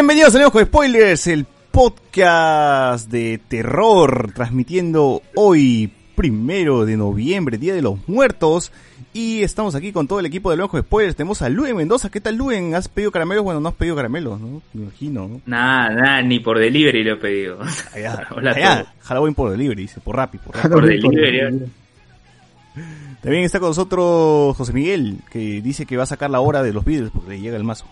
[0.00, 7.82] Bienvenidos a Lejos Spoilers, el podcast de terror, transmitiendo hoy, primero de noviembre, Día de
[7.82, 8.72] los Muertos.
[9.12, 11.16] Y estamos aquí con todo el equipo de Lejos Spoilers.
[11.16, 12.08] Tenemos a Luen Mendoza.
[12.08, 12.74] ¿Qué tal, Luen?
[12.74, 13.44] ¿Has pedido caramelos?
[13.44, 14.62] Bueno, no has pedido caramelos, ¿no?
[14.72, 15.42] Me imagino, ¿no?
[15.44, 17.58] Nada, nada, ni por delivery lo he pedido.
[17.94, 18.94] Allá, Hola allá.
[19.02, 20.58] Halloween por delivery, dice, por Rappi, por.
[20.62, 21.70] Por delivery.
[23.20, 26.72] También está con nosotros José Miguel, que dice que va a sacar la hora de
[26.72, 27.84] los vídeos porque le llega el mazo.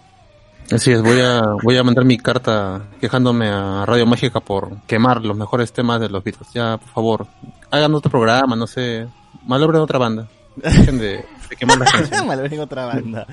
[0.71, 5.23] Así es, voy a, voy a mandar mi carta quejándome a Radio Mágica por quemar
[5.23, 6.51] los mejores temas de los Beatles.
[6.53, 7.27] Ya, por favor,
[7.71, 9.09] hagan otro programa, no sé,
[9.47, 10.29] malogren otra banda.
[10.57, 12.27] Dejen de, de quemar las canciones.
[12.27, 13.27] Malvern otra banda.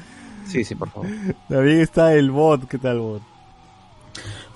[0.47, 1.09] Sí, sí, por favor.
[1.49, 3.21] También está el bot, ¿qué tal bot?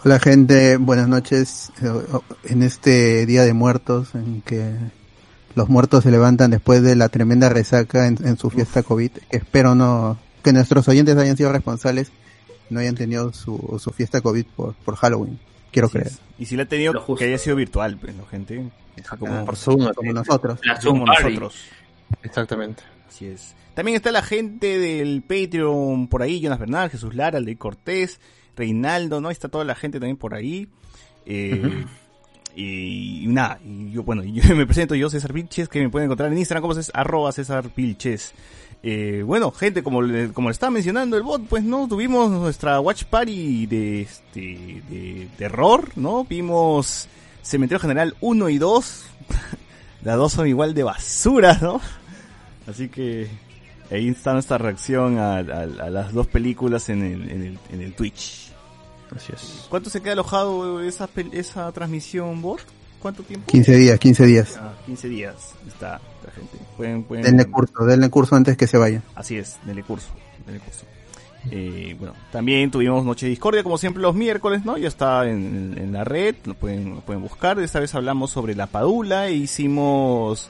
[0.06, 1.74] Hola gente, buenas noches.
[2.46, 4.74] En este Día de Muertos, en que
[5.54, 9.76] los muertos se levantan después de la tremenda resaca en, en su fiesta COVID, espero
[9.76, 12.14] no, que nuestros oyentes hayan sido responsables,
[12.70, 15.40] no hayan tenido su, su fiesta COVID por, por Halloween.
[15.72, 16.12] Quiero creer.
[16.38, 18.70] Y si la ha tenido, que haya sido virtual, pues, ¿no, gente?
[18.96, 20.60] Así como, Ah, Por Zoom, Como nosotros.
[20.64, 21.56] La así como nosotros.
[22.24, 22.84] exactamente.
[23.08, 23.56] Así es.
[23.76, 28.20] También está la gente del Patreon por ahí, Jonas Bernal, Jesús Lara, Ley Cortés,
[28.56, 29.30] Reinaldo, ¿no?
[29.32, 30.68] Está toda la gente también por ahí.
[31.26, 31.86] Eh,
[32.56, 36.08] y, y nada, y yo, bueno, yo me presento yo, César Vilches, que me pueden
[36.08, 38.34] encontrar en Instagram como es arroba César Vilches.
[38.82, 42.80] Eh, bueno, gente, como le, como le estaba mencionando el bot, pues no, tuvimos nuestra
[42.80, 46.24] watch party de este de terror, ¿no?
[46.24, 47.08] Vimos
[47.42, 49.06] Cementerio General 1 y 2.
[50.04, 51.82] Las dos son igual de basura, ¿no?
[52.68, 53.28] Así que
[53.92, 57.82] ahí está nuestra reacción a, a- a las dos películas en el, en el, en
[57.82, 58.52] el Twitch.
[59.14, 59.66] Así es.
[59.70, 62.62] ¿Cuánto se queda alojado esa, pel- esa transmisión, bot?
[63.02, 63.52] ¿Cuánto tiempo?
[63.52, 64.58] 15 días, 15 días.
[64.62, 65.36] Ah, 15 días.
[65.68, 66.00] Está
[66.40, 66.58] gente.
[66.78, 67.24] Pueden, pueden...
[67.26, 69.04] Denle curso, denle curso antes que se vayan.
[69.16, 70.10] Así es, denle curso.
[70.46, 70.86] Denle curso.
[71.52, 74.78] Eh, bueno, también tuvimos Noche de Discordia, como siempre los miércoles, ¿no?
[74.78, 77.60] Ya está en, en la red, lo pueden, lo pueden buscar.
[77.60, 80.50] Esta vez hablamos sobre la Padula e hicimos...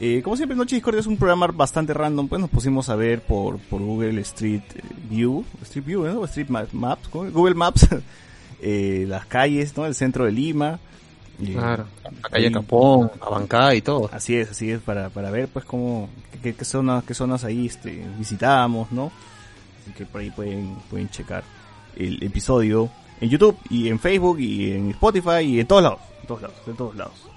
[0.00, 2.96] eh, como siempre, Noche de Discordia es un programa bastante random, pues nos pusimos a
[2.96, 4.62] ver por, por Google Street
[5.10, 6.24] View, Street View, ¿no?
[6.24, 7.10] Street Ma- Maps.
[7.12, 7.86] Google Maps,
[8.62, 9.84] eh, las calles, ¿no?
[9.84, 10.78] El centro de Lima.
[11.46, 11.86] Claro.
[12.04, 14.10] La calle Capón, Abancá y todo.
[14.12, 16.08] Así es, así es, para, para ver pues cómo,
[16.42, 19.10] qué, qué zonas, qué zonas ahí este, visitamos, ¿no?
[19.82, 21.42] Así que por ahí pueden, pueden checar
[21.96, 22.88] el episodio
[23.20, 26.56] en YouTube y en Facebook y en Spotify y en todos lados, en todos lados,
[26.66, 27.30] en todos lados.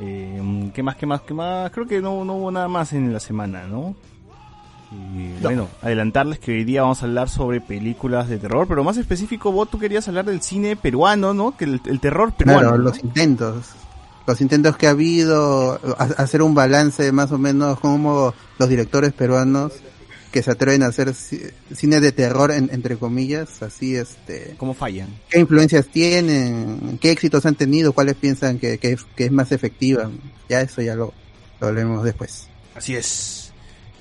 [0.00, 1.70] Eh, ¿Qué más, qué más, qué más?
[1.70, 3.94] Creo que no, no hubo nada más en la semana, ¿no?
[4.96, 8.96] Y bueno, adelantarles que hoy día vamos a hablar sobre películas de terror, pero más
[8.96, 11.56] específico, vos tú querías hablar del cine peruano, ¿no?
[11.56, 12.60] Que el, el terror peruano.
[12.60, 13.66] Claro, los intentos.
[14.26, 19.12] Los intentos que ha habido, a- hacer un balance más o menos como los directores
[19.12, 19.72] peruanos
[20.32, 24.54] que se atreven a hacer ci- cine de terror, en- entre comillas, así este...
[24.58, 25.08] ¿Cómo fallan?
[25.30, 26.98] ¿Qué influencias tienen?
[27.00, 27.92] ¿Qué éxitos han tenido?
[27.92, 30.10] ¿Cuáles piensan que, que, es- que es más efectiva?
[30.48, 31.14] Ya eso ya lo,
[31.60, 32.48] lo haremos después.
[32.74, 33.45] Así es.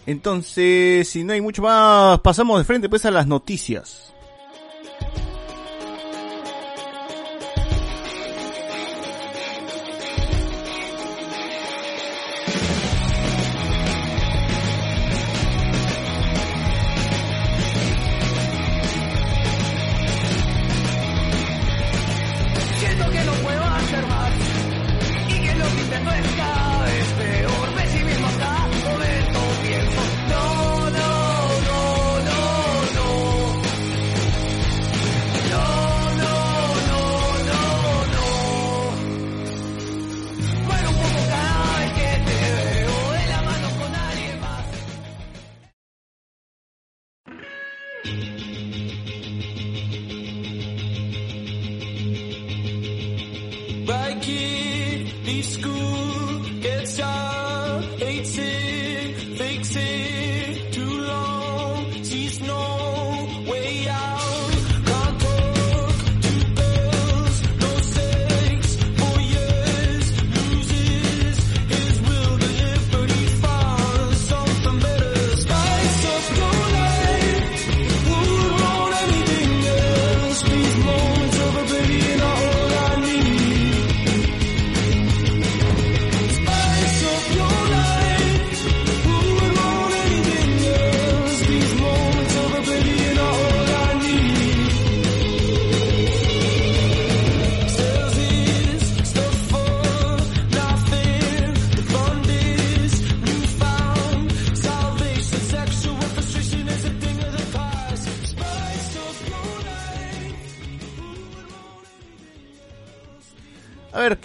[0.05, 4.14] Entonces, si no hay mucho más, pasamos de frente pues a las noticias.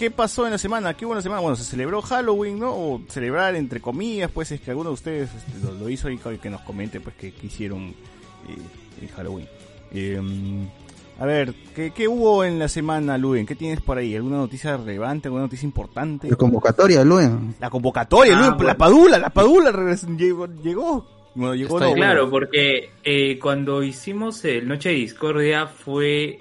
[0.01, 0.95] ¿Qué pasó en la semana?
[0.95, 1.41] ¿Qué hubo en la semana?
[1.41, 2.71] Bueno, se celebró Halloween, ¿no?
[2.73, 6.17] O celebrar entre comillas, pues es que alguno de ustedes este, lo, lo hizo y
[6.17, 8.57] que nos comente, pues, que, que hicieron eh,
[8.99, 9.47] en Halloween.
[9.91, 10.19] Eh,
[11.19, 13.45] a ver, ¿qué, ¿qué hubo en la semana, Luen?
[13.45, 14.15] ¿Qué tienes por ahí?
[14.15, 15.27] ¿Alguna noticia relevante?
[15.27, 16.27] ¿Alguna noticia importante?
[16.27, 17.53] La convocatoria, Luen.
[17.59, 18.63] La convocatoria, Ah, Luen, bueno.
[18.69, 20.47] la Padula, la Padula llegó.
[20.47, 21.05] llegó.
[21.35, 22.31] Bueno, llegó Está no, Claro, bueno.
[22.31, 26.39] porque eh, cuando hicimos el Noche de Discordia fue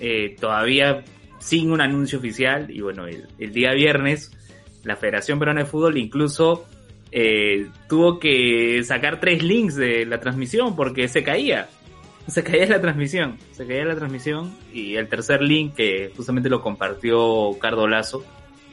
[0.00, 1.04] eh, todavía
[1.46, 4.32] sin un anuncio oficial y bueno, el, día viernes
[4.82, 6.66] la Federación Peruana de Fútbol incluso
[7.12, 11.68] eh, tuvo que sacar tres links de la transmisión porque se caía.
[12.26, 16.60] Se caía la transmisión, se caía la transmisión y el tercer link que justamente lo
[16.60, 18.24] compartió Cardo Lazo,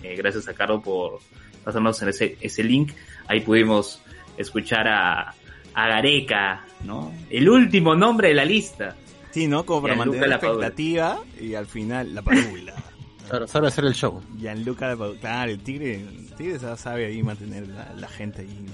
[0.01, 1.19] eh, gracias a Cardo por
[1.63, 2.93] pasarnos en ese, ese link,
[3.27, 4.01] ahí pudimos
[4.37, 5.35] escuchar a,
[5.75, 7.13] a Gareca, ¿no?
[7.29, 8.95] El último nombre de la lista.
[9.33, 9.65] Sí, ¿no?
[9.65, 12.75] Como para Gianluca mantener la expectativa y al final la Padula.
[13.27, 14.21] Claro, sabe hacer el show.
[14.37, 15.19] Gianluca Lapadula.
[15.19, 18.65] Claro, el tigre, el tigre sabe ahí mantener la, la gente ahí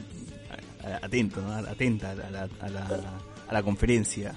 [1.01, 1.53] atento, ¿no?
[1.53, 4.35] Atenta a la, a la, a la conferencia.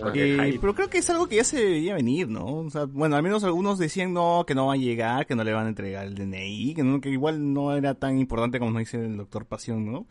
[0.00, 2.44] Porque Eh, pero creo que es algo que ya se debería venir, ¿no?
[2.46, 5.44] O sea, bueno, al menos algunos decían no, que no va a llegar, que no
[5.44, 8.72] le van a entregar el DNI, que, no, que igual no era tan importante como
[8.72, 10.06] nos dice el doctor Pasión, ¿no?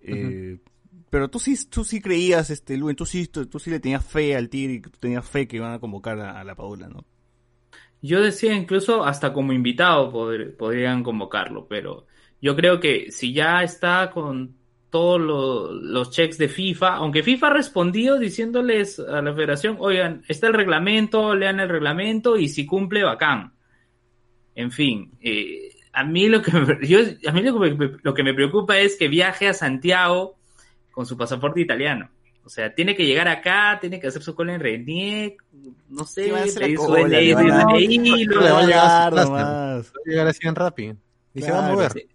[0.00, 0.58] Eh,
[1.10, 4.36] Pero tú sí, tú sí creías, este, Luen, tú sí, tú, sí le tenías fe
[4.36, 7.04] al Tigre y tú tenías fe que iban a convocar a, la Padula, ¿no?
[8.02, 10.12] Yo decía incluso hasta como invitado
[10.58, 12.06] podrían convocarlo, pero
[12.40, 14.56] yo creo que si ya está con
[14.90, 20.22] todos lo- los checks de FIFA, aunque FIFA ha respondido diciéndoles a la federación, oigan,
[20.28, 23.54] está el reglamento, lean el reglamento y si cumple, bacán.
[24.54, 28.14] En fin, eh, a mí lo que me, yo, a mí lo que me, lo
[28.14, 30.35] que me preocupa es que viaje a Santiago
[30.96, 32.08] con su pasaporte italiano.
[32.42, 35.36] O sea, tiene que llegar acá, tiene que hacer su cola en Renier,
[35.90, 39.28] no sé, va pedir su DNI, le van a- llegar nomás.
[39.28, 40.96] Va a llegar así en rápido.
[41.34, 42.06] Y se va a Claro, mover.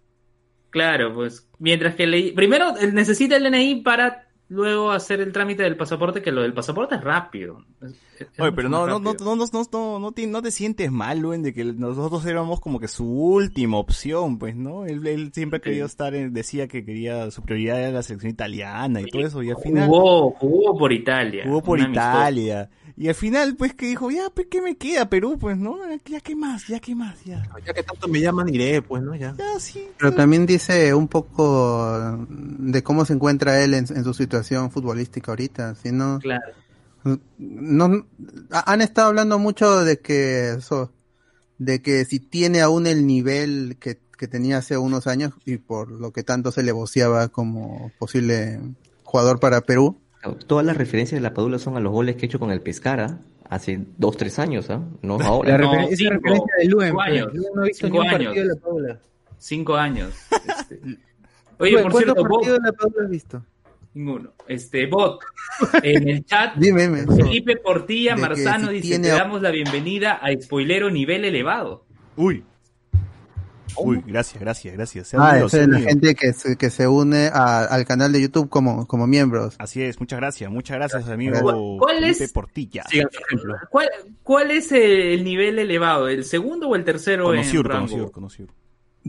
[0.70, 2.32] Claro, pues mientras que le...
[2.32, 6.52] primero él necesita el DNI para luego hacer el trámite del pasaporte, que lo del
[6.54, 7.64] pasaporte es rápido.
[7.80, 10.50] Es- es Oye, pero no, no, no, no, no, no, no, no, te, no te
[10.52, 14.84] sientes mal, Luen, de que nosotros éramos como que su última opción, pues, ¿no?
[14.86, 18.30] Él, él siempre ha querido estar, en- decía que quería, su prioridad era la selección
[18.30, 21.42] italiana y todo eso, y al final Jugó, jugó por Italia.
[21.46, 22.08] jugó por amistoso.
[22.96, 25.38] Y al final, pues, que dijo, ya, pues, ¿qué me queda, Perú?
[25.40, 25.78] Pues, ¿no?
[26.06, 26.66] Ya, ¿qué más?
[26.68, 27.22] Ya, ¿qué más?
[27.24, 27.42] Ya.
[27.64, 29.14] Ya que tanto me llaman, iré, pues, ¿no?
[29.14, 29.34] Ya.
[29.38, 29.88] Ya, sí.
[29.98, 35.32] Pero también dice un poco de cómo se encuentra él en, en su situación futbolística
[35.32, 35.74] ahorita.
[35.74, 36.52] Si no, Claro.
[37.38, 38.06] no,
[38.50, 40.92] han estado hablando mucho de que eso,
[41.58, 45.90] de que si tiene aún el nivel que, que tenía hace unos años y por
[45.90, 48.60] lo que tanto se le voceaba como posible
[49.02, 49.98] jugador para Perú.
[50.46, 52.60] Todas las referencias de la Padula son a los goles que ha hecho con el
[52.60, 54.80] Pescara hace dos, tres años, ¿ah?
[55.02, 55.52] No ahora.
[55.52, 57.08] La No, referen- esa cinco- referencia de Luen, cinco pues.
[57.08, 57.28] años.
[57.34, 59.00] Yo no he visto ni un partido de la Paula.
[59.38, 60.14] Cinco años.
[60.30, 60.80] este.
[61.58, 63.42] Oye, Luen, por ¿cuántos cierto, Bob, partidos de la Paula has visto?
[63.94, 64.32] ninguno.
[64.48, 65.20] Este, Bot,
[65.82, 67.04] en el chat, Dime, dime.
[67.14, 71.84] Felipe Portilla Marzano si dice, tiene- te damos la bienvenida a Spoilero Nivel Elevado.
[72.16, 72.42] Uy.
[73.76, 75.08] Uy, gracias, gracias, gracias.
[75.08, 78.48] Sean Ah, es la gente que se, que se une a- al canal de YouTube
[78.48, 79.54] como, como miembros.
[79.58, 82.84] Así es, muchas gracias, muchas gracias, amigo ¿Cuál- cuál es- Portilla.
[82.90, 83.56] Ejemplo.
[83.70, 83.88] ¿Cuál,
[84.22, 86.08] ¿Cuál es el nivel elevado?
[86.08, 87.86] ¿El segundo o el tercero Conocido, en rango?
[87.86, 88.48] conocido, conocido.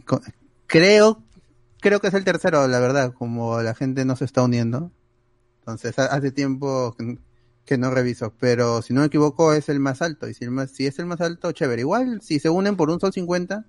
[0.06, 0.22] Co-
[0.68, 1.22] Creo,
[1.82, 4.92] creo que es el tercero, la verdad, como la gente no se está uniendo.
[5.60, 7.20] Entonces, ha- hace tiempo que-
[7.66, 10.28] que no reviso, pero si no me equivoco es el más alto.
[10.28, 11.82] Y si, el más, si es el más alto, chévere.
[11.82, 13.66] Igual, si se unen por un sol 50,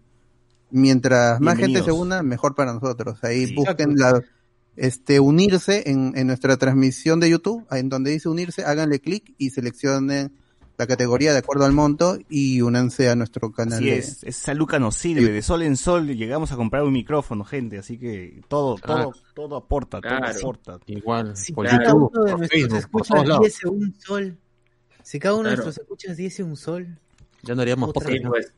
[0.70, 3.22] mientras más gente se una, mejor para nosotros.
[3.22, 3.54] Ahí Sí.
[3.54, 4.20] busquen la,
[4.76, 9.50] este, unirse en, en nuestra transmisión de YouTube, en donde dice unirse, háganle clic y
[9.50, 10.32] seleccionen
[10.76, 13.74] la categoría de acuerdo al monto y únanse a nuestro canal.
[13.78, 16.92] Así de- es, esa luca nos sirve, de sol en sol llegamos a comprar un
[16.92, 20.80] micrófono, gente, así que todo, todo, todo aporta, todo aporta.
[20.86, 24.38] Igual, Si por cada YouTube, uno de por nuestros Facebook, escuchas diese un sol,
[25.04, 26.98] si cada uno de nuestros escuchas diese un sol,
[27.44, 28.16] Ya no haríamos podcast.
[28.26, 28.52] Pues.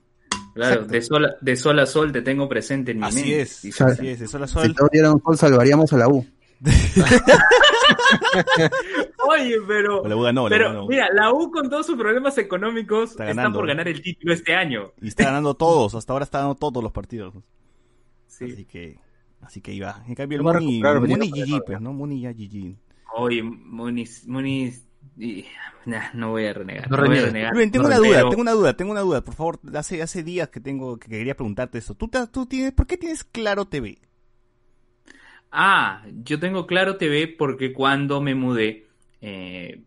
[0.57, 3.41] Claro, de sol, a- de sol a sol te tengo presente en mi Así mente.
[3.43, 3.85] es, Dice.
[3.85, 4.75] así es, de sol a Si sol.
[4.75, 6.27] todos dieran sol, salvaríamos a la U.
[9.29, 10.03] Oye, pero...
[10.03, 10.87] O la U ganó, la U Pero ganó.
[10.87, 14.93] mira, la U con todos sus problemas económicos Está por ganar el título este año.
[15.01, 17.35] Y está ganando todos, hasta ahora está ganando todos los partidos.
[18.27, 18.47] Sí.
[18.53, 18.99] Así que,
[19.43, 20.03] así que iba.
[20.07, 21.93] En cambio el Muni, Muni GG, pues, ¿no?
[21.93, 22.77] Muni ya GG.
[23.17, 24.86] Oye, Muniz, Muniz,
[25.19, 25.45] y-
[25.87, 26.91] nah, no voy a renegar.
[26.91, 27.53] No No, voy a renegar.
[27.55, 29.25] Rubén, tengo No, una duda, tengo una duda, tengo una duda.
[29.25, 31.95] Por favor, hace, hace días que tengo, que quería preguntarte eso.
[31.95, 33.99] ¿Tú, tú tienes, ¿Por qué tienes Claro TV?
[35.51, 38.87] Ah, yo tengo Claro TV porque cuando me mudé,
[39.21, 39.83] eh,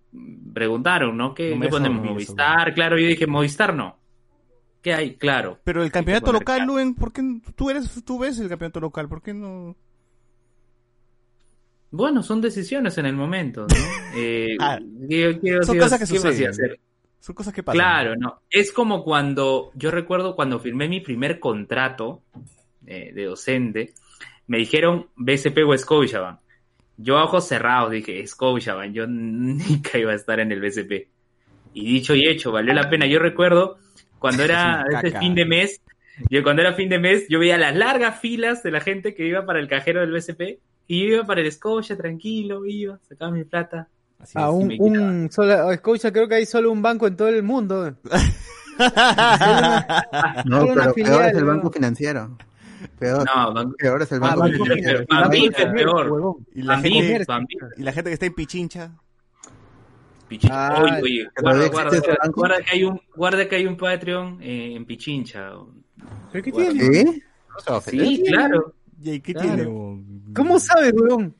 [0.53, 1.33] preguntaron, ¿no?
[1.33, 1.97] ¿Qué, No me qué ponemos?
[2.03, 3.97] dormir eso, Movistar, claro, yo dije, Movistar no.
[4.81, 5.15] ¿Qué hay?
[5.17, 5.59] Claro.
[5.65, 6.65] Pero el campeonato local.
[6.65, 9.09] Luen, ¿por qué no- tú eres, tú ves el campeonato local?
[9.09, 9.75] ¿Por qué no?
[11.91, 13.75] Bueno, son decisiones en el momento, ¿no?
[14.15, 16.49] Eh, Ah, ¿qué- qué- son cosas que suceden.
[16.49, 16.79] hacer?
[17.19, 17.79] Son cosas que pasan.
[17.79, 18.41] Claro, no.
[18.49, 22.23] Es como cuando, yo recuerdo cuando firmé mi primer contrato
[22.87, 23.93] eh, de docente,
[24.47, 26.39] me dijeron BSP o Scotiabank.
[26.97, 31.07] Yo a ojos cerrados dije, Scotiabank, yo nunca iba a estar en el BSP.
[31.73, 33.05] Y dicho y hecho, valió la pena.
[33.05, 33.77] Yo recuerdo
[34.17, 35.81] cuando era ese fin de mes,
[36.31, 39.27] yo cuando era fin de mes, yo veía las largas filas de la gente que
[39.27, 43.31] iba para el cajero del BSP y yo iba para el Scotia, tranquilo, iba, sacaba
[43.31, 43.87] mi plata.
[44.19, 44.53] Así Ah, es.
[44.53, 47.95] un, un solo, escucha, creo que hay solo un banco en todo el mundo.
[50.45, 51.47] No, Solo una pero filial, peor es el ¿no?
[51.47, 52.37] banco financiero.
[52.97, 54.99] Peor, No, banco- peor es el Ah, banco financiero.
[55.01, 56.35] es peor.
[56.55, 57.25] y, la gente,
[57.77, 58.91] y la gente que está en Pichincha.
[60.29, 60.67] Pichincha.
[60.69, 64.85] Ah, oye, oye, pero guarda, que hay un, guarda que hay un Patreon eh, en
[64.85, 65.51] Pichincha.
[66.31, 67.21] ¿Pero qué tiene?
[67.67, 67.81] No.
[67.81, 68.73] Sí, claro.
[69.01, 69.47] ¿Y qué Claro.
[69.55, 70.33] tiene?
[70.35, 71.35] ¿Cómo sabes, huevón?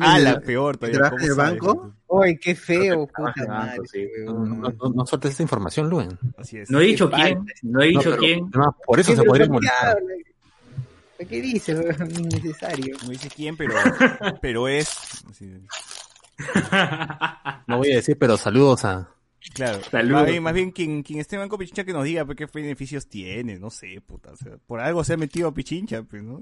[0.00, 0.98] Ah, la peor todavía.
[0.98, 1.94] ¿Trabaja ¿cómo en el banco?
[2.08, 3.78] Oye, qué feo, puta madre.
[4.26, 6.18] No, sueltes esta información, Luen.
[6.36, 6.70] Así es.
[6.70, 8.50] No he dicho quién, no he dicho No, pero, quién.
[8.84, 9.98] por eso ¿Qué se podría molestar.
[11.28, 11.78] ¿Qué dices?
[12.18, 12.96] Innecesario.
[13.04, 13.74] No dice quién, pero,
[14.42, 14.88] pero es.
[15.30, 15.52] así,
[17.66, 19.08] No voy a decir, pero saludos a...
[19.54, 19.80] claro.
[19.90, 20.12] Saludos.
[20.22, 22.46] Más bien, más bien quien, quien esté en Banco Pichincha que nos diga pues, qué
[22.52, 23.58] beneficios tiene.
[23.58, 24.32] No sé, puta.
[24.32, 26.40] o sea, por algo se ha metido a Pichincha, pues, ¿no?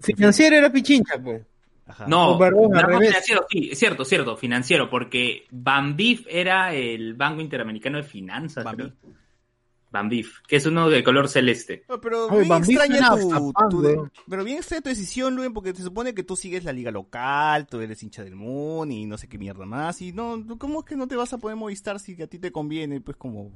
[0.00, 1.42] Financiero era Pichincha, pues.
[1.86, 2.06] Ajá.
[2.06, 3.08] No, perdón, al no, revés.
[3.08, 8.92] financiero, sí, es cierto, cierto, financiero, porque Bambif era el Banco Interamericano de Finanzas, Bambif.
[8.92, 9.12] creo.
[9.92, 11.82] Bambif, que es uno de color celeste.
[11.88, 14.12] No, pero bien extraña tu, a pan, tu de- weón.
[14.28, 17.66] pero bien extraña tu decisión, Luen, porque se supone que tú sigues la liga local,
[17.66, 20.84] tú eres hincha del Moon y no sé qué mierda más, y no, ¿cómo es
[20.86, 23.00] que no te vas a poder Movistar si a ti te conviene?
[23.00, 23.50] Pues como,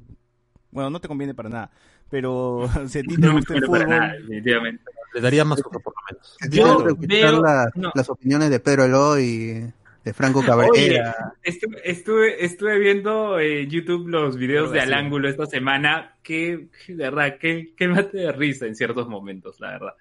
[0.72, 1.70] bueno, no te conviene para nada,
[2.10, 4.82] pero si a ti te No gusta el fútbol, nada, definitivamente.
[5.14, 6.37] Le daría más uso, por lo menos.
[6.50, 7.90] Yo veo- las, no.
[7.94, 9.73] las opiniones de Pedro Eloy y
[10.04, 11.16] de Franco Oye, Cabrera.
[11.42, 14.92] estuve, estuve, estuve viendo en YouTube los videos de Al.
[14.92, 19.71] Ángulo esta semana, que, de verdad, que, que mate de risa en ciertos momentos, la
[19.71, 19.94] verdad.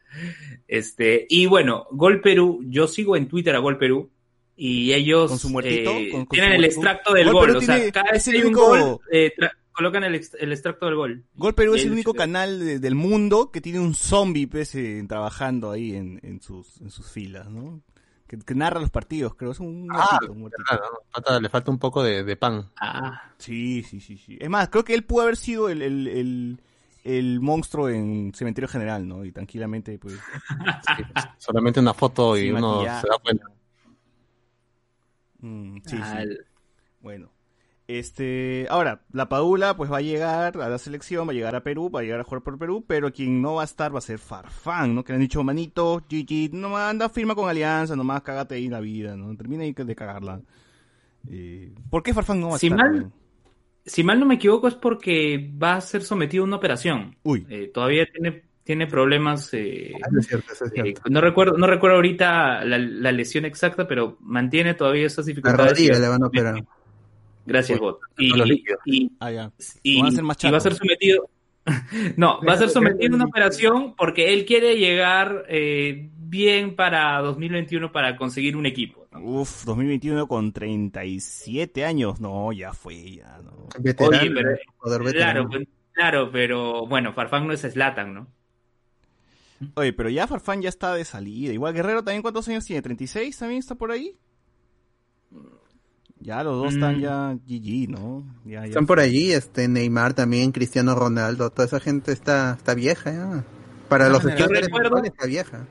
[0.67, 4.09] Este, y bueno, Gol Perú, yo sigo en Twitter a Gol Perú,
[4.55, 6.79] y ellos Con su muertito, eh, con- con tienen su el muertito.
[6.81, 10.03] extracto del Gol o sea, tiene- cada vez hay un único- gol, eh, tra- colocan
[10.03, 11.23] el, ex- el extracto del gol.
[11.35, 14.73] Gol Perú es el el- único canal de- del mundo que tiene un zombie pues,
[14.75, 17.81] eh, trabajando ahí en, en, sus, en sus filas, ¿no?
[18.27, 20.63] Que, que narra los partidos, creo, es un Ah, muertito, un muertito.
[20.63, 20.99] Claro, ¿no?
[21.11, 22.69] Falta- le falta un poco de, de pan.
[22.79, 24.37] Ah, Sí, sí, sí, sí.
[24.39, 26.59] Es más, creo que él pudo haber sido el, el, el,
[27.03, 29.25] el monstruo en Cementerio General, ¿no?
[29.25, 30.13] Y tranquilamente, pues...
[30.15, 31.03] Sí,
[31.37, 33.01] solamente una foto y Sí, uno maquillaje.
[33.01, 33.45] se da cuenta.
[35.39, 36.37] mm, sí, sí.
[37.01, 37.29] Bueno.
[37.87, 41.63] Este, ahora, la Padula pues va a llegar a la selección, va a llegar a
[41.63, 43.97] Perú, va a llegar a jugar por Perú, pero quien no va a estar va
[43.97, 45.03] a ser Farfán, ¿no?
[45.03, 48.79] Que le han dicho, manito, Gigi, no anda firma con Alianza, nomás cágate ahí la
[48.79, 49.35] vida, ¿no?
[49.35, 50.39] Termina ahí de cagarla.
[51.29, 52.79] Eh, ¿Por qué Farfán no va a Si estar?
[52.79, 53.11] mal-
[53.85, 57.17] si mal no me equivoco es porque va a ser sometido a una operación.
[57.23, 59.53] Uy, Eh, todavía tiene, tiene problemas.
[59.53, 61.01] eh, Eso es cierto, es eh, cierto.
[61.09, 65.71] no recuerdo no recuerdo ahorita la, la lesión exacta, pero mantiene todavía esas La dificultades.
[65.73, 66.63] rodilla le van a operar.
[67.45, 67.99] Gracias, Uy, Bot.
[68.17, 68.31] Y,
[68.85, 69.51] y, ah, ya.
[69.83, 71.29] y- a va a ser sometido.
[72.17, 77.19] no, va a ser sometido a una operación porque él quiere llegar eh, bien para
[77.21, 79.07] 2021 para conseguir un equipo.
[79.11, 79.19] ¿no?
[79.21, 83.67] Uf, 2021 con 37 años, no, ya fue, ya, no.
[83.79, 85.13] Veterano, Oye, pero- jugador Claro,
[85.45, 85.49] veterano.
[85.49, 88.27] pues, claro, pero bueno, Farfán no es Slatan, ¿no?
[89.75, 91.53] Oye, pero ya Farfán ya está de salida.
[91.53, 92.81] Igual Guerrero también, ¿cuántos años tiene?
[92.83, 94.17] ¿36 también está por ahí?
[96.23, 97.01] Ya los dos están Mm.
[97.01, 98.23] ya GG, ¿no?
[98.45, 98.65] Ya, ya.
[98.65, 103.43] Están por allí, este Neymar también, Cristiano Ronaldo, toda esa gente está, está vieja ya.
[103.89, 104.69] Para los Yo estándares
[105.03, 105.67] está vieja.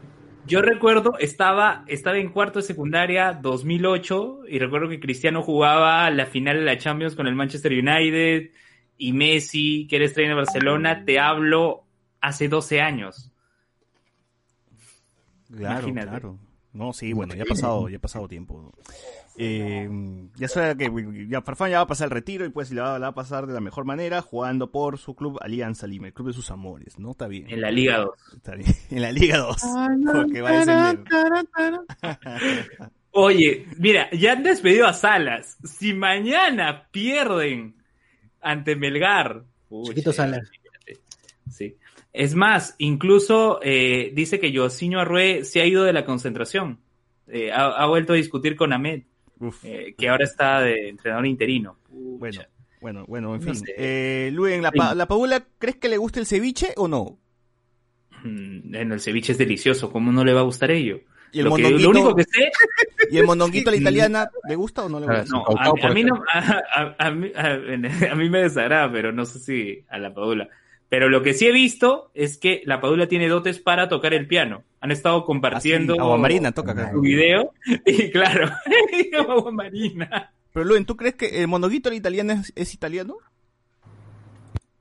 [0.47, 6.27] Yo recuerdo, estaba, estaba en cuarto de secundaria 2008 y recuerdo que Cristiano jugaba la
[6.27, 8.51] final de la Champions con el Manchester United
[8.99, 11.85] y Messi, que era estrella de Barcelona, te hablo
[12.21, 13.33] hace 12 años.
[15.49, 16.09] Claro, Imagínate.
[16.09, 16.39] claro.
[16.73, 18.73] No, sí, bueno, ya ha pasado, ya ha pasado tiempo.
[19.39, 19.89] Eh,
[20.37, 22.99] ya sabe que ya Farfán ya va a pasar el retiro y pues la va,
[22.99, 26.13] la va a pasar de la mejor manera jugando por su club Alianza Lima, el
[26.13, 27.13] club de sus amores, ¿no?
[27.13, 27.49] Está bien.
[27.49, 28.11] En la Liga 2.
[28.37, 28.69] Está bien.
[28.91, 29.57] En la Liga 2.
[30.13, 31.05] Porque va a descender.
[33.13, 35.59] Oye, mira, ya han despedido a Salas.
[35.65, 37.77] Si mañana pierden
[38.41, 39.45] ante Melgar.
[39.85, 40.51] Chiquito Salas.
[41.51, 41.77] Sí.
[42.13, 46.81] Es más, incluso eh, dice que Yosinho Arrué se ha ido de la concentración.
[47.29, 49.05] Eh, ha, ha vuelto a discutir con Ahmed.
[49.65, 51.79] Eh, que ahora está de entrenador interino.
[51.89, 52.19] Pucha.
[52.19, 52.41] Bueno,
[52.81, 53.65] Bueno, bueno, en No fin.
[53.65, 53.75] sé.
[53.77, 57.19] Eh, Luen, la, pa- la Paula, ¿crees que le gusta el ceviche o no?
[58.25, 61.01] Mm, Bueno, el ceviche es delicioso, ¿cómo no le va a gustar ello?
[61.33, 62.51] Y el lo, que- lo único que sé,
[63.11, 65.37] ¿Y el mondonguito a la italiana le gusta o no le Ah, gusta?
[65.37, 69.25] no, a, a mí no, a, a- a mí, a- mí me desagrada, pero no
[69.25, 70.49] sé si a la Padula.
[70.93, 74.27] Pero lo que sí he visto es que la Padula tiene dotes para tocar el
[74.27, 74.63] piano.
[74.83, 76.91] Han estado compartiendo Así, agua marina, toca acá.
[76.93, 77.55] su video
[77.87, 78.51] y claro,
[79.27, 80.31] agua marina.
[80.53, 83.17] Pero Luen, ¿tú crees que el mondonguito a la italiana es, es italiano?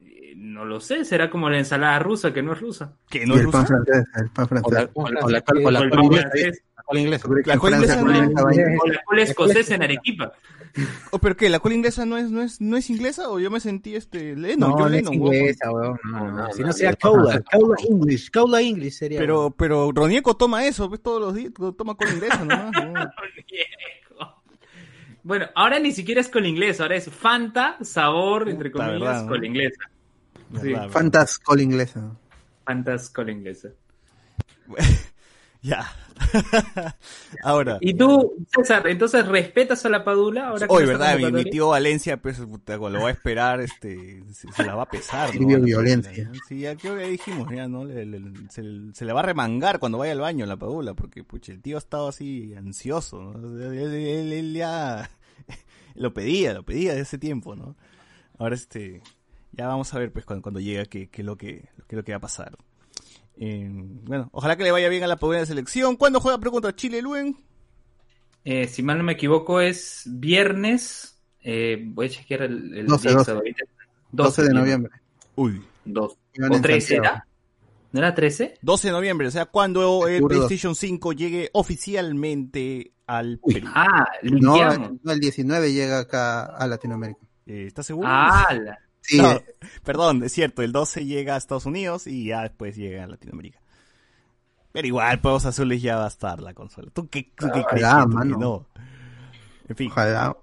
[0.02, 2.94] Eh, No lo sé, será como la ensalada rusa que no es rusa.
[3.10, 3.68] Que no es el pan rusa.
[3.86, 4.74] francés, el pan O francés.
[4.74, 7.28] la, o la, o la, o la O el pan francés, la col inglesa.
[7.46, 10.34] La Francia inglesa o la cola escocesa en Arequipa.
[11.12, 11.50] Oh, ¿Pero qué?
[11.50, 14.36] ¿La cola inglesa no es, no es, no es inglesa o yo me sentí este
[14.36, 14.70] Lennon?
[14.72, 16.00] No, yo no es Lennon, inglesa, weón.
[16.06, 19.20] No, no, No, Si no, no, Kaula, Kaula English, Kaula English sería.
[19.20, 22.72] Pero, pero Ronieco toma eso, pues todos los días, toma cola inglesa nomás.
[25.24, 29.46] Bueno, ahora ni siquiera es con inglés, ahora es Fanta, sabor, entre comillas, verdad, con
[29.46, 29.92] inglesa.
[30.60, 30.74] Sí.
[30.90, 32.18] Fantas col inglesa.
[32.66, 33.70] Fantas con inglesa.
[35.64, 35.96] Ya.
[37.44, 37.78] Ahora.
[37.82, 41.18] Y tú, César, entonces respetas a la Padula ahora que Hoy, no ¿verdad?
[41.32, 45.34] Mi, tío Valencia, pues, lo va a esperar, este, se, se la va a pesar,
[45.40, 45.48] ¿no?
[45.62, 46.32] Violencia.
[46.48, 47.86] Sí, ya creo que dijimos, ya, ¿no?
[47.86, 51.24] Le- le- se, se le va a remangar cuando vaya al baño la padula, porque,
[51.24, 53.64] pucha, el tío ha estado así ansioso, ¿no?
[53.64, 55.10] Él, él- él- él ya
[55.96, 57.76] lo pedía, lo pedía desde ese tiempo, ¿no?
[58.38, 59.02] Ahora, este,
[59.52, 61.98] ya vamos a ver, pues, cuando, cuando llega, qué, qué es lo que, qué es
[61.98, 62.58] lo que va a pasar.
[63.44, 65.96] Eh, bueno, ojalá que le vaya bien a la de selección.
[65.96, 67.36] ¿Cuándo juega pregunta Chile, Luen?
[68.46, 71.20] Eh, si mal no me equivoco, es viernes.
[71.44, 73.32] eh, voy a chequear el, el 12, día 12.
[73.32, 73.64] ahorita.
[74.12, 74.92] 12 de noviembre.
[75.36, 75.60] Uy.
[75.86, 76.18] Dos.
[76.34, 77.04] Iban ¿O en 13 Santiago.
[77.16, 77.28] era?
[77.94, 78.60] ¿No era 13?
[78.62, 80.36] 12 de noviembre, o sea, cuando el Seguro.
[80.36, 83.68] PlayStation 5 llegue oficialmente al Perú.
[83.74, 87.20] Ah, No, no, el 19 llega acá a Latinoamérica.
[87.48, 88.08] Eh, ¿Estás seguro?
[88.10, 88.78] Ah, la-
[89.12, 89.42] Sí, No,
[89.84, 93.60] perdón, es cierto, el 12 llega a Estados Unidos y ya después llega a Latinoamérica.
[94.72, 96.90] Pero igual, Juegos Azules ya va a estar la consola.
[96.94, 98.38] ¿Tú qué, tú qué mano.
[98.38, 98.66] no?
[99.68, 99.90] En fin.
[99.92, 100.38] ojalá.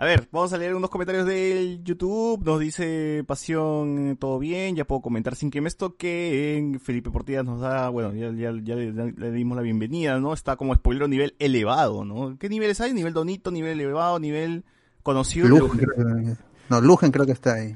[0.00, 2.44] A ver, vamos a leer unos comentarios del YouTube.
[2.44, 6.80] Nos dice Pasión, todo bien, ya puedo comentar sin que me estoquen.
[6.80, 10.32] Felipe Portillas nos da, bueno, ya, ya, ya le, le dimos la bienvenida, ¿no?
[10.32, 12.36] Está como spoiler a nivel elevado, ¿no?
[12.38, 12.92] ¿Qué niveles hay?
[12.92, 14.64] Nivel donito, nivel elevado, nivel
[15.02, 15.48] conocido.
[15.48, 16.36] Lugen, creo que,
[16.68, 17.72] no, Lugen creo que está ahí.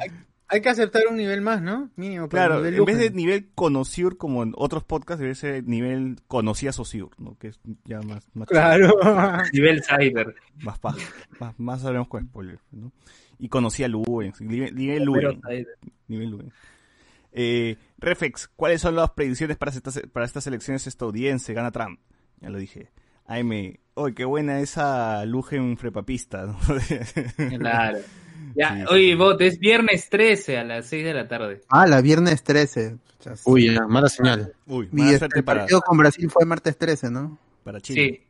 [0.53, 1.89] Hay que aceptar un nivel más, ¿no?
[1.97, 2.29] Mínimo.
[2.29, 6.73] para Claro, en vez de nivel conocido como en otros podcasts, debe ser nivel conocía
[6.73, 7.39] Sociur, ¿no?
[7.39, 8.95] Que es ya más, más Claro.
[9.55, 10.35] nivel cyber.
[10.63, 10.99] más paja.
[11.41, 12.93] Más, más sabremos con spoiler, ¿no?
[13.39, 15.41] Y conocía Luen, nivel, nivel Luen.
[16.09, 16.53] Nivel Luen.
[17.33, 21.57] Eh, Reflex, ¿cuáles son las predicciones para estas, para estas elecciones estadounidenses?
[21.57, 21.99] Gana Trump.
[22.43, 22.91] Ya lo dije.
[23.25, 26.45] AM, hoy qué buena esa Lugen frepapista.
[26.45, 26.59] ¿no?
[27.59, 28.01] Claro.
[28.55, 31.61] Ya, Sí, oye, bot, es viernes 13 a las 6 de la tarde.
[31.69, 32.97] Ah, la viernes 13.
[33.21, 33.43] Chas.
[33.45, 34.53] Uy, ya, mala señal.
[34.67, 37.39] Uy, Y mala este, suerte el para, partido con Brasil fue martes 13, ¿no?
[37.65, 38.03] para Chile.
[38.03, 38.27] Sí,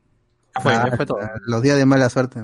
[0.54, 1.18] Ya fue, Ah, ya fue todo.
[1.46, 2.40] Los días de mala suerte.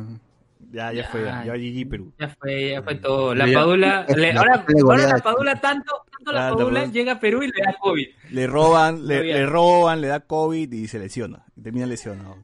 [0.70, 1.54] Ya, ya fue, ya, Ya.
[1.54, 2.12] GG Perú.
[2.18, 3.35] ya fue, ya fue todo.
[3.35, 3.44] La.
[3.52, 7.48] Padula, le- ahora, la Padula tanto, tanto la Ah, la Padula llega a Perú y
[7.48, 8.07] le da COVID.
[8.31, 11.44] Le roban, le, roban, le da COVID y se lesiona.
[11.57, 12.37] Y termina lesionado.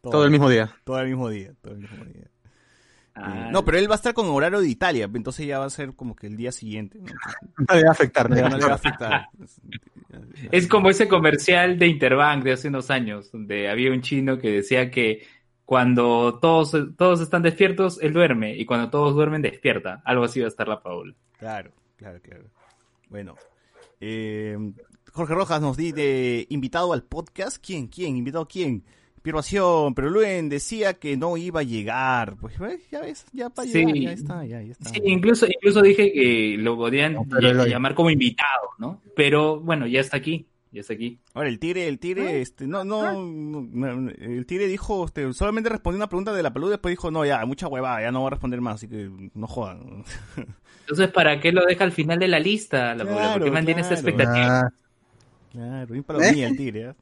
[0.00, 0.74] Todo el mismo día.
[0.84, 1.52] Todo el mismo día.
[1.62, 2.28] Todo el mismo día.
[3.16, 5.70] Ah, no, pero él va a estar con horario de Italia, entonces ya va a
[5.70, 6.98] ser como que el día siguiente.
[6.98, 7.06] ¿no?
[7.68, 9.28] No le va a afectar, no le va a No le va a afectar.
[10.50, 14.50] Es como ese comercial de Interbank de hace unos años, donde había un chino que
[14.50, 15.26] decía que
[15.64, 20.02] cuando todos, todos están despiertos, él duerme, y cuando todos duermen, despierta.
[20.04, 21.14] Algo así va a estar la Paula.
[21.38, 22.44] Claro, claro, claro.
[23.08, 23.36] Bueno,
[24.00, 24.56] eh,
[25.12, 27.64] Jorge Rojas nos di de invitado al podcast.
[27.64, 27.86] ¿Quién?
[27.86, 28.16] ¿Quién?
[28.16, 28.84] ¿Invitado quién?
[29.24, 32.36] Pero Luen decía que no iba a llegar.
[32.40, 32.80] Pues ¿ves?
[32.90, 33.78] ya ves, ya para Sí.
[33.78, 34.90] llegar, ya está, ya, ya está.
[34.90, 39.00] Sí, incluso, incluso dije que lo podían No, lo- llamar como invitado, ¿no?
[39.16, 41.18] Pero bueno, ya está aquí, ya está aquí.
[41.32, 43.62] Ahora el tigre, el tigre, este, no, no, no,
[43.96, 47.24] no, el tigre dijo, este, solamente respondió una pregunta de la peluda, después dijo, no,
[47.24, 50.04] ya, mucha huevada, ya no voy a responder más, así que no jodan.
[50.80, 52.94] Entonces, ¿para qué lo deja al final de la lista?
[52.94, 53.04] La?
[53.06, 54.08] ¿Por qué mantiene esta claro.
[54.08, 54.60] expectativa?
[54.60, 54.70] Ah,
[55.50, 56.94] Claro, bien palomilla el tigre, ¿eh?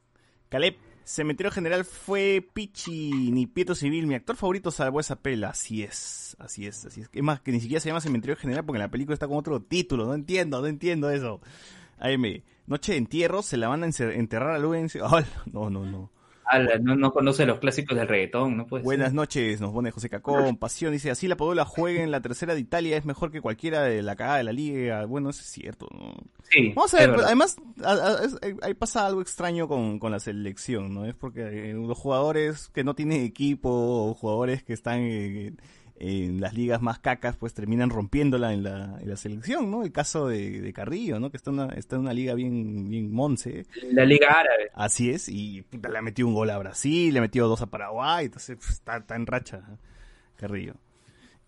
[0.47, 5.83] Caleb, Cementerio General fue Pichi, ni Pietro Civil, mi actor favorito salvó esa pela, así
[5.83, 7.09] es, así es, así es.
[7.11, 9.61] Es más, que ni siquiera se llama Cementerio General porque la película está con otro
[9.61, 11.41] título, no entiendo, no entiendo eso.
[11.99, 14.89] AM, Noche de Entierro, se la van a enterrar a Luen.
[15.51, 16.09] No, no, no.
[16.45, 19.15] Ala, no, no conoce los clásicos del reggaetón, no puede Buenas ser.
[19.15, 22.59] noches, nos pone José Cacón, Pasión, dice, así la Padula juega en la tercera de
[22.59, 25.05] Italia, es mejor que cualquiera de la cagada de la liga.
[25.05, 26.13] Bueno, eso es cierto, ¿no?
[26.49, 27.25] Sí, Vamos a ver, verdad.
[27.27, 27.55] además,
[28.41, 31.05] eh, ahí pasa algo extraño con, con la selección, ¿no?
[31.05, 35.57] Es porque eh, los jugadores que no tienen equipo, o jugadores que están en,
[35.95, 39.83] en las ligas más cacas, pues terminan rompiéndola en la, en la selección, ¿no?
[39.83, 41.29] El caso de, de Carrillo, ¿no?
[41.29, 43.65] Que está en una, está en una liga bien, bien monce.
[43.91, 44.71] La Liga Árabe.
[44.73, 47.61] Así es, y puta, le ha metido un gol a Brasil, le ha metido dos
[47.61, 49.77] a Paraguay, entonces pues, está, está en racha ¿eh?
[50.35, 50.75] Carrillo.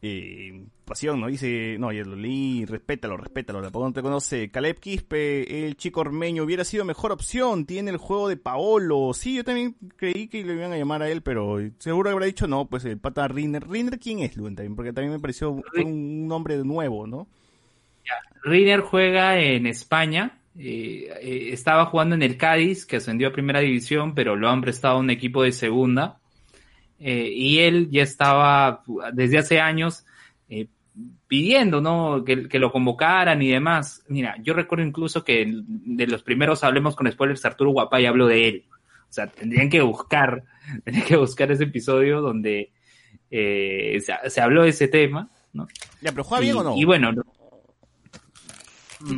[0.08, 1.26] Eh, pasión, ¿no?
[1.26, 4.52] Dice, no, ya lo leí, respétalo, respétalo, la no te conoce.
[4.52, 9.13] Caleb Quispe, el chico ormeño, hubiera sido mejor opción, tiene el juego de Paolo.
[9.15, 12.46] Sí, yo también creí que le iban a llamar a él, pero seguro habrá dicho
[12.46, 13.68] no, pues el pata Rinner.
[13.68, 14.56] ¿Rinner quién es, Luen?
[14.56, 17.28] También, porque también me pareció un, nombre nuevo, ¿no?
[18.44, 20.39] Riner juega en España.
[20.56, 24.62] eh, eh, estaba jugando en el Cádiz, que ascendió a primera división, pero lo han
[24.62, 26.20] prestado a un equipo de segunda.
[27.00, 30.06] Eh, y él ya estaba desde hace años
[30.50, 30.68] eh,
[31.28, 32.24] pidiendo ¿no?
[32.24, 34.04] que, que lo convocaran y demás.
[34.08, 38.48] Mira, yo recuerdo incluso que de los primeros Hablemos con Spoilers, Arturo Guapay habló de
[38.48, 38.66] él.
[39.10, 40.44] O sea, tendrían que buscar,
[40.84, 42.72] tendrían que buscar ese episodio donde
[43.30, 45.30] eh, se, se habló de ese tema.
[45.54, 45.68] ¿no?
[46.02, 46.78] Ya, pero ¿juega bien y, o no?
[46.78, 47.24] Y bueno, no-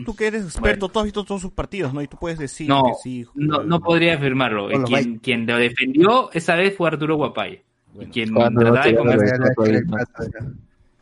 [0.06, 2.02] Tú, que eres experto, tú has visto todos sus partidos, ¿no?
[2.02, 3.26] Y tú puedes decir no, que sí.
[3.36, 4.66] no, no podría afirmarlo.
[4.66, 7.62] Bueno, quien, quien lo defendió esa vez fue Arturo Guapay.
[8.00, 8.98] Y quien Cuando no te era.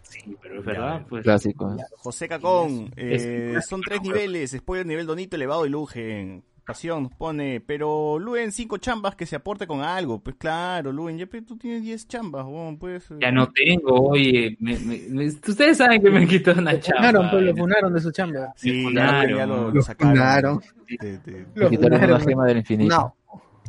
[0.04, 1.24] Sí, pero es verdad, pues.
[1.24, 1.76] Clásico.
[1.98, 6.44] José Cacón, eh, son tres niveles, spoiler nivel Donito, elevado y Lugen.
[6.66, 10.18] Pasión nos pone, pero Luen cinco chambas que se aporte con algo.
[10.20, 13.12] Pues claro, Luen, ya pero tú tienes 10 chambas, weón, pues.
[13.12, 13.18] eh.
[13.22, 14.58] Ya no tengo, oye.
[14.60, 16.98] me- me- me- ustedes saben que me quitó una Lo chamba.
[17.10, 18.52] funaron, pues, lo funaron de su chamba.
[18.56, 19.38] Sí, ya, funaron.
[19.38, 20.16] ya lo, lo Lo sacaron.
[20.16, 20.62] funaron.
[21.00, 22.96] De- de- Lo Quitaron funaron, una gema del infinito.
[22.96, 23.16] No.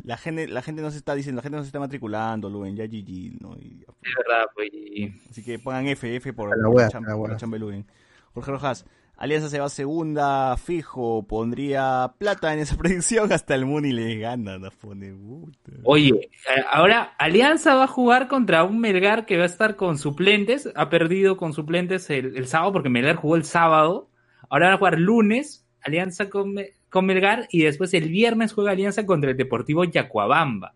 [0.07, 2.75] La gente, la gente no se está diciendo, la gente no se está matriculando, Luen,
[2.77, 3.55] ya GG, ¿no?
[3.57, 4.69] Y- Es verdad, pues.
[4.73, 7.59] y- así que pongan FF por, la por wea, la chamba, la por la de
[7.59, 7.85] Luen.
[8.33, 8.85] Jorge Rojas,
[9.17, 14.57] Alianza se va segunda, fijo, pondría plata en esa predicción, hasta el Muni le gana,
[14.59, 15.11] nos pone.
[15.11, 15.71] puta.
[15.83, 19.97] Oye, eh, ahora Alianza va a jugar contra un Melgar que va a estar con
[19.97, 20.69] suplentes.
[20.75, 24.09] Ha perdido con suplentes el, el sábado porque Melgar jugó el sábado.
[24.49, 26.53] Ahora va a jugar lunes Alianza con,
[26.89, 30.73] con Melgar y después el viernes juega Alianza contra el Deportivo Yacuabamba.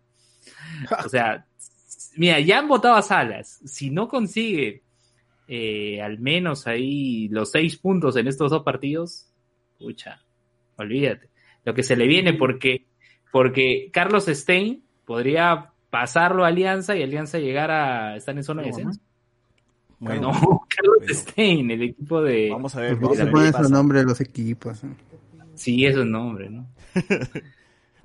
[1.04, 1.46] O sea,
[2.16, 3.60] mira, ya han votado a Salas.
[3.64, 4.82] Si no consigue
[5.48, 9.26] eh, al menos ahí los seis puntos en estos dos partidos,
[9.78, 10.20] pucha,
[10.76, 11.28] olvídate.
[11.64, 12.86] Lo que se le viene porque,
[13.30, 18.68] porque Carlos Stein podría pasarlo a Alianza y Alianza llegar a estar en zona de
[18.68, 19.00] descenso.
[19.98, 21.14] Bueno, no, Carlos bueno.
[21.14, 22.50] Stein, el equipo de...
[22.50, 22.94] vamos a ver.
[22.98, 23.62] ¿Por Vamos qué a se ver qué ponen pasa.
[23.62, 24.80] esos nombres de los equipos?
[25.62, 26.68] Sí, es un nombre, ¿no?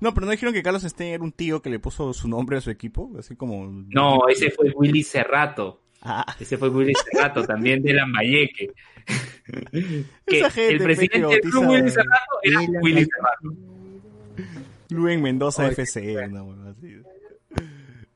[0.00, 2.56] No, pero no dijeron que Carlos Stein era un tío que le puso su nombre
[2.56, 3.66] a su equipo, así como.
[3.88, 5.82] No, ese fue Willy Cerrato.
[6.02, 8.70] Ah, Ese fue Willy Cerrato, también de Lambayeque.
[10.24, 13.56] que Esa gente, el presidente del club Willy Cerrato era Willy Willy Cerrato.
[14.90, 17.02] Luen Mendoza FC, una huevada así.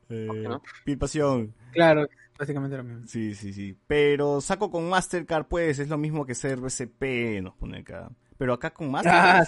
[0.09, 0.61] Eh, ¿No?
[0.85, 2.07] Pil Pasión, Claro,
[2.39, 3.07] básicamente lo mismo.
[3.07, 3.75] sí, sí, sí.
[3.87, 8.09] Pero saco con Mastercard, pues, es lo mismo que ser BCP, nos pone acá.
[8.37, 9.47] Pero acá con Mastercard,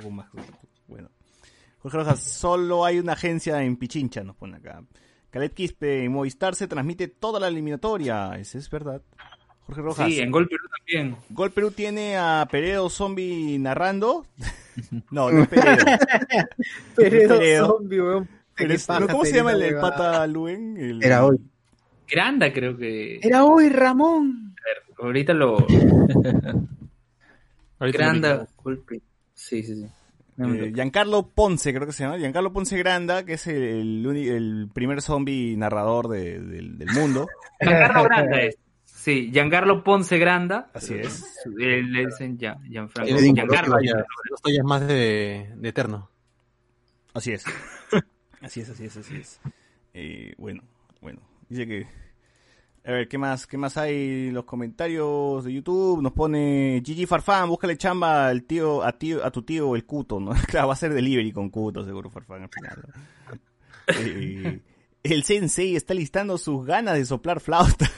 [0.00, 0.44] con.
[0.88, 1.10] Bueno.
[1.78, 4.82] Jorge Rojas, solo hay una agencia en Pichincha, nos pone acá.
[5.30, 9.02] Caleb Quispe, en Movistar se transmite toda la eliminatoria, eso es verdad.
[9.66, 11.16] Jorge Rojas, Sí, en Gol Perú también.
[11.30, 14.26] Gol Perú tiene a Peredo Zombie narrando.
[15.10, 15.84] no, no es Peredo.
[16.96, 17.66] Peredo, Peredo.
[17.66, 18.28] zombie, weón.
[19.10, 20.76] ¿Cómo se llama el, esa pata Luen?
[20.76, 21.38] El- Era hoy.
[22.08, 23.18] Granda creo que...
[23.22, 24.54] Era hoy, Ramón.
[24.98, 25.66] Ahorita lo...
[27.78, 28.48] Ahorita Granda.
[29.34, 29.86] Sí, sí, sí.
[30.36, 32.18] Eh, Giancarlo Ponce, creo que se llama.
[32.18, 37.26] Giancarlo Ponce Granda, que es el, el primer zombie narrador de- del, del mundo.
[37.60, 38.58] Giancarlo Granda es.
[38.84, 40.70] Sí, Giancarlo Ponce Granda.
[40.74, 41.24] Así es.
[41.60, 43.16] Eh, Le dicen Gian- Gianfranco.
[43.18, 43.76] Giancarlo.
[44.30, 46.10] Dos tallas más de, de Eterno.
[47.12, 47.44] Así es.
[48.40, 49.40] Así es, así es, así es.
[49.94, 50.62] Eh, bueno,
[51.00, 51.20] bueno.
[51.48, 51.86] Dice que...
[52.86, 53.46] A ver, ¿qué más?
[53.46, 56.02] ¿Qué más hay en los comentarios de YouTube?
[56.02, 60.20] Nos pone Gigi Farfán, búscale chamba al tío, a tío, a tu tío el Cuto,
[60.20, 60.32] ¿no?
[60.48, 62.84] Claro, va a ser delivery con Cuto, seguro Farfán al final.
[63.86, 64.60] Eh,
[65.02, 67.90] el Sensei está listando sus ganas de soplar flauta.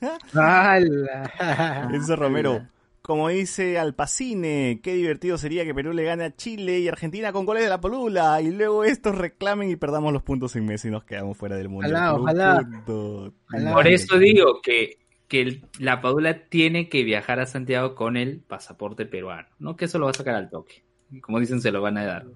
[0.32, 1.88] ¡Hala!
[1.92, 2.68] Enzo Romero.
[3.08, 7.46] Como dice Alpacine, qué divertido sería que Perú le gane a Chile y Argentina con
[7.46, 10.90] goles de la polula y luego estos reclamen y perdamos los puntos en Messi y
[10.90, 11.86] nos quedamos fuera del mundo.
[11.88, 13.72] Ojalá, ojalá.
[13.72, 18.40] Por eso digo que, que el- la Padula tiene que viajar a Santiago con el
[18.40, 19.48] pasaporte peruano.
[19.58, 20.84] No que eso lo va a sacar al toque.
[21.22, 22.26] Como dicen, se lo van a dar.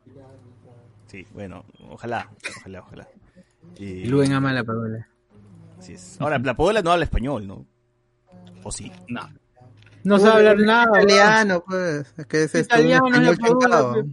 [1.06, 2.30] Sí, bueno, ojalá,
[2.60, 3.08] ojalá, ojalá.
[3.78, 4.64] Y- Luen ama la
[5.78, 6.18] así es.
[6.18, 7.66] Ahora, la polula no habla español, ¿no?
[8.62, 8.90] ¿O sí?
[9.08, 9.28] No.
[10.04, 11.02] No sabe hablar nada.
[11.02, 12.12] Italiano, pues.
[12.16, 14.06] Es que es esto, Italiano, no español es la pues.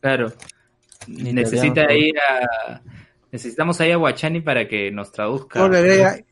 [0.00, 0.32] Claro.
[1.06, 2.82] Ni Necesita italiano, ir a.
[3.32, 5.68] Necesitamos ahí a Guachani para que nos traduzca.
[5.68, 6.24] Le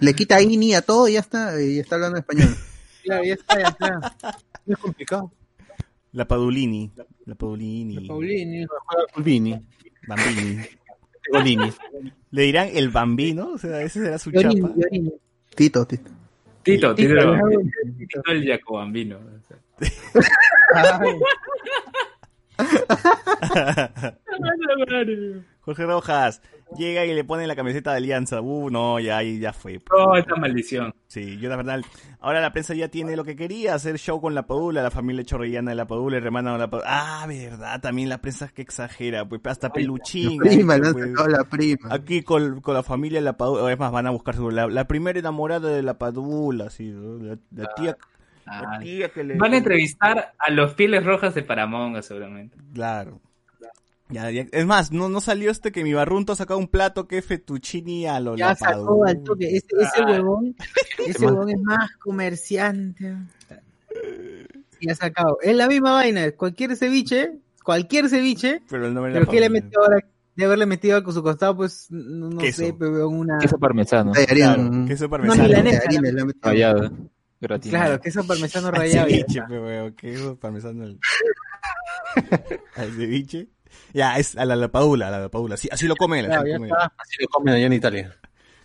[0.00, 2.48] Le quita ini a todo y ya está, y está hablando español.
[3.04, 4.38] Claro, ya está, ya está.
[4.64, 5.30] No es complicado.
[6.12, 6.90] La Padulini.
[7.26, 8.08] La Padulini.
[8.08, 8.66] Paulini.
[9.12, 9.60] Fulvini.
[10.08, 10.64] Bambini.
[11.30, 11.72] Golini.
[12.30, 14.72] Le dirán el Bambino, o sea, ese será su chapa.
[15.54, 16.10] Tito, Tito.
[16.64, 17.36] Tito, Tito, Tito,
[17.98, 19.18] Tito el Jacobambino.
[25.60, 26.42] Jorge Rojas
[26.76, 28.40] llega y le pone la camiseta de Alianza.
[28.40, 29.80] Uh, no, ya ahí ya fue.
[29.90, 30.94] Oh, esta maldición.
[31.06, 31.80] Sí, yo la verdad.
[32.20, 35.24] Ahora la prensa ya tiene lo que quería, hacer show con la Padula, la familia
[35.24, 36.88] chorrillana de la Padula, el hermano de la Padula.
[36.90, 40.38] Ah, verdad, también la prensa que exagera, pues hasta peluchín.
[40.38, 41.28] Prima, ahí, le han pues.
[41.28, 41.88] la prima.
[41.90, 44.66] Aquí con, con la familia de la Padula, es más, van a buscar su, la,
[44.66, 48.13] la primera enamorada de la Padula, sí, la, la tía, la
[48.46, 49.36] Ah, tía que le...
[49.36, 52.56] Van a entrevistar a los pieles rojas de Paramonga, seguramente.
[52.72, 53.20] Claro.
[54.10, 57.08] Ya, ya- Es más, no, no salió este que mi barrunto ha sacado un plato
[57.08, 59.46] que fettuccini a lo ya la sacó al toque.
[59.46, 60.06] Ese, ese Ah.
[60.06, 60.54] huevón,
[61.06, 63.16] ese huevón es más comerciante.
[64.78, 65.38] Sí, ha sacado.
[65.42, 66.30] Es la misma vaina.
[66.32, 67.32] Cualquier ceviche,
[67.64, 69.98] cualquier ceviche, Pero el nombre pero que le metió ahora,
[70.36, 72.62] de haberle metido con su costado, pues, no, no Queso.
[72.62, 73.38] sé, pero una.
[73.38, 74.12] Queso parmesano.
[74.12, 75.42] Claro, queso No, parmesano.
[75.44, 75.80] milanesa.
[76.40, 76.90] Tallarines
[77.44, 77.84] Gratinado.
[77.84, 79.08] Claro, queso parmesano Al rallado.
[79.08, 80.84] ya ceviche, pe, weón, queso parmesano.
[80.84, 80.98] al-
[82.76, 83.48] Al ceviche.
[83.92, 85.56] Ya, es a la, la padula, a la, la.
[85.56, 86.26] Sí, así lo come él.
[86.26, 86.92] así Claro, lo ya come está.
[86.96, 88.16] Así lo comen allá en Italia.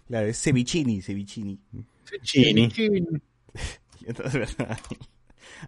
[0.08, 1.60] Claro, es cevichini, cevichini.
[2.24, 2.70] Chini.
[4.06, 4.78] Entonces, ¿verdad?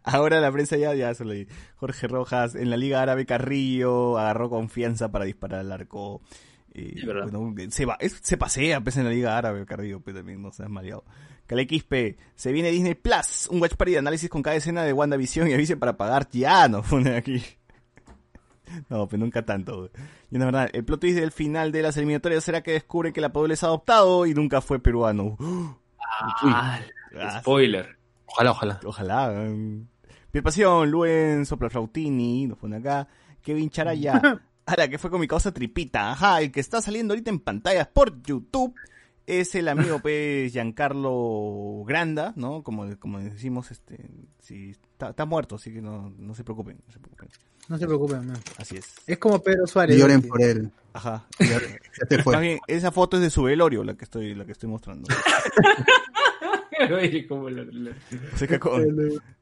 [0.03, 1.47] Ahora la prensa ya, ya se lo di.
[1.75, 6.21] Jorge Rojas, en la Liga Árabe Carrillo, agarró confianza para disparar al arco.
[6.73, 10.41] Eh, bueno, se, va, es- se pasea pues, en la Liga Árabe Carrillo, pues también
[10.41, 11.03] no seas maleado.
[11.67, 15.47] Quispe, se viene Disney Plus, un watch party de análisis con cada escena de WandaVision
[15.49, 17.43] y avise para pagar ya, nos pone aquí.
[18.89, 19.89] No, pero nunca tanto.
[20.29, 23.19] Y la verdad, el plot twist del final de las eliminatorias será que descubre que
[23.19, 25.37] la Padula es adoptado y nunca fue peruano.
[26.43, 26.79] Ah,
[27.17, 27.97] Ah, spoiler.
[28.25, 28.79] Ojalá, ojalá.
[28.85, 29.33] Ojalá.
[30.29, 33.07] Piel Pasión, Luen, Soplaflautini, nos pone acá.
[33.41, 34.21] Kevin Charaya.
[34.65, 36.11] Ahora, que fue con mi causa tripita.
[36.11, 38.75] Ajá, el que está saliendo ahorita en pantallas por YouTube
[39.39, 42.63] es el amigo, pues, Giancarlo Granda, ¿no?
[42.63, 46.91] Como, como decimos, este, sí, está, está muerto, así que no, no se preocupen, no
[46.93, 47.29] se preocupen.
[47.69, 48.39] No se preocupen, man.
[48.57, 48.95] Así es.
[49.07, 49.97] Es como Pedro Suárez.
[49.97, 50.27] Lloren ¿no?
[50.27, 50.71] por él.
[50.93, 51.25] Ajá.
[51.39, 51.59] Ya,
[52.17, 52.59] Más fue.
[52.67, 55.07] esa foto es de su velorio, la que estoy, la que estoy mostrando.
[57.01, 58.85] Oye, como lo- lo- O sea que con-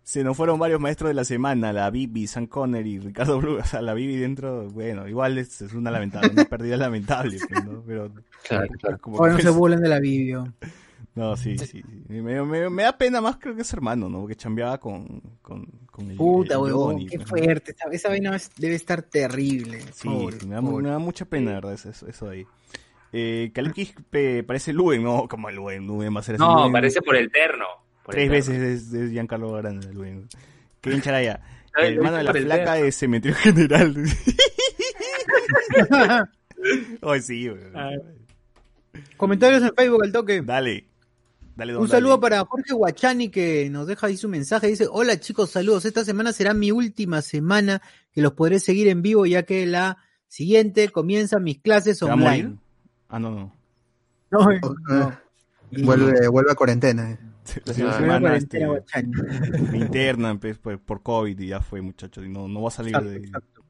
[0.03, 3.63] se nos fueron varios maestros de la semana, la Bibi, San Connery, Ricardo Blue, o
[3.63, 7.83] sea, la Bibi dentro, bueno, igual es, es una lamentable, una pérdida lamentable, pues, ¿no?
[7.85, 8.11] Pero
[8.47, 8.97] Claro, claro.
[8.99, 10.51] como Ahora no que se burlen de la Bibio.
[11.15, 11.65] No, sí, sí.
[11.65, 11.83] sí.
[12.07, 14.21] Me, me- me da pena más creo que es hermano, ¿no?
[14.21, 17.25] Porque chambeaba con, con, con el Puta, el huevón, qué pues, ¿no?
[17.37, 17.71] fuerte.
[17.77, 19.81] Esa, esa vaina debe estar terrible.
[19.91, 20.83] Sí, Pobre, me, da, pobre.
[20.83, 21.73] me da mucha pena, ¿verdad?
[21.73, 22.45] Eso, eso, ahí.
[23.11, 26.43] Eh, Caleb Quispe parece Luen, no, como el Luen, Luen va a ser así.
[26.43, 26.71] No, Luen.
[26.71, 27.65] parece por el terno.
[28.03, 28.59] por el Tres terno.
[28.61, 30.27] veces es, es Giancarlo Grande, Luen.
[30.81, 31.41] Kevin Charaya,
[31.73, 33.95] Ay, el hermano de la flaca de Cementerio General.
[37.01, 37.49] Ay, sí.
[39.17, 40.41] Comentarios en Facebook al toque.
[40.41, 40.85] Dale.
[41.55, 42.21] Dale, don, Un saludo dale.
[42.21, 44.67] para Jorge Guachani que nos deja ahí su mensaje.
[44.67, 45.85] Dice, hola chicos, saludos.
[45.85, 47.81] Esta semana será mi última semana
[48.13, 52.11] que los podré seguir en vivo ya que la siguiente comienzan mis clases ¿Se va
[52.11, 52.57] a online.
[53.09, 53.55] Ah, no, no.
[54.31, 54.47] No,
[55.71, 57.11] Y- Vuelve, vuelve a cuarentena.
[57.11, 57.17] eh.
[57.43, 58.65] Sí, sí, la primera semana, este,
[59.71, 62.23] me internan pues, por, por COVID y ya fue, muchachos.
[62.25, 63.17] Y no, no va a salir Exacto, de.
[63.17, 63.63] exacto.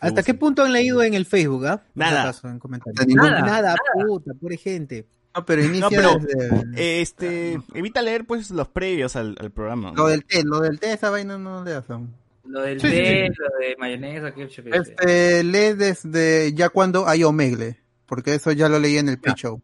[0.00, 1.78] ¿Hasta qué punto han leído en el Facebook, ah?
[1.78, 2.32] Por Nada.
[2.44, 3.76] en Nada, nada,
[4.06, 5.06] puta, pobre gente.
[5.34, 9.92] No, pero inicia pero- desde- Este, evita leer pues los previos al, al programa.
[9.94, 12.14] Lo del té, lo del té, esa vaina no le hacen.
[12.44, 13.34] Lo del Sí, sí, té, sí.
[13.38, 14.68] lo de mayonesa, ketchup.
[14.72, 19.60] Este, lee desde ya cuando hay omegle, porque eso ya lo leí en el P-Show.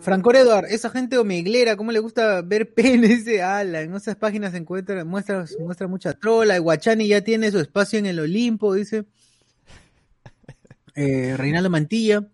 [0.00, 3.24] Franco Eduard, esa gente omeglera, ¿cómo le gusta ver penes?
[3.24, 6.58] Dice, ala, en esas páginas se encuentra, muestra, muestra mucha trola.
[6.58, 9.06] Guachani ya tiene su espacio en el Olimpo, dice.
[10.96, 12.26] Eh, Reinaldo Mantilla.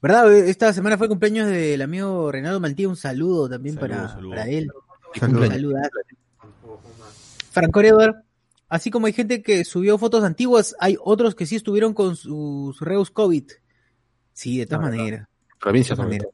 [0.00, 0.32] ¿Verdad?
[0.32, 2.88] Esta semana fue el cumpleaños del amigo Reinaldo Mantilla.
[2.88, 4.30] Un saludo también Saludo, para, saludo.
[4.30, 4.70] para él.
[5.18, 5.90] Saludazo.
[7.50, 8.27] Franco Eduard.
[8.68, 12.78] Así como hay gente que subió fotos antiguas, hay otros que sí estuvieron con sus
[12.80, 13.44] reus COVID.
[14.32, 14.98] Sí, de todas verdad.
[14.98, 15.28] maneras.
[15.58, 16.28] Provincia maneras.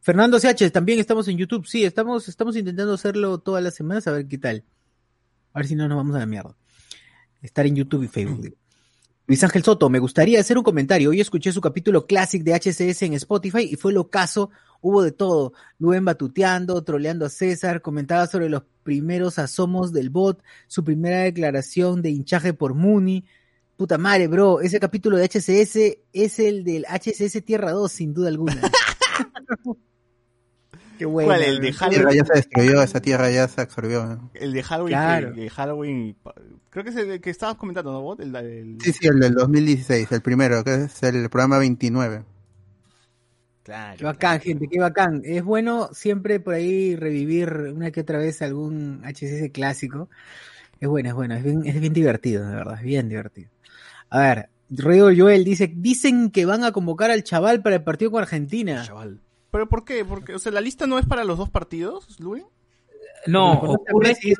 [0.00, 1.66] Fernando CH, también estamos en YouTube.
[1.66, 4.64] Sí, estamos, estamos intentando hacerlo todas las semanas, a ver qué tal.
[5.52, 6.56] A ver si no nos vamos a la mierda.
[7.40, 8.42] Estar en YouTube y Facebook.
[8.42, 8.56] digo.
[9.26, 11.10] Luis Ángel Soto, me gustaría hacer un comentario.
[11.10, 14.50] Hoy escuché su capítulo Classic de HCS en Spotify y fue lo caso.
[14.82, 15.54] Hubo de todo.
[15.78, 22.02] Luen batuteando, troleando a César, comentaba sobre los primeros asomos del bot, su primera declaración
[22.02, 23.24] de hinchaje por Muni.
[23.76, 28.28] Puta madre, bro, ese capítulo de HCS es el del HCS Tierra 2, sin duda
[28.28, 28.60] alguna.
[30.98, 31.28] Qué bueno.
[31.30, 31.42] ¿Cuál?
[31.42, 32.18] El de Esa tierra Halloween.
[32.18, 34.04] ya se destruyó, esa tierra ya se absorbió.
[34.06, 34.30] ¿no?
[34.34, 34.92] El de Halloween.
[34.92, 35.34] Claro.
[35.34, 36.16] Que, que Halloween.
[36.70, 38.20] Creo que es el que estabas comentando, ¿no, Bot?
[38.20, 42.24] El, el- Sí, sí, el del 2016, el primero, que es el programa 29.
[43.62, 43.96] Claro.
[43.96, 45.22] Qué bacán, gente, qué bacán.
[45.24, 50.08] Es bueno siempre por ahí revivir una que otra vez algún HCC clásico.
[50.80, 53.50] Es bueno, es bueno, es bien, es bien divertido, de verdad, es bien divertido.
[54.10, 58.10] A ver, Rodrigo Joel dice, dicen que van a convocar al chaval para el partido
[58.10, 58.82] con Argentina.
[58.84, 59.20] Chaval.
[59.52, 60.04] ¿Pero por qué?
[60.04, 62.44] Porque, o sea, la lista no es para los dos partidos, Luis.
[63.26, 64.34] No, que,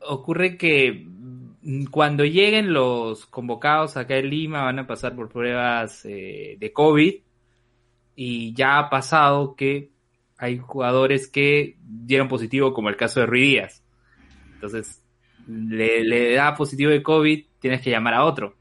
[0.00, 6.04] ocurre que mm, cuando lleguen los convocados acá en Lima van a pasar por pruebas
[6.04, 7.14] eh, de COVID
[8.14, 9.90] y ya ha pasado que
[10.38, 13.82] hay jugadores que dieron positivo como el caso de Ruiz Díaz.
[14.54, 15.02] Entonces,
[15.46, 18.56] le, le da positivo de COVID, tienes que llamar a otro.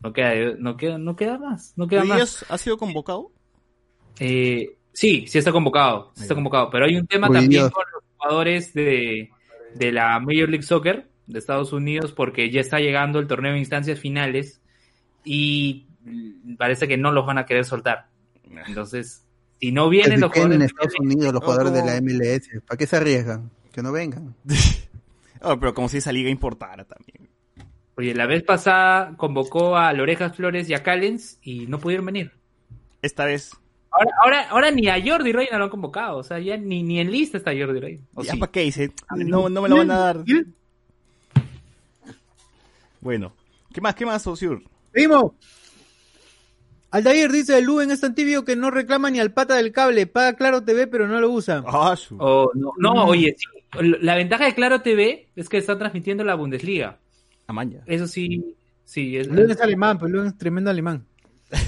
[0.00, 2.16] No queda, no queda, no queda más, no queda más.
[2.16, 3.30] ¿Díaz ha sido convocado?
[4.18, 7.72] Eh, sí, sí está convocado, sí está convocado, pero hay un tema Uy, también Dios.
[7.72, 9.30] con los jugadores de,
[9.74, 13.58] de la Major League Soccer de Estados Unidos porque ya está llegando el torneo de
[13.58, 14.60] instancias finales
[15.24, 15.86] y
[16.58, 18.08] parece que no los van a querer soltar.
[18.66, 19.24] Entonces,
[19.60, 22.48] si no vienen los Que en jugadores, Estados Unidos los jugadores de como- la MLS.
[22.66, 23.50] ¿Para qué se arriesgan?
[23.72, 24.34] Que no vengan.
[25.46, 27.28] Oh, pero como si esa liga importara también.
[27.96, 32.32] oye, la vez pasada convocó a Lorejas Flores y a Callens y no pudieron venir.
[33.02, 33.50] Esta vez.
[33.90, 36.98] Ahora, ahora, ahora ni a Jordi Reyna lo han convocado, o sea, ya ni, ni
[36.98, 38.02] en lista está Jordi Reyna.
[38.14, 38.38] ¿O ¿Ya sí?
[38.38, 38.90] para qué dice?
[39.14, 40.24] No, no me lo van a dar.
[43.00, 43.34] Bueno.
[43.72, 43.94] ¿Qué más?
[43.94, 44.62] ¿Qué más, Osur?
[44.92, 45.32] Seguimos.
[46.94, 50.34] Aldair dice, el es tan tibio que no reclama ni al pata del cable, paga
[50.34, 51.62] Claro TV pero no lo usa.
[51.66, 53.46] Ah, su- Oh, no, no, oye, sí,
[54.00, 56.98] la ventaja de Claro TV es que está transmitiendo la Bundesliga.
[57.48, 57.80] Amaña.
[57.86, 58.54] Eso sí,
[58.84, 59.26] sí, es...
[59.26, 61.04] Es alemán, pues Luen es tremendo alemán.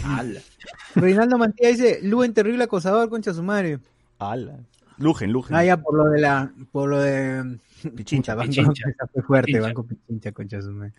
[0.04, 0.40] Ala.
[0.94, 3.80] Reinaldo Mantilla dice, Luen terrible acosador, concha su madre.
[4.18, 4.60] Ala.
[4.98, 5.56] Lujen, lujen.
[5.56, 7.58] Ah, ya por lo de la, por lo de
[7.96, 8.34] Pichincha.
[8.36, 8.88] banco, Pichincha.
[8.88, 9.66] esa fue fuerte, Pichincha.
[9.66, 10.92] banco Pichincha, concha su madre.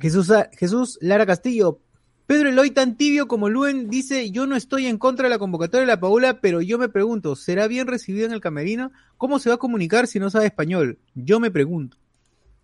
[0.00, 1.80] Jesús, Jesús Lara Castillo,
[2.26, 5.82] Pedro Eloy tan tibio como Luen dice, yo no estoy en contra de la convocatoria
[5.82, 8.92] de la Paula, pero yo me pregunto, ¿será bien recibido en el camerino?
[9.18, 10.98] ¿Cómo se va a comunicar si no sabe español?
[11.14, 11.98] Yo me pregunto.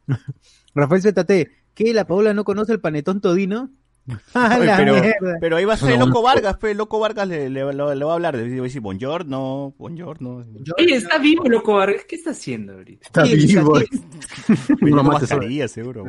[0.74, 1.30] Rafael ZT,
[1.74, 1.92] ¿qué?
[1.92, 3.70] ¿La Paula no conoce el panetón todino?
[4.34, 5.36] ¡A Oye, la pero, mierda!
[5.40, 6.22] pero ahí va a ser el Loco.
[6.22, 8.62] Vargas, pues el Loco Vargas le, le, le- le va a hablar, le va a
[8.62, 10.44] decir buongiorno, buongiorno.
[10.78, 12.04] Oye, está vivo, loco Vargas.
[12.08, 13.06] ¿Qué está haciendo ahorita?
[13.06, 13.78] Está vivo.
[15.04, 16.04] mascarilla, seguro.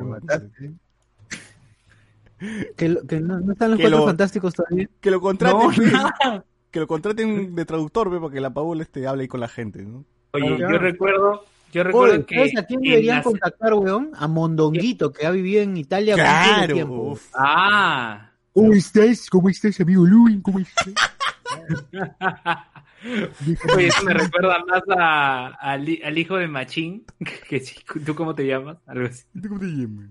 [2.75, 4.89] Que, lo- que no, no están los Que cuatro lo- fantásticos todavía.
[4.99, 5.69] Que lo contraten, No,
[6.71, 9.47] que lo contraten de traductor, pues, para que la Paula este, hable ahí con la
[9.47, 10.05] gente, ¿no?
[10.33, 10.73] Oye, Claro.
[10.73, 12.35] yo recuerdo, yo recuerdo Oye, que...
[12.35, 14.11] ¿sabes a quién deberían contactar, weón?
[14.15, 16.73] A Mondonguito, que ha vivido en Italia Claro.
[16.73, 17.11] tiempo.
[17.11, 17.27] uf.
[17.35, 19.29] Ah, ¿Cómo estás?
[19.29, 20.39] ¿Cómo estás, amigo Luis?
[20.41, 20.87] ¿Cómo estás?
[23.75, 27.05] oye, eso me recuerda más a, al, hi- al hijo de Machín,
[27.49, 27.61] que
[28.05, 28.77] ¿tú cómo te llamas?
[28.85, 29.25] Algo así.
[29.47, 30.09] ¿Cómo te llamas?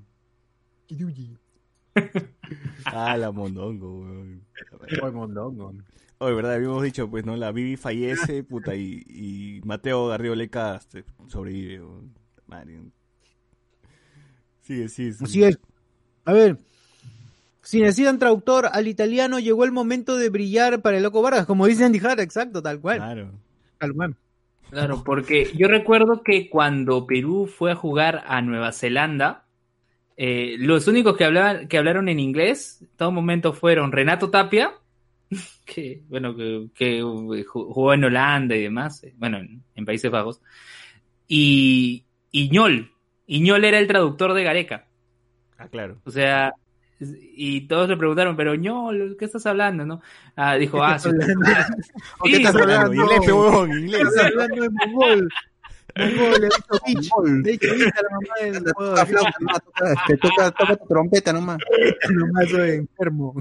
[2.85, 4.43] Ah, la mondongo, weón.
[4.81, 5.75] Oye, Mondongo.
[6.19, 7.37] Oye, verdad, habíamos dicho, pues, ¿no?
[7.37, 12.15] La Bibi fallece, puta, y, y Mateo Garrido Leca este, sobrevive, weón.
[12.47, 12.81] Madre.
[14.63, 15.25] Sigue, sigue, sigue.
[15.25, 15.59] Así es.
[16.25, 16.59] A ver,
[17.63, 21.67] si necesitan traductor al italiano, llegó el momento de brillar para el Loco Vargas, como
[21.67, 22.99] dice Andy Jara, exacto, tal cual.
[22.99, 23.31] Claro.
[23.79, 24.17] Tal cual.
[24.71, 29.45] Claro, porque yo recuerdo que cuando Perú fue a jugar a Nueva Zelanda,
[30.23, 34.73] eh, los únicos que hablaban, que hablaron en inglés, en todo momento fueron Renato Tapia,
[35.65, 40.11] que bueno, que, que ju- jugó en Holanda y demás, eh, bueno, en, en Países
[40.11, 40.43] Bajos,
[41.27, 42.91] y Iñol.
[43.27, 44.89] Iñol era el traductor de Gareca.
[45.57, 46.01] Ah, claro.
[46.05, 46.53] O sea,
[47.01, 49.87] y todos le preguntaron, pero Iñol, ¿qué estás hablando?
[49.87, 50.03] ¿no?
[50.37, 51.09] Ah, dijo, ah, sí,
[52.19, 52.93] ¿O qué estás hablando?
[52.93, 54.03] Inglés, pe, huevón, inglés.
[54.03, 55.29] Estás hablando Mongol.
[55.97, 58.65] Mongol, dicho bitch a la mamá del
[60.07, 61.59] te toca, toca tu trompeta nomás.
[62.11, 63.35] Nomás soy enfermo.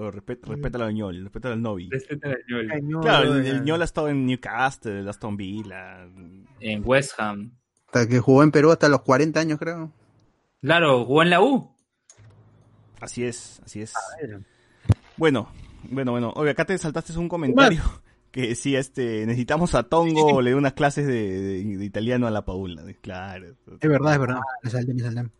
[0.00, 1.88] Oh, respeta, respeta al ñol, respeta al Novi.
[1.90, 2.68] respeta a Iñol.
[2.68, 6.06] Cañón, Claro, el, el ñol ha estado en Newcastle, Aston Villa.
[6.60, 7.50] en West Ham.
[7.86, 9.90] Hasta que jugó en Perú hasta los 40 años, creo.
[10.60, 11.74] Claro, jugó en la U.
[13.00, 13.92] Así es, así es.
[15.16, 15.48] Bueno,
[15.84, 16.32] bueno, bueno.
[16.36, 17.82] Oye, acá te saltaste un comentario
[18.42, 22.30] que decía, este, necesitamos a Tongo, le dé unas clases de, de- de italiano a
[22.30, 22.82] la Paula.
[23.00, 23.48] Claro.
[23.80, 24.40] Es verdad, es verdad.
[24.62, 25.30] Me salté, me salté.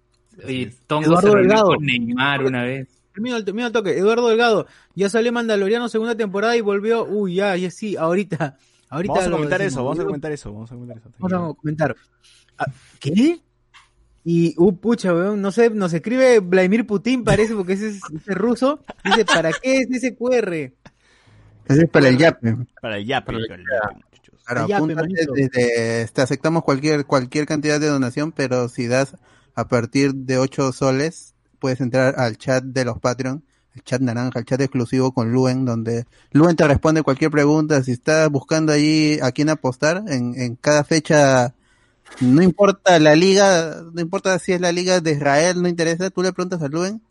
[0.45, 1.67] Oye, Tongo Eduardo se Delgado.
[1.75, 2.89] con Neymar una vez.
[3.13, 3.99] Termino el, termino el toque.
[3.99, 7.05] Eduardo Delgado, ya salió Mandaloriano segunda temporada y volvió.
[7.05, 8.57] Uy, ya, ya sí, ahorita.
[8.89, 9.73] ahorita Vamos a comentar decimos.
[9.73, 11.11] eso, vamos a comentar eso, vamos a comentar eso.
[11.19, 11.97] Vamos a comentar.
[13.01, 13.41] ¿Qué?
[14.25, 18.33] Y, uh, pucha, weón, no sé, nos escribe Vladimir Putin, parece, porque ese es, ese
[18.33, 18.81] es ruso.
[19.05, 20.73] Dice, ¿para qué es ese QR?
[21.69, 22.57] Ese es para el yape.
[22.81, 24.05] Para el yape, para el yape.
[24.45, 29.17] Claro, El yape, apúntate desde, te aceptamos cualquier, cualquier cantidad de donación, pero si das
[29.55, 33.45] a partir de 8 soles, puedes entrar al chat de los Patreon,
[33.75, 37.93] el chat naranja, el chat exclusivo con Luen, donde Luen te responde cualquier pregunta, si
[37.93, 41.55] estás buscando allí a quién apostar, en, en cada fecha,
[42.21, 46.23] no importa la liga, no importa si es la liga de Israel, no interesa, tú
[46.23, 47.03] le preguntas a Luen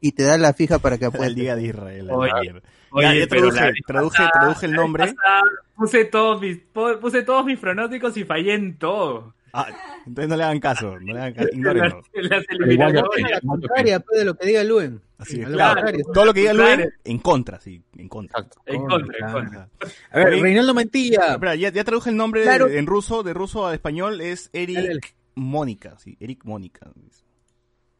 [0.00, 1.36] y te da la fija para que La apuestes.
[1.36, 2.06] Liga de Israel.
[2.06, 2.60] la Oye, mierda.
[2.90, 5.04] Oye, Ya, ya pero traduje, la traduje, pasada- traduje el la nombre.
[5.14, 5.42] pasada
[5.76, 6.58] Puse todos mis,
[7.00, 9.34] puse todos mis pronósticos y fallé en todo.
[9.52, 9.68] Ah,
[10.06, 12.02] entonces no le hagan caso, no le hagan caso, ignórenlo.
[12.14, 12.44] En las
[12.76, 12.98] ya.
[12.98, 15.00] A la contraria pues, de lo que diga Luen.
[15.18, 15.82] Así es, claro.
[16.12, 16.52] Todo lo que diga.
[16.54, 18.38] Luen, en contra, sí, en contra.
[18.40, 18.62] Exacto.
[18.66, 19.68] En contra, en contra.
[20.12, 21.32] A ver, Reinaldo Mantilla.
[21.32, 25.14] Espera, ya, ya traduje el nombre de- en ruso, de ruso a español, es Eric.
[25.34, 26.90] Mónica, sí, Eric Mónica.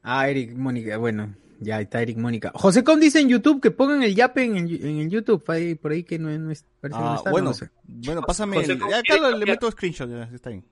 [0.02, 2.52] Ah, Eric Mónica, bueno, ya está Eric Mónica.
[2.54, 5.74] José Com dice en YouTube que pongan el yape en el, en el YouTube, ahí,
[5.74, 7.70] por ahí que no, no es, parece que no Ah, está, bueno, no lo sé.
[7.86, 10.64] bueno, pásame José, el, ¿cómo ya, quieres acá lo- le meto screenshot, ya, está bien.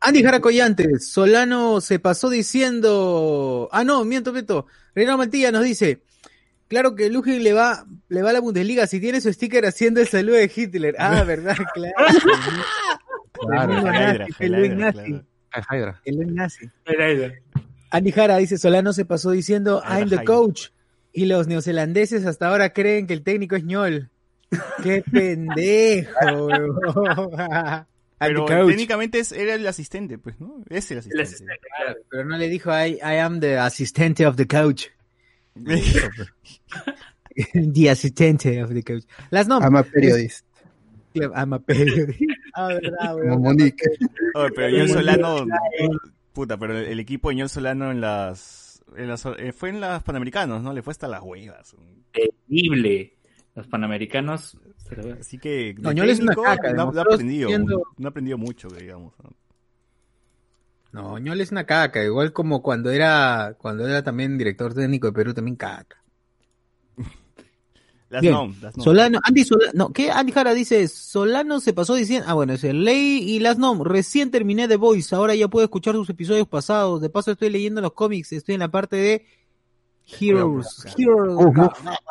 [0.00, 6.02] Andy Jaracoyantes, Solano se pasó diciendo, ah no, miento, miento, Reinaldo Mantilla nos dice,
[6.68, 10.00] claro que Lujín le va, le va a la Bundesliga si tiene su sticker haciendo
[10.02, 10.94] el saludo de Hitler.
[10.98, 11.94] Ah, verdad, claro.
[13.32, 13.72] Claro,
[14.42, 15.02] el nazi,
[16.04, 16.70] el nazi.
[17.94, 20.68] Andy Jara dice, Solano se pasó diciendo, I'm the coach.
[21.12, 24.10] Y los neozelandeses hasta ahora creen que el técnico es ñol.
[24.82, 26.48] Qué pendejo,
[28.18, 28.68] Pero the coach.
[28.68, 30.62] técnicamente es, era el asistente, pues, ¿no?
[30.70, 31.22] Es el El asistente.
[31.22, 32.00] asistente, claro.
[32.10, 34.86] Pero no le dijo, I, I am the assistente of the coach.
[37.54, 39.04] the assistente of the coach.
[39.30, 39.68] Las nombres.
[39.70, 40.44] I'm a periodist.
[41.34, 42.20] I'm a periodist.
[42.54, 43.42] Ah, verdad, Como weón.
[43.42, 43.86] Monique.
[44.34, 45.46] Oye, pero John Solano,
[46.34, 50.02] puta, pero el equipo de John Solano en las, en las eh, fue en las
[50.02, 50.72] Panamericanos, ¿no?
[50.74, 51.74] Le fue hasta las huevas.
[52.12, 53.16] Terrible.
[53.54, 54.58] Los panamericanos.
[55.20, 58.36] Así que No, Ñol es una caca, no, no ha aprendido, siendo- no ha aprendido
[58.36, 59.14] mucho, digamos.
[59.22, 59.30] ¿no?
[60.92, 65.12] No, ñol es una caca, igual como cuando era, cuando era también director técnico de
[65.12, 65.96] Perú, también caca.
[68.14, 68.32] Las Bien.
[68.32, 68.84] nom, las nom.
[68.84, 70.12] Solano, Andy Solano, no, ¿qué?
[70.12, 73.82] Andy Jara dice, Solano se pasó diciendo, ah, bueno, es el Ley y Las Nom,
[73.82, 77.80] recién terminé The Voice, ahora ya puedo escuchar sus episodios pasados, de paso estoy leyendo
[77.80, 79.26] los cómics, estoy en la parte de
[80.06, 82.06] Heroes, Heroes.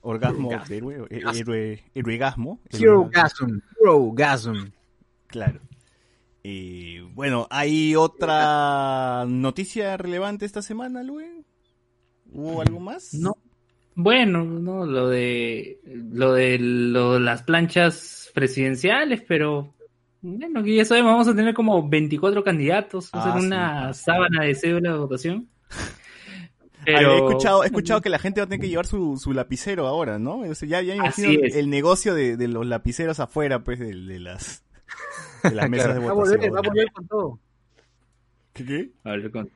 [0.00, 2.58] Orgasmo héroe, eh, héroe, héroegasmo.
[2.70, 4.72] Herogasm, Herogasm.
[5.28, 5.60] Claro.
[6.42, 11.43] Y bueno, ¿hay otra noticia relevante esta semana, Luen?
[12.34, 13.14] ¿Hubo algo más?
[13.14, 13.36] No.
[13.94, 19.72] Bueno, no, lo de lo de lo las planchas presidenciales, pero
[20.20, 23.46] bueno, que ya sabemos, vamos a tener como 24 candidatos, Ah, sí.
[23.46, 25.48] una sábana de cédula de votación.
[26.86, 29.32] Ah, he escuchado, he escuchado que la gente va a tener que llevar su, su
[29.32, 30.40] lapicero ahora, ¿no?
[30.40, 34.20] O sea, ya, ya imagino el negocio de, de los lapiceros afuera, pues, de, de
[34.20, 34.62] las,
[35.42, 36.40] de las mesas de Va a votación.
[36.40, 37.38] volver, va a volver con todo.
[38.52, 38.90] ¿Qué, qué?
[39.04, 39.48] A ver, con-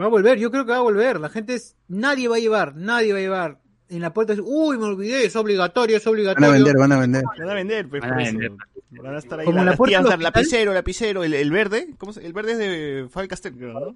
[0.00, 1.20] Va a volver, yo creo que va a volver.
[1.20, 3.60] La gente es, nadie va a llevar, nadie va a llevar.
[3.88, 6.52] En la puerta es, uy, me olvidé, es obligatorio, es Van a obligatorio.
[6.52, 7.22] vender, van a vender.
[7.38, 8.32] Van a vender, pues, Van a eso.
[8.32, 8.52] vender.
[8.90, 12.12] Van a estar ahí Como la- la puerta tías, lapicero, lapicero, el, el verde, ¿cómo
[12.12, 13.94] se- El verde es de Faber Castell, creo, ¿no?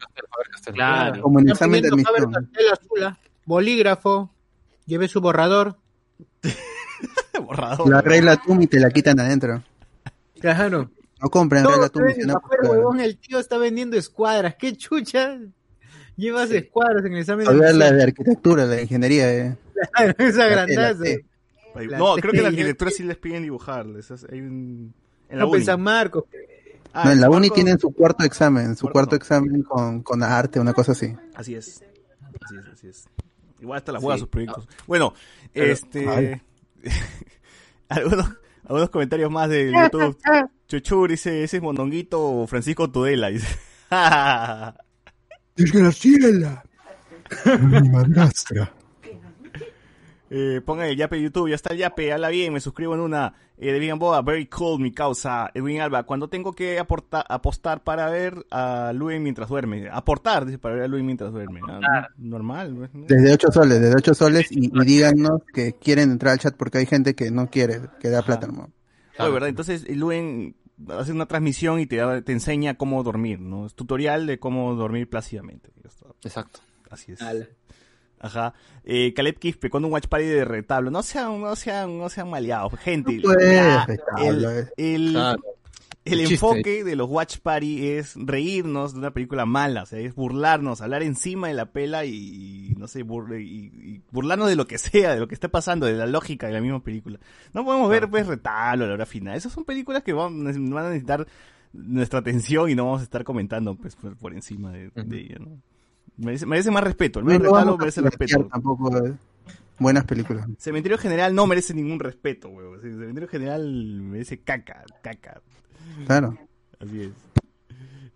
[0.73, 1.23] Claro.
[1.23, 2.35] Como en examen de admisión.
[2.73, 4.31] Azul, bolígrafo,
[4.87, 5.77] lleve su borrador.
[7.45, 7.89] Borrador.
[7.89, 9.63] La regla tú y te la quitan adentro.
[10.41, 10.91] Claro.
[11.21, 12.01] No compren Todo regla tú
[13.01, 14.57] el tío está vendiendo escuadras.
[14.57, 15.39] ¿Qué chucha?
[16.19, 19.33] Llevas escuadras en el examen de todavía la de arquitectura, la de ingeniería.
[19.33, 19.57] Eh.
[19.95, 21.05] Claro, esa La grandaza.
[21.77, 24.11] La No, creo que en la arquitectura sí les piden dibujarles.
[24.11, 24.93] es- Hay un...
[25.31, 25.67] En la No, pues, uni.
[25.67, 26.25] San Marcos.
[26.93, 28.93] Ah, no, en la uni Marco- tienen su cuarto examen, su Cuarto.
[28.95, 31.15] cuarto examen con, con arte, una cosa así.
[31.35, 31.83] Así es.
[32.45, 33.05] Así es, así es.
[33.61, 34.67] Igual hasta las huevas sus proyectos.
[34.87, 35.15] Bueno,
[35.55, 36.41] este.
[37.89, 40.17] Algunos comentarios más de YouTube.
[40.69, 43.29] Chuchur dice: ese es mondonguito Francisco Tudela.
[43.31, 43.47] Dice.
[45.59, 46.65] Desgraciela.
[47.61, 48.73] Mi madrastra.
[50.31, 51.49] eh, pongan el yape de YouTube.
[51.49, 52.13] Ya está el yape.
[52.13, 52.53] Habla bien.
[52.53, 53.35] Me suscribo en una.
[53.61, 54.23] Eh, de Vegan Boa.
[54.23, 55.51] Very cool, mi causa.
[55.53, 56.05] Edwin Alba.
[56.05, 59.89] Cuando tengo que aportar, apostar para ver a Luis mientras duerme.
[59.91, 61.61] Aportar, dice, para ver a Luis mientras duerme.
[61.69, 62.79] Ah, normal.
[62.93, 63.05] ¿no?
[63.09, 66.79] Desde 8 soles, desde 8 soles y, y díganos que quieren entrar al chat porque
[66.79, 68.69] hay gente que no quiere, que da plata nomás.
[69.19, 69.49] Oye, ¿verdad?
[69.49, 70.55] Entonces, Luen
[70.91, 73.67] hace una transmisión y te, da- te enseña cómo dormir, ¿no?
[73.67, 75.71] Es tutorial de cómo dormir plácidamente.
[76.23, 76.61] Exacto.
[76.91, 77.21] Así es.
[78.21, 78.53] Ajá.
[78.85, 80.91] Eh, Caleb Quispe con un watch party de retablo.
[80.91, 83.15] No sean, no sean, no sean maleados, gente.
[83.17, 84.69] No puede, La- retablo, el, eh.
[84.77, 85.43] el- Claro.
[86.13, 86.35] El chiste.
[86.35, 90.81] enfoque de los Watch Party es reírnos de una película mala, o sea, es burlarnos,
[90.81, 94.67] hablar encima de la pela y, y, no sé, bur- y, y burlarnos de lo
[94.67, 97.19] que sea, de lo que está pasando, de la lógica de la misma película.
[97.53, 99.37] No podemos ver, pues, retalo a la hora final.
[99.37, 101.27] Esas son películas que van, van a necesitar
[101.73, 105.37] nuestra atención y no vamos a estar comentando, pues, por, por encima de, de ella,
[105.41, 105.61] ¿no?
[106.17, 108.45] Merece, merece más respeto, el No menos lo retalo merece respeto.
[108.51, 109.13] tampoco eh,
[109.79, 110.49] buenas películas.
[110.59, 112.81] Cementerio General no merece ningún respeto, weón.
[112.81, 113.63] Cementerio General
[114.03, 115.41] merece caca, caca.
[116.07, 116.39] Claro.
[116.81, 117.11] Así es.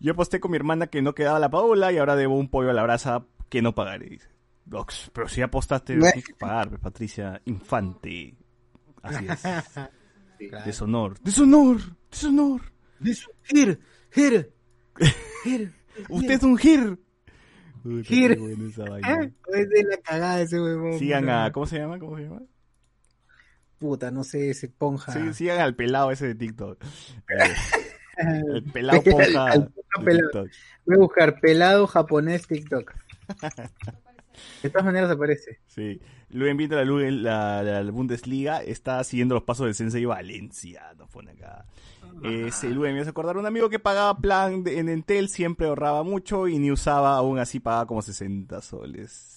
[0.01, 2.71] Yo aposté con mi hermana que no quedaba la Paola y ahora debo un pollo
[2.71, 4.09] a la brasa que no pagaré.
[4.09, 4.29] Dice.
[4.73, 8.37] Ox, Pero si apostaste, tienes que pagar, Patricia Infante.
[9.03, 9.43] Así es.
[10.65, 11.19] Deshonor.
[11.21, 11.81] Deshonor.
[12.11, 12.61] Deshonor.
[13.45, 14.53] Gir, gir,
[15.45, 15.73] gir.
[16.09, 16.99] Usted es un gir.
[18.05, 18.39] Gir.
[18.69, 19.33] esa Ah, vaina.
[19.53, 20.99] Es de la cagada ese huevón.
[20.99, 21.51] Sigan a.
[21.53, 21.99] ¿Cómo se llama?
[21.99, 22.43] ¿Cómo se llama?
[23.83, 25.11] Puta, no sé, ese ponja.
[25.13, 26.81] Sí, sigan al pelado ese de TikTok.
[27.29, 27.55] Eh,
[28.55, 29.59] El pelado ponja.
[29.59, 29.69] De
[30.05, 30.47] pelado.
[30.87, 32.93] Voy a buscar pelado japonés TikTok.
[34.63, 35.59] De todas maneras aparece.
[35.67, 36.01] Sí.
[36.31, 41.11] Luego viendo la, Lu- la, la Bundesliga, está siguiendo los pasos del Sensei Valencia, nos
[41.11, 41.67] pone acá.
[42.23, 46.03] Ese Luego me hace acordar un amigo que pagaba plan de- en Entel, siempre ahorraba
[46.05, 49.32] mucho y ni usaba, aún así pagaba como 60 soles.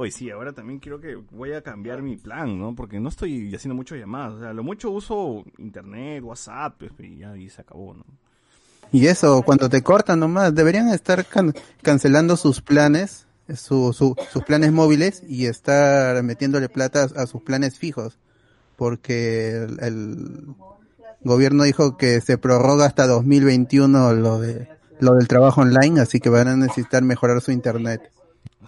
[0.00, 2.72] Hoy sí, ahora también quiero que voy a cambiar mi plan, ¿no?
[2.72, 4.34] Porque no estoy haciendo muchas llamadas.
[4.34, 8.04] O sea, lo mucho uso internet, WhatsApp, pues, y ya y se acabó, ¿no?
[8.92, 13.26] Y eso, cuando te cortan nomás, deberían estar can- cancelando sus planes,
[13.56, 18.18] su- sus planes móviles y estar metiéndole plata a sus planes fijos.
[18.76, 20.46] Porque el, el
[21.24, 24.68] gobierno dijo que se prorroga hasta 2021 lo de
[25.00, 28.12] lo del trabajo online, así que van a necesitar mejorar su internet.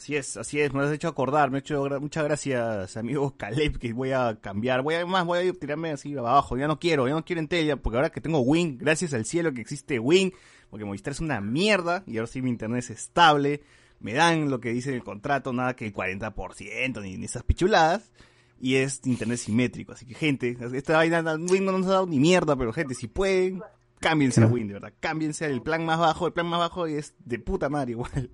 [0.00, 3.76] Así es, así es, me has hecho acordar, me ha hecho muchas gracias, amigo Caleb,
[3.78, 6.78] que voy a cambiar, voy a, más, voy a ir- tirarme así abajo, ya no
[6.78, 9.60] quiero, ya no quiero Entel, ya, porque ahora que tengo Wing, gracias al cielo que
[9.60, 10.30] existe Wing,
[10.70, 13.60] porque Movistar es una mierda, y ahora sí mi internet es estable,
[13.98, 17.42] me dan lo que dice en el contrato, nada que el 40%, ni, ni esas
[17.42, 18.10] pichuladas,
[18.58, 21.20] y es internet simétrico, así que gente, esta vaina,
[21.50, 23.60] Wing no nos ha dado ni mierda, pero gente, si pueden,
[23.98, 27.14] cámbiense a Wing, de verdad, cámbiense al plan más bajo, el plan más bajo es
[27.22, 28.30] de puta madre igual.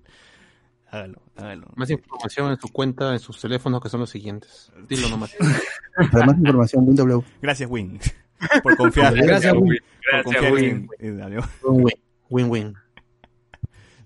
[0.97, 1.67] Hágalo, hágalo.
[1.75, 4.71] Más información en su cuenta, en sus teléfonos, que son los siguientes.
[4.87, 5.35] Dilo nomás.
[6.11, 7.23] Para más información, WW.
[7.41, 7.99] Gracias, Win,
[8.63, 9.13] por confiar.
[9.15, 9.61] Gracias, Win.
[9.63, 9.77] Por
[10.11, 10.89] Gracias, confiar Win.
[10.99, 11.93] Win-win.
[12.29, 12.73] Win-win.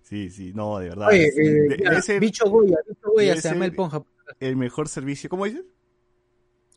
[0.02, 1.08] Sí, sí, no, de verdad.
[1.08, 1.40] Oye, sí.
[1.42, 4.04] eh, De- ya, Bicho Goya, Bicho Goya se llama el ponja.
[4.40, 5.30] el mejor servicio.
[5.30, 5.64] ¿Cómo dices?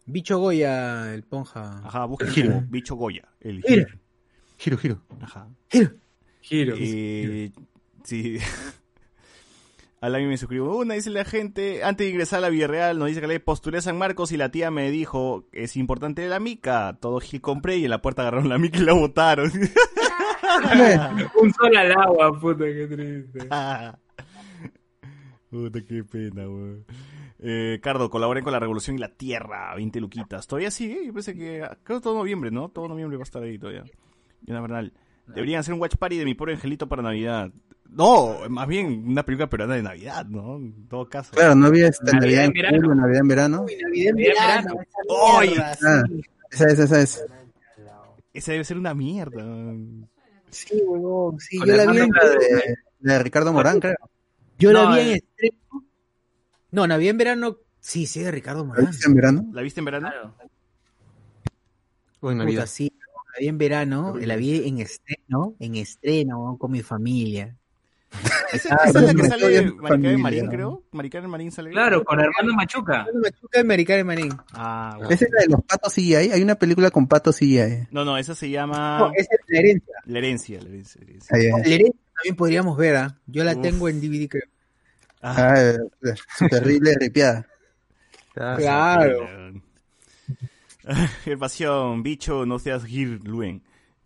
[0.07, 1.81] Bicho Goya, el ponja.
[1.85, 2.49] Ajá, busca El giro.
[2.55, 3.29] como bicho Goya.
[3.41, 3.87] El Giro.
[3.87, 3.99] giro.
[4.59, 5.03] Giro, giro.
[5.21, 5.49] Ajá.
[6.41, 6.79] Giros.
[6.81, 7.51] Eh,
[8.05, 8.39] sí.
[10.05, 10.77] Al me suscribo.
[10.77, 13.79] Una dice la gente, antes de ingresar a la Villarreal, nos dice que le postulé
[13.79, 16.99] a San Marcos y la tía me dijo, es importante la mica.
[17.01, 19.51] Todo Gil compré y en la puerta agarraron la mica y la botaron.
[21.41, 23.49] Un sol al agua, puta, qué triste.
[25.51, 26.85] Puta, qué pena, weón.
[27.39, 30.47] Eh, Cardo, colaboren con la Revolución y la Tierra, 20 luquitas.
[30.47, 32.69] Todavía sigue, yo pensé que, creo todo noviembre, ¿no?
[32.69, 33.85] Todo noviembre va a estar ahí todavía.
[34.47, 34.85] Y una verdad,
[35.29, 37.51] deberían hacer un watch party de mi pobre angelito para Navidad.
[37.91, 40.57] No, más bien una película peruana de Navidad, ¿no?
[40.57, 41.31] En todo caso.
[41.33, 42.77] Claro, no había esta Navidad Navidad en en verano.
[42.89, 43.57] julio, Navidad en verano.
[43.59, 44.75] Navidad en Navidad en verano,
[45.39, 45.49] ¡Ay!
[45.53, 46.05] esa mierda, Ah,
[46.51, 47.25] esa es, esa es.
[48.33, 49.45] Esa debe ser una mierda.
[50.51, 53.97] Sí, huevón, sí, yo la la vi en, de, de Ricardo Morán, creo.
[54.59, 55.15] yo la vi en eh.
[55.15, 55.85] estreno.
[56.73, 58.87] No, Navidad en verano, sí, sí, de Ricardo ¿La Morán.
[58.87, 59.47] viste en verano?
[59.53, 60.09] ¿La viste en verano?
[60.11, 60.35] Claro.
[62.21, 62.67] O en Puta, Navidad.
[62.67, 67.57] sí, la vi en verano, la vi en estreno, en estreno, con mi familia.
[68.53, 70.83] Esa, Ah, esa es la que sale familia, Marín, creo.
[70.93, 71.71] Maricarmen Marín sale.
[71.71, 73.07] Claro, con Armando Machuca.
[73.15, 74.33] Machuca de Maricare Marín.
[74.53, 75.11] Ah, bueno.
[75.11, 76.15] Esa es la de los patos CGI.
[76.15, 77.89] Hay una película con patos CGI.
[77.91, 79.95] No, no, esa se llama No, esa es la herencia.
[80.07, 81.01] La herencia, la herencia.
[81.01, 81.37] la herencia.
[81.37, 81.73] Ahí, La ahí.
[81.75, 83.19] herencia también podríamos ver, ¿ah?
[83.27, 83.63] Yo la Uf.
[83.63, 84.45] tengo en DVD, creo.
[85.21, 85.79] Ah, Ah, eh,
[86.39, 87.47] su terrible ripiada.
[88.35, 89.29] Claro.
[91.27, 93.63] El pasión, bicho, no seas Gir Luen.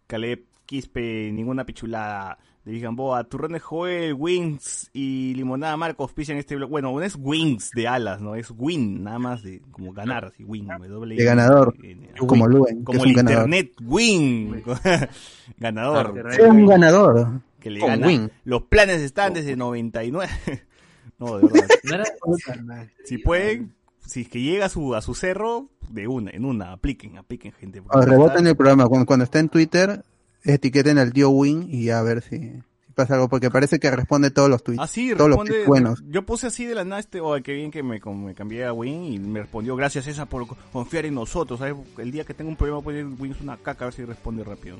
[0.06, 2.38] Caleb, Quispe, ninguna pichulada.
[2.68, 6.68] De Gamboa, Turrones Joel, Wings y Limonada Marcos pisan este blog.
[6.68, 8.34] Bueno, no es Wings de alas, ¿no?
[8.34, 10.68] Es win, nada más de como ganar, así, win.
[10.68, 11.74] W De ganador.
[11.82, 12.10] N.
[12.18, 13.48] Como Luen, Como el ganador.
[13.48, 14.62] internet win.
[15.56, 16.28] ganador.
[16.30, 17.40] Es un ganador.
[17.58, 18.06] Que le Con gana.
[18.06, 18.30] win.
[18.44, 20.30] Los planes están desde 99.
[21.18, 21.68] no, de verdad.
[21.84, 22.88] ¿No era?
[23.06, 23.72] Si pueden,
[24.04, 27.52] si es que llega a su, a su cerro, de una, en una, apliquen, apliquen,
[27.52, 27.82] gente.
[27.90, 28.86] reboten el programa.
[28.88, 30.04] Cuando, cuando está en Twitter,
[30.45, 33.28] etiqueten al tío Win y a ver si, si pasa algo.
[33.28, 34.82] Porque parece que responde todos los tweets.
[34.82, 35.51] Ah, sí, todos los responde.
[35.53, 36.03] tweets buenos.
[36.09, 38.72] Yo puse así de la nada este, oh, qué bien que me, me cambié a
[38.72, 41.59] Win y me respondió, gracias César por confiar en nosotros.
[41.59, 41.74] ¿sabes?
[41.99, 44.45] El día que tengo un problema, pues Win es una caca, a ver si responde
[44.45, 44.78] rápido.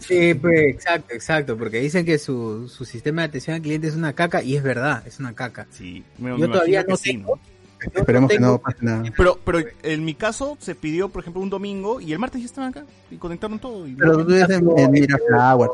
[0.00, 3.94] Sí, pues, exacto, exacto, porque dicen que su, su sistema de atención al cliente es
[3.94, 5.66] una caca y es verdad, es una caca.
[5.70, 7.36] Sí, me, Yo me todavía no sí, tengo.
[7.36, 7.53] ¿no?
[7.80, 9.02] Esperemos que tengo- no pase nada.
[9.16, 12.46] Pero, pero en mi caso se pidió, por ejemplo, un domingo y el martes ya
[12.46, 13.86] estaban acá y conectaron todo.
[13.86, 15.72] y- Pero tú vives en, en Miraflowers.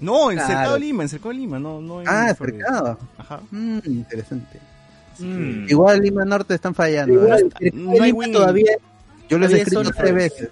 [0.00, 0.52] No, en Claro.
[0.52, 2.98] Cercado de Lima, en Cercado de Lima, no, no en Ah, cercado.
[3.18, 3.40] Ajá.
[3.50, 4.60] Mm, interesante.
[5.18, 5.66] Mm.
[5.70, 7.14] Igual Lima Norte están fallando.
[7.14, 7.70] Igual, ¿eh?
[7.70, 8.72] cerca no hay Lima todavía,
[9.30, 10.48] Yo les he escrito tres veces.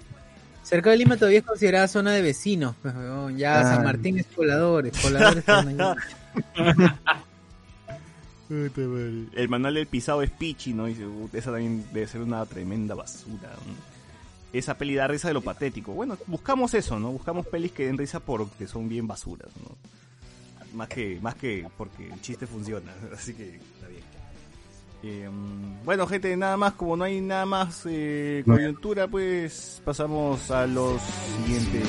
[0.63, 2.93] cerca de Lima todavía es considerada zona de vecinos, pues,
[3.37, 3.63] ya Ah.
[3.75, 4.91] San Martín es pobladores
[5.37, 5.77] están ahí.
[8.49, 10.85] El manual del pisado es pichi, ¿no?
[10.85, 13.49] Dice, "Uh, esa también debe ser una tremenda basura.
[13.65, 13.95] ¿no?
[14.53, 15.93] Esa peli da risa de lo patético.
[15.93, 17.11] Bueno, buscamos eso, ¿no?
[17.11, 19.75] Buscamos pelis que den risa porque son bien basuras, ¿no?
[20.77, 22.93] Más que, más que porque el chiste funciona.
[23.13, 24.03] Así que está bien.
[25.03, 30.49] Eh, mm, bueno, gente, nada más, como no hay nada más eh, coyuntura, pues pasamos
[30.51, 31.87] a los siguientes.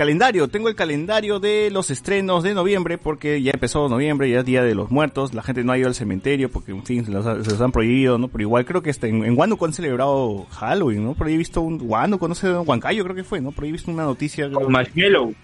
[0.00, 0.48] Calendario.
[0.48, 4.62] Tengo el calendario de los estrenos de noviembre porque ya empezó noviembre, ya es Día
[4.62, 5.34] de los Muertos.
[5.34, 7.60] La gente no ha ido al cementerio porque, en fin, se los, ha- se los
[7.60, 8.28] han prohibido, ¿no?
[8.28, 11.14] Pero igual creo que este, en, en Huánuco han celebrado Halloween, ¿no?
[11.14, 13.52] Por ahí he visto un Huánuco, no sé, Huancayo creo que fue, ¿no?
[13.52, 14.46] Por ahí he visto una noticia.
[14.46, 15.34] creo- Con Marshmallow.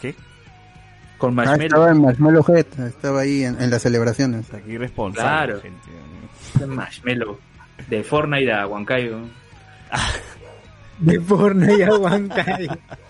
[0.00, 0.14] ¿Qué?
[1.18, 1.64] Con Ah, Marshmallow.
[1.66, 4.54] estaba en Marshmallow Head, estaba ahí en, en las celebraciones.
[4.54, 5.60] Aquí irresponsable, Claro.
[5.60, 6.66] gente.
[6.66, 7.38] Marshmallow.
[7.88, 9.18] De Fortnite a Huancayo.
[11.00, 12.70] De Fortnite a Huancayo.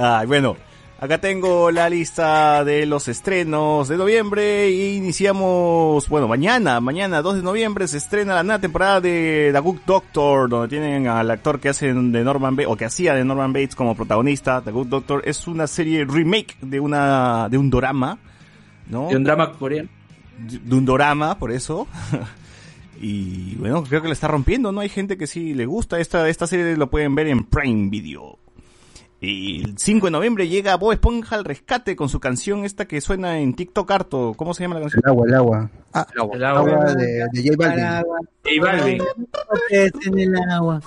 [0.00, 0.56] Ay, bueno,
[1.00, 7.38] acá tengo la lista de los estrenos de noviembre y iniciamos, bueno, mañana, mañana 2
[7.38, 11.58] de noviembre se estrena la nueva temporada de The Good Doctor, donde tienen al actor
[11.58, 14.60] que hace de Norman Bates, o que hacía de Norman Bates como protagonista.
[14.60, 18.20] The Good Doctor es una serie remake de una, de un dorama,
[18.86, 19.08] ¿no?
[19.08, 19.88] De un drama coreano.
[20.38, 21.88] de un dorama, por eso.
[23.00, 24.78] y bueno, creo que le está rompiendo, ¿no?
[24.78, 25.98] Hay gente que sí le gusta.
[25.98, 28.38] Esta, esta serie lo pueden ver en Prime Video.
[29.20, 33.00] Y el 5 de noviembre llega Bob Esponja al rescate con su canción esta que
[33.00, 34.34] suena en TikTok harto.
[34.36, 35.02] ¿Cómo se llama la canción?
[35.04, 35.70] El agua, el agua.
[35.92, 36.60] Ah, El agua.
[36.60, 37.84] agua de, de J Balvin.
[38.44, 39.02] J Balvin.
[39.70, 40.80] es en el agua.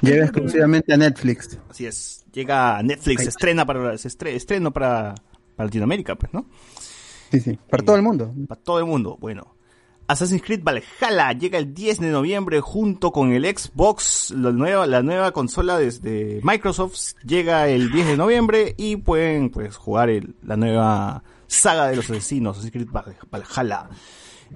[0.00, 1.58] Llega exclusivamente a Netflix.
[1.70, 2.24] Así es.
[2.32, 5.14] Llega a Netflix, se estrena para, se estre- estreno para,
[5.56, 6.46] para Latinoamérica, pues, ¿no?
[7.30, 7.58] Sí, sí.
[7.68, 8.32] Para todo el mundo.
[8.48, 9.16] Para todo el mundo.
[9.20, 9.54] Bueno.
[10.12, 15.02] Assassin's Creed Valhalla llega el 10 de noviembre junto con el Xbox, la nueva, la
[15.02, 20.56] nueva consola desde Microsoft llega el 10 de noviembre y pueden pues jugar el- la
[20.56, 23.88] nueva saga de los asesinos, Assassin's Creed Val- Valhalla.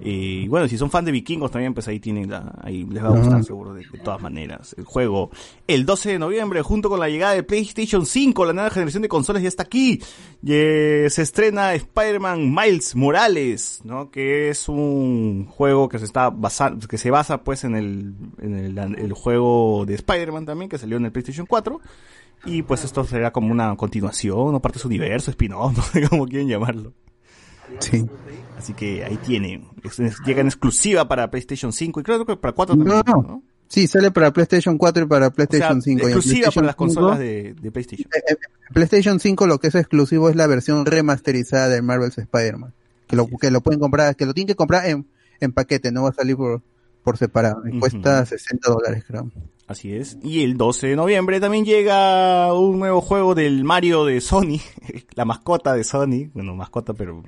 [0.01, 3.07] Y bueno, si son fan de vikingos también, pues ahí tienen la, ahí les va
[3.07, 4.75] a gustar seguro de, de todas maneras.
[4.77, 5.31] El juego,
[5.67, 9.09] el 12 de noviembre, junto con la llegada de PlayStation 5, la nueva generación de
[9.09, 10.01] consolas ya está aquí.
[10.45, 14.11] Eh, se estrena Spider-Man Miles Morales, ¿no?
[14.11, 18.55] Que es un juego que se está basando, que se basa pues en el, en
[18.55, 21.79] el, el juego de Spider-Man también, que salió en el PlayStation 4.
[22.45, 26.07] Y pues esto será como una continuación, o parte de su universo, spin-off, no sé
[26.07, 26.93] cómo quieren llamarlo.
[27.79, 28.05] Sí.
[28.57, 29.19] Así que ahí
[29.83, 33.01] es- llega en exclusiva para PlayStation 5 y creo que para 4 también.
[33.05, 33.43] No, ¿no?
[33.67, 35.99] Sí, sale para PlayStation 4 y para O sea, PlayStation 5.
[36.07, 38.09] y en exclusiva para las PlayStation 5, consolas de, de PlayStation.
[38.15, 38.35] eh, eh,
[38.73, 42.73] PlayStation 5 lo que es exclusivo es la versión remasterizada de Marvel's Spider-Man.
[43.07, 45.05] Que lo, que lo pueden comprar, que lo tienen que comprar en,
[45.39, 46.61] en paquete, no va a salir por,
[47.07, 47.65] por separado.
[47.65, 47.79] Y.
[47.79, 49.31] Cuesta 60 dólares, creo.
[49.65, 50.17] Así es.
[50.21, 54.59] Y el 12 de noviembre también llega un nuevo juego del Mario de Sony.
[55.15, 56.29] la mascota de Sony.
[56.33, 57.23] Bueno, mascota, pero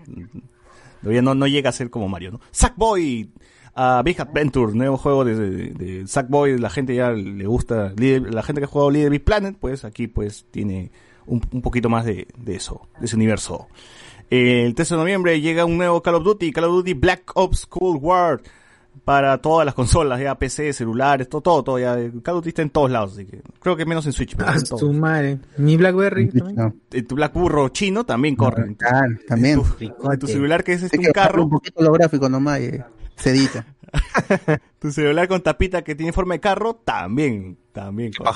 [1.02, 2.42] todavía no, no llega a ser como Mario, ¿no?
[2.52, 3.32] Sackboy.
[3.74, 8.44] a Big Adventure, nuevo juego de, de, de Sackboy, la gente ya le gusta, la
[8.44, 10.92] gente que ha jugado Little Big Planet, pues aquí pues tiene
[11.26, 13.70] un, un poquito más de, de eso, de ese universo.
[14.30, 17.66] El 13 de noviembre llega un nuevo Call of Duty, Call of Duty Black Ops
[17.66, 18.42] Cold War,
[19.06, 22.62] para todas las consolas, ya PC, celulares, todo, todo, todo, ya Call of Duty está
[22.62, 24.80] en todos lados, así que creo que menos en Switch, pero Ah, en todos.
[24.82, 25.39] su madre.
[25.58, 26.56] Mi Blackberry también.
[26.56, 28.68] No, Eh, Tu Black Burro chino también corre.
[28.70, 29.60] tu- claro, también.
[29.80, 32.30] en tu, en tu celular que es este, un que carro, un poquito los gráficos
[32.30, 32.72] nomás y
[33.16, 33.66] se edita.
[34.80, 38.30] tu celular con tapita que tiene forma de carro, también, también corre.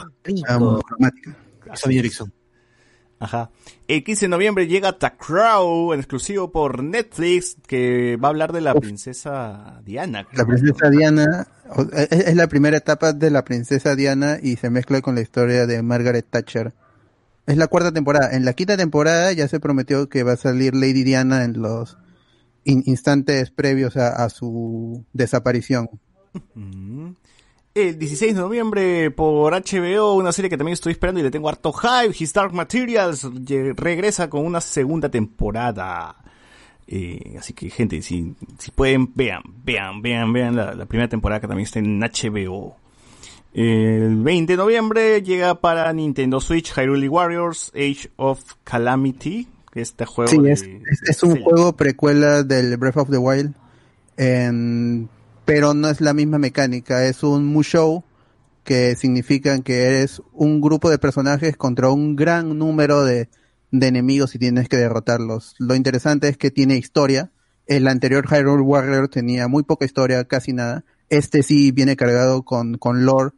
[0.47, 1.37] Ah, informática.
[1.75, 2.31] Sony Ericsson.
[3.23, 3.49] Ajá.
[3.87, 8.51] El 15 de noviembre llega The Crow, en exclusivo por Netflix, que va a hablar
[8.53, 10.25] de la princesa Diana.
[10.25, 10.89] creo, La princesa.
[10.89, 11.47] Diana
[11.93, 15.65] es, es la primera etapa de la princesa Diana y se mezcla con la historia
[15.65, 16.73] de Margaret Thatcher.
[17.45, 18.31] Es la cuarta temporada.
[18.35, 21.97] En la quinta temporada ya se prometió que va a salir Lady Diana en los
[22.63, 25.89] in- instantes previos a, a su desaparición.
[26.55, 27.11] Mm.
[27.75, 31.49] El 16 de noviembre por HBO, una serie que también estoy esperando y le tengo
[31.49, 33.27] harto hype, His Dark Materials,
[33.75, 36.15] regresa con una segunda temporada.
[36.85, 41.41] Eh, así que gente, si, si pueden, vean, vean, vean, vean la, la primera temporada
[41.41, 42.75] que también está en HBO.
[43.55, 50.05] El 20 de noviembre llega para Nintendo Switch Hyrule Warriors Age of Calamity, que este
[50.05, 51.43] juego Sí, de- es, es, es un Zelda.
[51.45, 53.53] juego precuela del Breath of the Wild,
[54.17, 55.09] en-
[55.45, 58.03] pero no es la misma mecánica, es un Mushow
[58.63, 63.29] que significa que eres un grupo de personajes contra un gran número de,
[63.71, 65.55] de enemigos y tienes que derrotarlos.
[65.59, 67.31] Lo interesante es que tiene historia.
[67.65, 70.85] El anterior Hyrule Warrior tenía muy poca historia, casi nada.
[71.09, 73.31] Este sí viene cargado con, con lore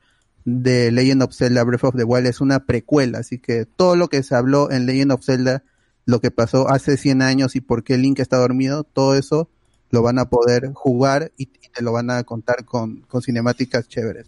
[0.45, 2.27] de Legend of Zelda Breath of the Wild.
[2.27, 5.63] Es una precuela, así que todo lo que se habló en Legend of Zelda,
[6.05, 9.49] lo que pasó hace 100 años y por qué Link está dormido, todo eso
[9.91, 13.87] lo van a poder jugar y, y te lo van a contar con, con cinemáticas
[13.87, 14.27] chéveres.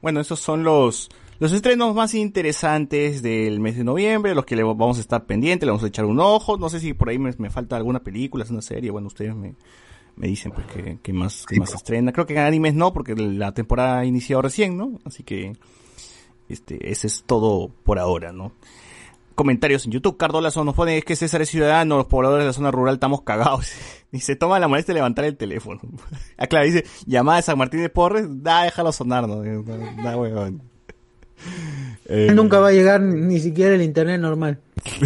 [0.00, 4.62] Bueno, esos son los, los estrenos más interesantes del mes de noviembre, los que le
[4.62, 6.56] vamos a estar pendientes, le vamos a echar un ojo.
[6.58, 8.90] No sé si por ahí me, me falta alguna película, una serie.
[8.90, 9.54] Bueno, ustedes me,
[10.16, 12.12] me dicen pues que, que más, que más estrena.
[12.12, 14.98] Creo que en animes no, porque la temporada ha iniciado recién, ¿no?
[15.04, 15.54] Así que
[16.48, 18.52] este, ese es todo por ahora, ¿no?
[19.34, 22.52] Comentarios en YouTube, Cardolazo nos pone, es que César es ciudadano, los pobladores de la
[22.52, 23.70] zona rural estamos cagados.
[24.14, 25.80] Y se toma la molestia de levantar el teléfono.
[26.38, 30.50] ah, claro, dice, llamada de San Martín de Porres, da, déjalo sonar, no, da.
[32.06, 34.60] Eh, Nunca va a llegar ni siquiera el internet normal.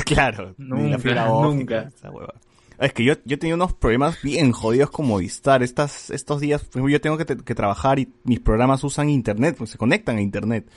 [0.04, 1.96] Claro, ni la Nunca, fibra óptica, nunca.
[1.96, 2.34] esa hueva.
[2.78, 5.62] Es que yo, yo tenía unos problemas bien jodidos con Movistar.
[5.62, 9.70] Estas, estos días, yo tengo que, te- que trabajar y mis programas usan internet, pues
[9.70, 10.70] se conectan a internet.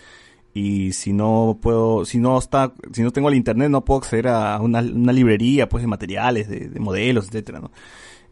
[0.54, 4.28] Y si no puedo, si no está, si no tengo el internet, no puedo acceder
[4.28, 7.72] a una, una librería, pues, de materiales, de, de modelos, etcétera, ¿no?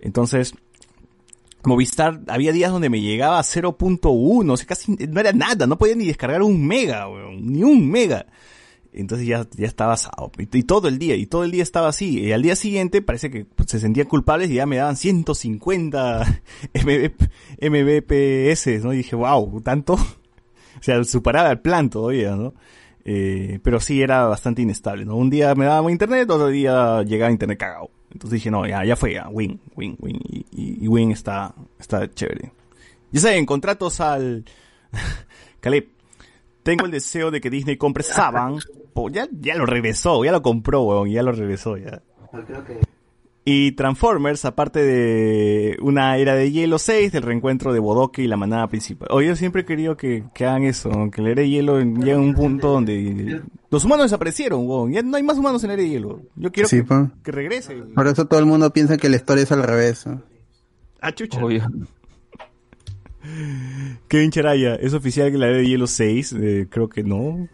[0.02, 0.54] Entonces,
[1.64, 5.78] Movistar, había días donde me llegaba a 0.1, o sea, casi no era nada, no
[5.78, 7.08] podía ni descargar un mega,
[7.38, 8.26] ni un mega.
[8.94, 10.32] Entonces ya, ya estaba asado.
[10.38, 12.20] Y, y todo el día, y todo el día estaba así.
[12.20, 16.42] Y al día siguiente parece que pues, se sentían culpables y ya me daban 150
[16.74, 17.12] MB,
[17.62, 18.94] Mbps, ¿no?
[18.94, 19.98] Y dije, wow, tanto.
[20.80, 22.54] O sea, superaba el plan todavía, ¿no?
[23.06, 25.16] Eh, pero sí era bastante inestable, ¿no?
[25.16, 27.90] Un día me daba internet, otro día llegaba internet cagado.
[28.12, 30.20] Entonces dije, no, ya, ya fue, ya, win, win, win.
[30.30, 32.52] Y, y, y win está, está chévere.
[33.12, 34.46] Ya saben, contratos al...
[35.60, 35.88] Caleb,
[36.64, 38.58] tengo el deseo de que Disney compre Saban.
[38.94, 42.02] Po, ya, ya lo regresó, ya lo compró, weón, ya lo regresó, ya.
[43.52, 48.38] Y Transformers, aparte de una era de hielo 6, del reencuentro de Bodoque y la
[48.38, 49.08] manada principal.
[49.10, 52.12] Oye, yo siempre he querido que, que hagan eso, que la era de hielo llegue
[52.12, 53.42] a un punto donde
[53.72, 54.92] los humanos desaparecieron, weón.
[54.92, 56.22] Ya no hay más humanos en la era de hielo.
[56.36, 56.84] Yo quiero Sí,
[57.24, 57.74] que, regrese.
[57.96, 60.06] Por eso todo el mundo piensa que la historia es al revés.
[60.06, 60.22] ¿no?
[61.02, 61.44] Ah, chucha.
[61.44, 61.68] Obvio.
[64.08, 66.34] Kevin Charaya, ¿es oficial que la era de hielo 6?
[66.34, 67.48] Eh, creo que no.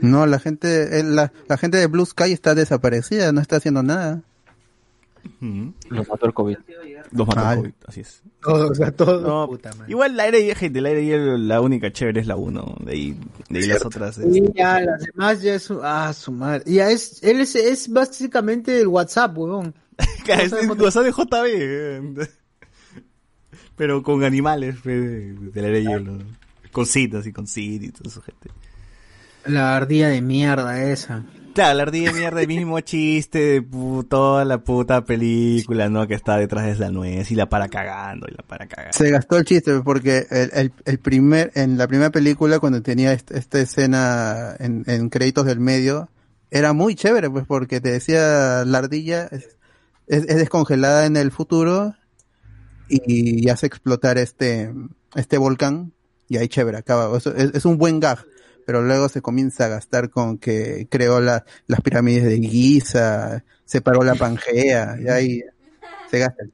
[0.00, 3.84] No, la gente, eh, la, la gente de Blue Sky está desaparecida, no está haciendo
[3.84, 4.22] nada.
[5.88, 6.56] Los mató el COVID.
[7.12, 7.56] Los mató el.
[7.58, 8.22] COVID, así es.
[8.42, 9.20] Todo, o sea, todo.
[9.20, 9.90] No, puta madre.
[9.90, 12.76] igual la era de gente, la era de hielo, la única chévere es la 1.
[12.84, 14.18] De ahí, de ahí las otras.
[14.18, 16.64] es- Sí, ya, las demás ya es su, ah, su madre.
[16.66, 19.74] Ya es, él es, es básicamente el WhatsApp, huevón.
[20.28, 21.46] es el WhatsApp de JB.
[21.46, 22.28] eh.
[23.76, 26.18] Pero con animales fe, de, de la era de hielo.
[26.72, 28.50] Con citas y con Sid y toda esa gente.
[29.46, 31.24] La ardilla de mierda esa.
[31.56, 33.66] Claro, la ardilla de mierda, el mismo chiste de
[34.10, 36.06] toda la puta película, ¿no?
[36.06, 38.92] Que está detrás de la nuez y la para cagando y la para cagando.
[38.92, 40.26] Se gastó el chiste porque
[40.84, 46.10] el, primer, en la primera película cuando tenía est- esta escena en, créditos del medio,
[46.50, 49.56] era muy chévere pues porque te decía la ardilla es,
[50.08, 51.94] es, es descongelada en el futuro
[52.86, 54.74] y hace explotar este,
[55.14, 55.94] este volcán
[56.28, 57.16] y ahí chévere, acaba.
[57.16, 58.18] Es, es un buen gag.
[58.66, 64.02] Pero luego se comienza a gastar con que creó la, las pirámides de Giza, separó
[64.02, 65.40] la Pangea, y ahí
[66.10, 66.44] se gasta.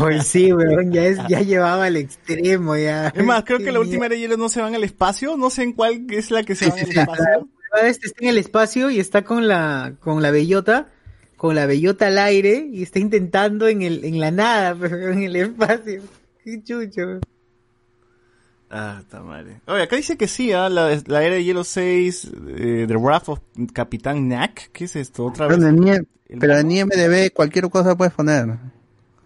[0.00, 3.08] Oye, sí, weón, ya, es, ya llevaba al extremo, ya.
[3.08, 5.50] Es más, creo que la última era de hielo no se van al espacio, no
[5.50, 6.98] sé en cuál es la que se Sí, van sí, al sí.
[7.00, 7.48] espacio.
[7.82, 10.88] Este está en el espacio y está con la, con la bellota,
[11.36, 15.22] con la bellota al aire y está intentando en el, en la nada, pero en
[15.22, 16.02] el espacio.
[16.42, 17.20] Qué chucho.
[18.76, 19.60] Ah, está madre.
[19.68, 20.68] Oye, acá dice que sí, ¿ah?
[20.68, 23.38] la, la era de hielo 6, eh, The Wrath of
[23.72, 24.72] Capitán Knack.
[24.72, 25.26] ¿Qué es esto?
[25.26, 25.58] Otra vez.
[25.58, 26.72] Pero en, IE el pero en.
[26.72, 28.58] IMDB cualquier cosa puedes poner.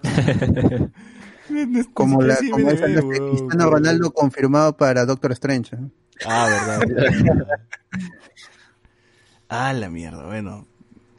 [1.94, 2.84] Como, la, Sí, como esa.
[2.84, 5.76] Cristiano Ronaldo confirmado para Doctor Strange.
[5.76, 5.78] ¿eh?
[6.26, 7.18] Ah, verdad.
[9.48, 10.66] ah, la mierda, bueno.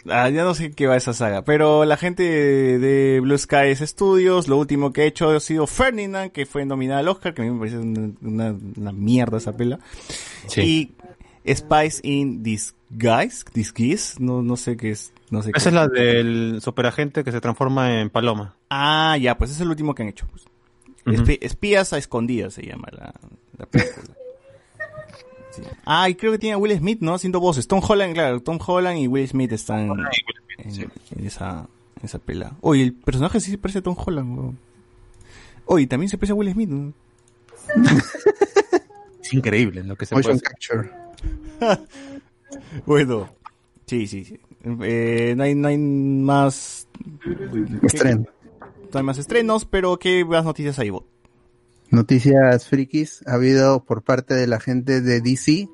[0.07, 4.47] Ah, ya no sé qué va esa saga, pero la gente de, Blue Skies Studios,
[4.47, 7.45] lo último que ha hecho ha sido Ferdinand, que fue nominada al Oscar, que a
[7.45, 9.79] mí me parece una, una- una mierda esa pela.
[10.47, 10.93] Sí.
[11.45, 15.75] Y Spice in Disguise, Disguise, no, no sé qué es, no sé qué Esa es
[15.75, 18.55] la del superagente que se transforma en paloma.
[18.69, 20.27] Ah, ya, pues es el último que han hecho.
[20.31, 20.45] pues.
[21.41, 23.13] Espías a escondidas se llama la,
[23.57, 24.03] la película.
[25.85, 27.13] Ah, y creo que tiene a Will Smith, ¿no?
[27.13, 27.67] Haciendo voces.
[27.67, 29.89] Tom Holland, claro, Tom Holland y Will Smith están
[30.59, 31.67] en, en esa,
[31.99, 32.55] en esa pela.
[32.61, 34.59] Oye, el personaje sí se parece a Tom Holland, weón.
[35.65, 36.93] Oye, también se parece a Will Smith, ¿no?
[39.21, 40.89] Es increíble lo que se puede Motion hacer.
[41.59, 41.87] Capture.
[42.85, 43.29] Bueno,
[43.85, 44.39] sí, sí, sí.
[44.81, 46.87] Eh, no, hay, no hay más...
[47.83, 48.25] Estreno.
[48.91, 51.03] No hay más estrenos, pero ¿qué más noticias hay, vos?
[51.91, 55.67] Noticias frikis ha habido por parte de la gente de DC,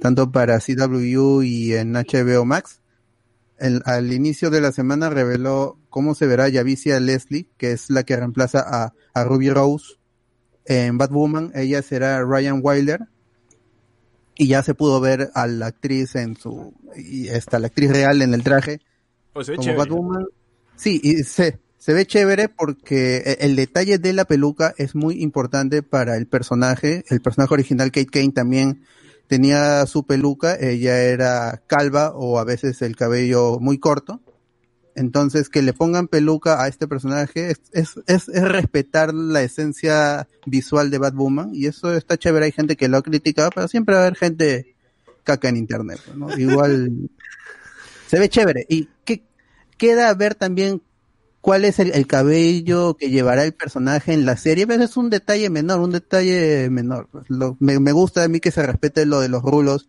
[0.00, 2.80] tanto para CW y en HBO Max.
[3.58, 8.02] El- al inicio de la semana reveló cómo se verá Yavicia Leslie, que es la
[8.04, 9.94] que reemplaza a, a Ruby Rose
[10.64, 11.52] en Batwoman.
[11.54, 13.00] Ella será Ryan Wilder.
[14.36, 18.22] Y ya se pudo ver a la actriz en su, y está la actriz real
[18.22, 18.80] en el traje
[19.56, 20.26] como Batwoman.
[20.76, 25.22] Sí, y se, se ve chévere porque e- el detalle de la peluca es muy
[25.22, 27.04] importante para el personaje.
[27.08, 28.84] El personaje original, Kate Kane, también
[29.28, 30.54] tenía su peluca.
[30.60, 34.20] Ella era calva o a veces el cabello muy corto.
[34.94, 40.28] Entonces, que le pongan peluca a este personaje es, es, es, es respetar la esencia
[40.44, 41.54] visual de Batwoman.
[41.54, 42.44] Y eso está chévere.
[42.44, 44.76] Hay gente que lo ha criticado, pero siempre va a haber gente
[45.24, 46.00] caca en internet.
[46.14, 46.36] ¿no?
[46.36, 47.08] Igual
[48.06, 48.66] se ve chévere.
[48.68, 49.24] Y que
[49.78, 50.82] queda ver también
[51.40, 55.10] cuál es el, el cabello que llevará el personaje en la serie, pero es un
[55.10, 57.08] detalle menor, un detalle menor.
[57.58, 59.88] Me, me gusta a mí que se respete lo de los rulos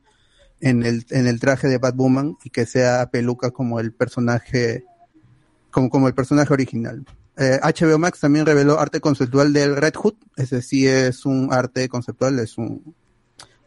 [0.61, 4.85] en el, en el traje de Batwoman y que sea peluca como el personaje,
[5.71, 7.05] como, como el personaje original.
[7.37, 11.89] Eh, HBO Max también reveló arte conceptual del Red Hood, ese sí es un arte
[11.89, 12.93] conceptual, es un,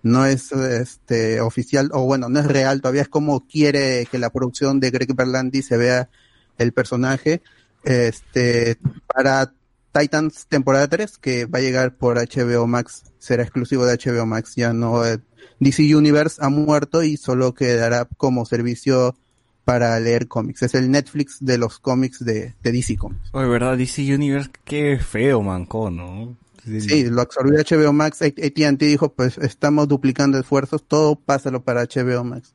[0.02, 4.28] no es este oficial o bueno no es real todavía es como quiere que la
[4.28, 6.10] producción de Greg Berlanti se vea
[6.58, 7.40] el personaje
[7.84, 9.52] este para
[9.92, 14.54] Titans temporada 3 que va a llegar por HBO Max será exclusivo de HBO Max
[14.56, 15.18] ya no eh,
[15.60, 19.14] DC Universe ha muerto y solo quedará como servicio
[19.64, 23.76] para leer cómics es el Netflix de los cómics de, de DC Comics Oye, ¿verdad?
[23.76, 26.36] DC Universe, qué feo, manco, ¿no?
[26.64, 28.22] Sí, lo absorbió HBO Max.
[28.22, 32.54] AT&T dijo, pues estamos duplicando esfuerzos, todo pásalo para HBO Max.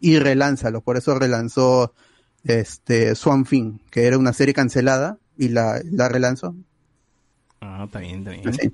[0.00, 1.94] Y relánzalo, por eso relanzó
[2.46, 6.54] este Swan Thing, que era una serie cancelada y la, la relanzó.
[7.60, 8.48] Ah, está bien, está bien.
[8.48, 8.72] Así.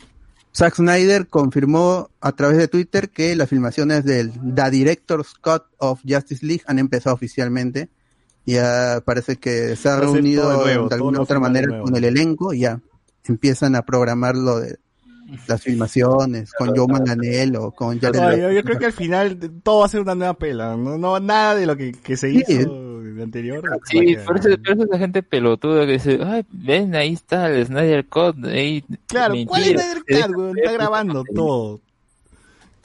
[0.54, 6.00] Zack Snyder confirmó a través de Twitter que las filmaciones del The Director's Cut of
[6.06, 7.88] Justice League han empezado oficialmente.
[8.44, 11.84] Ya parece que se ha reunido de nuevo, de todo alguna otra manera nuevo.
[11.84, 12.80] con el elenco y ya
[13.24, 14.78] empiezan a programar lo de
[15.46, 19.38] las filmaciones con Joe Manganiello o con Jared No, yo, yo creo que al final
[19.62, 20.76] todo va a ser una nueva pela.
[20.76, 22.42] No, no nada de lo que, que se Sí.
[22.46, 23.62] hizo anterior.
[23.64, 27.12] va a Sí, por eso, por eso esa gente pelotuda que dice, ay, ven, ahí
[27.12, 28.06] está el Snyder
[28.44, 28.84] ahí.
[29.08, 29.82] Claro, ¿cuál es mentira".
[29.82, 30.56] Snyder Cut?
[30.58, 31.80] Está grabando todo.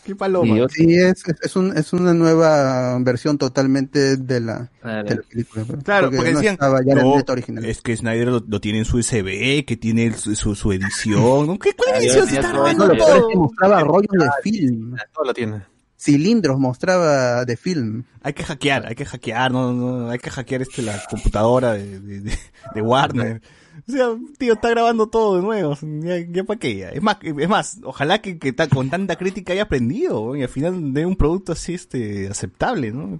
[0.03, 0.55] Qué paloma.
[0.69, 5.09] Sí, es, es, un- es una nueva versión totalmente de la, Claro.
[5.09, 5.65] de la película.
[5.83, 7.65] Claro, porque no decían, estaba ya no, el Leto original.
[7.65, 11.57] es que Snyder lo, lo tiene en su USB, que tiene su, su, su edición.
[11.57, 13.27] ¿Qué, ¿Cuál Ah, edición se está grabando lo todo?
[13.27, 15.61] que mostraba rollos de film, Todo lo tiene.
[15.99, 18.03] Cilindros mostraba de film.
[18.21, 21.99] Hay que hackear, hay que hackear, no, no, hay que hackear este la computadora de,
[21.99, 22.37] de, de-
[22.75, 23.41] de Warner.
[23.87, 25.77] O sea, tío, está grabando todo de nuevo.
[26.01, 26.77] Ya, ya para qué.
[26.77, 26.89] ya.
[26.89, 30.49] Es más, es más, ojalá que, que ta- con tanta crítica haya aprendido y al
[30.49, 33.19] final dé un producto así este aceptable, ¿no?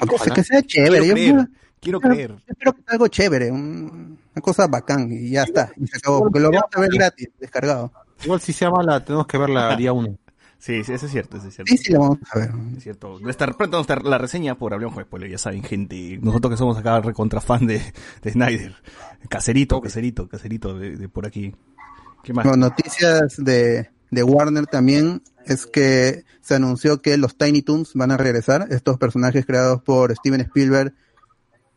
[0.00, 0.34] Ojalá.
[0.34, 1.00] que sea chévere.
[1.00, 1.46] Quiero Yo, creer, yo-
[1.80, 2.30] quiero yo- creer.
[2.30, 5.70] yo espero que sea algo chévere, un- una cosa bacán y ya está.
[5.76, 6.20] Y se acabó.
[6.20, 7.92] Porque lo vamos a ver gratis, descargado.
[8.24, 10.18] Igual si se llama la tenemos que verla día uno.
[10.62, 11.72] Sí, sí, eso es cierto, eso es cierto.
[11.72, 12.52] Sí, sí, lo vamos a ver.
[12.76, 13.20] Es cierto.
[13.20, 15.64] Va a estar pronto vamos a estar la reseña por Hablemos con Spoiler, ya saben,
[15.64, 16.20] gente.
[16.22, 17.82] Nosotros que somos acá recontra fan de,
[18.22, 18.76] de Snyder.
[19.28, 21.52] Caserito, caserito, caserito de, de por aquí.
[22.22, 22.56] ¿Qué más?
[22.56, 28.16] Noticias de, de Warner también es que se anunció que los Tiny Toons van a
[28.16, 30.94] regresar, estos personajes creados por Steven Spielberg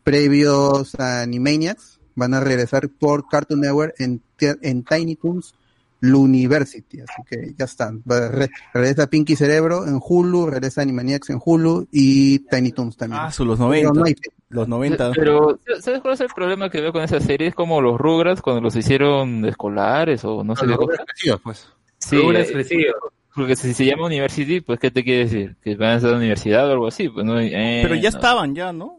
[0.04, 5.56] previos a Animaniacs, van a regresar por Cartoon Network en, en Tiny Toons
[6.02, 8.02] University, así que ya están.
[8.10, 13.22] Va- re- regresa Pinky Cerebro en Hulu, regresa Animaniacs en Hulu y Tiny Toons también.
[13.24, 13.92] Ah, son los Pero 90.
[13.92, 14.14] no hay-
[14.48, 15.12] Los 90.
[15.12, 17.48] Pero, ¿sabes cuál es el problema que veo con esa serie?
[17.48, 21.38] Es como los Rugrats cuando los hicieron escolares o no sé qué cosa.
[21.42, 21.68] pues.
[21.98, 22.94] Sí, Rugrats eh, crecidos.
[23.34, 25.56] porque si se llama University, pues ¿qué te quiere decir?
[25.62, 27.08] ¿Que van a la universidad o algo así?
[27.08, 28.16] Pues no, eh, Pero ya no.
[28.16, 28.98] estaban, ya, ¿no?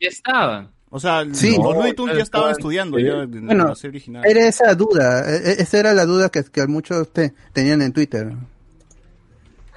[0.00, 0.70] Ya estaban.
[0.96, 1.56] O sea, Sí.
[1.56, 4.22] los Looney Tunes ya estaban estudiando ya en Bueno, la serie original.
[4.24, 7.92] Era esa duda, e- e- esa era la duda que, que muchos te- tenían en
[7.92, 8.32] Twitter.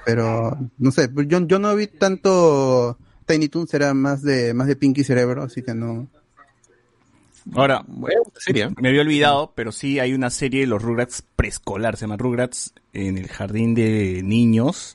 [0.06, 2.96] Pero, no sé, yo, yo no vi tanto
[3.26, 6.06] Tiny Toons, era más de, más de Pinky Cerebro, así que no.
[7.54, 7.84] Ahora,
[8.38, 8.68] serie.
[8.80, 12.72] me había olvidado, pero sí hay una serie de los Rugrats preescolar, se llama Rugrats
[12.92, 14.94] en el jardín de niños.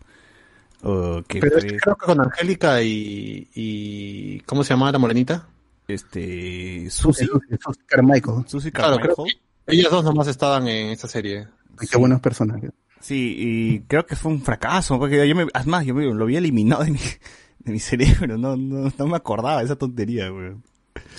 [0.84, 4.92] uh, que Pero es fue, que creo que con Angélica y, y ¿cómo se llama
[4.92, 5.48] la morenita?
[5.88, 7.28] Este, Susie,
[7.64, 8.44] Sus Carmichael.
[8.48, 9.42] Susie Claro, creo Carmichael.
[9.68, 11.48] Ellas dos nomás estaban en esta serie.
[11.80, 12.72] Ay, Qué buenos personajes.
[13.00, 16.24] Sí, y creo que fue un fracaso, porque yo me, es más, yo me- lo
[16.24, 17.00] había eliminado de mi,
[17.60, 20.54] de mi cerebro, no, no, no me acordaba de esa tontería, güey.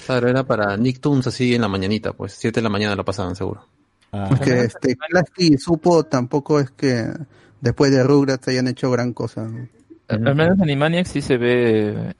[0.06, 3.34] Claro, era para Nicktoons así en la mañanita, pues 7 de la mañana lo pasaban
[3.36, 3.66] seguro.
[4.12, 7.06] Ah, Porque este, Klasky Supo tampoco es que
[7.60, 9.42] después de Rugrats hayan hecho gran cosa.
[9.48, 9.68] ¿no?
[10.08, 12.14] Al menos Animaniacs sí se ve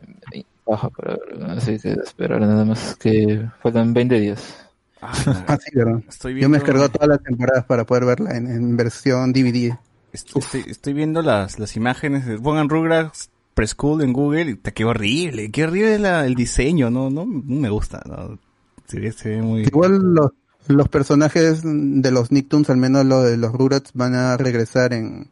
[0.66, 1.18] baja, pero,
[1.50, 4.56] así que esperar nada más que faltan 20 días.
[5.02, 6.00] ah, sí, ¿verdad?
[6.08, 9.76] estoy Yo viendo, me descargó todas las temporadas para poder verla en, en versión DVD.
[10.12, 14.72] estoy, estoy- estoy viendo las, las imágenes, de- pongan Rugrats Preschool en Google, y te
[14.72, 18.38] qué horrible, qué horrible la- el diseño, no, no, no me gusta, no.
[18.86, 19.62] Se ve, se ve muy...
[19.62, 20.30] Igual los,
[20.68, 25.28] los personajes de los Nicktoons, al menos lo de los Rugrats, van a regresar en,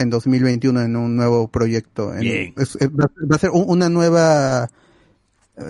[0.00, 2.12] en 2021 en un nuevo proyecto.
[2.14, 2.54] En- Bien.
[2.56, 4.68] es- es- va, va a ser un- una nueva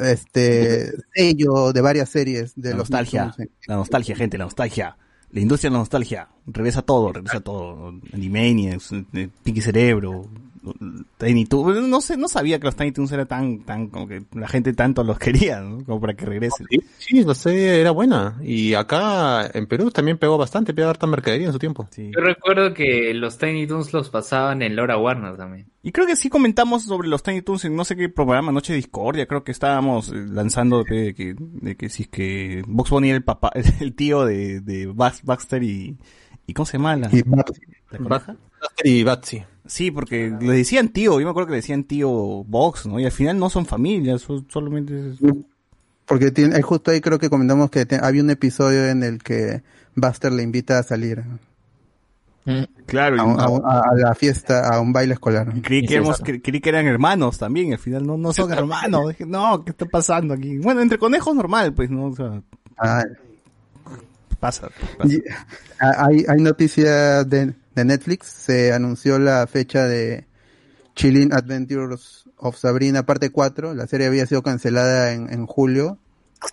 [0.02, 3.34] este sello de varias series de La nostalgia,
[3.66, 4.96] la nostalgia, gente, la nostalgia.
[5.32, 6.28] La industria de la nostalgia.
[6.46, 7.94] Regresa todo, regresa todo.
[8.12, 10.28] Animaniacs, eh, Pinky Cerebro,
[11.18, 11.88] Tiny Toons.
[11.88, 14.72] No sé, no sabía que los Tiny Toons era tan, tan, como que la gente
[14.72, 15.84] tanto los quería, ¿no?
[15.84, 16.66] Como para que regresen.
[16.70, 18.38] Sí, sí, la serie era buena.
[18.42, 21.88] Y acá en Perú también pegó bastante, pegó harta mercadería en su tiempo.
[21.90, 22.10] Sí.
[22.14, 25.66] Yo recuerdo que los Tiny Toons los pasaban en Laura Warner también.
[25.82, 28.74] Y creo que sí comentamos sobre los Tiny Toons en no sé qué programa, Noche
[28.74, 33.08] Discordia, creo que estábamos eh, lanzando de que, de que si es que Box Bunny
[33.08, 33.50] era el papá,
[33.80, 35.96] el tío de, de Bax- Baxter y,
[36.50, 38.36] y ¿cómo se llama la, Y la coneja?
[38.84, 39.42] Y Batsy.
[39.66, 42.10] Sí, porque le decían tío, yo me acuerdo que le decían tío
[42.44, 42.98] Box, ¿no?
[42.98, 45.14] Y al final no son familia, son solamente...
[46.06, 49.62] porque tiene, justo ahí creo que comentamos que te- había un episodio en el que
[49.94, 51.22] Buster le invita a salir
[52.46, 52.62] Mm.
[52.86, 55.52] Claro, y, a, a- a la fiesta, a un baile escolar.
[55.54, 59.08] y creí, que éramos- creí que eran hermanos también, al final no, no son hermanos.
[59.08, 60.56] Dije, no, ¿qué está pasando aquí?
[60.56, 62.06] Bueno, entre conejos normal, pues, ¿no?
[62.06, 62.40] O sea,
[62.78, 63.04] Ah,
[64.40, 64.68] pasa.
[65.80, 70.26] ah, hay, hay noticias de, de Netflix, se anunció la fecha de
[70.96, 75.98] Chilling Adventures of Sabrina parte 4, la serie había sido cancelada en, en julio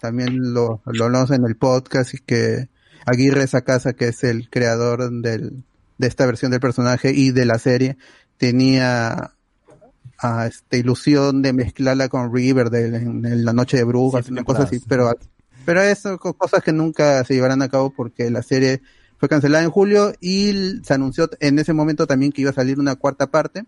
[0.02, 2.70] también lo, lo hablamos en el podcast y que
[3.06, 5.64] Aguirre Sacasa, que es el creador del,
[5.98, 7.98] de esta versión del personaje y de la serie,
[8.38, 9.34] tenía
[10.20, 14.44] a esta ilusión de mezclarla con Riverdale en, en la noche de brujas, Siete una
[14.44, 15.16] cosa así, pero.
[15.68, 18.82] Pero eso, co- cosas que nunca se llevarán a cabo porque la serie
[19.18, 22.80] fue cancelada en julio y se anunció en ese momento también que iba a salir
[22.80, 23.66] una cuarta parte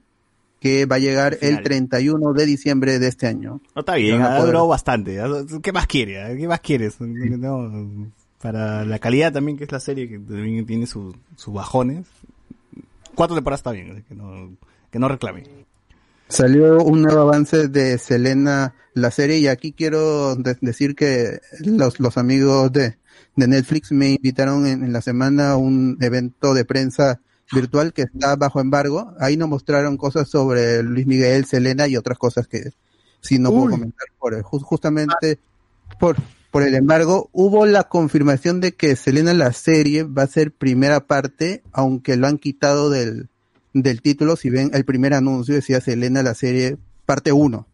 [0.62, 1.58] que va a llegar final.
[1.58, 3.62] el 31 de diciembre de este año.
[3.76, 5.20] No, está bien, ha durado bastante.
[5.62, 6.38] ¿Qué más quiere?
[6.38, 6.96] ¿Qué más quieres?
[7.00, 12.06] No, para la calidad también que es la serie, que también tiene sus sus bajones.
[13.16, 14.52] Cuatro temporadas está bien, que no,
[14.92, 15.44] que no reclame.
[16.30, 22.00] Salió un nuevo avance de Selena, la serie, y aquí quiero de- decir que los,
[22.00, 22.98] los amigos de,
[23.36, 27.20] de Netflix me invitaron en, en la semana a un evento de prensa
[27.52, 29.14] virtual que está bajo embargo.
[29.20, 32.72] Ahí nos mostraron cosas sobre Luis Miguel, Selena y otras cosas que
[33.22, 35.40] sí no puedo comentar por ju- justamente
[36.00, 36.16] por
[36.52, 37.30] por el embargo.
[37.32, 42.26] Hubo la confirmación de que Selena la serie va a ser primera parte, aunque lo
[42.28, 43.30] han quitado del
[43.84, 47.68] del título, si ven el primer anuncio decía Selena la serie parte 1.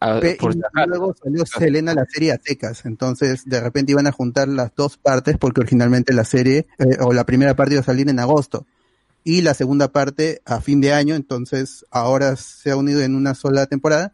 [0.00, 0.86] Ah, Pe- por y si acaso.
[0.88, 4.96] luego salió Selena la serie a secas, entonces de repente iban a juntar las dos
[4.96, 8.64] partes porque originalmente la serie eh, o la primera parte iba a salir en agosto
[9.24, 13.34] y la segunda parte a fin de año, entonces ahora se ha unido en una
[13.34, 14.12] sola temporada.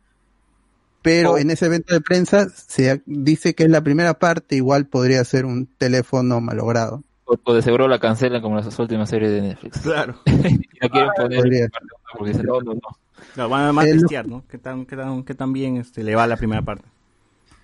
[1.02, 1.38] Pero Oh.
[1.38, 5.44] en ese evento de prensa se dice que es la primera parte, igual podría ser
[5.44, 7.02] un teléfono malogrado.
[7.26, 9.80] O, o de seguro la cancelan como las últimas series de Netflix.
[9.80, 10.18] Claro.
[10.90, 11.70] Quieren poner
[12.16, 13.48] porque dicen, no, no, no.
[13.48, 14.44] Van a a Eh, testear, ¿no?
[14.48, 16.84] ¿Qué tan, qué tan, qué tan bien este, le va la primera parte?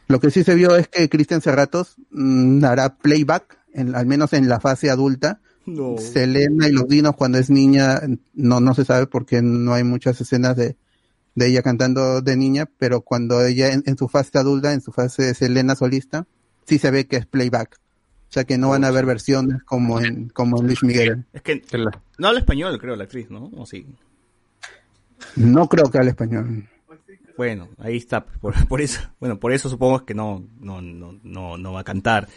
[0.08, 4.32] Lo que sí se vio es que Cristian Serratos mm, hará playback, en, al menos
[4.32, 5.40] en la fase adulta.
[5.66, 5.96] No.
[5.98, 8.00] Selena y los dinos cuando es niña,
[8.34, 10.74] no, no se sabe porque no hay muchas escenas de,
[11.36, 14.90] de ella cantando de niña, pero cuando ella en, en su fase adulta, en su
[14.90, 16.26] fase de Selena solista,
[16.66, 17.76] sí se ve que es playback.
[18.28, 21.24] O sea que no van a haber versiones como en, como en Luis Miguel.
[21.32, 21.90] Es que Que la-
[22.20, 23.50] no habla español, creo, la actriz, ¿no?
[23.56, 23.86] ¿O sí?
[25.36, 26.68] No creo que hable español.
[27.36, 31.56] Bueno, ahí está, por, por eso, bueno, por eso supongo que no, no, no, no,
[31.56, 32.28] no va a cantar.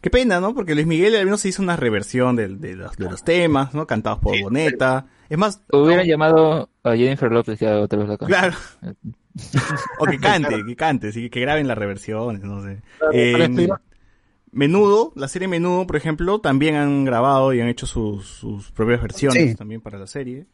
[0.00, 0.54] Qué pena, ¿no?
[0.54, 3.86] Porque Luis Miguel al menos se hizo una reversión de, los, de los temas, ¿no?
[3.86, 5.06] Cantados por Boneta.
[5.28, 8.40] Es más, Hubieran llamado a Jennifer Lopez que otra vez la canción.
[8.40, 8.56] claro.
[9.98, 12.80] O que cante, que cante, sí, que graben las reversiones, no sé.
[13.12, 13.68] Eh.
[14.56, 19.02] Menudo, la serie Menudo, por ejemplo, también han grabado y han hecho sus, sus propias
[19.02, 19.54] versiones Sí.
[19.54, 20.46] también para la serie.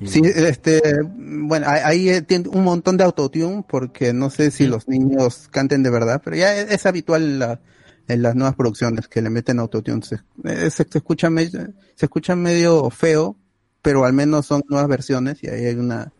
[0.00, 0.80] Y- Sí, este,
[1.14, 5.82] bueno, ahí- eh, tiene un montón de autotune porque no sé si los niños canten
[5.82, 7.60] de verdad, pero ya es, habitual en, la-
[8.08, 10.00] en las nuevas producciones que le meten autotune.
[10.02, 11.50] Se, eh, se, se escucha medio,
[11.94, 13.36] se escucha medio feo,
[13.82, 16.10] pero al menos son nuevas versiones y ahí hay una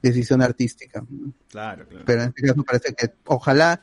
[0.00, 1.04] decisión artística.
[1.50, 2.04] Claro, claro.
[2.06, 3.82] Pero en este caso parece que ojalá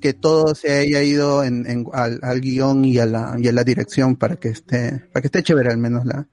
[0.00, 3.52] que todo se haya ido en, en- al, al guion y a la y a
[3.52, 6.26] la dirección para que esté para que esté chévere al menos la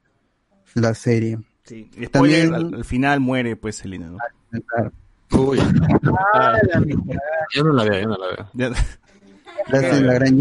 [0.74, 1.38] la serie.
[1.64, 1.90] Sí.
[1.96, 4.18] Y También- al, al final muere pues Selena, ¿no?
[4.68, 4.92] Claro.
[5.32, 5.60] Uy.
[6.34, 6.58] Ah,
[7.56, 8.50] yo no la veo, yo no la veo.
[8.54, 8.72] Ya-
[9.68, 10.40] Gracias, la gran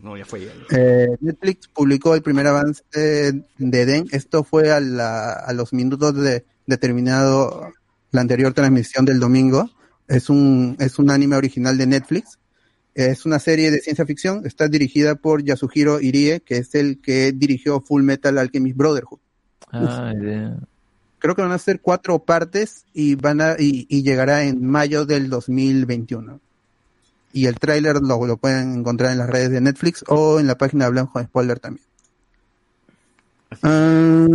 [0.00, 0.52] no, ya fue ya.
[0.70, 4.06] Eh, Netflix publicó el primer avance de Den.
[4.12, 7.72] Esto fue a, la- a los minutos de, de terminado
[8.12, 9.68] la anterior transmisión del domingo.
[10.08, 12.38] Es un, es un anime original de Netflix.
[12.94, 14.44] Es una serie de ciencia ficción.
[14.44, 19.20] Está dirigida por Yasuhiro Irie, que es el que dirigió Full Metal Alchemist Brotherhood.
[19.70, 20.56] Ah, idea.
[21.18, 25.04] Creo que van a ser cuatro partes y van a, y, y llegará en mayo
[25.04, 26.40] del 2021.
[27.32, 30.56] Y el tráiler lo, lo pueden encontrar en las redes de Netflix o en la
[30.56, 31.87] página de Blanco Spoiler también.
[33.62, 34.26] Ah,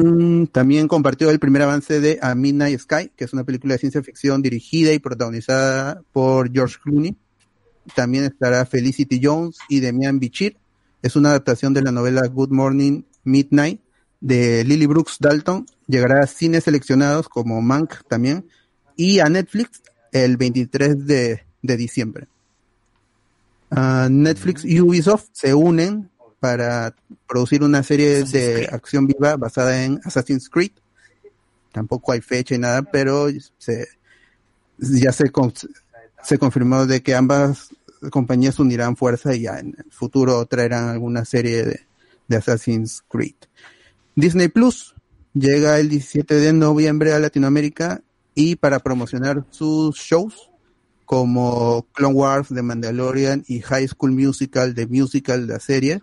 [0.52, 4.02] también compartió el primer avance de A Midnight Sky, que es una película de ciencia
[4.02, 7.16] ficción dirigida y protagonizada por George Clooney.
[7.96, 10.58] También estará Felicity Jones y Demian Bichir.
[11.02, 13.82] Es una adaptación de la novela Good Morning Midnight
[14.22, 15.66] de Lily Brooks Dalton.
[15.88, 18.46] Llegará a cines seleccionados como Mank también
[18.96, 19.82] y a Netflix
[20.12, 22.28] el 23 de, diciembre.
[23.70, 26.10] Ah, Netflix y Ubisoft se unen
[26.44, 26.94] para
[27.26, 30.72] producir una serie de acción viva basada en Assassin's Creed.
[31.72, 33.88] Tampoco hay fecha y nada, pero se,
[34.78, 35.54] ya se, con-
[36.22, 37.70] se confirmó de que ambas
[38.12, 41.80] compañías unirán fuerza y ya en el futuro traerán alguna serie de,
[42.28, 43.36] de Assassin's Creed.
[44.14, 44.96] Disney Plus
[45.34, 48.02] llega el 17 de noviembre a Latinoamérica
[48.36, 50.50] y para promocionar sus shows
[51.06, 56.02] como Clone Wars de Mandalorian y High School Musical de Musical la serie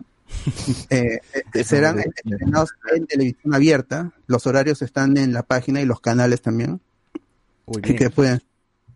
[0.89, 1.19] eh,
[1.53, 4.11] eh, serán estrenados en televisión abierta.
[4.27, 6.81] Los horarios están en la página y los canales también.
[7.65, 8.41] Uy, Así que pueden,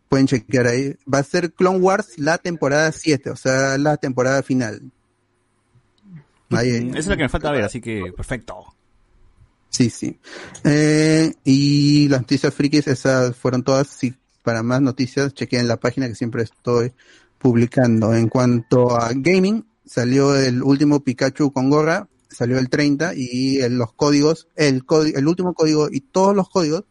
[0.10, 0.96] pueden chequear ahí.
[1.12, 4.92] Va a ser Clone Wars la temporada 7, o sea, la temporada final.
[6.52, 8.76] Ahí, Esa es la que me falta ver, así que perfecto.
[9.70, 10.20] Sí, sí.
[10.64, 13.88] Eh, y las noticias frikis, esas fueron todas.
[13.88, 16.94] Si para más noticias, chequeen la página que siempre estoy
[17.40, 18.14] publicando.
[18.16, 23.94] En cuanto a gaming, salió el último Pikachu con gorra, salió el 30 y los
[23.94, 24.84] códigos, el,
[25.16, 26.84] el último código y todos los códigos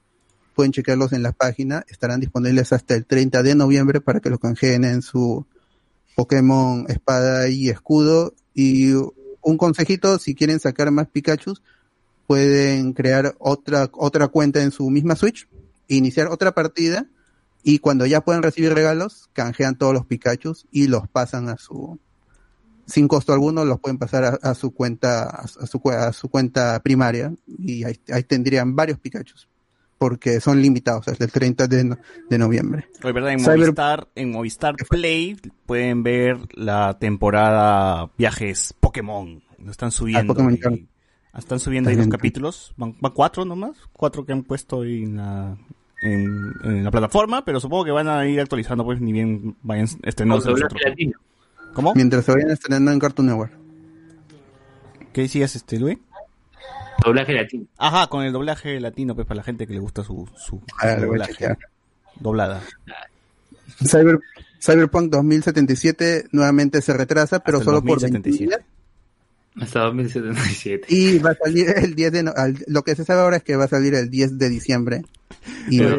[0.55, 1.85] pueden chequearlos en la página.
[1.89, 5.47] Estarán disponibles hasta el 30 de noviembre para que los canjeen en su
[6.15, 8.35] Pokémon Espada y Escudo.
[8.55, 11.63] Y un consejito, si quieren sacar más Pikachus,
[12.27, 15.49] pueden crear otra, otra cuenta en su misma Switch,
[15.89, 17.07] iniciar otra partida
[17.63, 21.99] y cuando ya puedan recibir regalos, canjean todos los Pikachus y los pasan a su,
[22.87, 26.29] sin costo alguno, los pueden pasar a, a su cuenta, a su, cue- a su
[26.29, 29.49] cuenta primaria y ahí, ahí tendrían varios Pikachus
[29.97, 31.99] porque son limitados hasta el 30 de, no-
[32.29, 32.87] de noviembre.
[33.03, 33.33] Oye, ¿verdad?
[33.33, 35.37] En Cyber- Movistar, en Movistar Play
[35.67, 39.43] pueden ver la temporada Viajes Pokémon.
[39.59, 40.33] Lo están subiendo.
[40.33, 40.89] Ah, Pokémon y- Journey.
[41.39, 42.75] están subiendo ahí los capítulos.
[42.77, 43.79] Van, van cuatro nomás.
[43.93, 45.57] Cuatro que han puesto en la,
[46.03, 47.45] en, en la plataforma.
[47.45, 50.81] Pero supongo que van a ir actualizando, pues, ni bien vayan estrenándose los otros.
[50.85, 51.19] latino.
[51.75, 51.93] ¿Cómo?
[51.95, 53.53] Mientras se vayan estrenando en Cartoon Network.
[55.13, 55.99] ¿Qué decías, este, Luis?
[57.05, 57.67] Doblaje latino.
[57.79, 60.89] Ajá, con el doblaje latino, pues, para la gente que le gusta su, su Ah,
[60.89, 61.33] a doblaje.
[61.33, 61.59] chequear.
[62.19, 62.63] Doblada.
[63.85, 64.21] Cyber,
[64.61, 68.45] Cyberpunk 2077 nuevamente se retrasa, pero Hasta solo por 21 2077.
[68.47, 68.61] días.
[69.67, 70.87] Hasta 2077.
[70.89, 72.23] Y va a salir el 10 de...
[72.25, 74.49] no- al- lo que se sabe ahora es que va a salir el 10 de
[74.49, 75.03] diciembre.
[75.69, 75.91] Y la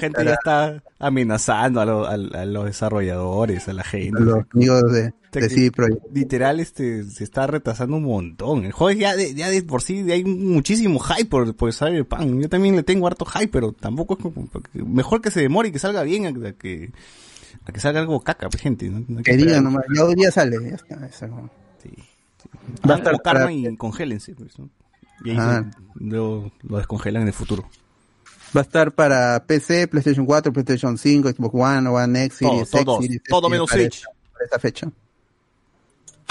[0.00, 4.16] gente estará ya está amenazando a, lo- a- a los desarrolladores, a la gente.
[4.18, 6.02] a los amigos de, de que- CD Projekt.
[6.12, 8.64] Literal, este, se está retrasando un montón.
[8.64, 12.40] El juego ya de, ya de por sí hay muchísimo hype por, por Cyberpunk.
[12.42, 14.48] Yo también le tengo harto hype, pero tampoco es como,
[14.86, 16.92] mejor que se demore y que salga bien a, que,
[17.64, 18.88] a que salga algo caca, pues, gente.
[18.88, 19.04] ¿no?
[19.08, 20.56] No Que digan nomás, ya hoy día sale.
[20.62, 21.50] Ya está, eso.
[21.82, 21.90] Sí.
[22.88, 24.68] Va a Hagan estar y congélense, pues, ¿no?
[25.24, 25.64] Y ahí Ah.
[25.94, 27.68] luego lo descongelan en el futuro.
[28.56, 32.68] Va a estar para PC, PlayStation 4, PlayStation 5, Xbox One, One X, Todo, Series
[32.74, 33.94] X, todo, Series todo S, menos para Switch.
[33.96, 34.90] esta- para esta fecha.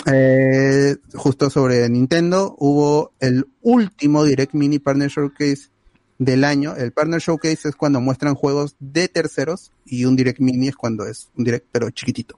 [0.05, 5.69] Eh, justo sobre Nintendo, hubo el último Direct Mini Partner Showcase
[6.17, 6.75] del año.
[6.75, 11.05] El Partner Showcase es cuando muestran juegos de terceros y un Direct Mini es cuando
[11.05, 12.37] es un Direct pero chiquitito.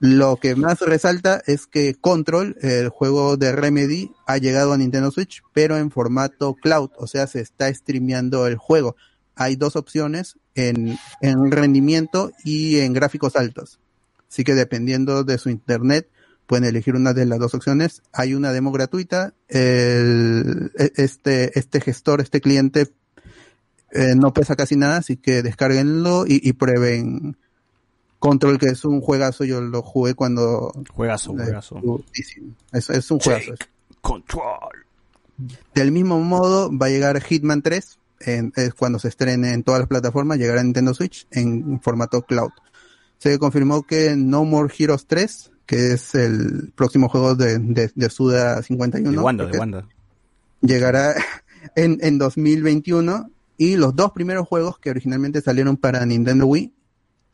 [0.00, 5.10] Lo que más resalta es que Control, el juego de Remedy, ha llegado a Nintendo
[5.10, 8.96] Switch, pero en formato cloud, o sea, se está streameando el juego.
[9.34, 13.80] Hay dos opciones en, en rendimiento y en gráficos altos.
[14.28, 16.08] Así que dependiendo de su internet,
[16.46, 18.02] pueden elegir una de las dos opciones.
[18.12, 19.32] Hay una demo gratuita.
[19.48, 22.90] El, e- este, este gestor, este cliente,
[23.92, 27.36] eh, no pesa casi nada, así que descárguenlo y, y prueben
[28.24, 29.44] Control, que es un juegazo.
[29.44, 30.72] Yo lo jugué cuando.
[30.92, 31.78] Juegazo, juegazo.
[32.72, 33.52] Es, es un juegazo.
[34.00, 34.44] Control.
[35.74, 39.80] Del mismo modo, va a llegar Hitman 3, en- es cuando se estrene en todas
[39.80, 42.50] las plataformas, llegará a Nintendo Switch en formato cloud.
[43.18, 48.10] Se confirmó que No More Heroes 3, que es el próximo juego de, de, de
[48.10, 49.86] Suda 51, De Wanda, de Wanda.
[50.60, 51.14] llegará
[51.76, 53.28] en, en 2021
[53.58, 56.72] y los dos primeros juegos que originalmente salieron para Nintendo Wii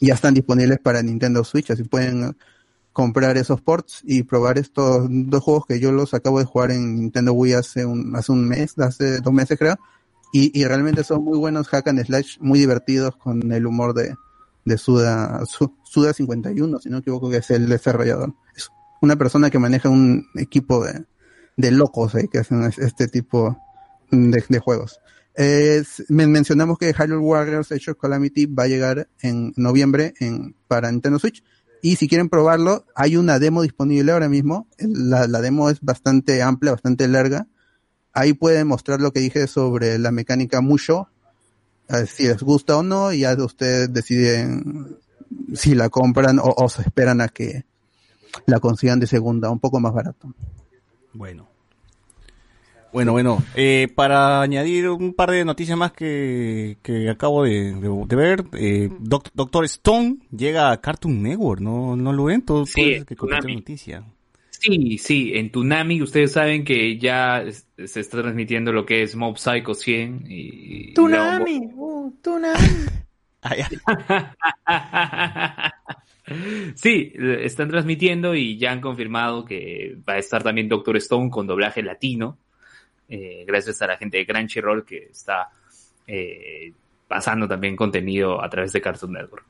[0.01, 2.37] ya están disponibles para Nintendo Switch, así pueden
[2.93, 6.97] comprar esos ports y probar estos dos juegos que yo los acabo de jugar en
[6.97, 9.77] Nintendo Wii hace un, hace un mes, hace dos meses creo,
[10.33, 14.15] y, y realmente son muy buenos hack and slash, muy divertidos con el humor de,
[14.65, 18.35] de Suda, Su- Suda 51, si no me equivoco que es el desarrollador.
[18.57, 18.71] Es
[19.03, 21.05] una persona que maneja un equipo de,
[21.57, 23.57] de locos eh, que hacen es- este tipo
[24.11, 25.01] de juegos.
[25.35, 30.55] Es- men- mencionamos que Hyrule Warriors Age of Calamity va a llegar en noviembre en,
[30.69, 31.43] para Nintendo Switch.
[31.83, 34.67] Y si quieren probarlo, hay una demo disponible ahora mismo.
[34.79, 37.47] La, demo es bastante amplia, bastante larga.
[38.13, 41.09] Ahí pueden mostrar lo que dije sobre la mecánica Musho.
[41.89, 44.97] eh, si les gusta o no, ya ustedes deciden
[45.55, 47.65] si la compran o, o se esperan a que
[48.47, 50.35] la consigan de segunda, un poco más barato.
[51.15, 51.49] Bueno.
[52.93, 58.05] Bueno, bueno, eh, para añadir un par de noticias más que, que acabo de, de-
[58.07, 62.43] de ver, eh, Doc- Doctor Stone llega a Cartoon Network, ¿no, no lo ven?
[62.43, 64.03] Todo, Sí, todo que noticia.
[64.51, 69.15] Sí, sí, en Tunami ustedes saben que ya es- se está transmitiendo lo que es
[69.15, 70.93] Mob Psycho 100 y...
[70.95, 72.59] Tunami, uh, Tunami.
[73.43, 73.55] Ah.
[76.75, 81.31] Sí, eh, están transmitiendo y ya han confirmado que va a estar también Doctor Stone
[81.31, 82.39] con doblaje latino,
[83.11, 85.51] eh, gracias a la gente de Crunchyroll que está
[86.07, 86.73] eh,
[87.09, 89.45] pasando también contenido a través de Cartoon Network.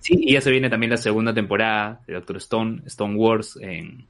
[0.00, 4.04] Sí, y ya se viene también la segunda temporada de Doctor Stone, Stone Wars, en,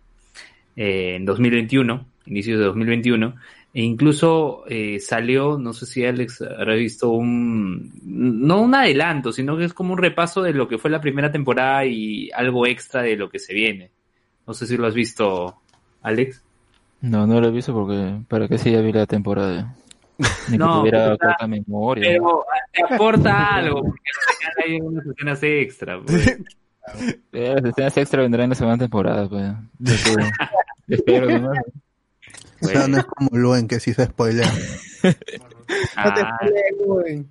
[0.75, 3.35] en 2021, inicios de 2021.
[3.75, 9.57] E incluso eh, salió, no sé si Alex habrá visto un, no un adelanto, sino
[9.57, 13.03] que es como un repaso de lo que fue la primera temporada y algo extra
[13.03, 13.91] de lo que se viene.
[14.47, 15.61] No sé si lo has visto,
[16.03, 16.43] Alex.
[17.11, 19.75] No, no lo he visto porque para qué si ya vi la temporada.
[20.49, 22.09] Ni No, que tuviera pero- corta memoria.
[22.13, 24.01] Pero te aporta algo, porque
[24.65, 26.01] hay unas escenas extra.
[26.07, 26.39] pues.
[27.33, 29.53] Las escenas extra vendrán en la segunda temporada, pues.
[30.89, 31.53] Espero.
[32.63, 34.47] O sea, no es como Luen que sí se spoilea.
[35.03, 35.29] No te
[35.97, 37.25] Ah, spoilees, güey.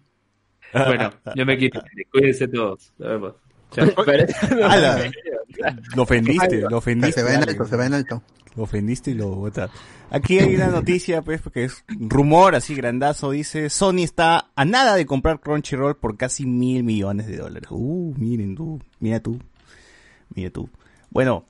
[0.74, 1.82] bueno, yo me quito.
[2.12, 2.92] Cuídense todos.
[3.00, 3.34] Nos vemos.
[3.72, 3.88] Chao.
[5.96, 7.22] Lo ofendiste, lo ofendiste.
[7.22, 8.24] Se va en alto, se va en alto.
[8.56, 9.72] Lo ofendiste y lo botas.
[10.12, 13.32] Aquí hay una noticia, pues, porque es rumor así grandazo.
[13.32, 17.68] Dice, Sony está a nada de comprar Crunchyroll por casi mil millones de dólares.
[17.72, 19.40] Uh, miren tú, mira tú,
[20.36, 20.70] mira tú.
[21.10, 21.46] Bueno,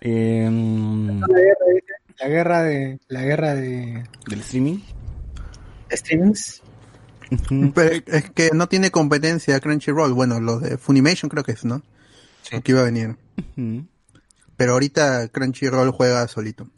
[0.00, 3.00] em, La guerra, de.
[3.08, 4.04] La guerra de.
[4.28, 4.78] del streaming.
[5.90, 6.62] Streamings.
[7.74, 10.12] Pero es que no tiene competencia Crunchyroll.
[10.12, 11.82] Bueno, los de Funimation creo que es, ¿no?
[12.50, 13.16] Que iba a venir.
[14.56, 16.68] Pero ahorita Crunchyroll juega solito.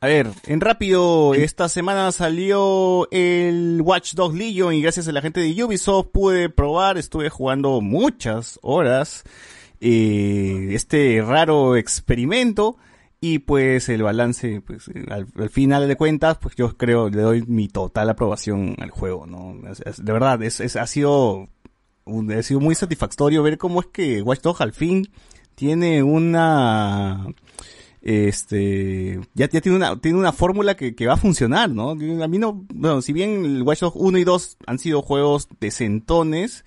[0.00, 5.22] A ver, en rápido, esta semana salió el Watch Dogs Legion y gracias a la
[5.22, 9.24] gente de Ubisoft pude probar, estuve jugando muchas horas
[9.80, 12.76] eh, este raro experimento
[13.22, 17.42] y pues el balance, pues al, al final de cuentas, pues yo creo le doy
[17.46, 19.56] mi total aprobación al juego, ¿no?
[19.70, 21.48] Es- es- de verdad, es, es- ha sido
[22.06, 25.08] un- ha sido muy satisfactorio ver cómo es que Watch Dogs al fin
[25.54, 27.26] tiene una
[28.00, 31.90] este ya, tiene una tiene una fórmula que, va a funcionar, ¿no?
[31.90, 31.94] A
[32.28, 36.64] mí no, bueno, si bien el Watch Dogs 1 y 2 han sido juegos decentones,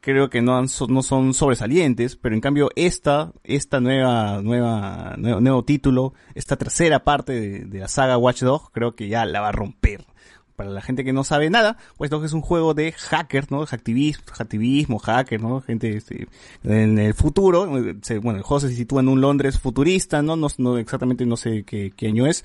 [0.00, 5.40] creo que no han, no son sobresalientes, pero en cambio esta esta nueva nueva nuevo,
[5.40, 9.40] nuevo título, esta tercera parte de, de la saga Watch Dogs, creo que ya la
[9.40, 10.04] va a romper.
[10.62, 13.62] Para la gente que no sabe nada, Watch Dogs es un juego de hackers, ¿no?
[13.62, 15.60] Activismo, activismo, hackers, ¿no?
[15.60, 16.28] Gente, este,
[16.62, 20.36] en el futuro, bueno, el juego se sitúa en un Londres futurista, ¿no?
[20.36, 22.44] No, no exactamente no sé qué, año es,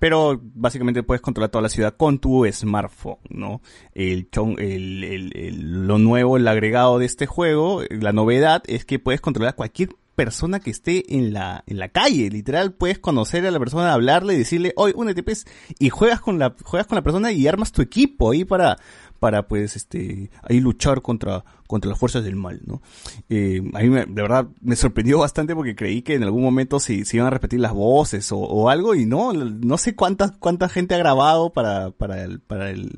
[0.00, 3.60] pero básicamente puedes controlar toda la ciudad con tu smartphone, ¿no?
[3.94, 4.26] El,
[4.58, 9.54] el, el- lo nuevo, el agregado de este juego, la novedad es que puedes controlar
[9.54, 13.92] cualquier persona que esté en la, en la calle, literal, puedes conocer a la persona,
[13.92, 15.46] hablarle, decirle, oye, únete, pues,
[15.78, 18.78] y juegas con la, juegas con la persona y armas tu equipo ahí para,
[19.18, 22.82] para pues, este, ahí luchar contra, contra las fuerzas del mal, ¿no?
[23.30, 26.78] Eh, a mí me- de verdad me sorprendió bastante porque creí que en algún momento
[26.78, 30.94] se, iban a repetir las voces o, algo y no, no sé cuánta, cuánta gente
[30.94, 32.90] ha grabado para, para el, para el,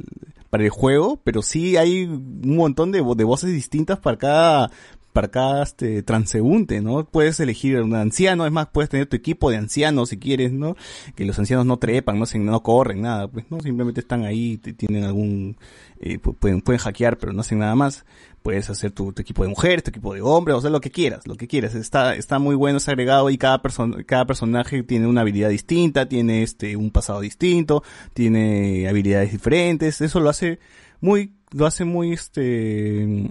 [0.51, 4.71] para el juego, pero sí hay un montón de, de voces distintas para cada,
[5.15, 7.07] para cada este, transeúnte, ¿no?
[7.07, 10.77] Puedes elegir un anciano, es más, puedes tener tu equipo de ancianos si quieres, ¿no?
[11.15, 13.61] Que los ancianos no trepan, no, se, no corren, nada, pues, ¿no?
[13.61, 15.57] Simplemente están ahí, tienen algún,
[16.01, 18.05] eh, pu- pueden, pueden hackear, pero no hacen nada más.
[18.43, 20.91] Puedes hacer tu, tu equipo de mujeres, tu equipo de hombres, o sea, lo que
[20.91, 21.75] quieras, lo que quieras.
[21.75, 26.09] Está, está muy bueno, es agregado y cada persona, cada personaje tiene una habilidad distinta,
[26.09, 27.83] tiene este, un pasado distinto,
[28.13, 30.59] tiene habilidades diferentes, eso lo hace
[31.01, 33.31] muy, lo hace muy, este,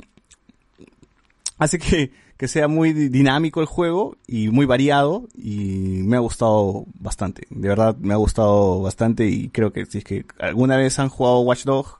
[1.63, 6.19] hace que, que sea muy di- dinámico el juego y muy variado y me ha
[6.19, 7.47] gustado bastante.
[7.49, 11.09] De verdad me ha gustado bastante y creo que si es que alguna vez han
[11.09, 11.95] jugado Watch Dogs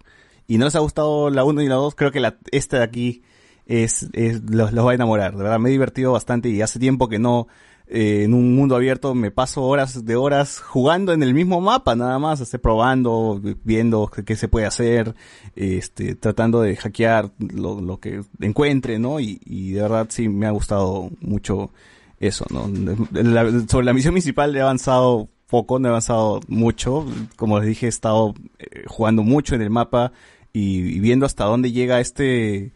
[0.47, 2.83] y no les ha gustado la 1 y la 2, creo que la, esta de
[2.83, 3.23] aquí
[3.65, 5.35] es, es los, los va a enamorar.
[5.35, 7.47] De verdad me he divertido bastante y hace tiempo que no
[7.93, 11.95] eh, en un mundo abierto me paso horas de horas jugando en el mismo mapa
[11.95, 15.13] nada más, esté probando, viendo qué se puede hacer,
[15.55, 19.19] este, tratando de hackear lo, lo que encuentre, ¿no?
[19.19, 21.71] Y, y de verdad sí me ha gustado mucho
[22.19, 22.67] eso, ¿no?
[23.11, 27.05] La- sobre la misión principal he avanzado poco, no he avanzado mucho,
[27.35, 30.11] como les dije he estado eh, jugando mucho en el mapa
[30.51, 32.73] y, y viendo hasta dónde llega este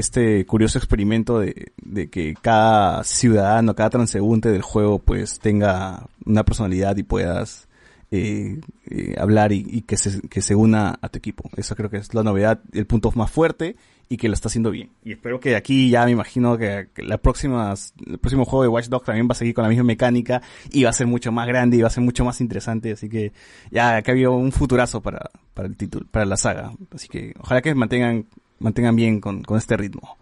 [0.00, 6.44] este curioso experimento de, de que cada ciudadano, cada transeúnte del juego pues tenga una
[6.44, 7.68] personalidad y puedas
[8.12, 8.60] eh,
[8.90, 11.48] eh, hablar y, que, se, que se una a tu equipo.
[11.56, 13.76] Eso creo que es la novedad, el punto más fuerte
[14.08, 14.90] y que lo está haciendo bien.
[15.04, 17.72] Y espero que de aquí ya me imagino que, que la próxima,
[18.04, 20.82] el próximo juego de Watch Dogs también va a seguir con la misma mecánica y
[20.82, 22.90] va a ser mucho más grande y va a ser mucho más interesante.
[22.90, 23.32] Así que
[23.70, 26.72] ya acá había un futurazo para, para el título, para la saga.
[26.92, 28.26] Así que ojalá que mantengan,
[28.60, 30.16] mantengan bien con, con este ritmo.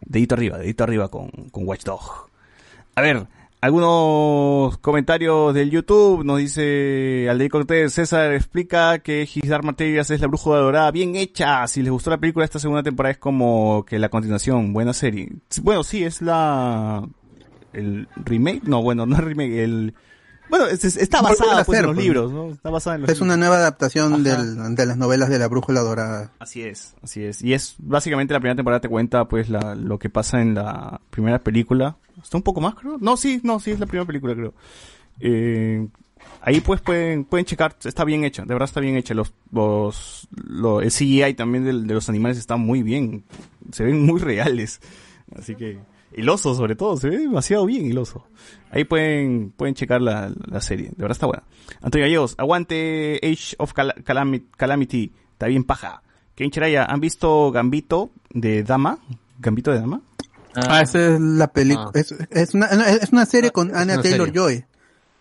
[0.00, 2.10] Dedito arriba, dedito arriba con, con Watch Dogs.
[2.94, 3.26] A ver,
[3.60, 6.22] algunos comentarios del YouTube.
[6.22, 11.16] Nos dice Aldeir Cortés, César explica que His Dark Materials es la brújula dorada bien
[11.16, 11.66] hecha.
[11.66, 14.74] Si les gustó la película, esta segunda temporada es como que la continuación.
[14.74, 15.30] Buena serie.
[15.62, 17.08] Bueno, sí, es la...
[17.72, 19.94] El remake, no, bueno, no es remake, el...
[20.56, 22.50] Bueno, es- es- está basada pues, en los libros, ¿no?
[22.50, 23.48] Está basada en los Es una libros.
[23.48, 26.30] nueva adaptación del- de las novelas de la Brújula Dorada.
[26.38, 27.42] Así es, así es.
[27.42, 31.00] Y es básicamente la primera temporada te cuenta pues la, lo que pasa en la
[31.10, 31.96] primera película.
[32.22, 32.98] ¿Está un poco más, creo?
[33.00, 34.54] No, sí, no, sí es la primera película, creo.
[35.20, 35.86] Eh,
[36.42, 39.14] ahí pues pueden, pueden checar, está bien hecha, de verdad está bien hecha.
[39.14, 43.24] Los, los, lo- el CGI también del- de, los animales está muy bien.
[43.72, 44.80] Se ven muy reales.
[45.36, 45.78] Así que,
[46.16, 48.26] el oso sobre todo, se ve demasiado bien el oso.
[48.70, 51.42] Ahí pueden, pueden checar la, la serie, de verdad está buena.
[51.82, 56.02] Antonio Gallegos, aguante Age of Cal- Calami- Calamity, está bien paja.
[56.34, 58.98] Ken Chiraya, ¿han visto Gambito de Dama?
[59.38, 60.00] ¿Gambito de Dama?
[60.56, 61.90] Ah, esa es la película.
[61.94, 61.98] Ah.
[61.98, 64.40] Es, es, una, es una serie con Anna Taylor serie.
[64.40, 64.64] Joy,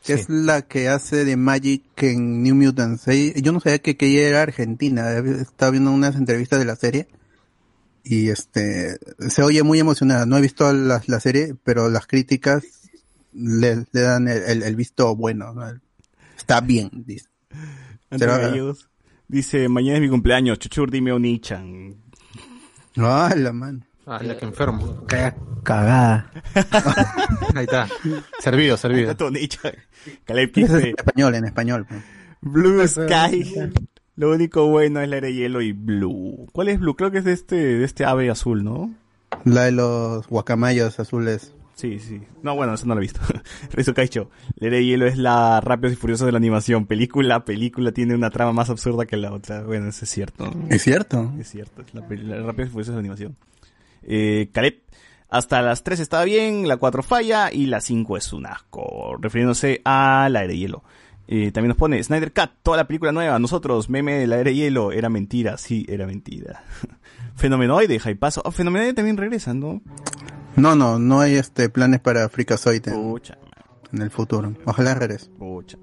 [0.03, 0.21] que Sí.
[0.21, 3.05] es la que hace de Magic en New Mutants.
[3.41, 5.11] Yo no sabía que, que ella era argentina.
[5.17, 7.07] Estaba viendo unas entrevistas de la serie
[8.03, 8.97] y este
[9.29, 10.25] se oye muy emocionada.
[10.25, 12.63] No he visto la, la serie, pero las críticas
[13.33, 15.53] le, le dan el, el- el visto bueno.
[15.53, 15.63] ¿no?
[16.37, 17.27] Está bien, dice.
[18.49, 18.89] Gallegos.
[19.27, 21.95] Dice, mañana es mi cumpleaños, chuchur, dime Onichan.
[22.97, 23.85] Ah, la mano.
[24.05, 25.05] Ah, ya que enfermo.
[25.63, 26.29] Cagada.
[27.55, 27.87] Ahí está.
[28.39, 29.15] Servido, servido.
[29.25, 29.73] Onichan.
[30.81, 31.85] En español, en español.
[31.87, 32.03] pues.
[32.41, 33.71] Blue Sky.
[34.15, 36.47] Lo único bueno es la era de hielo y Blue.
[36.51, 36.95] ¿Cuál es Blue?
[36.95, 38.93] Creo que es de este, de este ave azul, ¿no?
[39.43, 41.55] La de los guacamayos azules.
[41.75, 42.21] Sí, sí.
[42.43, 43.19] No, bueno, eso no lo he visto.
[43.71, 44.29] Rezo Caicho.
[44.55, 46.85] La era de hielo es la Rápidos y Furiosos de la animación.
[46.85, 49.63] Película, película tiene una trama más absurda que la otra.
[49.63, 50.51] Bueno, eso es cierto.
[50.69, 51.33] ¿Es cierto?
[51.39, 53.35] Es cierto, es la, la Rápidos y Furiosos de la animación.
[54.03, 54.81] Eh, Caleb,
[55.29, 59.17] hasta las 3 estaba bien, la 4 falla y la 5 es un asco.
[59.19, 60.83] Refiriéndose a la era de hielo.
[61.27, 63.39] Eh, también nos pone Snyder Cut, toda la película nueva.
[63.39, 65.57] Nosotros, meme de la era de hielo, era mentira.
[65.57, 66.63] Sí, era mentira.
[67.35, 68.41] Fenomenoide, Jaipazo.
[68.45, 69.81] Oh, Fenomenoide también regresa, ¿no?
[70.55, 73.37] No, no, no hay este planes para Fricazoid en, Pucha,
[73.91, 74.53] en el futuro.
[74.65, 75.29] Ojalá regrese.
[75.31, 75.77] pucha.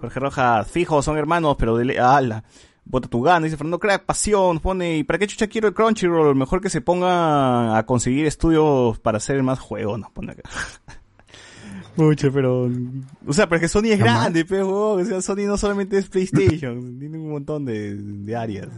[0.00, 1.84] Jorge Rojas, fijo, son hermanos, pero de...
[1.86, 2.44] le- ¡Ala!
[2.86, 6.34] Bota tu gana, dice Fernando Crack, pasión, pone, ¿y para qué chucha quiero el Crunchyroll?
[6.36, 10.42] Mejor que se ponga a conseguir estudios para hacer más juegos, nos pone acá.
[11.96, 12.70] Mucho, pero...
[13.26, 14.22] O sea, pero es que Sony es Jamás.
[14.22, 18.68] grande, pero, o sea, Sony no solamente es PlayStation, tiene un montón de, de áreas.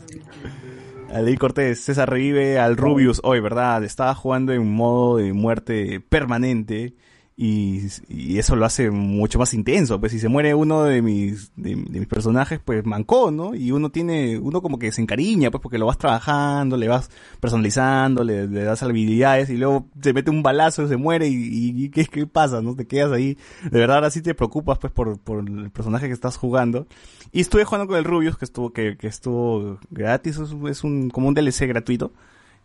[1.12, 3.84] Aldeir Cortés, César revive al Rubius hoy, ¿verdad?
[3.84, 6.94] Estaba jugando en modo de muerte permanente
[7.38, 10.00] y, y eso lo hace mucho más intenso.
[10.00, 13.54] Pues si se muere uno de mis, de, mis personajes, pues mancó, ¿no?
[13.54, 17.10] Y uno tiene, uno como que se encariña, pues porque lo vas trabajando, le vas
[17.38, 21.88] personalizando, le, das habilidades y luego se mete un balazo, se muere y, y- y
[21.90, 22.62] ¿qué, pasa?
[22.62, 22.74] ¿No?
[22.74, 23.36] Te quedas ahí.
[23.70, 26.86] De verdad ahora sí te preocupas pues por, por el personaje que estás jugando.
[27.32, 31.10] Y estuve jugando con el Rubius, que estuvo, que, que estuvo gratis, es, es un,
[31.10, 32.12] como un DLC gratuito.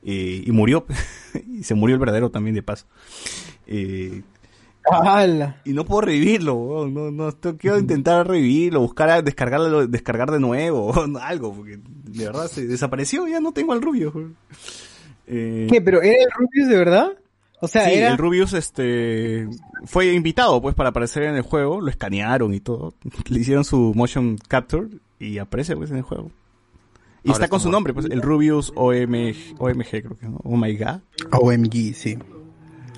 [0.04, 0.86] eh, y murió.
[1.54, 2.86] y se murió el verdadero también de paso.
[3.68, 4.22] Eh,
[4.90, 5.62] ¡Hala!
[5.64, 10.88] y no puedo revivirlo, weón, no, no, quiero intentar revivirlo, buscar, descargarlo, descargar de nuevo,
[10.90, 14.14] o algo, porque de verdad se desapareció, ya no tengo al Rubius.
[14.14, 14.36] weón.
[15.28, 15.82] Eh, ¿Qué?
[15.82, 17.12] ¿Pero era el Rubius de verdad?
[17.62, 18.12] O sea, sí, era...
[18.12, 19.48] el Rubius este
[19.86, 22.96] fue invitado pues para aparecer en el juego, lo escanearon y todo,
[23.30, 24.88] le hicieron su motion capture
[25.20, 26.32] y aparece pues en el juego.
[27.24, 30.40] Y Ahora está con su nombre, pues el Rubius OMG, OMG creo que, ¿no?
[30.44, 31.02] Oh my god.
[31.32, 32.18] OMG, sí.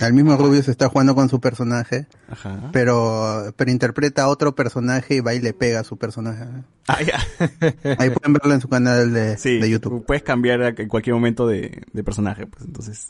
[0.07, 2.69] El mismo Rubius está jugando con su personaje, Ajá.
[2.71, 6.45] pero, pero interpreta a otro personaje y va y le pega a su personaje.
[6.87, 7.19] Ah, ya.
[7.99, 10.05] Ahí pueden verlo en su canal de, Sí, de YouTube.
[10.05, 13.07] puedes cambiar en cualquier momento de, de personaje, pues entonces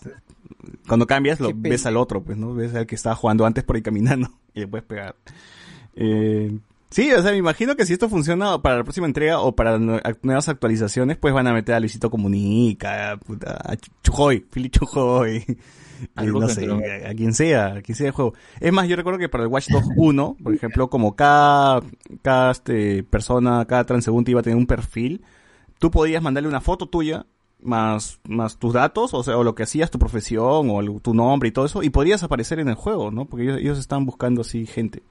[0.88, 2.54] cuando cambias lo Qué ves al otro, pues, ¿no?
[2.54, 5.16] Ves al que estaba jugando antes por ahí caminando y le puedes pegar.
[5.96, 6.58] Eh,
[6.90, 9.78] sí, o sea, me imagino que si esto funciona para la próxima entrega o para
[9.80, 15.46] nuevas actualizaciones, pues van a meter a Luisito Comunica, puta, a Ch- Chujoy, Fili Chujoy.
[16.18, 18.34] Eh, no sé, a, a quien sea, a quien sea el juego.
[18.60, 21.82] Es más, yo recuerdo que para el Watch Dogs 1, por ejemplo, como cada,
[22.22, 25.24] cada este, persona, cada transeúnte iba a tener un perfil,
[25.80, 27.26] tú podías mandarle una foto tuya,
[27.62, 31.14] más, más tus datos, o sea, o lo que hacías, tu profesión, o el- tu
[31.14, 33.26] nombre y todo eso, y podías aparecer en el juego, ¿no?
[33.26, 35.04] Porque ellos, ellos estaban buscando así gente.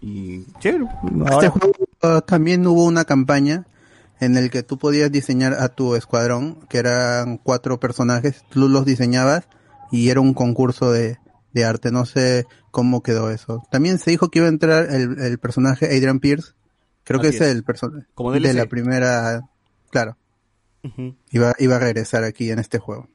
[0.00, 0.86] Y, chévere.
[1.04, 3.66] Este Ahora, juego uh, también hubo una campaña
[4.20, 8.84] en el que tú podías diseñar a tu escuadrón, que eran cuatro personajes, tú los
[8.84, 9.48] diseñabas
[9.90, 11.18] y era un concurso de,
[11.52, 11.90] de arte.
[11.90, 13.62] No sé cómo quedó eso.
[13.70, 16.52] También se dijo que iba a entrar el, el personaje Adrian Pierce.
[17.04, 17.54] Creo que es, es.
[17.54, 18.06] el personaje
[18.40, 19.42] de la primera.
[19.90, 20.16] Claro,
[21.30, 23.08] iba, iba a regresar aquí en este juego.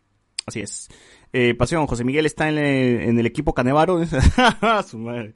[0.45, 0.87] Así es.
[1.33, 3.99] Eh, pasión, José Miguel está en el, en el equipo Canevaro.
[4.87, 5.33] Su madre.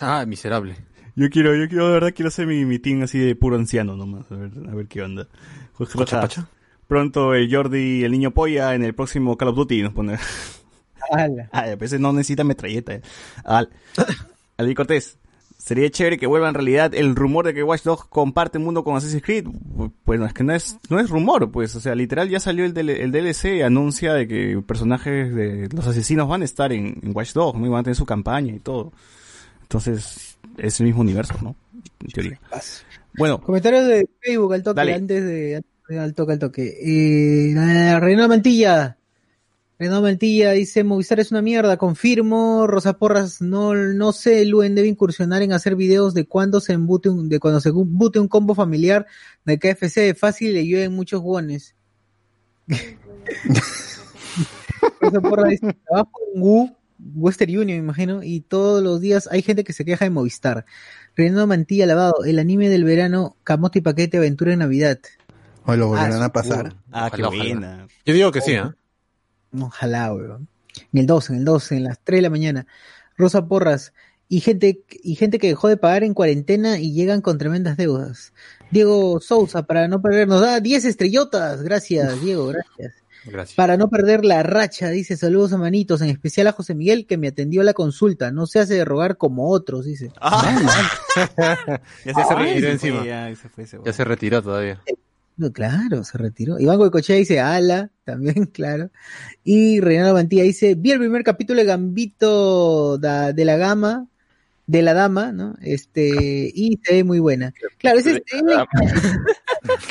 [0.00, 0.76] Ah, miserable.
[1.16, 3.96] Yo quiero, yo quiero, de verdad, quiero hacer mi, mi team así de puro anciano
[3.96, 4.30] nomás.
[4.32, 5.28] A ver, a ver qué onda.
[5.74, 6.42] Jorge.
[6.86, 10.18] Pronto el Jordi, el niño polla, en el próximo Call of Duty nos pone.
[11.10, 11.48] Ala.
[11.52, 12.94] Ah, a veces no necesita metralleta.
[12.94, 13.02] eh.
[13.44, 13.68] Al,
[14.56, 15.18] Ali Cortés.
[15.56, 18.96] Sería chévere que vuelva en realidad el rumor de que Watch Dogs comparte mundo con
[18.96, 19.46] Assassin's Creed.
[20.04, 21.74] Pues no, es que no es, no es rumor, pues.
[21.74, 26.28] O sea, literal ya salió el, el DLC, anuncia de que personajes de los asesinos
[26.28, 27.66] van a estar en, en Watch Dogs, ¿no?
[27.66, 28.92] Y van a tener su campaña y todo.
[29.62, 31.56] Entonces, es el mismo universo, ¿no?
[32.00, 32.40] En teoría.
[33.16, 34.94] Bueno, Comentarios de Facebook al toque, Dale.
[34.94, 35.62] antes de
[35.98, 36.76] al toque, al toque.
[36.82, 38.98] Eh, Renato Mantilla.
[39.78, 44.86] Renato Mantilla dice, Movistar es una mierda, confirmo, Rosa Porras, no, no sé, Luen debe
[44.88, 48.54] incursionar en hacer videos de cuando se embute un, de cuando se embute un combo
[48.54, 49.06] familiar
[49.44, 51.74] de KFC, fácil le llueven muchos guones.
[55.00, 56.76] Rosa Porras dice, trabajo en Wu,
[57.16, 60.64] Western Union, me imagino, y todos los días hay gente que se queja de Movistar.
[61.16, 64.98] Renato Mantilla Lavado, el anime del verano, Camote y Paquete Aventura de Navidad.
[65.66, 66.76] O lo volverán Ah, a pasar.
[66.92, 67.44] ah, qué Ojalá, ojalá.
[67.54, 67.86] buena.
[68.04, 68.76] Yo digo que sí, ¿ah?
[69.60, 70.48] Ojalá, weón.
[70.92, 72.66] En el 12, en el 12, en las 3 de la mañana.
[73.16, 73.92] Rosa Porras.
[74.28, 78.32] Y gente, y gente que dejó de pagar en cuarentena y llegan con tremendas deudas.
[78.70, 81.62] Diego Sousa, para no perder, nos da 10 estrellotas.
[81.62, 82.94] Gracias, Diego, gracias.
[83.26, 83.54] Gracias.
[83.56, 87.16] Para no perder la racha, dice saludos a manitos, en especial a José Miguel que
[87.16, 88.30] me atendió a la consulta.
[88.30, 90.10] No se hace de rogar como otros, dice.
[90.20, 90.60] Ah,
[91.16, 92.98] ya Ya se retiró encima.
[92.98, 94.82] fue, ya se fue ese Ya se retiró todavía.
[95.36, 96.60] No, claro, se retiró.
[96.60, 98.90] Iván Goicochea dice ala, también, claro.
[99.42, 104.06] Y Renato Mantilla dice, vi el primer capítulo de Gambito da- de la Gama,
[104.66, 105.56] de la Dama, ¿no?
[105.60, 107.52] Este, y se ve muy buena.
[107.78, 108.42] Claro, ese es,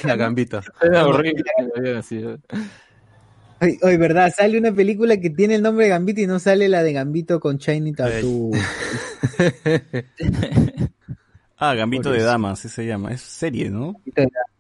[0.04, 0.64] La gambita.
[0.82, 1.44] Era horrible
[3.82, 6.84] oye, verdad, sale una película que tiene el nombre de Gambito y no sale la
[6.84, 8.52] de Gambito con Shiny Tattoo.
[11.58, 12.22] Ah, Gambito de.
[12.22, 13.12] Damas, ese se llama.
[13.12, 13.96] Es serie, ¿no?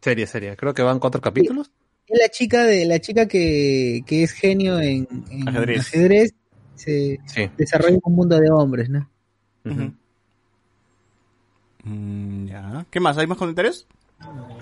[0.02, 0.56] Serie, serie.
[0.56, 1.72] Creo que van cuatro capítulos.
[2.07, 5.80] Es la chica de la chica que, que es genio en, en Ajedrez.
[5.80, 6.34] ajedrez,
[6.76, 7.49] se Sí.
[7.57, 9.10] desarrolla un mundo de hombres, ¿no?
[11.84, 12.86] Mm, ya.
[12.90, 13.18] ¿Qué más?
[13.18, 13.88] ¿Hay más comentarios?
[14.22, 14.57] No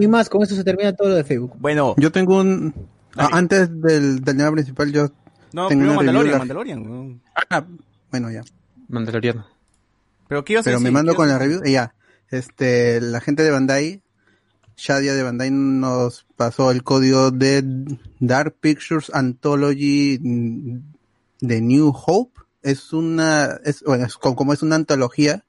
[0.00, 1.54] hay más, con eso se termina todo lo de Facebook.
[1.58, 2.72] Bueno, Yo tengo un...
[3.16, 5.08] ah, antes del, del tema principal, yo...
[5.52, 7.20] no, tengo primero una Mandalorian, Mandalorian.
[7.50, 7.64] Ah,
[8.10, 8.42] bueno, ya.
[8.88, 9.46] Mandaloriano.
[10.28, 11.94] Pero ¿qué Pero me mando ¿Qué con la review ya.
[12.30, 14.02] Este, la gente de Bandai,
[14.76, 17.62] Shadia de Bandai nos pasó el código de
[18.20, 22.40] Dark Pictures Anthology de New Hope.
[22.62, 25.44] Es una, es, bueno, es co- como es una antología,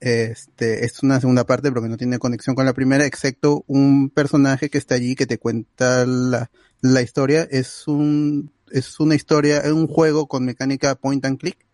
[0.00, 4.68] este, es una segunda parte porque no tiene conexión con la primera, excepto un personaje
[4.68, 6.50] que está allí que te cuenta la,
[6.82, 7.48] la historia.
[7.50, 11.65] Es un, es una historia, es un juego con mecánica point and click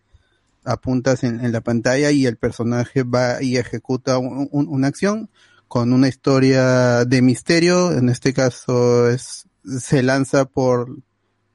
[0.65, 5.31] apuntas en, la pantalla y el personaje va y ejecuta un- un- una acción
[5.69, 7.93] con una historia de misterio.
[7.93, 9.49] En este caso es,
[9.81, 10.99] se lanza por,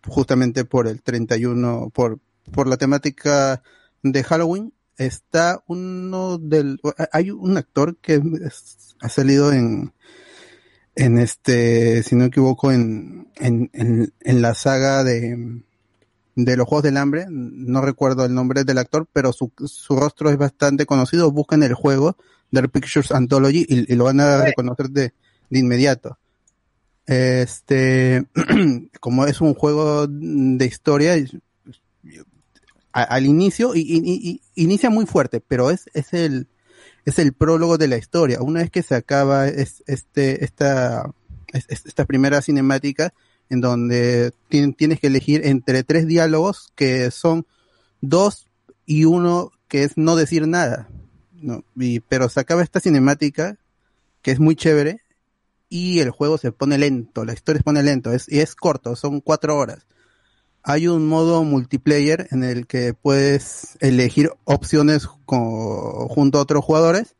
[0.05, 2.19] justamente por el 31, por,
[2.51, 3.61] por la temática
[4.03, 4.73] de Halloween.
[4.97, 6.79] Está uno del,
[7.11, 8.21] hay un actor que
[8.99, 9.93] ha salido en,
[10.95, 15.61] en este, si no equivoco, en, en, en la saga de,
[16.37, 20.29] de los Juegos del Hambre, no recuerdo el nombre del actor, pero su, su rostro
[20.29, 22.15] es bastante conocido, buscan el juego
[22.51, 25.13] Dark Pictures Anthology y, y lo van a reconocer de,
[25.49, 26.19] de inmediato.
[27.07, 28.27] Este,
[28.99, 31.15] como es un juego de historia,
[32.93, 36.47] a- al inicio, y, inicia muy fuerte, pero es, es el,
[37.05, 38.41] es el prólogo de la historia.
[38.41, 41.11] Una vez que se acaba es, este, esta,
[41.51, 43.13] es- es- esta primera cinemática,
[43.49, 47.45] en donde tien- tienes que elegir entre tres diálogos que son
[48.01, 48.47] dos
[48.85, 50.89] y uno que es no decir nada.
[51.33, 51.63] ¿no?
[51.75, 53.57] Y, pero se acaba esta cinemática
[54.21, 55.01] que es muy chévere
[55.69, 58.95] y el juego se pone lento, la historia se pone lento es, y es corto,
[58.95, 59.85] son cuatro horas.
[60.63, 67.15] Hay un modo multiplayer en el que puedes elegir opciones co- junto a otros jugadores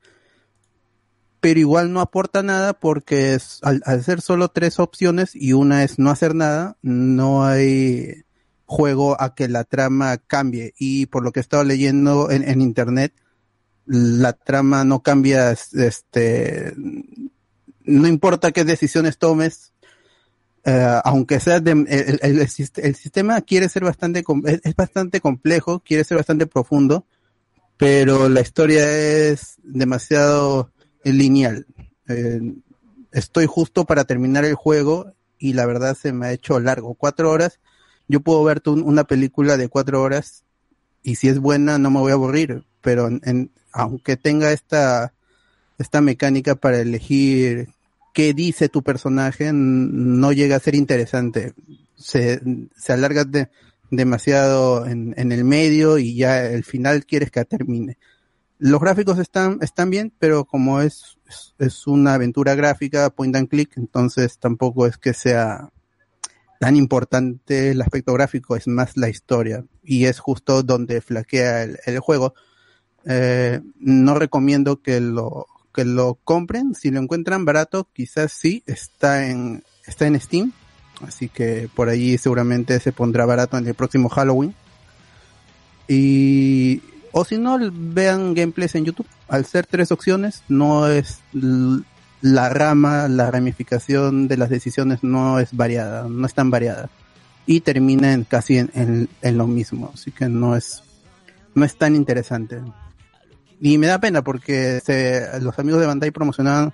[1.47, 5.97] pero igual no aporta nada porque es, al, ser solo tres opciones y una es
[5.97, 8.25] no hacer nada, no hay
[8.65, 10.73] juego a que la trama cambie.
[10.77, 13.13] Y por lo que he estado leyendo en, internet,
[13.85, 19.71] la trama no cambia, este, no importa qué decisiones tomes,
[20.65, 24.25] eh, aunque sea de, el, el- el sist- el sistema quiere ser bastante,
[24.65, 27.05] es bastante complejo, quiere ser bastante profundo,
[27.77, 30.73] pero la historia es demasiado
[31.13, 31.65] lineal.
[32.07, 32.39] Eh,
[33.11, 37.29] estoy justo para terminar el juego y la verdad se me ha hecho largo, cuatro
[37.31, 37.59] horas,
[38.07, 40.43] yo puedo ver una película de cuatro horas
[41.03, 45.13] y si es buena no me voy a aburrir, pero en- aunque tenga esta,
[45.77, 47.69] esta mecánica para elegir
[48.13, 51.53] qué dice tu personaje, no llega a ser interesante.
[51.95, 52.41] Se,
[52.75, 53.49] se alarga de-
[53.91, 57.97] demasiado en, en el medio y ya el final quieres que termine.
[58.59, 61.17] Los gráficos están, están bien, pero como es,
[61.59, 65.69] es, una aventura gráfica, point and click, entonces tampoco es que sea
[66.59, 69.63] tan importante el aspecto gráfico, es más la historia.
[69.83, 72.33] Y es justo donde flaquea el, juego.
[73.05, 76.73] Eh, no recomiendo que lo, que lo compren.
[76.73, 80.51] Si lo encuentran barato, quizás sí, está en, está en Steam.
[81.01, 84.55] Así que por allí seguramente se pondrá barato en el próximo Halloween.
[85.87, 86.81] Y,
[87.11, 89.07] o si no, vean gameplays en YouTube.
[89.27, 91.19] Al ser tres opciones, no es
[92.21, 96.89] la rama, la ramificación de las decisiones no es variada, no es tan variada.
[97.45, 99.07] Y termina en, casi en
[99.37, 99.91] lo mismo.
[99.93, 100.83] Así que no es,
[101.55, 102.59] no es tan interesante.
[103.61, 106.73] Y me da pena porque se- los amigos de Bandai promocionaban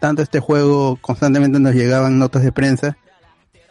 [0.00, 2.96] tanto este juego, constantemente nos llegaban notas de prensa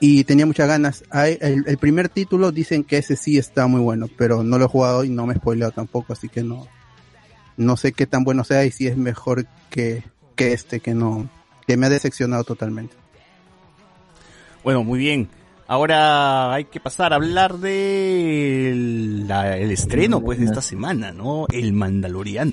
[0.05, 1.03] y tenía muchas ganas.
[1.13, 4.67] El, el primer título dicen que ese sí está muy bueno, pero no lo he
[4.67, 6.67] jugado y no me he spoileado tampoco, así que no,
[7.55, 10.03] no sé qué tan bueno sea y si es mejor que,
[10.35, 11.29] que este, que no,
[11.65, 12.95] que me ha decepcionado totalmente.
[14.61, 15.29] Bueno, muy bien.
[15.67, 21.13] Ahora hay que pasar a hablar de el, la- el estreno pues de esta semana,
[21.13, 21.45] ¿no?
[21.49, 22.51] El Mandaloriano.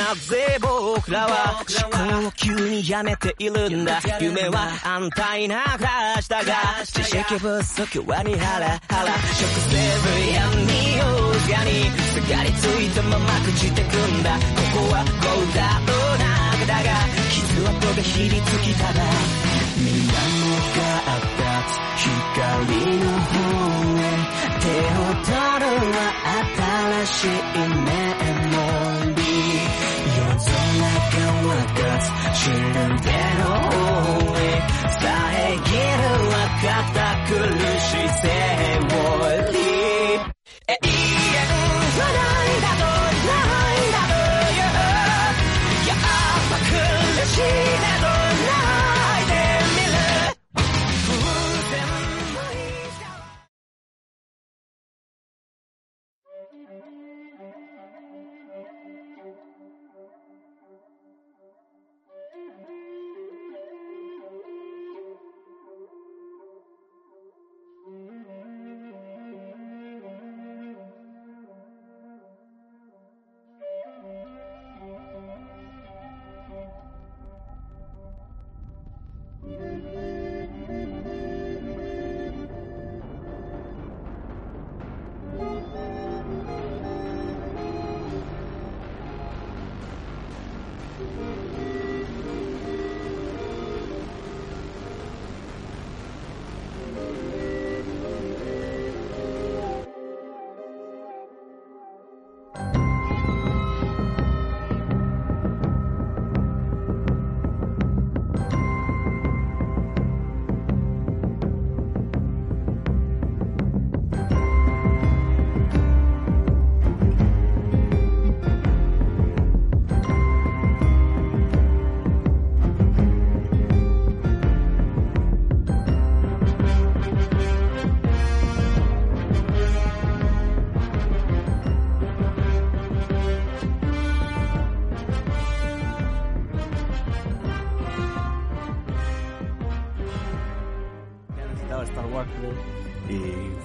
[0.00, 4.00] なぜ僕らは思考を急にやめているんだ？
[4.18, 6.54] 夢は安泰な暮らしだが
[6.86, 9.12] 知識不足はにハラハラ。
[9.34, 10.40] 食せる闇
[11.02, 11.04] を
[11.52, 14.38] がにすがりついたまま朽ちてくんだ。
[14.38, 14.40] こ
[14.72, 15.86] こはゴーダの
[16.16, 16.88] 中だが
[17.28, 18.98] 傷跡がひりつきただ。
[19.76, 20.16] 水面
[20.76, 20.88] が
[21.36, 23.36] 立つ光の方
[24.00, 24.02] へ。
[24.60, 25.98] 手を取るは
[27.04, 27.92] 新しいメ
[28.50, 28.59] モ
[32.42, 34.19] 지금 괴로워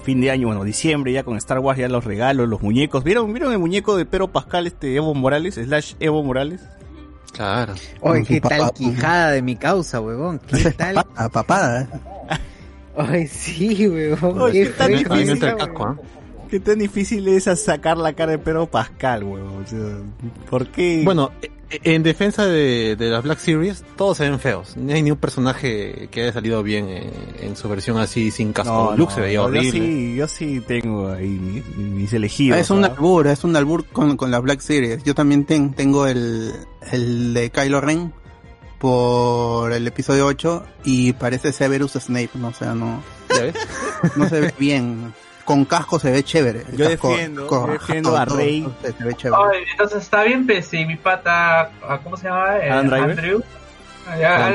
[0.06, 3.02] fin de año, bueno, diciembre ya con Star Wars, ya los regalos, los muñecos.
[3.02, 6.62] ¿Vieron, ¿vieron el muñeco de Pedro Pascal, este Evo Morales, slash Evo Morales?
[7.32, 7.74] Claro.
[8.02, 10.38] Oye, qué tal quijada de mi causa, huevón.
[10.38, 11.04] ¿Qué tal?
[11.16, 11.82] A papada.
[11.82, 11.88] ¿eh?
[12.96, 14.40] Ay, sí, huevón.
[14.40, 15.98] Oye, qué qué tan difícil, casco.
[16.48, 19.64] ¿Qué tan difícil es sacar la cara de Pedro Pascal, huevón?
[19.64, 19.88] O sea,
[20.48, 21.02] ¿Por qué?
[21.04, 24.76] Bueno, eh, En defensa de, de las Black Series, todos se ven feos.
[24.76, 27.10] No hay ni un personaje que haya salido bien eh,
[27.40, 28.94] en su versión así sin casco.
[28.96, 29.70] Luke se veía yo horrible.
[29.72, 32.56] sí, yo sí tengo ahí mis, mis elegidos.
[32.56, 35.02] Ah, es un albur, es un albur con, con la Black Series.
[35.02, 36.52] Yo también ten- tengo el,
[36.92, 38.12] el de Kylo Ren
[38.78, 43.54] por el episodio 8 y parece Severus Snape, no o sea, no, ¿Ya ves?
[44.16, 45.14] no se ve bien.
[45.46, 46.64] Con casco se ve chévere.
[46.70, 48.62] el Yo casco- defiendo, yo defiendo a Rey.
[48.62, 49.42] todo, Se, ve chévere.
[49.54, 52.58] Ay, entonces está bien, pues, si mi pata, ah, ¿cómo se llama?
[52.58, 52.70] Eh.
[52.70, 53.42] Andrew.
[54.08, 54.50] Ah.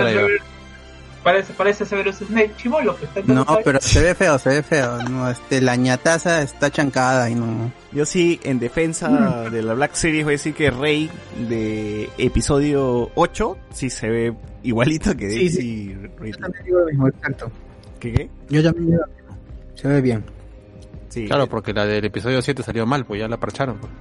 [1.24, 5.04] Parece, parece Severus Snape, chivolo, pues, está No, pero se ve feo, se ve feo.
[5.04, 7.72] No, este, la ñataza está chancada y no.
[7.92, 9.52] Yo sí, en defensa Mm.
[9.52, 11.12] de la Black Series, voy a decir que Rey
[11.48, 16.32] de episodio 8 sí se ve igualito que Sí, Daisy Ridley.
[16.32, 17.52] Yo también digo lo mismo, exacto.
[18.00, 18.30] ¿Qué qué?
[18.50, 19.38] Yo también digo lo mismo.
[19.76, 20.24] Se ve bien.
[21.12, 21.26] Sí.
[21.28, 23.78] Claro, porque la del episodio 7 salió mal, pues ya la parcharon.
[23.78, 23.92] pues.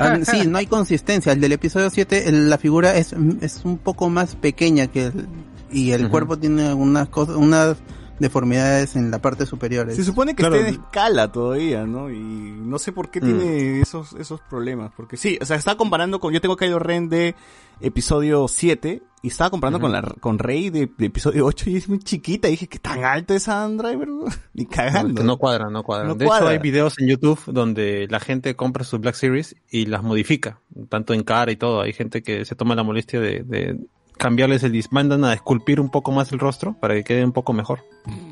[0.00, 1.32] Ah, Sí, no hay consistencia.
[1.32, 5.26] El del episodio 7, el- la figura es, es un poco más pequeña que el,
[5.70, 7.76] y el cuerpo tiene unas cosas, unas
[8.20, 9.90] deformidades en la parte superior.
[9.92, 10.54] Se supone que Claro.
[10.56, 12.10] está en escala todavía, ¿no?
[12.10, 13.24] Y no sé por qué Mm.
[13.24, 14.92] tiene esos, esos problemas.
[14.96, 16.32] Porque sí, o sea, está comparando con.
[16.32, 17.34] Yo tengo Kylo Ren de
[17.80, 21.88] episodio 7 y estaba comparando con la con Rey de, de episodio 8 y es
[21.88, 22.48] muy chiquita.
[22.48, 24.08] Y dije, ¿qué tan alto es Adam Driver?
[24.54, 25.14] Ni No, cagando.
[25.20, 26.06] que no cuadra, no cuadra.
[26.08, 26.46] No de cuadra.
[26.46, 30.60] hecho, hay videos en YouTube donde la gente compra sus Black Series y las modifica,
[30.88, 31.80] tanto en cara y todo.
[31.80, 33.78] Hay gente que se toma la molestia de, de
[34.20, 37.32] cambiarles el dis, mandan a esculpir un poco más el rostro para que quede un
[37.32, 37.80] poco mejor.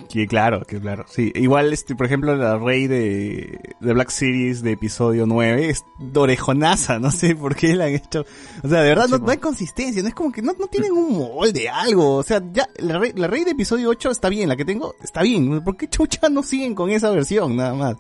[0.09, 1.07] Sí, claro, que claro.
[1.09, 5.85] Sí, igual, este, por ejemplo, la Rey de, de Black Series de episodio 9 es
[6.15, 8.27] orejonaza, no sé por qué la han hecho.
[8.63, 10.93] O sea, de verdad no, no hay consistencia, no es como que no, no tienen
[10.93, 12.17] un molde, algo.
[12.17, 14.95] O sea, ya, la Rey, la Rey de episodio 8 está bien, la que tengo
[15.03, 15.63] está bien.
[15.65, 17.97] ¿Por qué chucha no siguen con esa versión, nada más?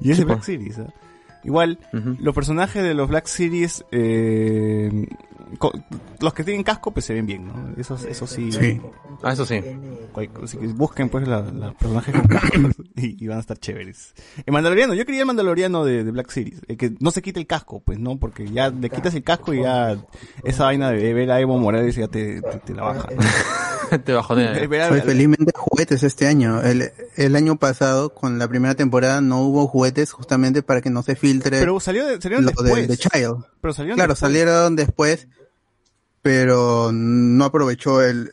[0.00, 0.28] Y es de po.
[0.28, 0.92] Black Series, ¿ah?
[1.46, 5.06] Igual, los personajes de los Black Series, eh,
[6.20, 7.54] los que tienen casco, pues se ven bien, ¿no?
[7.76, 8.50] Esos, eso sí.
[8.52, 8.80] Sí.
[9.22, 9.60] Ah, eso sí.
[10.42, 14.14] Así que busquen pues la- los personajes con cascos y, y van a estar chéveres.
[14.44, 17.38] El Mandaloriano, yo quería el Mandaloriano de, de Black Series, el que no se quite
[17.40, 19.96] el casco, pues no, porque ya le quitas el casco y ya
[20.44, 23.08] esa vaina de ver a Evo Morales ya te, te, te la baja.
[23.14, 23.22] ¿no?
[24.04, 24.52] Te bajonea.
[24.52, 26.60] A- Soy felizmente juguetes este año.
[26.62, 31.02] El, el año pasado, con la primera temporada, no hubo juguetes justamente para que no
[31.02, 32.76] se filtre pero salió de, salieron lo después.
[32.82, 33.44] de, de Child.
[33.60, 34.18] Pero salieron Claro, después.
[34.18, 35.28] salieron después,
[36.22, 38.32] pero no aprovechó el,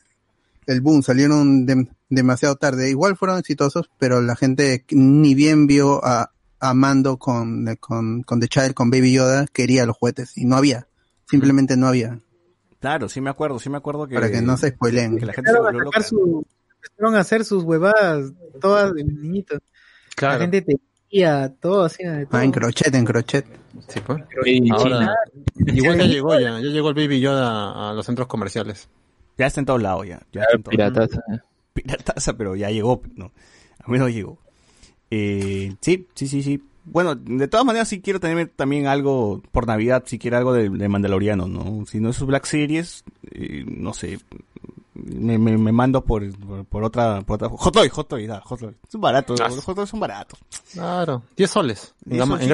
[0.68, 2.90] el boom, salieron dem- demasiado tarde.
[2.90, 8.40] Igual fueron exitosos, pero la gente ni bien vio a, a Mando con, con, con
[8.40, 10.88] The Child, con Baby Yoda, quería los juguetes, y no había.
[11.30, 12.20] Simplemente no había,
[12.84, 14.16] Claro, sí me acuerdo, sí me acuerdo que...
[14.16, 15.18] para que no se spoileen.
[15.18, 16.04] que la gente se Empezaron a, volvió loca.
[16.04, 16.46] su,
[16.76, 19.60] empezaron a hacer sus huevadas todas de niñitos.
[19.62, 20.40] La Claro.
[20.42, 20.66] gente
[21.10, 22.04] tenía todo así.
[22.04, 22.38] de todo.
[22.38, 23.46] Ah, en crochet, en crochet.
[23.88, 24.22] Sí, pues.
[24.46, 25.16] Y Ahora,
[25.56, 28.90] igual ya llegó ya, ya llegó el Baby Yoda a los centros comerciales.
[29.38, 30.22] Ya está en todos lados ya.
[30.34, 30.94] ya está en todos lados.
[31.08, 31.22] pirataza.
[31.34, 31.40] eh.
[31.74, 33.32] pirataza, pero ya llegó, no,
[33.80, 34.40] al menos llegó.
[35.10, 36.62] Eh, sí, sí, sí, sí.
[36.86, 40.70] Bueno, de todas maneras sí quiero tener también algo por Navidad, si quiero algo de,
[40.70, 41.86] de Mandaloriano, ¿no?
[41.86, 44.20] Si no es su Black Series, eh, no sé,
[44.94, 48.42] me, me, me mando por, por, por otra, por otra, Hot Toy, Hot Toy, da,
[48.42, 48.76] Hot Toy.
[48.90, 49.48] Son baratos, Ah.
[49.50, 50.40] los Hot Toys son baratos.
[50.74, 52.48] Claro, 10 soles en, en.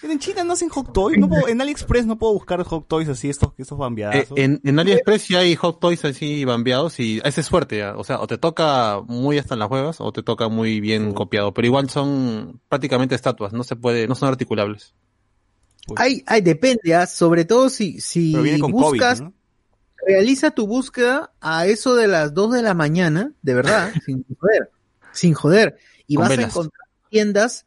[0.00, 2.86] Pero en China no hacen Hot Toys, no puedo- en AliExpress no puedo buscar Hot
[2.86, 4.38] Toys así, estos, estos Eh, bambeadazos.
[4.38, 7.96] en, en AliExpress sí hay hot toys así bambeados y esa es suerte ya.
[7.96, 11.12] O sea, o te toca muy hasta en las huevas o te toca muy bien
[11.14, 11.52] copiado.
[11.52, 14.94] Pero igual son prácticamente estatuas, no se puede, no son articulables.
[15.86, 17.06] Pues, Hay, hay, depende, ¿ah?
[17.06, 19.34] sobre todo si, si buscas, COVID, ¿no?
[20.06, 24.70] realiza tu búsqueda a eso de las 2 de la mañana, de verdad, sin joder,
[25.12, 25.76] sin joder,
[26.06, 26.44] y Con vas velas.
[26.44, 27.66] a encontrar tiendas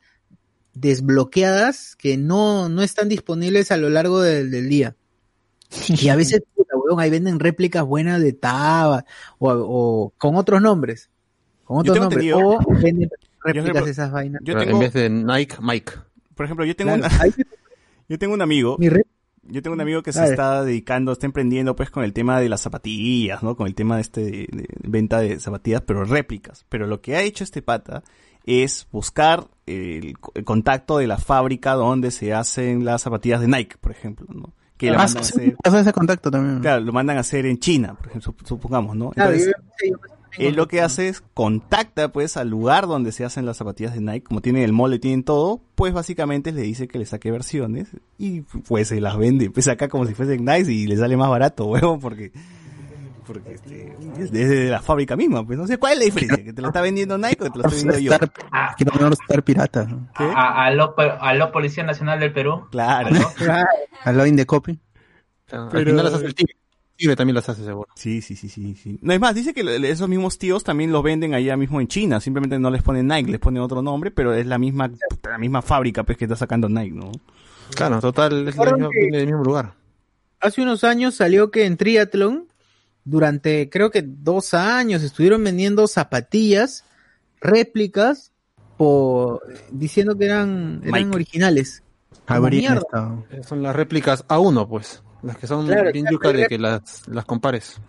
[0.73, 4.95] desbloqueadas que no, no están disponibles a lo largo del, del día.
[5.88, 9.06] Y a veces, puta, ahí venden réplicas buenas de Taba
[9.39, 11.10] o, o con otros nombres.
[11.64, 12.34] Con Yo otros tengo nombres.
[12.34, 13.10] O venden
[13.43, 14.41] réplicas ejemplo, de esas vainas.
[14.43, 15.93] Yo tengo, En vez de Nike, Mike.
[16.35, 17.34] por ejemplo, yo tengo Claro, una,
[18.10, 18.89] yo tengo un amigo mi
[19.43, 22.49] Yo tengo un amigo que se está dedicando, está emprendiendo pues con el tema de
[22.49, 23.56] las zapatillas, ¿no?
[23.56, 26.65] Con el tema de este de, de venta de zapatillas, pero réplicas.
[26.69, 28.03] Pero lo que ha hecho este pata
[28.45, 33.47] es buscar el, co- el contacto de la fábrica donde se hacen las zapatillas de
[33.47, 34.53] Nike, por ejemplo, ¿no?
[34.77, 36.59] Que la Ah, mandan a hacer, ese contacto también.
[36.59, 39.11] claro, lo mandan a hacer en China, por ejemplo, sup- supongamos, ¿no?
[39.15, 39.51] Entonces,
[40.38, 43.99] él lo que hace es contacta pues al lugar donde se hacen las zapatillas de
[44.01, 47.89] Nike, como tienen el molde, tienen todo, pues básicamente le dice que le saque versiones
[48.18, 51.30] y pues se las vende, pues acá como si fuesen Nike y le sale más
[51.30, 52.31] barato, huevón, porque
[53.33, 56.53] porque este, es desde la fábrica misma, pues no sé cuál es la diferencia, que
[56.53, 58.27] te lo está vendiendo Nike o que te lo estoy vendiendo yo.
[58.77, 59.85] Quiero poner Star Pirata.
[59.85, 60.07] ¿no?
[60.17, 60.23] ¿Qué?
[60.23, 62.67] A, a, lo, a lo Policía Nacional del Perú.
[62.71, 63.09] Claro.
[63.11, 63.19] ¿no?
[64.03, 64.79] Aló, Indecopy.
[65.51, 66.35] Al Pero- final las hace el.
[66.37, 67.87] El tigre también las hace seguro.
[67.95, 68.99] Sí, sí, sí, sí, sí.
[69.01, 72.19] No es más, dice que esos mismos tíos también los venden allá mismo en China.
[72.19, 74.91] Simplemente no les ponen Nike, les ponen otro nombre, pero es la misma,
[75.27, 77.11] la misma fábrica pues que está sacando Nike, ¿no?
[77.75, 79.73] Claro, total, es que- viene del mismo lugar.
[80.41, 82.45] Hace unos años salió que en Triathlon,
[83.03, 86.84] durante creo que dos años, estuvieron vendiendo zapatillas,
[87.40, 88.32] réplicas,
[88.78, 89.41] por,
[89.72, 91.15] diciendo que eran, eran Mike.
[91.15, 91.84] originales.
[92.28, 93.26] Estado.
[93.32, 95.03] Eh, Son las réplicas A1, pues.
[95.23, 97.80] Las que son Claro, bien yuca de que las, las compares.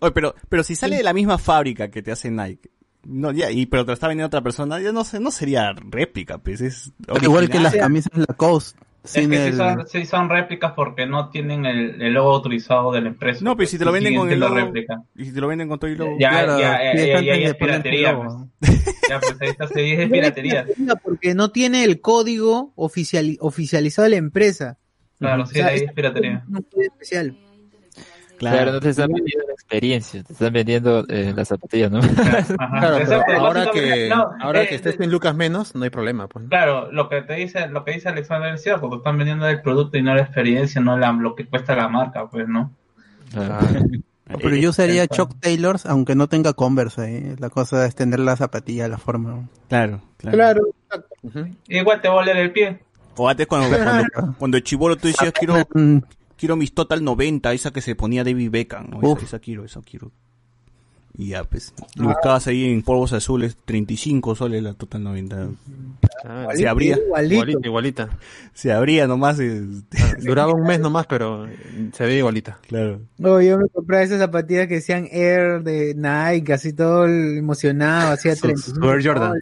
[0.00, 2.70] Oye, pero, pero si sale de la misma fábrica que te hace Nike,
[3.04, 5.72] no, ya, y pero te lo está vendiendo otra persona, ya no sé, no sería
[5.72, 7.62] réplica, pues es Igual que original.
[7.64, 8.78] las camisas Lacoste.
[9.14, 9.54] Es que sí el...
[9.56, 13.40] son, sí son réplicas porque no tienen el, el logo autorizado de la empresa.
[13.44, 15.02] No, pero si te lo venden con el logo, réplica.
[15.14, 16.16] y si te lo venden con todo y logo.
[16.18, 18.16] Ya, Claro, ya, ya, ya, es es piratería.
[18.16, 18.32] Pues.
[19.08, 20.66] Ya, pues ahí está, sí, es piratería.
[21.02, 24.78] Porque no tiene el código oficial, oficializado de la empresa.
[25.18, 26.44] Claro, O sí, sea, ahí es es piratería.
[26.48, 27.36] un código especial.
[28.38, 32.00] Claro, no te están vendiendo la experiencia, te están vendiendo eh, las zapatillas, ¿no?
[32.00, 36.28] Claro, pero ahora que, no, ahora eh, que estés en Lucas menos, no hay problema,
[36.28, 36.46] pues.
[36.48, 39.62] Claro, lo que te dice, lo que dice Alexander es cierto, te están vendiendo el
[39.62, 42.72] producto y no la experiencia, no la, lo que cuesta la marca, pues, ¿no?
[43.34, 43.60] Ah,
[44.42, 47.36] pero yo usaría Chuck Taylors aunque no tenga Converse ahí.
[47.38, 49.48] La cosa es tener la zapatilla, la forma.
[49.68, 50.36] Claro, claro.
[50.36, 50.62] Claro.
[51.22, 51.46] ujú.
[51.68, 52.80] Igual te va a oler el pie.
[53.16, 55.66] O antes cuando, cuando, cuando el chivolo tú decías quiero,
[56.36, 59.00] quiero mis Total 90, esa que se ponía David Beckham, ¿no?
[59.14, 60.10] Esa, esa quiero, esa quiero.
[61.18, 65.48] Y ya, pues, lo buscabas ahí en polvos azules, 35 soles la Total 90.
[66.24, 67.34] Ah, Se abría, Igualito.
[67.34, 68.18] igualita, igualita.
[68.52, 69.62] se abría nomás, eh,
[70.22, 71.46] Duraba un mes nomás, pero
[71.94, 72.58] se veía igualita.
[72.68, 73.00] claro.
[73.16, 78.34] No, yo me compraba esas zapatillas que decían Air de Nike, así todo emocionado, hacía
[78.36, 79.32] Su- 35 su Air Jordan.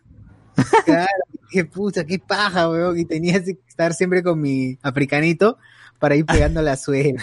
[0.84, 1.08] Claro,
[1.50, 2.96] dije, pucha, qué paja, weón.
[2.96, 5.58] Y tenía que estar siempre con mi africanito
[6.04, 7.22] para ir pegando la suela.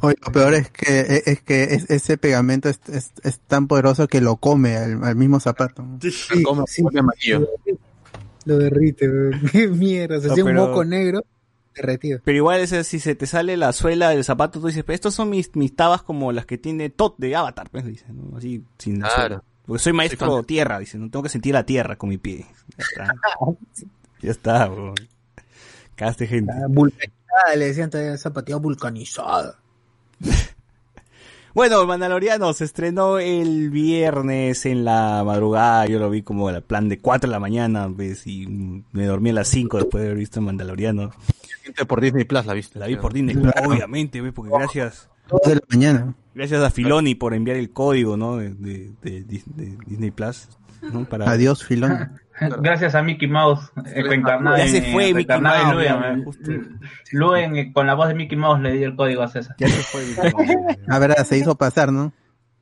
[0.00, 3.68] Oye, lo peor es que e, es que es- ese pegamento es, es, es tan
[3.68, 5.84] poderoso que lo come al, al mismo zapato.
[6.00, 7.46] Sí, Como sí, amarillo.
[8.46, 9.08] lo derrite,
[9.68, 11.22] mierda, se No, hacía un moco negro
[11.74, 12.20] derretido.
[12.24, 15.14] Pero igual ese, si se te sale la suela del zapato, tú dices, "Pero estos
[15.14, 18.38] son mis, mis tabas como las que tiene Tot de Avatar, pues, dice, ¿no?
[18.38, 19.20] Así, sin la Claro.
[19.36, 19.44] suela.
[19.66, 22.46] Porque soy maestro tierra, dice, no tengo que sentir la tierra con mi pie.
[22.78, 23.14] Ya está.
[24.22, 24.94] ya está, weón.
[25.94, 26.50] Cagaste gente.
[26.52, 26.66] Ah,
[27.32, 29.58] Vulcanizada, le decían todavía zapatilla vulcanizada.
[31.54, 35.84] Bueno, Mandaloriano se estrenó el viernes en la madrugada.
[35.86, 39.30] Yo lo vi como a plan de 4 de la mañana, pues, y me dormí
[39.30, 41.10] a las 5 después de haber visto Mandaloriano.
[41.86, 42.78] Por Disney Plus la viste.
[42.78, 43.36] La vi por Disney,
[43.66, 45.10] obviamente, pues, porque gracias,
[45.44, 46.14] de la mañana.
[46.34, 48.38] gracias a Filoni por enviar el código, ¿no?
[48.38, 50.48] De, de- de de Disney Plus,
[50.82, 51.04] ¿no?
[51.04, 51.30] Para...
[51.30, 52.12] Adiós, Filón.
[52.60, 56.60] Gracias a Mickey Mouse, eh, reencarnado Ya en- se fue Mickey Mouse, Luen, eh.
[57.12, 59.54] Luen, eh, con la voz de Mickey Mouse le di el código a César.
[59.58, 60.02] Ya se fue.
[60.88, 62.12] A ver, se hizo pasar, ¿no?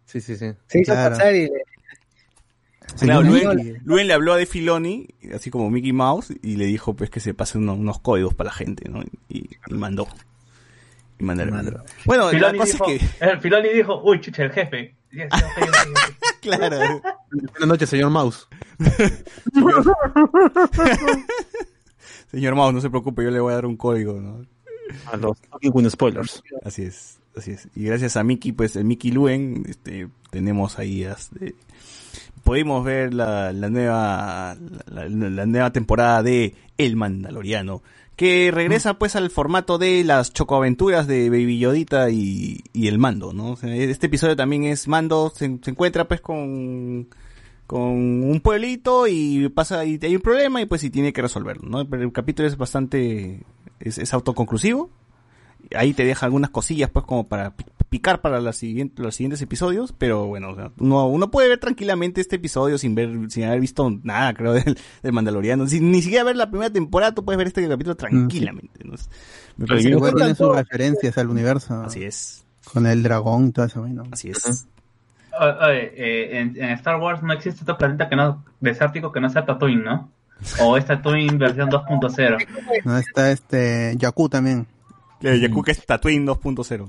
[0.05, 0.53] Sí, sí, sí.
[0.67, 1.17] Se hizo Claro.
[1.17, 1.63] pasar y le-
[2.99, 6.95] Claro, Luen, Luen le habló a De Filoni, así como Mickey Mouse, y le dijo
[6.95, 9.01] pues que se pasen unos, unos códigos para la gente, ¿no?
[9.29, 10.09] Y, y mandó.
[11.21, 11.83] Y mandaron.
[12.07, 14.97] Bueno, la Filoni cosa dijo, es que, el Filoni dijo, uy, chucha, el jefe.
[16.41, 16.79] Claro,
[17.31, 18.49] Buenas noches, señor Mouse.
[22.31, 24.47] señor Mouse, no se preocupe, yo le voy a dar un código, ¿no?
[25.13, 26.43] A los Talking Spoilers.
[26.65, 27.69] Así es, así es.
[27.77, 31.55] Y gracias a Mickey, pues el Mickey Luen, este, tenemos ahí, este,
[32.43, 34.57] pudimos ver la, la nueva,
[34.87, 37.83] la, la- la nueva temporada de El Mandaloriano,
[38.21, 43.33] que regresa pues al formato de las chocoaventuras de Baby Yodita y, y el Mando,
[43.33, 43.57] ¿no?
[43.63, 47.09] Este episodio también es Mando, se, encuentra pues con,
[47.67, 51.67] con un pueblito y pasa, y hay un problema y pues sí tiene que resolverlo,
[51.67, 51.89] ¿no?
[51.89, 53.43] Pero el capítulo es bastante,
[53.79, 54.91] es, autoconclusivo
[55.75, 57.55] ahí te deja algunas cosillas pues como para
[57.91, 62.21] picar para siguiente, los siguientes episodios, pero bueno, o sea, uno, uno puede ver tranquilamente
[62.21, 65.67] este episodio sin ver, sin haber visto nada, creo, del, del Mandaloriano.
[65.67, 68.85] Sin ni siquiera ver la primera temporada, tú puedes ver este capítulo tranquilamente.
[68.85, 68.95] ¿no?
[69.57, 71.83] Me parece que- tiene sus referencias al universo.
[71.83, 73.81] Así es, Con el dragón y todo eso.
[73.81, 74.05] Bueno.
[74.11, 74.67] así es.
[75.39, 79.21] O- Oye, eh, en, en Star Wars no existe otro planeta que no, desértico que
[79.21, 80.11] no sea Tatooine, ¿no?
[80.63, 82.47] O es Tatooine versión 2.0.
[82.85, 84.67] No está este Jakku también.
[85.23, 86.89] Eh, Yaku que es Tatooine 2.0.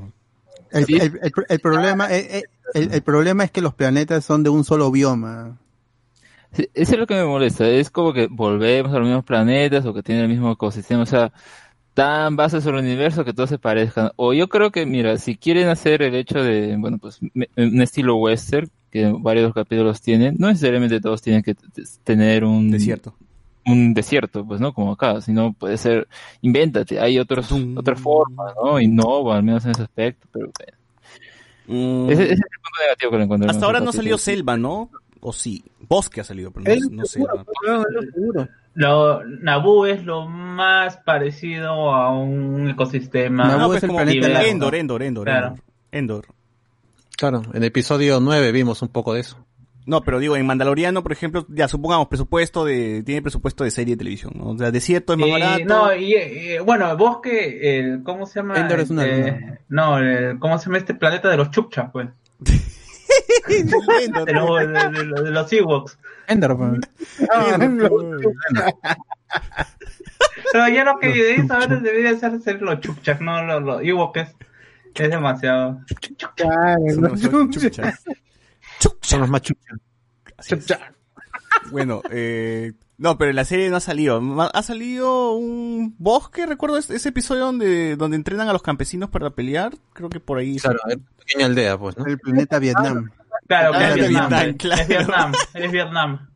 [0.72, 2.44] El, el- el- el problema es, el,
[2.74, 5.58] el- el problema es que los planetas son de un solo bioma.
[6.54, 9.86] Sí, Eso es lo que me molesta, es como que volvemos a los mismos planetas
[9.86, 11.32] o que tienen el mismo ecosistema, o sea,
[11.94, 14.12] tan bases sobre el universo que todos se parezcan.
[14.18, 17.82] O yo creo que, mira, si quieren hacer el hecho de, bueno, pues me- un
[17.82, 21.56] estilo western, que varios capítulos tienen, no necesariamente todos tienen que
[22.04, 22.72] tener un...
[22.72, 23.16] Desierto.
[23.66, 24.74] Un desierto, pues, ¿no?
[24.74, 26.08] Como acá, sino puede ser,
[26.42, 28.80] invéntate, hay otros, otras formas, ¿no?
[28.80, 30.78] Innova, al menos en ese aspecto, pero bueno.
[31.68, 33.46] Mm, Ese, ese es el punto negativo que le encuentro.
[33.46, 34.90] en hasta ahora no salió selva, ¿no?
[35.22, 35.64] O sí.
[35.88, 38.48] Bosque ha salido, pero no, no seguro, él seguro.
[38.74, 43.46] Lo, Naboo es lo más parecido a un ecosistema.
[43.46, 44.46] Naboo No, es pues el como planeta helado.
[44.48, 45.48] Endor, Endor, Endor, Claro.
[45.48, 45.62] Endor.
[45.92, 46.26] Endor.
[47.18, 49.38] Claro, en el episodio 9 vimos un poco de eso.
[49.86, 53.96] No, pero digo, en Mandaloriano, por ejemplo, ya supongamos presupuesto de, tiene presupuesto de serie
[53.96, 54.50] de televisión, ¿no?
[54.50, 55.64] O sea, desierto es más Y, barato.
[55.66, 58.58] no, y eh, bueno, bosque, el, ¿cómo se llama?
[58.60, 59.60] Endor es una Eh, luna.
[59.70, 62.10] no, el- ¿cómo se llama este planeta de los Chukchas, pues?
[63.50, 63.86] Endor,
[64.26, 65.98] De, los- de- de de los Ewoks.
[66.28, 66.80] Ender, pues.
[70.52, 74.20] Pero ya lo que debí saber debería ser, ser los Chukchas, no los, los Ewoks.
[74.94, 75.80] Es demasiado.
[77.50, 78.04] Chuchas.
[79.12, 79.42] Son los más.
[81.72, 84.22] Bueno, eh, no, pero en la serie no ha salido.
[84.54, 89.30] Ha salido un bosque, recuerdo ese, ese episodio donde, donde entrenan a los campesinos para
[89.32, 89.74] pelear.
[89.94, 90.58] Creo que por ahí.
[90.58, 92.06] Claro, es una pequeña aldea, pues, ¿no?
[92.06, 93.10] El planeta Vietnam.
[93.48, 94.30] Claro, Ah, es Vietnam.
[94.30, 94.88] Vietnam, Es claro.
[94.88, 96.30] Vietnam, es Vietnam.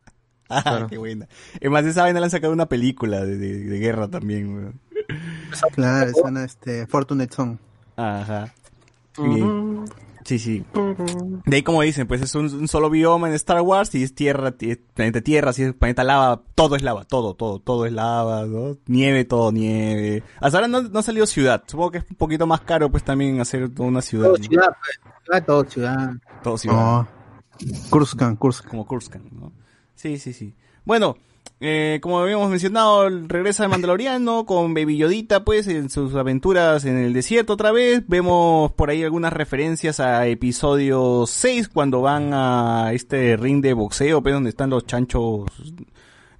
[0.48, 0.86] Ah, Claro.
[0.86, 1.26] qué buena.
[1.60, 4.54] Es más, de esa vaina le han sacado una película de, de- de guerra también,
[4.54, 4.80] weón.
[5.74, 7.58] Claro, suena este Fortunate Song.
[7.96, 8.52] Ajá.
[9.18, 9.40] Y-
[10.26, 10.64] sí, sí.
[11.46, 14.14] De ahí como dicen, pues es un, un solo bioma en Star Wars y es
[14.14, 17.92] tierra, es planeta tierra, si es planeta lava, todo es lava, todo, todo, todo es
[17.92, 18.76] lava, ¿no?
[18.86, 20.22] Nieve, todo nieve.
[20.40, 21.62] Hasta ahora no, no ha salido ciudad.
[21.66, 24.26] Supongo que es un poquito más caro pues también hacer toda una ciudad.
[24.26, 24.44] Todo ¿no?
[24.44, 25.00] ciudad, pues.
[25.24, 26.10] Ciudad, todo ciudad.
[26.42, 27.00] Todo ciudad.
[27.00, 27.06] Oh.
[27.90, 28.70] Kurskan, Kurskan.
[28.70, 29.52] Como Kurskan, ¿no?
[29.94, 30.54] Sí, sí, sí.
[30.84, 31.16] Bueno,
[31.60, 36.96] eh, como habíamos mencionado, regresa el Mandaloriano con Baby Yodita, pues, en sus aventuras en
[36.98, 38.02] el desierto otra vez.
[38.06, 44.22] Vemos por ahí algunas referencias a episodio 6, cuando van a este ring de boxeo,
[44.22, 45.46] pues, donde están los chanchos,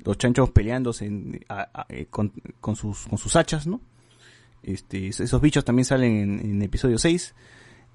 [0.05, 1.07] los chanchos peleándose
[1.89, 2.33] eh, con,
[2.77, 3.81] sus, con sus hachas, ¿no?
[4.63, 7.35] Este, es- esos bichos también salen en, episodio 6.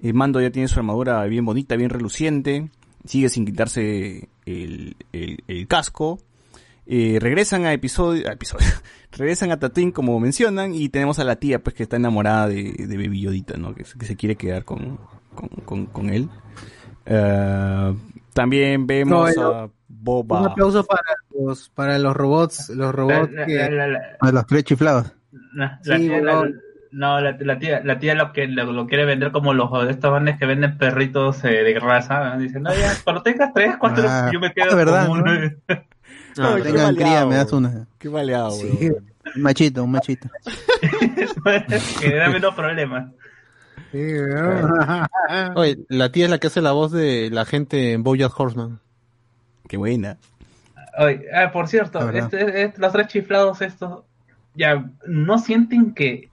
[0.02, 2.68] Eh, Mando ya tiene su armadura bien bonita, bien reluciente.
[3.04, 6.18] Sigue sin quitarse el, el- el casco.
[6.86, 8.66] Eh, regresan a episodio, a episodio.
[9.16, 12.72] regresan a Tatooine como mencionan y tenemos a la tía pues que está enamorada de,
[12.76, 13.74] de Baby Yodita, ¿no?
[13.74, 14.98] Que, se- que se quiere quedar con,
[15.34, 16.28] con, con- con él.
[17.06, 17.94] Eh,
[18.32, 20.46] también vemos No, a Un Boba.
[20.46, 21.02] aplauso para
[21.38, 23.54] los, para los robots, los robots La- que...
[23.54, 25.12] la- la- la- A los tres chiflados.
[25.82, 26.10] Sí,
[26.94, 29.90] no, la, la tía, la tía lo que lo, lo quiere vender como los de
[29.92, 32.34] estas bandas que venden perritos eh, de raza.
[32.34, 32.38] ¿no?
[32.42, 35.32] Dicen, no, ya, cuando tengas tres, cuatro, Ah, yo me quedo de verdad, con ¿no?
[36.38, 37.86] Ay, qué Tengan cría, me das una.
[37.98, 38.68] Qué maleado, Sí.
[38.80, 39.12] weón.
[39.36, 40.28] Un machito, un machito.
[42.00, 43.10] que da menos problemas.
[45.54, 48.80] Oye, la tía es la que hace la voz de la gente en Bojack Horseman.
[49.68, 50.18] Qué buena.
[50.98, 54.04] Oye, ah, por cierto, este, este- los tres chiflados estos,
[54.54, 56.28] ya, no sienten que...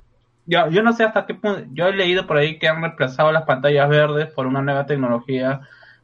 [0.46, 1.64] Yo, yo no sé hasta qué punto...
[1.74, 5.62] Yo he leído por ahí que han reemplazado las pantallas verdes por una nueva tecnología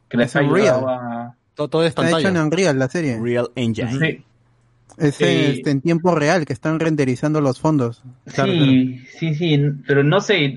[0.08, 1.34] que les Es ha ayudado a...
[1.56, 2.36] Todo, todo es Está hecho en.
[2.36, 3.18] Unreal la serie.
[3.20, 3.90] Real Engine.
[3.92, 4.22] Sí,
[4.98, 8.02] Es este, en tiempo real que están renderizando los fondos.
[8.32, 10.54] Claro, sí, sí, sí, pero no sé,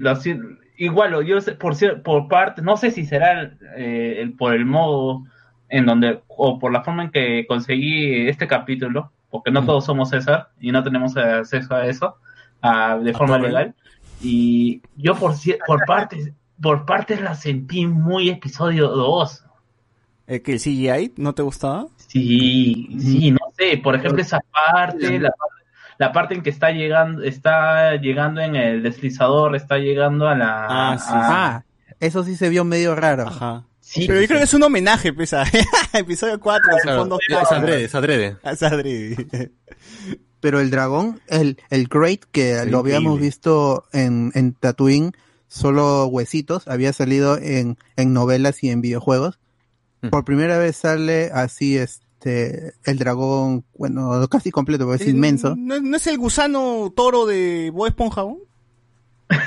[0.77, 5.23] igual, yo sé, por por parte, no sé si será eh, el- por el modo
[5.69, 9.65] en donde, o por la forma en que conseguí este capítulo, porque no Mm.
[9.65, 12.15] todos somos César y no tenemos acceso a eso
[12.61, 13.73] a- de A forma legal,
[14.21, 16.31] y yo por, cier- por partes,
[16.61, 19.43] por partes la sentí muy episodio 2.
[20.29, 21.87] Eh, ¿Que el CGI no te gustaba?
[22.07, 25.31] Sí, sí, no sé, por ejemplo esa parte, la,
[25.97, 30.67] la parte en que está llegando, está llegando en el deslizador, está llegando a la
[30.69, 31.63] Ah, sí, a- Ah,
[31.99, 33.27] eso sí se vio medio raro.
[33.27, 33.65] Ajá.
[33.81, 35.43] sí, Pero yo creo que es un homenaje, pues, a
[35.93, 37.19] episodio 4, en su Claro, fondo.
[37.27, 38.37] es adrede, es adrede.
[38.43, 39.51] Es adrede.
[40.39, 45.11] Pero el dragón, el, el Great, que lo habíamos visto en, en Tatooine,
[45.49, 49.37] solo huesitos, había salido en, en novelas y en videojuegos.
[50.09, 55.55] Por primera vez sale así este el dragón, bueno, casi completo, porque es inmenso.
[55.57, 58.21] ¿No, no es el gusano toro de Bob Esponja?
[58.23, 58.37] ¿no?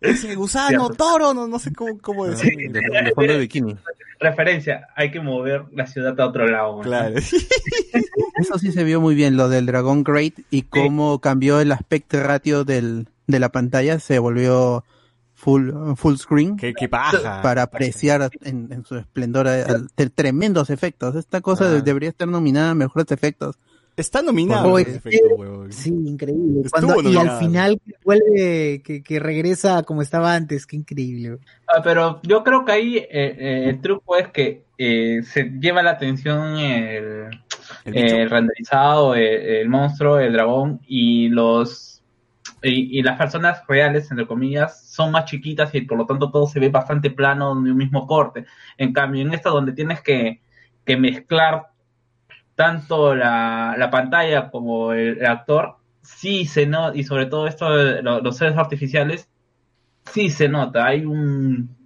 [0.00, 2.72] es el gusano toro, no, no sé cómo, cómo De, decirlo.
[2.72, 3.76] de fondo de bikini.
[4.20, 6.76] referencia, hay que mover la ciudad a otro lado.
[6.76, 6.82] ¿no?
[6.82, 7.14] Claro.
[8.40, 12.22] Eso sí se vio muy bien, lo del dragón Great y cómo cambió el aspecto
[12.22, 14.84] ratio del, de la pantalla, se volvió
[15.36, 16.56] full, full screen.
[16.56, 17.40] qué, qué paja.
[17.42, 21.14] para apreciar en, en su esplendor eh, al- de tremendos efectos.
[21.14, 21.70] Esta cosa Ah.
[21.70, 23.56] de- debería estar nominada a mejores efectos.
[23.96, 24.78] Está nominado.
[24.78, 25.72] Efecto, huevón.
[25.72, 26.68] Sí, increíble.
[26.70, 31.38] Cuando, y al final vuelve, que, que regresa como estaba antes, qué increíble.
[31.66, 35.82] Ah, pero yo creo que ahí eh, eh, el truco es que eh, se lleva
[35.82, 37.30] la atención el,
[37.86, 41.95] eh, renderizado, el, el monstruo, el dragón y los
[42.62, 46.46] y, y las personas reales, entre comillas, son más chiquitas y por lo tanto todo
[46.46, 48.46] se ve bastante plano de un mismo corte.
[48.78, 50.40] En cambio, en esta donde tienes que,
[50.84, 51.68] que mezclar
[52.54, 58.02] tanto la, la pantalla como el, actor, sí se nota, y sobre todo esto de
[58.02, 59.28] lo- los seres artificiales,
[60.12, 61.76] sí se nota, hay un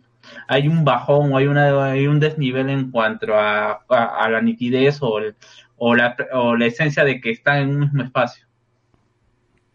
[0.48, 4.42] hay un bajón o hay, una, hay un desnivel en cuanto a, a, a la
[4.42, 5.36] nitidez o, el-
[5.76, 8.46] o, la, o la esencia de que están en un mismo espacio.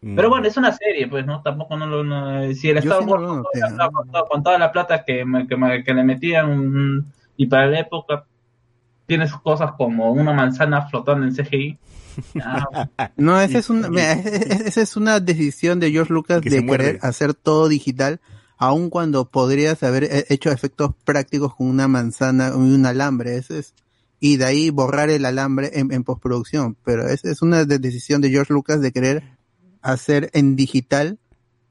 [0.06, 0.16] Mm.
[0.16, 1.42] Pero bueno, es una serie, pues, ¿no?
[1.42, 2.04] Tampoco no lo...
[2.04, 3.92] no- si el sí no con, toda la- ¿no?
[3.92, 7.06] con toda- con toda la plata que, me- que, me- que le metían mm,
[7.38, 8.26] y para la época
[9.08, 11.78] tienes cosas como una manzana flotando en CGI.
[12.42, 12.88] Ah,
[13.18, 17.00] No, esa es una, mira, esa es una decisión de George Lucas Que de querer
[17.02, 18.20] hacer todo digital,
[18.58, 23.38] aun cuando podrías haber he- hecho efectos prácticos con una manzana y un alambre.
[23.38, 23.74] Ese es,
[24.20, 26.78] y de ahí borrar el alambre en, en postproducción.
[26.86, 29.24] Pero esa es una de- decisión de George Lucas de querer
[29.86, 31.20] hacer en digital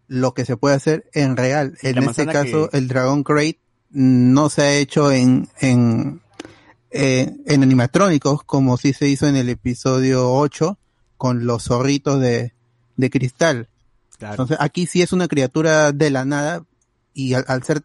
[0.07, 1.77] lo que se puede hacer en real.
[1.83, 3.59] En este caso, que- el Dragon Crate
[3.91, 6.21] no se ha hecho en, en,
[6.91, 10.79] eh, en animatrónicos, como sí se hizo en el episodio 8,
[11.17, 12.53] con los zorritos de,
[12.97, 13.69] de cristal.
[14.19, 14.35] Claro.
[14.35, 16.65] Entonces, aquí sí es una criatura de la nada,
[17.15, 17.83] y al, al ser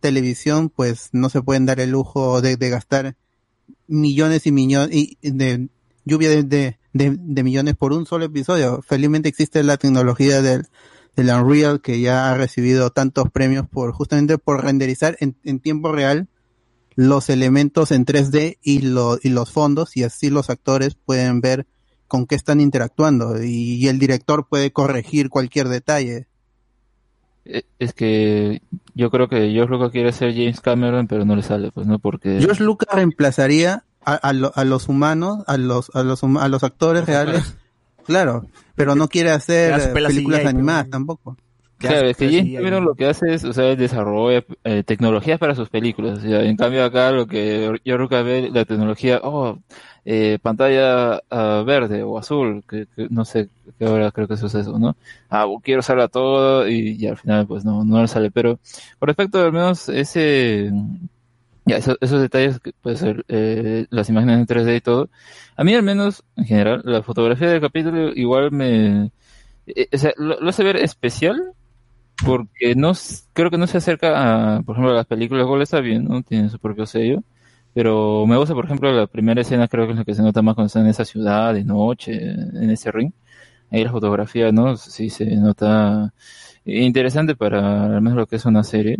[0.00, 3.16] televisión, pues no se pueden dar el lujo de, de gastar
[3.86, 5.68] millones y millones y de
[6.04, 8.82] lluvia de, de, de- de millones por un solo episodio.
[8.82, 10.66] Felizmente existe la tecnología del,
[11.16, 15.92] del Unreal que ya ha recibido tantos premios por justamente por renderizar en, en tiempo
[15.92, 16.28] real
[16.94, 21.66] los elementos en 3D y, lo, y los fondos y así los actores pueden ver
[22.06, 26.26] con qué están interactuando y, y el director puede corregir cualquier detalle.
[27.46, 28.60] Eh, Es que
[28.94, 31.98] yo creo que George Lucas quiere ser James Cameron, pero no le sale, pues, ¿no?
[31.98, 32.38] Porque...
[32.40, 36.64] George Lucas reemplazaría a, a, lo- a los humanos, a los, a los, a los
[36.64, 37.56] actores reales,
[38.06, 41.36] claro, pero no quiere hacer eh, películas CGI, animadas pero- tampoco.
[41.78, 45.56] Claro, es que James Cameron lo que hace es, o sea, desarrolla eh, tecnologías para
[45.56, 46.18] sus películas.
[46.18, 49.58] o sea, en cambio acá lo que yo Lucas ve la tecnología, oh,
[50.04, 53.48] eh, pantalla ah, verde o azul, que, que no sé
[53.80, 54.94] qué ahora creo que eso es eso, ¿no?
[55.28, 58.30] Ah, quiero usarla todo y, y al final pues no, no le sale.
[58.30, 58.60] Pero
[59.00, 60.70] con respecto al menos ese,
[61.66, 62.60] ya, eso- esos detalles,
[62.96, 65.10] ser eh, las imágenes en 3D y todo,
[65.56, 69.12] a mí al menos en general la fotografía del capítulo igual me,
[69.66, 71.54] eh, o sea, lo, hace ver especial
[72.24, 72.92] porque no
[73.32, 76.22] creo que no se acerca a, por ejemplo, a las películas Gol está bien, ¿no?
[76.22, 77.22] Tiene su propio sello.
[77.74, 80.42] Pero me gusta, por ejemplo, la primera escena, creo que es la que se nota
[80.42, 83.12] más cuando está en esa ciudad, de noche, en ese ring.
[83.70, 84.76] Ahí la fotografía, ¿no?
[84.76, 86.12] Sí se nota
[86.64, 88.98] interesante para al menos lo que es una serie.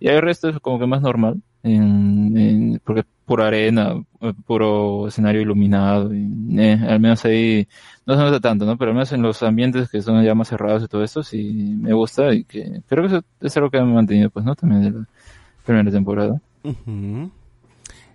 [0.00, 5.08] Y el resto es como que más normal, en, en- porque pura arena, eh, puro
[5.08, 7.66] escenario iluminado, eh, al menos ahí
[8.06, 8.76] no se nota tanto, ¿no?
[8.76, 11.74] Pero al menos en los ambientes que son ya más cerrados y todo esto, sí
[11.80, 14.54] me gusta y que creo que eso es algo que me mantenido, pues, ¿no?
[14.54, 15.06] También de la
[15.64, 16.40] primera temporada.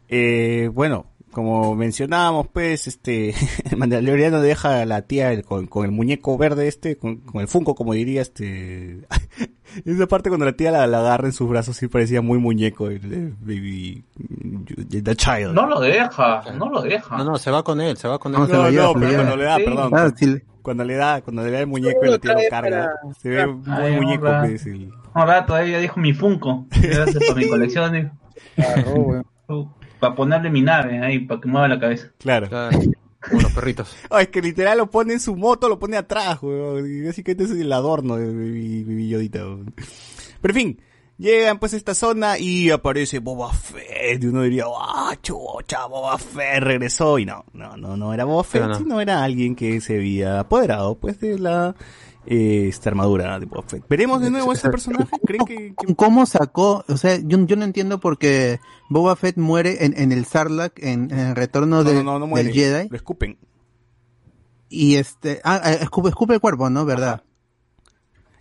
[0.09, 3.33] Eh, bueno, como mencionábamos, pues, este,
[3.77, 7.93] Mandaloriano deja a la tía con el muñeco verde este, con, con el Funko, como
[7.93, 9.01] diría, este,
[9.85, 12.87] esa parte cuando la tía la, la agarra en sus brazos sí parecía muy muñeco,
[12.89, 14.03] el, el baby,
[15.03, 15.53] the child.
[15.53, 17.17] no lo deja, no lo deja.
[17.17, 18.39] No, no, se va con él, se va con él.
[18.41, 19.63] No, se No, lo lleva, no, pero cuando le da, Sí.
[19.65, 22.39] perdón, Ah, sí, cuando le da, cuando le da el muñeco y la tía lo
[22.49, 26.67] carga, para- se ve muy Ay, muñeco, pues, el- Ahora todavía dijo mi Funko.
[26.81, 27.93] Gracias por mi colección.
[27.93, 28.11] digo.
[29.99, 32.07] Para ponerle mi nave ahí, para que mueva la cabeza.
[32.19, 32.47] claro.
[32.49, 32.77] Claro,
[33.21, 33.95] como los perritos.
[34.09, 36.89] Ah, es que literal lo pone en su moto, lo pone atrás, weón.
[36.89, 39.73] Y básicamente es el adorno de Yodita, weón.
[40.41, 40.81] Pero en fin,
[41.17, 44.23] llegan pues a esta zona y aparece Boba Fett.
[44.23, 47.19] Y uno diría, ah, chucha, Boba Fett regresó.
[47.19, 48.77] Y no, no, no, no era Boba Fett, no.
[48.77, 51.75] sino era alguien que se había apoderado pues de la
[52.27, 53.85] eh, esta armadura de Boba Fett.
[53.89, 55.07] ¿Veremos de nuevo a ese personaje?
[55.25, 56.83] ¿Creen que, que- ¿Cómo sacó?
[56.87, 58.59] O sea, yo, yo no entiendo porque
[58.89, 62.19] Boba Fett muere en, en el Sarlacc, en, en el retorno no, del, no, no,
[62.19, 62.45] no muere?
[62.49, 62.89] del Jedi.
[62.89, 63.37] Lo escupen.
[64.69, 66.85] Y este, ah, eh, escupe, escupe el cuerpo, ¿no?
[66.85, 67.23] ¿Verdad?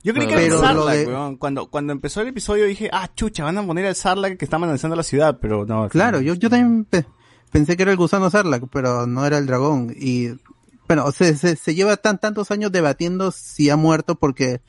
[0.02, 1.36] Yo creí que Pero era el Sarlacc, de- weón.
[1.36, 4.56] Cuando, cuando empezó el episodio dije, ah, chucha, van a poner al Sarlacc que está
[4.56, 5.88] analizando la ciudad, pero no.
[5.88, 7.06] Claro, yo, yo también pe-
[7.50, 9.92] pensé que era el gusano Sarlacc, pero no era el dragón.
[9.98, 10.28] Y,
[10.86, 14.60] bueno, se, se, se lleva tan, tantos años debatiendo si ha muerto porque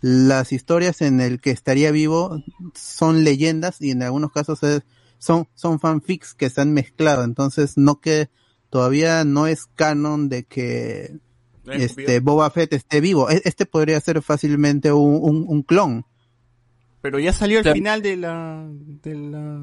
[0.00, 2.42] las historias en el que estaría vivo
[2.74, 4.82] son leyendas y en algunos casos es-
[5.18, 7.24] son, son fanfics que se han mezclado.
[7.24, 8.30] Entonces, no que
[8.70, 11.18] todavía no es canon de que
[11.66, 13.28] este Boba Fett esté vivo.
[13.28, 16.06] E- Este podría ser fácilmente un, un, un clon.
[17.02, 17.74] Pero ya salió al Claro.
[17.76, 18.66] final de la...
[18.70, 19.60] De la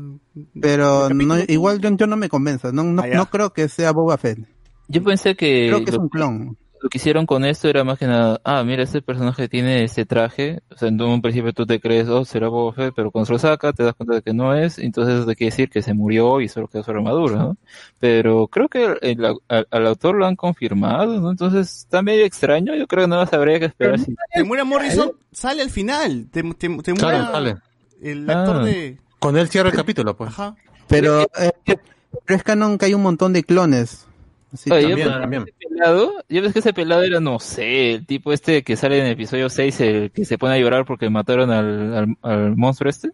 [0.61, 2.71] Pero no, igual yo, yo no me convenzo.
[2.71, 4.39] No, no, Ah, no creo que sea Boba Fett.
[4.87, 6.57] Yo pensé que, Creo que es lo, un clon.
[6.81, 10.05] lo que hicieron con esto era más que nada, ah, mira, este personaje tiene ese
[10.05, 13.25] traje, o sea, en un principio tú te crees, oh, será Boba Fett, pero cuando
[13.25, 15.69] se lo saca te das cuenta de que no es, entonces eso te quiere decir
[15.69, 17.57] que se murió y solo quedó su armadura, ¿no?
[17.99, 21.31] Pero creo que el- al, al autor lo han confirmado, ¿no?
[21.31, 24.15] Entonces está medio extraño, yo creo que no más habría que esperar si...
[24.33, 26.27] Temuera Morrison sale al final.
[26.31, 27.55] Tem- tem- Temuera, Claro, sale.
[28.01, 28.63] el actor Ah.
[28.65, 28.97] de...
[29.19, 30.29] Con él cierra el capítulo, pues.
[30.29, 30.55] Ajá.
[30.87, 34.05] Pero, eh, pero es canon que hay un montón de clones.
[34.53, 35.45] Así Oye, yo también, pensé también.
[35.45, 38.75] que ese pelado, yo pensé que ese pelado era, no sé, el tipo este que
[38.77, 42.17] sale en el episodio 6, el que se pone a llorar porque mataron al, al,
[42.21, 43.09] al monstruo este.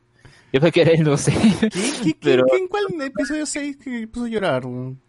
[0.54, 1.32] Yo pensé que era él, no sé.
[1.60, 1.70] ¿Qué,
[2.04, 4.66] qué, Pero- en cuál episodio 6 que puso a llorar?
[4.66, 5.00] weón?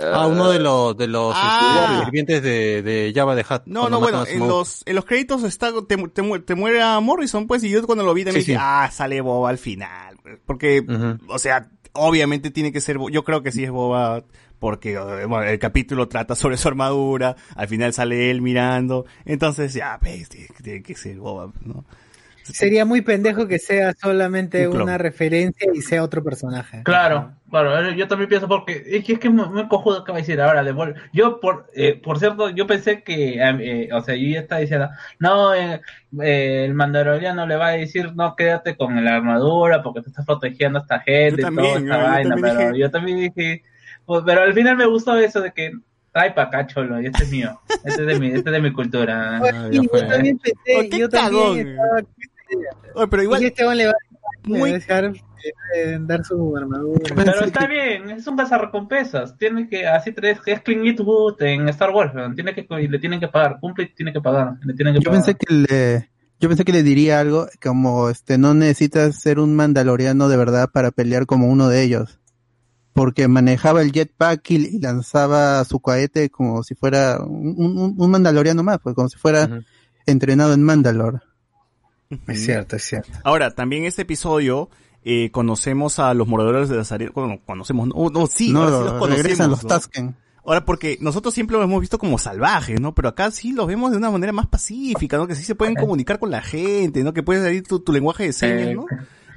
[0.00, 1.86] Ah, uno de los de los Ah.
[1.92, 3.62] este, sirvientes de, de Java de Hat.
[3.66, 6.98] No, no, bueno, en los, en los créditos está, te, te, mu- te muere a
[7.00, 8.64] Morrison, pues, y yo cuando lo vi también Sí, dije, sí.
[8.66, 10.16] ah, sale Boba al final.
[10.46, 11.18] Porque, Ujú.
[11.32, 14.24] o sea, obviamente tiene que ser, yo creo que sí es Boba,
[14.64, 19.74] porque eh, bueno, el capítulo trata sobre su armadura, al final sale él mirando, entonces
[19.74, 20.30] ya, pues,
[20.62, 21.84] tiene, que ser Boba, ¿no?
[22.44, 26.80] Sería muy pendejo que sea solamente Un una referencia y sea otro personaje.
[26.82, 30.22] Claro, claro, yo también pienso porque es que es que me, me cojudo acaba de
[30.22, 34.28] decir ahora de Yo por eh, por cierto, yo pensé que eh, o sea, yo
[34.28, 34.88] ya estaba diciendo,
[35.18, 35.82] no, eh,
[36.22, 40.24] eh, el mandaloriano le va a decir, "No, quédate con la armadura porque te estás
[40.24, 42.80] protegiendo a esta gente Yo y también, toda esta yo- yo vaina", también pero dije-
[42.80, 43.62] yo también dije,
[44.24, 45.72] pero al final me gustó eso de que
[46.16, 47.60] Ay, pa' acá, cholo, y este es mío.
[47.84, 49.38] Este es de mi, este es de mi cultura.
[49.38, 52.02] Ah, Y ya yo también pensé, yo también estaba
[52.94, 57.14] Oye, pero igual, y este le va a muy, dejar eh, dar su armadura.
[57.16, 59.36] Pero está bien, es un recompensas.
[59.36, 62.98] Tiene que, así tres, que es Clint Eastwood en Star Wars, tiene que, y le
[63.00, 65.24] tienen que pagar, cumple y tiene que pagar, le tienen que Yo pagar.
[65.24, 69.56] pensé que le, yo pensé que le diría algo como este no necesitas ser un
[69.56, 72.20] mandaloriano de verdad para pelear como uno de ellos.
[72.94, 78.10] Porque manejaba el jetpack y, y lanzaba su cohete como si fuera un, un- un
[78.10, 79.60] mandaloriano más, pues como si fuera
[80.06, 81.18] entrenado en Mandalore.
[82.28, 83.10] Es cierto, es cierto.
[83.24, 84.70] Ahora, también este episodio
[85.04, 87.10] eh, conocemos a los moradores de Nazaret.
[87.12, 89.68] Bueno, conocemos, no, no sí, no, ahora sí los conocemos, regresan los ¿no?
[89.74, 90.16] Tusken.
[90.46, 92.94] Ahora, porque nosotros siempre los hemos visto como salvajes, ¿no?
[92.94, 95.26] Pero acá sí los vemos de una manera más pacífica, ¿no?
[95.26, 97.12] Que sí se pueden comunicar con la gente, ¿no?
[97.14, 98.84] Que puedes salir tu, tu lenguaje de señas, ¿no?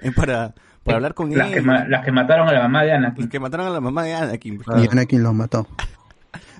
[0.03, 0.53] Eh, para,
[0.88, 1.65] para hablar con las, que, ellos.
[1.65, 3.30] ma- las que mataron a la mamá de Anakin.
[3.30, 4.61] que mataron a la mamá de Anakin.
[4.77, 5.68] Y Anakin los mató.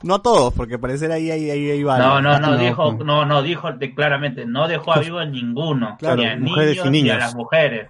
[0.04, 1.98] No a todos, porque parecer ahí, ahí, ahí, ahí va.
[1.98, 3.04] No, no, no, no, dijo, no.
[3.04, 6.86] no, no, dijo de- claramente, no dejó a vivo a ninguno, Claro, ni a niños,
[6.86, 7.90] y ni a las mujeres.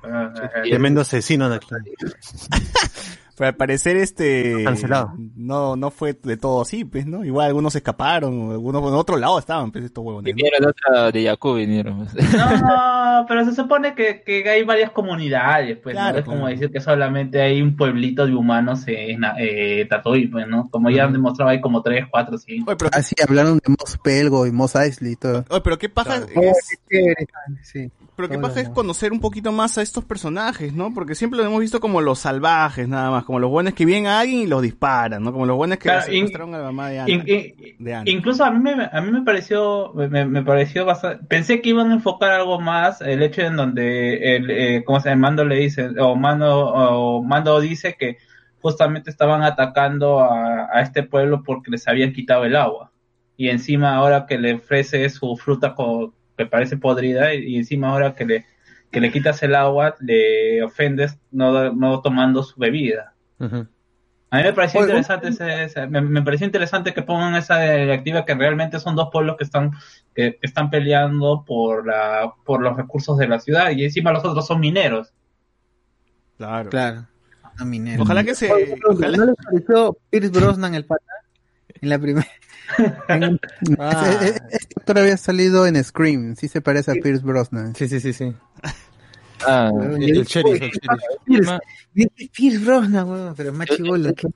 [0.64, 1.78] Tremendo asesino Anakin.
[3.38, 4.64] Pero al parecer este...
[4.64, 5.14] Cancelado.
[5.36, 7.24] No, no fue de todo así, pues, ¿no?
[7.24, 10.34] Igual algunos se escaparon, algunos en otro lado estaban, pues, estos huevones.
[10.34, 10.36] ¿no?
[10.36, 12.08] Vinieron de otra de Yaku, vinieron.
[12.08, 16.20] No, pero se supone que, que hay varias comunidades, pues, Claro, ¿no?
[16.20, 16.52] Es como claro.
[16.52, 20.68] decir que solamente hay un pueblito de humanos en eh, Tatooine, pues, ¿no?
[20.72, 22.72] Como ya han demostrado, hay como tres, cuatro, cinco.
[22.72, 25.46] Oye, pero, Así hablaron de Mos Pelgo y Mos Eisley y todo.
[25.50, 26.80] oye, pero qué paja Oh, es...
[27.62, 27.92] sí.
[28.18, 30.94] Pero qué Todo pasa es lo- conocer un poquito más a estos personajes, ¿no?
[30.94, 34.08] Porque siempre los hemos visto como los salvajes, nada más, como los buenos que vienen
[34.08, 35.32] a alguien y los disparan, ¿no?
[35.32, 37.10] Como los buenos que Claro, secuestraron a la mamá de Ana.
[37.12, 38.10] In- in- de Ana.
[38.10, 41.92] incluso a mí me, a mí me pareció, me, me pareció bastante, pensé que iban
[41.92, 45.28] a enfocar algo más el hecho en donde el, eh, ¿cómo se llama?
[45.28, 48.18] Mando le dice, o Mando, o Mando dice que
[48.62, 52.92] justamente estaban atacando a, a este pueblo porque les habían quitado el agua.
[53.38, 57.90] Y encima ahora que le ofrece su fruta co- que parece podrida y, y encima
[57.90, 58.46] ahora que le,
[58.92, 63.14] que le quitas el agua, le ofendes no, no tomando su bebida.
[64.30, 67.62] A mí me pareció Oye, interesante ese, ese- me, me pareció interesante que pongan esa
[67.62, 69.72] directiva que realmente son dos pueblos que están
[70.14, 74.26] que, que están peleando por la por los recursos de la ciudad y encima los
[74.26, 75.14] otros son mineros.
[76.38, 76.70] Claro.
[76.70, 77.08] Claro.
[77.58, 78.04] No, minero.
[78.04, 78.52] Ojalá que se...
[78.88, 79.18] Ojalá...
[79.18, 81.04] ¿No les pareció Pierce Brosnan el pata?
[81.82, 82.28] En la primera.
[83.80, 84.10] Ah.
[84.22, 87.76] Este, este actor había salido en Scream, sí se parece a Pierce Brosnan.
[87.76, 88.34] Sí, sí, sí, sí.
[89.46, 91.02] Ah, El, el sheriff, el sheriff.
[91.26, 91.58] Pierce,
[91.94, 94.28] Pierce- Pierce Brosnan, weón, pero más chivolo, qué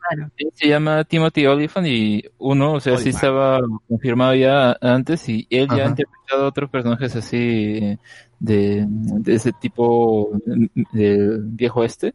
[0.54, 3.16] se llama Timothy Oliphant y uno, o sea, sí Olyphant.
[3.16, 5.84] estaba confirmado ya antes y él ya Ajá.
[5.86, 7.98] ha interpretado otros personajes así
[8.40, 12.14] de, de ese tipo del viejo este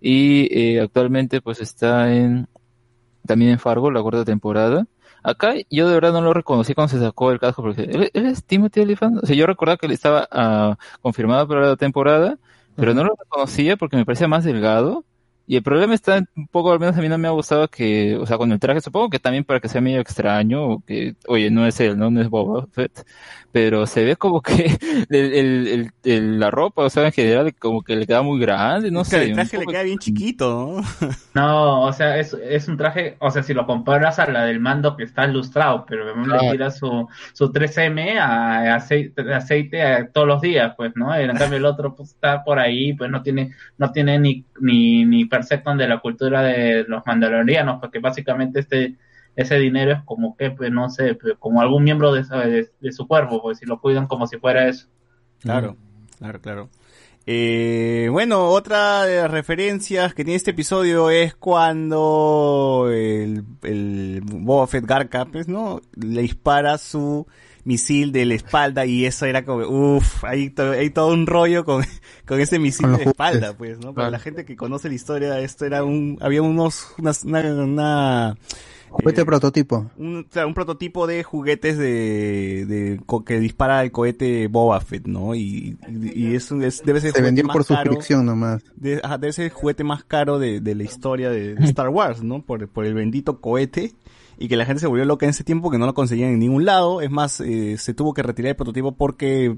[0.00, 2.46] y eh, actualmente pues está en
[3.26, 4.86] también en Fargo la cuarta temporada.
[5.26, 8.26] Acá yo de verdad no lo reconocí cuando se sacó el casco porque él, él
[8.26, 12.38] es Timothy Oliphant, o sea, yo recordaba que él estaba ah, confirmado para la temporada,
[12.76, 15.04] pero no lo reconocía porque me parecía más delgado
[15.46, 18.16] Y el problema está un poco, al menos a mí no me ha gustado que,
[18.16, 21.14] o sea, con el traje, supongo que también para que sea medio extraño, o que,
[21.28, 23.06] oye, no es él, no, no es Boba Fett,
[23.52, 24.76] pero se ve como que
[25.10, 28.40] el, el- el- el- la ropa, o sea, en general, como que le queda muy
[28.40, 29.22] grande, no Es que sé.
[29.22, 30.82] el traje le queda bien chiquito, ¿no?
[31.34, 34.58] No, o sea, es, es un traje, o sea, si lo comparas a la del
[34.58, 36.48] mando que está ilustrado, pero le Claro.
[36.48, 41.14] tira su, su 3M a, a aceite, aceite a- todos los días, pues, ¿no?
[41.14, 45.04] En cambio el otro pues, está por ahí, pues no tiene, no tiene ni, ni,
[45.04, 48.96] ni percepción de la cultura de los mandalorianos, porque básicamente este,
[49.34, 53.42] ese dinero es como que, pues, no sé, pues, como algún miembro de su cuerpo,
[53.42, 54.88] pues, si lo cuidan como si fuera eso.
[55.40, 55.76] Claro,
[56.18, 56.70] claro, claro.
[57.28, 64.68] Eh, bueno, otra de las referencias que tiene este episodio es cuando el, el Boba
[64.68, 65.80] Fett Garca, pues, ¿no?
[65.96, 67.26] Le dispara su
[67.66, 69.66] misil de la espalda y eso era como,
[69.96, 71.84] uff, hay, to- hay todo un rollo con,
[72.26, 73.92] con ese misil Con de espalda, pues, ¿no?
[73.92, 78.36] Para la gente que conoce la historia, esto era un, había unos, unas- una, una,
[78.88, 79.90] Juguete prototipo.
[79.98, 85.06] un, o sea, un prototipo de juguetes de, de que dispara el cohete Boba Fett,
[85.08, 85.34] ¿no?
[85.34, 88.62] Y, y, y es, debe ser el Se juguete vendió más por suscripción nomás.
[88.76, 91.88] De, ajá, debe ser el juguete más caro de, de la historia de, de Star
[91.88, 92.42] Wars, ¿no?
[92.42, 93.92] Por, por el bendito cohete.
[94.38, 96.38] Y que la gente se volvió loca en ese tiempo que no lo conseguían en
[96.38, 97.00] ningún lado.
[97.00, 99.56] Es más, eh, se tuvo que retirar el prototipo porque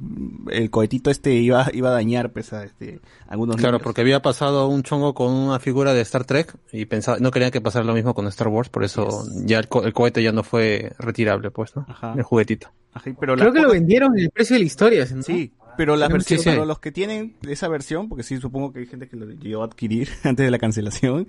[0.50, 3.82] el cohetito este iba, iba a dañar, pues, a este, algunos Claro, niños.
[3.82, 7.50] porque había pasado un chongo con una figura de Star Trek y pensaba, no querían
[7.50, 10.32] que pasara lo mismo con Star Wars, por eso ya el, co- el cohete ya
[10.32, 11.84] no fue retirable, pues, ¿no?
[11.88, 12.14] Ajá.
[12.16, 12.68] El juguetito.
[12.92, 15.06] Ajá, pero Creo que lo vendieron en el precio de la historia.
[15.14, 15.22] ¿no?
[15.22, 16.50] Sí, pero Sí, versiones, sí.
[16.50, 19.62] pero los que tienen esa versión, porque sí supongo que hay gente que lo llegó
[19.62, 21.28] a adquirir antes de la cancelación,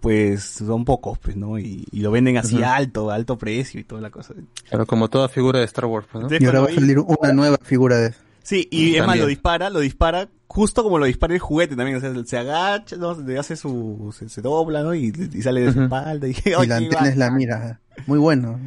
[0.00, 1.58] pues son pocos, pues, ¿no?
[1.58, 4.34] Y, y lo venden así alto, alto precio y toda la cosa.
[4.70, 6.28] Claro, como toda figura de Star Wars, pues, ¿no?
[6.28, 8.14] Entonces, Y ahora va a salir una nueva figura de
[8.44, 11.98] Sí, y es más, lo dispara, lo dispara justo como lo dispara el juguete también,
[11.98, 13.14] o sea, se agacha, ¿no?
[13.14, 14.94] Se hace su, se, se dobla, ¿no?
[14.94, 17.80] Y, y sale de su espalda y, y ¡ay, la antena es la mira.
[18.06, 18.58] Muy bueno.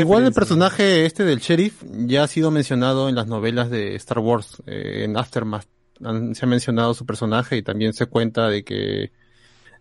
[0.00, 4.18] Igual el personaje este del sheriff ya ha sido mencionado en las novelas de Star
[4.18, 5.66] Wars, eh, en Aftermath.
[6.02, 9.12] Han- se ha mencionado su personaje y también se cuenta de que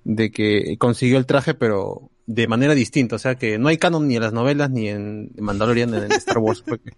[0.05, 4.07] de que consiguió el traje pero de manera distinta, o sea que no hay canon
[4.07, 6.91] ni en las novelas ni en Mandalorian ni en Star Wars, porque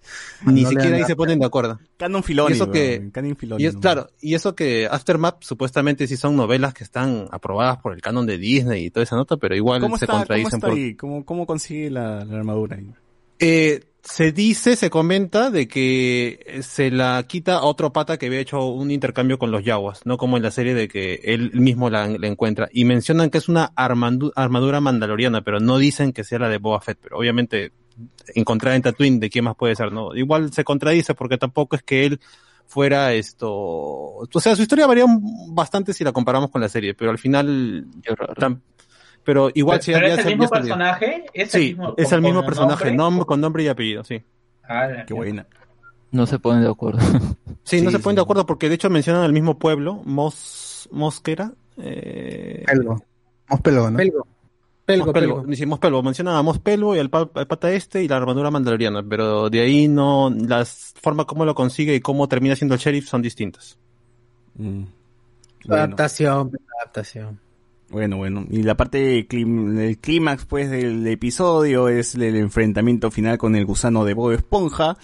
[0.46, 1.80] ni No siquiera ahí se ponen de acuerdo.
[1.98, 3.80] Canon Filoni, Y eso que- Canon Filoni, Y es ¿no?
[3.82, 8.26] claro, y eso que Aftermath supuestamente sí son novelas que están aprobadas por el canon
[8.28, 10.78] de Disney y toda esa nota, pero igual ¿Cómo se está, cómo contradicen está por
[10.78, 10.96] ahí?
[10.96, 12.88] ¿Cómo, cómo consigue la, la armadura ahí?
[13.40, 18.28] Eh, se dice, se comenta de que eh, se la quita a otro pata que
[18.28, 21.52] había hecho un intercambio con los Yaguas, no como en la serie de que él
[21.54, 22.70] mismo la, la encuentra.
[22.72, 26.82] Y mencionan que es una armadura mandaloriana, pero no dicen que sea la de Boba
[26.82, 27.00] Fett.
[27.02, 27.72] Pero obviamente
[28.36, 30.16] encontrar en Tatooine de quién más puede ser, ¿no?
[30.16, 32.20] Igual se contradice porque tampoco es que él
[32.68, 35.06] fuera esto, o sea, su historia varía
[35.50, 38.60] bastante si la comparamos con la serie, pero al final, Qué raro.
[39.26, 42.12] Pero igual Pero, sí, pero ya es el mismo personaje, es Sí, el mismo, es
[42.12, 43.24] el con- mismo con personaje, nombre?
[43.24, 44.22] nom- con nombre y apellido, sí.
[44.64, 45.46] Ah, Qué buena.
[46.12, 47.00] No se ponen de acuerdo.
[47.66, 48.18] Sí, no Sí, se ponen sí.
[48.18, 51.52] de acuerdo porque de hecho mencionan el mismo pueblo, Mos, Mosquera.
[51.78, 53.02] Eh, Pelgo.
[53.50, 53.98] Mospelgo, ¿no?
[53.98, 54.28] Pelgo.
[54.86, 55.36] Pelgo, Mospelgo.
[55.38, 55.48] pelgo.
[55.50, 59.02] Decimos Pelgo, mencionan a Mospelgo y al, pa- al pata este y la armadura mandaloriana,
[59.02, 63.08] pero de ahí no, las formas como lo consigue y cómo termina siendo el sheriff
[63.10, 63.80] son distintas.
[64.54, 64.84] Mm.
[65.66, 65.84] Bueno.
[65.84, 67.40] Adaptación, adaptación.
[67.92, 68.46] Bueno, bueno.
[68.50, 73.66] Y la parte clim- el clímax, pues, del episodio es el enfrentamiento final con el
[73.66, 74.98] gusano de Bob Esponja,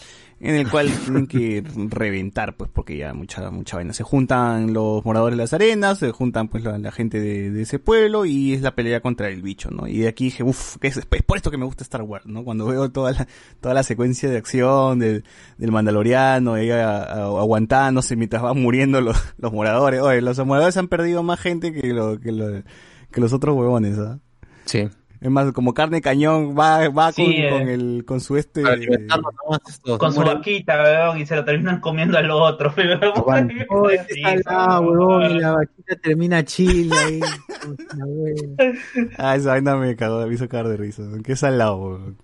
[0.44, 3.94] en el cual tienen que reventar, pues, porque ya mucha, mucha vaina.
[3.94, 8.26] Se juntan los moradores de las arenas, se juntan, pues, la, gente de, ese pueblo,
[8.26, 9.88] y es la pelea contra el bicho, ¿no?
[9.88, 12.44] Y de aquí dije, uff, es, es por esto que me gusta Star Wars, ¿no?
[12.44, 13.28] Cuando veo toda la,
[13.60, 15.24] toda la secuencia de acción del,
[15.58, 20.02] del mandaloriano, ella aguantándose mientras van muriendo los, los moradores.
[20.02, 22.64] Oye, los moradores han perdido más gente que, lo, que, lo-
[23.12, 24.20] que los otros huevones, ¿ah?
[24.66, 24.90] Sí.
[25.22, 27.50] Es más, como carne cañón, va, va Sí, con, eh.
[27.52, 28.64] con el, con su este...
[28.64, 32.74] Nomás estos- Con su vaquita, weón, y se lo terminan comiendo al otro.
[33.28, 33.52] weón.
[33.70, 34.98] Oye, qué Sí, salado, weón.
[34.98, 37.20] huevón, y la vaquita termina chile ahí.
[39.18, 41.04] Ah, esa vaina me cagó, me hizo cagar de risa.
[41.24, 42.18] Qué salado, weón.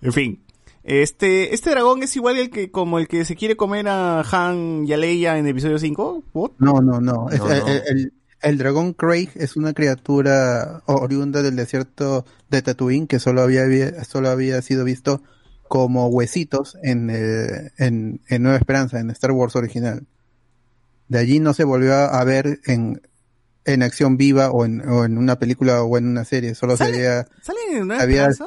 [0.00, 0.40] En fin.
[0.84, 4.84] Este, este dragón es igual el que, como el que se quiere comer a Han
[4.86, 6.24] y a Leia en episodio 5.
[6.34, 6.50] ¿What?
[6.58, 7.28] No, no, no.
[7.30, 7.66] Es- No, el, no.
[7.68, 8.12] el- el-
[8.44, 13.64] el dragón Craig es una criatura oriunda del desierto de Tatooine que solo había,
[14.04, 15.22] solo había sido visto
[15.68, 20.06] como huesitos en, eh, en, en Nueva Esperanza, en Star Wars original.
[21.08, 23.02] De allí no se volvió a ver en,
[23.64, 26.54] en acción viva o en, o en una película o en una serie.
[26.54, 26.96] Solo se ¿Sale?
[26.96, 28.46] había, ¿Sale en una había sido-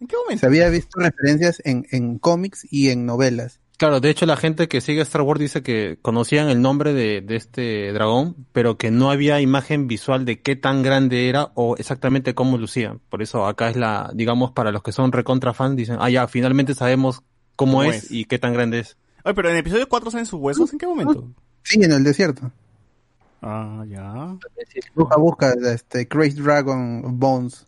[0.00, 0.40] ¿En qué momento?
[0.40, 3.60] se había visto referencias en, en cómics y en novelas.
[3.84, 7.20] Claro, de hecho la gente que sigue Star Wars dice que conocían el nombre de,
[7.20, 11.76] de este dragón, pero que no había imagen visual de qué tan grande era o
[11.76, 12.96] exactamente cómo lucía.
[13.10, 16.26] Por eso acá es la, digamos, para los que son recontra fans, dicen, ah ya,
[16.28, 17.20] finalmente sabemos
[17.56, 18.10] cómo, ¿Cómo es, es?
[18.10, 18.96] y qué tan grande es.
[19.22, 21.28] Oye, pero en el episodio 4 salen sus huesos, ¿en qué momento?
[21.62, 22.50] Sí, en el desierto.
[23.42, 24.34] Ah, ya.
[24.94, 27.66] Busca, busca, este, Crazy Dragon Bones.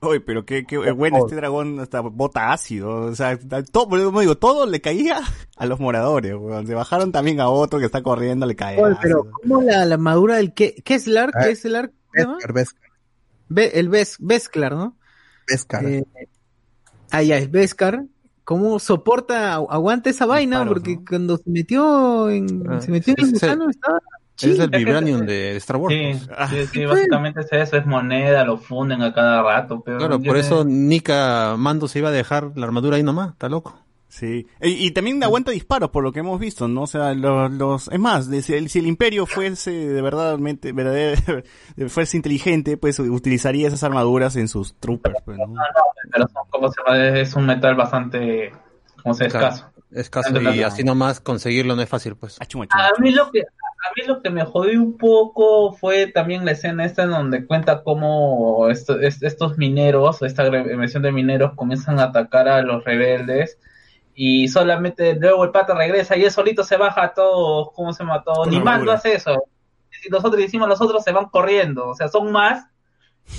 [0.00, 3.36] Oye, pero qué, qué bueno, este dragón hasta bota ácido, o sea,
[3.72, 5.20] todo, como digo, todo le caía
[5.56, 6.66] a los moradores, weón.
[6.68, 9.32] Se bajaron también a otro que está corriendo, le cae Oye, pero ácido.
[9.42, 11.30] ¿cómo la, la armadura del Ke- Kessler?
[11.34, 12.34] Ah, Kessler, ¿cómo se llama?
[12.34, 12.90] Beskar, Beskar,
[13.48, 14.96] Be- el Bes Beskar, ¿no?
[15.48, 15.84] Beskar.
[15.84, 16.04] Eh,
[17.10, 18.04] ah, ya, el Beskar.
[18.44, 20.60] ¿Cómo soporta, agu- aguanta esa vaina?
[20.60, 21.04] Disparos, Porque ¿no?
[21.08, 23.98] cuando se metió en, Ah, se metió en el gusano estaba
[24.38, 25.94] Ese es el Vibranium de, de Star Wars.
[25.94, 26.30] Sí, pues.
[26.38, 29.82] Ah, sí, sí, básicamente es eso, es moneda, lo funden a cada rato.
[29.84, 33.48] Pero Claro, por eso Nika Mando se iba a dejar la armadura ahí nomás, está
[33.48, 33.76] loco.
[34.10, 34.46] Sí.
[34.62, 36.82] Y, y también aguanta disparos, por lo que hemos visto, ¿no?
[36.82, 40.72] O sea, los, los, es más, de- si el, si el imperio fuese de verdadmente,
[40.72, 41.42] verdadero,
[41.88, 45.52] fuese inteligente, pues utilizaría esas armaduras en sus troopers, pues, ¿no?
[46.10, 47.18] pero son, como se llama?
[47.18, 48.50] es un metal bastante,
[49.02, 49.56] como se Claro.
[49.90, 50.28] Escaso.
[50.28, 50.54] Escaso Claro.
[50.56, 52.36] y así nomás conseguirlo no es fácil, pues.
[52.40, 56.44] Achum, A mí lo que a mí lo que me jodió un poco fue también
[56.44, 61.52] la escena esta en donde cuenta cómo esto- es- estos mineros, esta versión de mineros
[61.54, 63.56] comienzan a atacar a los rebeldes
[64.14, 68.02] y solamente luego el pata regresa y él solito se baja a todos, ¿cómo se
[68.02, 68.32] mató?
[68.46, 68.64] Ni armadura.
[68.64, 69.44] mando hace eso.
[69.90, 72.66] Si nosotros hicimos los otros se van corriendo, o sea, son más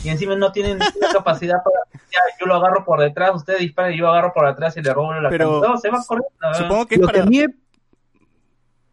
[0.04, 0.78] y encima no tienen
[1.14, 1.78] capacidad para
[2.12, 4.94] ya, yo lo agarro por detrás, ustedes disparan y yo agarro por atrás y le
[4.94, 6.30] robo la Pero- No, se van corriendo.
[6.42, 6.56] ¿eh?
[6.58, 7.54] Supongo que es Lo que para, me-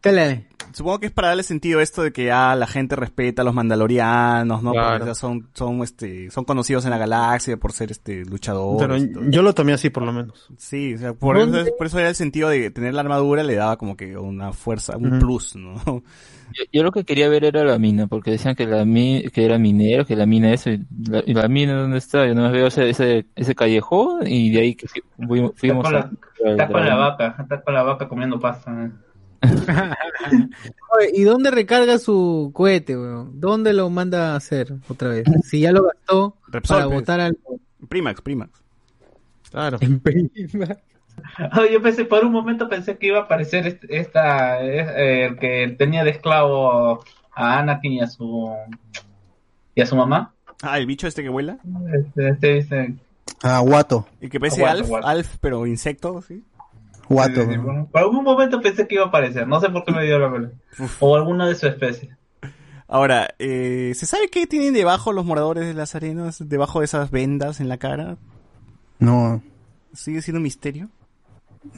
[0.02, 0.46] Dale.
[0.72, 3.54] supongo que es para darle sentido esto de que ya la gente respeta a los
[3.54, 4.70] mandalorianos, ¿no?
[4.72, 4.88] Claro.
[4.90, 8.86] Porque, o sea, son, son, este, son conocidos en la galaxia por ser, este, luchadores.
[9.10, 10.46] Pero yo lo tomé así por lo menos.
[10.58, 13.56] Sí, o sea, por eso, por eso era el sentido de tener la armadura, le
[13.56, 16.02] daba como que una fuerza, un plus, ¿no?
[16.54, 19.44] Yo, yo lo que quería ver era la mina, porque decían que la mi, que
[19.44, 22.50] era minero, que la mina eso, y la, y la mina dónde está, yo no
[22.50, 25.98] veo ese, ese, ese callejón y de ahí que fu- fuimos, Está fuimos con, la,
[26.00, 28.84] a- está con la vaca, está con la vaca comiendo pasta.
[28.84, 28.90] ¿eh?
[30.98, 33.38] Oye, ¿Y dónde recarga su cohete, weón?
[33.40, 35.24] ¿Dónde lo manda a hacer otra vez?
[35.44, 37.00] Si ya lo gastó Repsol, para pues.
[37.00, 37.38] botar al...
[37.88, 38.50] Primax, Primax.
[39.50, 39.78] Claro.
[39.80, 40.76] en prima.
[41.52, 45.38] Ay, Yo pensé, por un momento pensé que iba a aparecer este- esta, eh, el
[45.38, 47.02] que tenía de esclavo
[47.34, 48.52] a Anakin y a su
[49.74, 50.34] y a su mamá.
[50.62, 51.58] Ah, el bicho este que vuela.
[51.94, 52.94] Este, este, este,
[53.42, 54.06] Ah, Guato.
[54.20, 55.08] Y que parece Alf, aguanta.
[55.10, 56.42] Alf, pero insecto, ¿sí?
[57.08, 57.42] Guato.
[57.42, 59.92] sí, sí, por, por algún momento pensé que iba a aparecer, no sé por qué
[59.92, 60.50] me dio la pena.
[61.00, 62.16] O alguna de su especie.
[62.88, 66.48] Ahora, eh, ¿se sabe qué tienen debajo los moradores de las arenas?
[66.48, 68.16] Debajo de esas vendas en la cara.
[68.98, 69.42] No,
[69.92, 70.88] ¿Sigue siendo un misterio?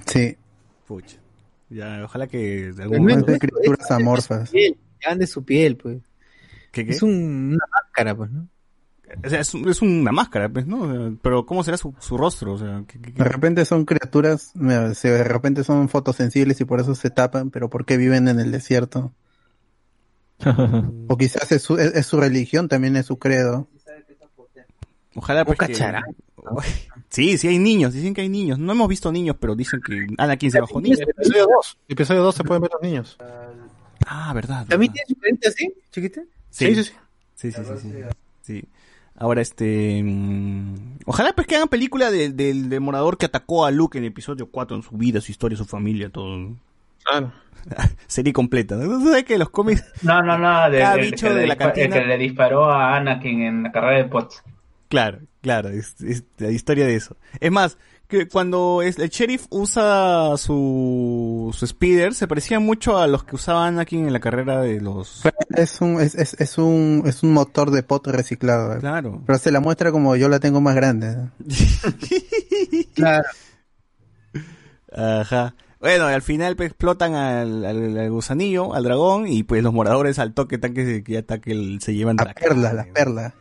[0.07, 0.37] Sí.
[0.87, 1.17] Pucha.
[1.71, 3.27] Ya, ojalá que de algún momento...
[3.27, 4.51] Son criaturas amorfas.
[4.51, 4.77] Piel,
[5.17, 5.99] de su piel, pues.
[6.73, 6.93] ¿Qué, qué?
[6.93, 8.49] Es un- una máscara, pues, ¿no?
[9.25, 11.17] O sea, es, es una máscara, pues, ¿no?
[11.23, 12.53] Pero ¿cómo será su, su rostro?
[12.55, 13.23] O sea, ¿qué- qué- qué?
[13.23, 17.85] De repente son criaturas, de repente son fotosensibles y por eso se tapan, pero ¿por
[17.87, 19.13] qué viven en el desierto?
[21.09, 23.67] O quizás es su, es, es su religión, también es su credo.
[25.19, 25.75] Ojalá pues que...
[27.11, 28.59] Sí, sí hay niños, dicen que hay niños.
[28.59, 31.01] No hemos visto niños, pero dicen que Anakin se bajó niños.
[31.01, 31.79] Episodio 2.
[31.89, 33.17] Episodio 2 se pueden ver los niños.
[34.07, 34.67] Ah, verdad.
[34.69, 35.05] ¿También verdad.
[35.07, 36.21] tiene su frente así, chiquita?
[36.51, 36.93] Sí, sí, sí.
[37.35, 38.03] Sí, sí, sí, sí.
[38.43, 38.65] Sí.
[39.17, 40.01] Ahora, este...
[40.05, 44.11] mm, Ojalá pues que hagan película de- del demorador que atacó a Luke en el
[44.11, 46.55] episodio 4, en su vida, su historia, su familia, todo.
[47.05, 47.33] Claro.
[48.07, 48.77] Serie completa.
[48.77, 49.83] ¿No sabes que los cómics...
[50.03, 51.97] No, no, no, de- Cada el, bicho de la dispa- el cantina.
[51.97, 54.43] que le disparó a Anakin en la carrera de Potts.
[54.89, 57.17] Claro, claro, es, es la historia de eso.
[57.41, 57.77] Es más,
[58.09, 63.37] que cuando es- el sheriff usa su, su speeder, se parecía mucho a los que
[63.37, 65.23] usaban Anakin en la carrera de los...
[65.51, 68.75] Es un, es, es, es un, es un motor de pot reciclado.
[68.75, 68.79] ¿eh?
[68.81, 69.23] Claro.
[69.27, 71.09] Pero se la muestra como yo la tengo más grande.
[71.09, 72.87] ¿eh?
[72.95, 73.25] Claro.
[74.93, 75.55] Ajá.
[75.81, 80.19] Bueno, al final pues, explotan al, al, al gusanillo, al dragón, y pues los moradores
[80.19, 82.71] al toque tan que, se- que ya está que el- se llevan La la perla,
[82.71, 83.35] carne, la perla.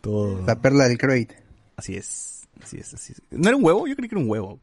[0.00, 0.44] Todo.
[0.46, 1.36] La perla del crate.
[1.76, 2.48] Así es.
[2.62, 3.22] Así es, así es.
[3.30, 3.86] ¿No era un huevo?
[3.86, 4.60] Yo creí que era un huevo.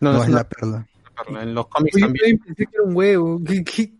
[0.00, 0.86] No, No, no, es la perla.
[1.40, 2.38] En los cómics Yo también.
[2.38, 3.40] pensé que era un huevo.
[3.46, 3.92] ¿Qué- qué?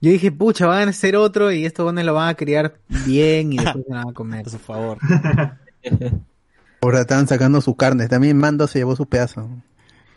[0.00, 2.74] Yo dije, pucha, van a hacer otro y estos van lo van a criar
[3.06, 4.48] bien y después se van a comer.
[4.50, 4.98] Su favor.
[6.82, 8.08] Ahora estaban sacando su carne.
[8.08, 9.48] También Mando se llevó su pedazo.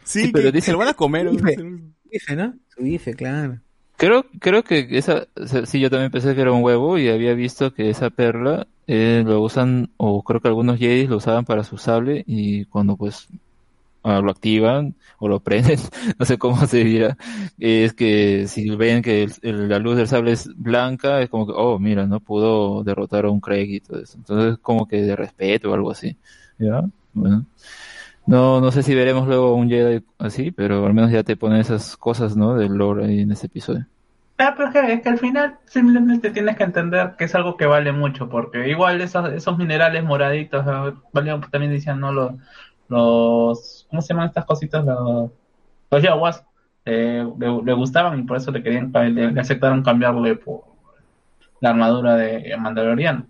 [0.03, 1.29] Sí, Sí, pero que, dicen se lo van a comer.
[1.29, 1.57] Bife.
[1.57, 1.79] ¿no?
[2.11, 2.53] bife, ¿no?
[2.75, 3.59] Su bife, claro.
[3.97, 7.09] Creo, creo que esa, o sea, sí, yo también pensé que era un huevo y
[7.09, 11.45] había visto que esa perla eh, lo usan, o creo que algunos Jedi lo usaban
[11.45, 13.27] para su sable y cuando pues
[14.03, 15.79] ah, lo activan o lo prenden,
[16.19, 17.17] no sé cómo se dirá,
[17.59, 21.53] es que si ven que el- la luz del sable es blanca, es como que,
[21.55, 24.17] oh, mira, no pudo derrotar a un Craig y todo eso.
[24.17, 26.17] Entonces, como que de respeto o algo así.
[26.59, 26.83] ¿Ya?
[27.13, 27.45] Bueno.
[28.25, 31.59] No, no sé si veremos luego un Jedi así, pero al menos ya te pone
[31.59, 32.55] esas cosas, ¿no?
[32.55, 33.87] Del lore ahí en ese episodio.
[34.37, 37.55] Ah, pero es que, es que al final simplemente tienes que entender que es algo
[37.55, 42.11] que vale mucho, porque igual esos, esos minerales moraditos, ah, valían, también decían, ¿no?
[42.11, 42.31] Los,
[42.89, 44.83] los, ¿cómo se llaman estas cositas?
[44.83, 45.31] Los,
[45.91, 46.43] los yaguas,
[46.85, 50.61] eh, le, le gustaban y por eso le querían, le, le aceptaron cambiarle por
[51.61, 53.27] la armadura de Mandaloriano.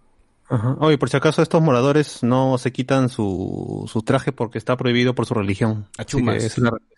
[0.50, 0.76] Ajá.
[0.80, 5.16] Oye, por si acaso estos moradores no se quitan su, su traje porque está prohibido
[5.16, 5.86] por su religión.
[5.98, 6.38] Así Achumas.
[6.38, 6.93] que es respuesta.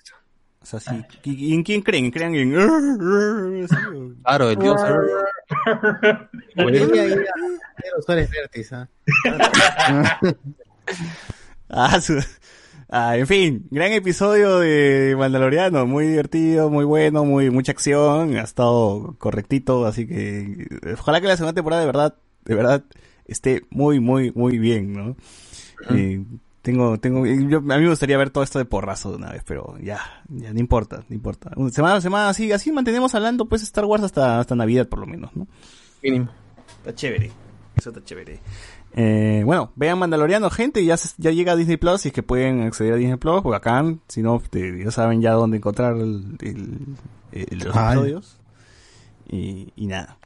[0.66, 1.06] O sea, sí.
[1.26, 2.10] ¿Y y en quién creen?
[2.10, 2.50] ¿Creen en...?
[3.70, 4.82] ¿Sí o- Claro, el dios.
[8.72, 8.88] ¿ah?
[11.70, 12.20] Ah, su-
[12.90, 18.42] ah, en fin, gran episodio de Mandaloriano, muy divertido, muy bueno, muy mucha acción, ha
[18.44, 22.16] estado correctito, así que ojalá que la segunda temporada de verdad,
[22.46, 22.84] de verdad
[23.26, 25.18] esté muy, muy, muy bien, ¿no?
[25.90, 26.24] Eh,
[26.66, 29.44] tengo, tengo, yo- a mí me gustaría ver todo esto de porrazo de una vez,
[29.46, 31.52] pero ya, ya no importa, no importa.
[31.72, 35.06] Semana a semana así, así mantenemos hablando pues Star Wars hasta, hasta Navidad por lo
[35.06, 35.48] menos, ¿no?
[36.02, 36.28] Mínimo.
[36.80, 37.32] Está chévere.
[37.78, 38.40] Eso está chévere.
[38.98, 42.24] Eh, bueno, vean Mandaloriano, gente, ya, se- ya llega a Disney Plus, si es que
[42.24, 45.96] pueden acceder a Disney Plus, pues acá, si no, te- ya saben ya dónde encontrar
[45.98, 46.80] el, el-
[47.32, 47.94] el- los Ay.
[47.98, 48.40] episodios.
[49.30, 50.18] Y, y nada.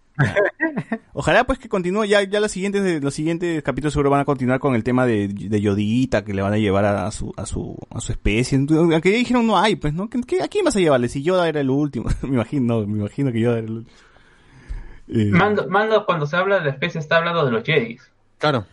[1.13, 4.59] Ojalá pues que continúe, ya, ya los siguientes, los siguientes capítulos seguro van a continuar
[4.59, 7.77] con el tema de, de Yodita, que le van a llevar a su, a su,
[7.89, 8.57] a su especie.
[8.57, 10.09] Aunque ya dijeron no hay, pues, ¿no?
[10.09, 11.09] ¿Qué- ¿A quién vas a llevarle?
[11.09, 12.09] Si Yoda era el último.
[12.21, 13.97] me imagino, me imagino que Yoda era el último.
[15.09, 18.01] Eh, Mando, Mando, cuando se habla de la especie, está hablando de los Jedis.
[18.37, 18.65] Claro.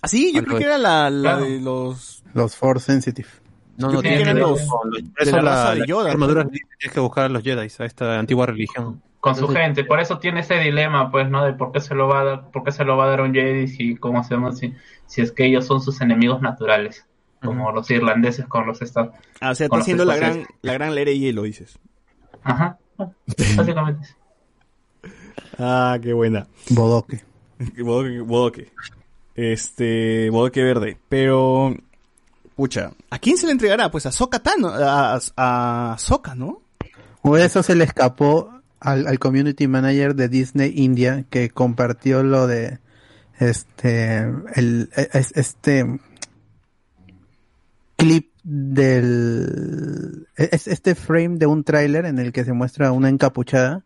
[0.00, 0.32] ¿Ah, sí?
[0.34, 1.44] Yo creo que era la, la Claro.
[1.44, 2.22] de los...
[2.34, 3.28] Los Force Sensitive.
[3.78, 6.30] No, no creí tiene que eran que ver los- los- de la de Yoda, pues.
[6.50, 9.02] tienes que buscar a los Jedi, a esta antigua religión.
[9.22, 11.44] Con su gente, por eso tiene ese dilema, pues, ¿no?
[11.44, 13.20] De por qué se lo va a dar, por qué se lo va a dar
[13.20, 14.58] a un Jedi si, ¿cómo hacemos?
[14.58, 14.74] Si,
[15.06, 17.06] si es que ellos son sus enemigos naturales,
[17.40, 19.14] como los irlandeses con los estados.
[19.40, 21.78] Ah, o sea, está haciendo la gran, la gran Lere hielo, dices.
[22.42, 22.78] Ajá,
[23.56, 24.08] básicamente.
[25.56, 26.48] Ah, qué buena.
[26.70, 27.22] Bodoque.
[27.78, 28.72] Bodoque, bodoque.
[29.36, 30.98] Este, bodoque verde.
[31.08, 31.76] Pero,
[32.56, 33.88] pucha, ¿a quién se le entregará?
[33.88, 36.60] Pues a Soka Tano, a, a, a ¿no?
[37.22, 42.46] O eso se le escapó al, al community manager de Disney India que compartió lo
[42.46, 42.78] de
[43.38, 44.18] este
[44.54, 45.98] el es- este
[47.96, 53.84] clip del es este frame de un tráiler en el que se muestra una encapuchada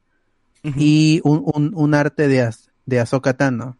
[0.76, 3.76] y un, un, un arte de Az- de Ahsoka Tano.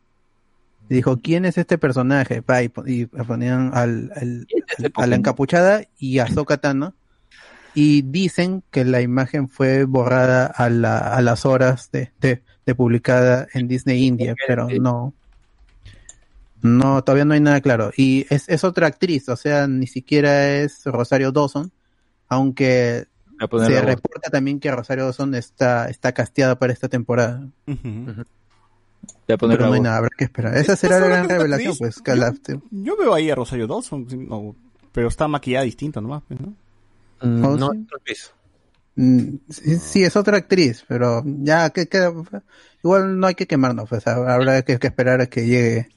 [0.89, 2.43] Y dijo, ¿quién es este personaje?
[2.43, 4.47] Pa, y, y ponían al, al-
[4.95, 6.95] a la encapuchada y a Ahsoka Tano.
[7.77, 12.75] Y dicen que la imagen fue borrada a, la, a las horas de, de, de
[12.75, 15.13] publicada en Disney India, pero no.
[16.63, 17.93] No, todavía no hay nada claro.
[17.97, 21.71] Y es, es otra actriz, o sea, ni siquiera es Rosario Dawson,
[22.29, 23.07] aunque
[23.39, 27.47] se reporta también que Rosario Dawson está, está casteada para esta temporada.
[29.27, 29.81] Pero no hay voz.
[29.81, 30.57] nada, habrá que esperar.
[30.57, 32.03] Esa será la ¿Estás gran revelación, actriz?
[32.05, 32.19] pues.
[32.19, 32.35] la-
[32.71, 34.57] Yo veo ahí a Rosario Dawson, no,
[34.93, 36.41] pero está maquillada distinto nomás, pues,
[37.21, 37.29] ¿no?
[37.29, 37.83] Mm, ¿Oh, no, sí?
[37.85, 38.31] otro piso.
[38.97, 42.11] Mm, sí, sí, es otra actriz, pero ya que, que-
[42.83, 45.89] igual no hay que quemarnos, pues habrá que, que esperar a que llegue.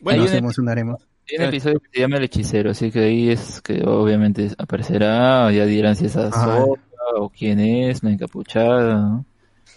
[0.00, 1.02] Bueno, nos hay un- emocionaremos.
[1.30, 5.52] Hay un episodio que se llama El Hechicero, así que ahí es que obviamente aparecerá,
[5.52, 6.16] ya dirán si es.
[6.16, 6.80] Ahsoka
[7.16, 9.26] o quién es, la encapuchada, ¿no?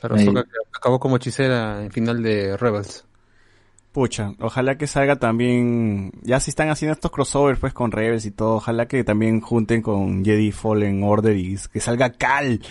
[0.01, 0.15] Pero.
[0.15, 3.05] Ahsoka que acabó como hechicera en final de Rebels.
[3.91, 8.31] Pucha, ojalá que salga también, ya si están haciendo estos crossovers pues con Rebels y
[8.31, 12.61] todo, ojalá que también junten con Jedi Fallen Order y que salga Cal.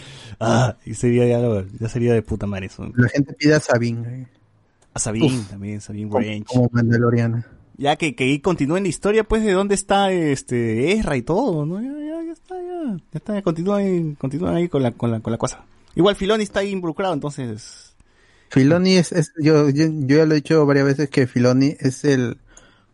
[0.41, 2.91] Ah, y sería ya, lo- ya sería de puta madre eso.
[2.97, 4.29] La gente pide a Sabine,
[4.95, 5.49] A Sabine Uf.
[5.51, 6.45] también, Sabine como, Range.
[6.47, 7.47] como Mandaloriana.
[7.77, 11.67] Ya que, que ahí continúen la historia pues de dónde está este Ezra y todo,
[11.67, 11.83] ¿no?
[11.83, 15.21] Ya, ya, ya está, ya, ya está, ya continúan, continúan ahí con la, con la,
[15.21, 15.65] con la cosa.
[15.95, 17.90] Igual Filoni está ahí involucrado, entonces...
[18.51, 22.05] Filoni es, es yo, yo, yo ya lo he dicho varias veces que Filoni es
[22.05, 22.39] el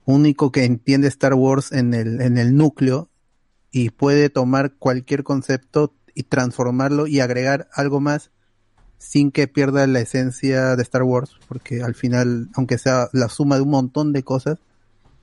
[0.04, 3.08] único que entiende Star Wars en el, en el núcleo
[3.70, 8.30] y puede tomar cualquier concepto y transformarlo y agregar algo más
[8.98, 13.56] sin que pierda la esencia de Star Wars, porque al final, aunque sea la suma
[13.56, 14.58] de un montón de cosas,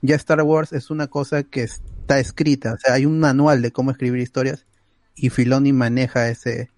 [0.02, 3.72] ya Star Wars es una cosa que está escrita, o sea, hay un manual de
[3.72, 4.66] cómo escribir historias
[5.16, 6.70] y Filoni maneja ese,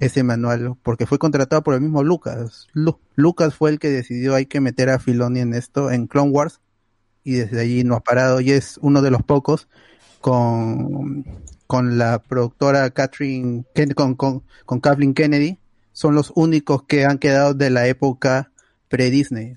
[0.00, 2.68] ese manual porque fue contratado por el mismo Lucas.
[2.72, 6.30] Lu- Lucas fue el que decidió hay que meter a Filoni en esto, en Clone
[6.30, 6.60] Wars,
[7.22, 9.68] y desde allí no ha parado y es uno de los pocos
[10.20, 11.24] con,
[11.66, 15.58] con la productora Catherine, Ken- con, con, con Kathleen Kennedy,
[15.92, 18.50] son los únicos que han quedado de la época
[18.88, 19.56] pre-Disney.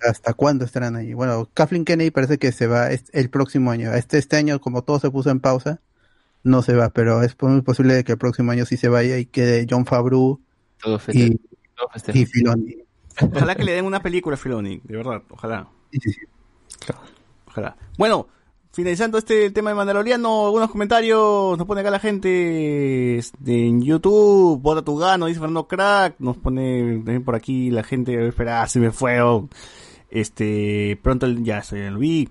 [0.00, 1.12] ¿Hasta cuándo estarán ahí?
[1.12, 3.92] Bueno, Kathleen Kennedy parece que se va el próximo año.
[3.94, 5.80] Este, este año, como todo se puso en pausa,
[6.42, 9.26] no se va, pero es muy posible que el próximo año sí se vaya y
[9.26, 10.40] quede John Favreau
[10.82, 11.34] Todo festejo.
[11.34, 11.40] y,
[11.76, 12.18] Todo festejo.
[12.18, 12.76] y Filoni.
[13.20, 15.68] Ojalá que le den una película a Filoni, de verdad, ojalá.
[15.92, 16.20] Sí, sí, sí.
[17.46, 17.76] Ojalá.
[17.96, 18.28] Bueno,
[18.72, 24.60] finalizando este tema de Mandaloriano, algunos comentarios, nos pone acá la gente este, en YouTube,
[24.60, 28.78] vota tu gano, dice Fernando Crack, nos pone también por aquí la gente, espera, se
[28.78, 29.48] me fue, oh,
[30.10, 32.28] este, pronto ya, ya lo vi.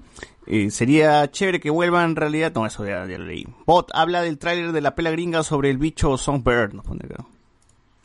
[0.47, 3.45] Eh, sería chévere que vuelva en realidad, no, eso ya, ya lo leí.
[3.65, 7.03] Bot habla del tráiler de la pela gringa sobre el bicho Songbird, nos pone.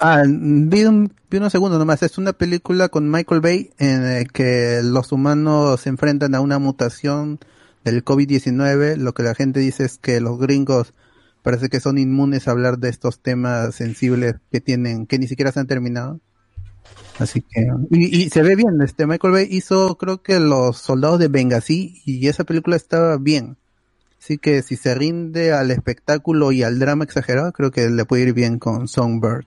[0.01, 2.02] Ah, vi, un, vi unos segundos nomás.
[2.02, 6.59] Es una película con Michael Bay en el que los humanos se enfrentan a una
[6.59, 7.39] mutación
[7.85, 8.97] del COVID-19.
[8.97, 10.93] Lo que la gente dice es que los gringos
[11.43, 15.52] parece que son inmunes a hablar de estos temas sensibles que tienen, que ni siquiera
[15.52, 16.19] se han terminado.
[17.19, 21.19] Así que, y, y se ve bien, este Michael Bay hizo creo que los soldados
[21.19, 23.57] de Benghazi y esa película estaba bien.
[24.21, 28.23] Así que si se rinde al espectáculo y al drama exagerado, creo que le puede
[28.23, 29.47] ir bien con Songbird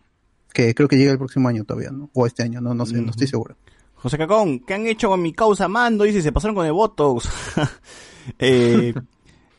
[0.56, 2.10] que creo que llega el próximo año todavía, ¿no?
[2.14, 3.58] O este año, no, no sé, no estoy seguro.
[3.96, 6.06] José Cacón, ¿qué han hecho con mi causa Mando?
[6.06, 7.30] Dice, se pasaron con el Botox.
[8.40, 8.94] eh,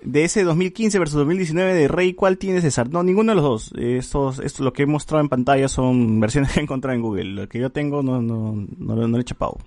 [0.03, 2.91] de ese 2015 versus 2019 de Rey, ¿cuál tiene César?
[2.91, 3.73] No, ninguno de los dos.
[3.77, 7.25] Estos, esto, lo que he mostrado en pantalla son versiones que he encontrado en Google.
[7.25, 9.59] Lo que yo tengo no, no, no, no le he chapado.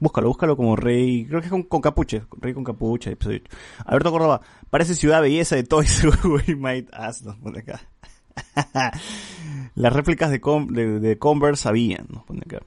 [0.00, 3.56] Búscalo, búscalo como Rey, creo que es con, con capuche, Rey con capucha, episodio 8.
[3.86, 7.80] Alberto Córdoba, parece ciudad belleza de Toys We Might Ask, nos pone acá.
[9.76, 10.40] Las réplicas de,
[10.70, 12.60] de, de Converse sabían, nos pone acá.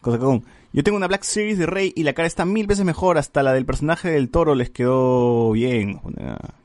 [0.00, 0.44] Cosa con.
[0.74, 3.44] Yo tengo una Black Series de Rey y la cara está mil veces mejor, hasta
[3.44, 6.00] la del personaje del toro les quedó bien.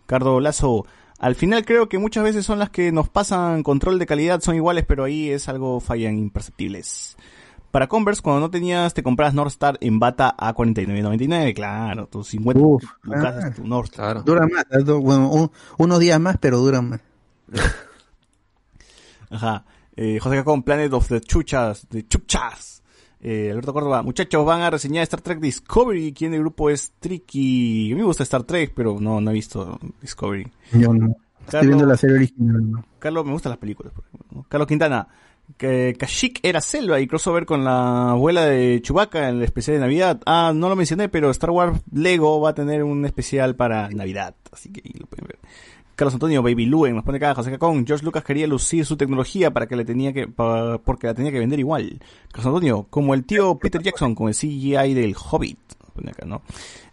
[0.08, 0.88] Cardo Lazo,
[1.20, 4.56] al final creo que muchas veces son las que nos pasan control de calidad, son
[4.56, 7.18] iguales, pero ahí es algo fallan imperceptibles.
[7.70, 12.30] Para Converse, cuando no tenías, te compras North Star en bata a 49.99, claro, tus
[12.30, 13.54] 50 Uf, lucas ah.
[13.56, 14.24] tu North Star.
[14.26, 17.02] Dura más, bueno, un- unos días más, pero duran más.
[19.30, 19.66] Ajá.
[19.96, 22.79] Eh, José Cacón, Planet of the Chuchas, de Chuchas.
[23.22, 26.14] Eh, Alberto Córdoba, muchachos, van a reseñar Star Trek Discovery.
[26.14, 27.92] ¿Quién del grupo es Tricky?
[27.92, 30.48] A mí me gusta Star Trek, pero no, no he visto Discovery.
[30.74, 31.16] Yo no.
[31.46, 32.72] Estoy viendo la serie original.
[32.72, 32.86] ¿no?
[33.00, 33.92] Carlos, me gustan las películas.
[33.94, 34.46] por ejemplo, ¿no?
[34.48, 35.08] Carlos Quintana,
[35.58, 39.82] que Kashyyyk era selva y crossover con la abuela de Chewbacca en el especial de
[39.82, 40.22] Navidad.
[40.26, 44.36] Ah, no lo mencioné, pero Star Wars Lego va a tener un especial para Navidad,
[44.52, 45.40] así que ahí lo pueden ver.
[46.00, 47.86] Carlos Antonio, Baby Luen, nos pone acá José Cacón.
[47.86, 51.40] George Lucas quería lucir su tecnología para que le tenía que, porque la tenía que
[51.40, 52.00] vender igual.
[52.32, 55.60] Carlos Antonio, como el tío Peter Jackson con el CGI del Hobbit.
[55.84, 56.42] Nos pone acá, ¿no?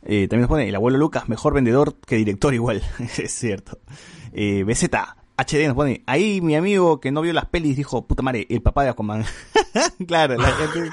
[0.03, 2.83] Eh, también nos pone el abuelo Lucas, mejor vendedor que director igual.
[3.19, 3.79] es cierto.
[4.33, 4.87] Eh, BZ,
[5.37, 8.61] HD nos pone, ahí mi amigo que no vio las pelis dijo, puta madre, el
[8.61, 9.25] papá de Aquaman.
[10.09, 10.91] claro, la gente,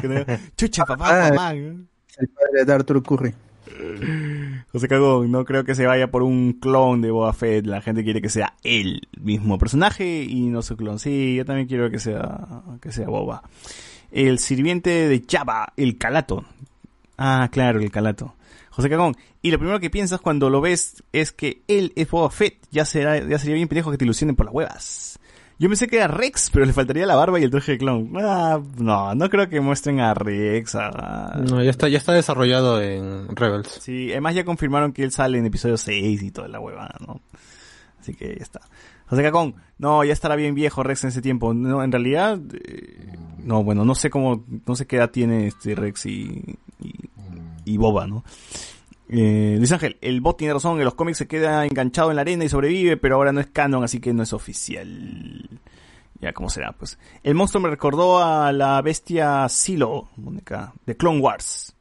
[0.00, 0.24] que no-
[0.56, 1.88] chucha, papá de Ah, Aquaman.
[2.16, 3.34] El padre de Arthur Curry.
[4.72, 7.66] José Cagón, no creo que se vaya por un clon de Boba Fett.
[7.66, 10.98] La gente quiere que sea el mismo personaje y no su clon.
[10.98, 13.42] Sí, yo también quiero que sea, que sea Boba.
[14.12, 16.44] El sirviente de Java, el calato.
[17.18, 18.34] Ah, claro, el calato.
[18.70, 22.30] José Cagón, y lo primero que piensas cuando lo ves es que él es Boba
[22.30, 22.56] Fett.
[22.70, 25.19] Ya será, ya sería bien pendejo que te ilusionen por las huevas.
[25.60, 28.10] Yo pensé que era Rex, pero le faltaría la barba y el traje de clon.
[28.16, 30.74] Ah, no, no creo que muestren a Rex.
[30.74, 33.68] No, ya está, ya está desarrollado en Rebels.
[33.68, 37.20] Sí, además ya confirmaron que él sale en episodio 6 y toda la huevada, ¿no?
[38.00, 38.62] Así que ya está.
[39.04, 41.52] José Cacón, no, ya estará bien viejo Rex en ese tiempo.
[41.52, 43.12] No, en realidad, eh,
[43.44, 46.94] no, bueno, no sé cómo, no sé qué edad tiene este Rex y, y,
[47.66, 48.24] y Boba, ¿no?
[49.12, 52.22] Eh, Luis Ángel, el bot tiene razón, en los cómics se queda enganchado en la
[52.22, 55.50] arena y sobrevive, pero ahora no es canon, así que no es oficial.
[56.20, 56.72] Ya, ¿cómo será?
[56.72, 60.10] Pues el monstruo me recordó a la bestia Silo,
[60.86, 61.74] de Clone Wars.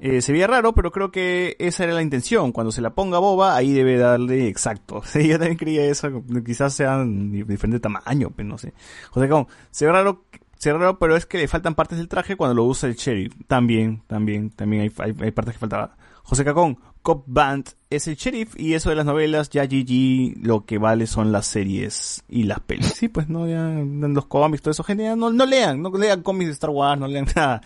[0.00, 2.50] Eh, se veía raro, pero creo que esa era la intención.
[2.50, 5.00] Cuando se la ponga boba, ahí debe darle exacto.
[5.06, 6.24] Sí, yo también creía eso.
[6.44, 8.74] Quizás sean de diferente tamaño, pero no sé.
[9.10, 10.24] José Cagón, se ve raro,
[10.56, 12.96] se ve raro, pero es que le faltan partes del traje cuando lo usa el
[12.96, 13.32] sheriff.
[13.46, 15.90] También, también, también hay, hay partes que faltaban.
[16.24, 20.64] José Cacón, Cop Band es el sheriff y eso de las novelas, ya GG, lo
[20.64, 22.94] que vale son las series y las pelis.
[22.94, 26.22] Sí, pues no, ya los cómics, todo eso, gente, ya no, no lean, no lean
[26.22, 27.60] cómics de Star Wars, no lean nada.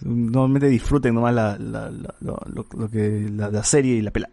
[0.00, 1.90] Normalmente disfruten nomás la, la,
[2.20, 4.28] lo, que, la, serie y la pela.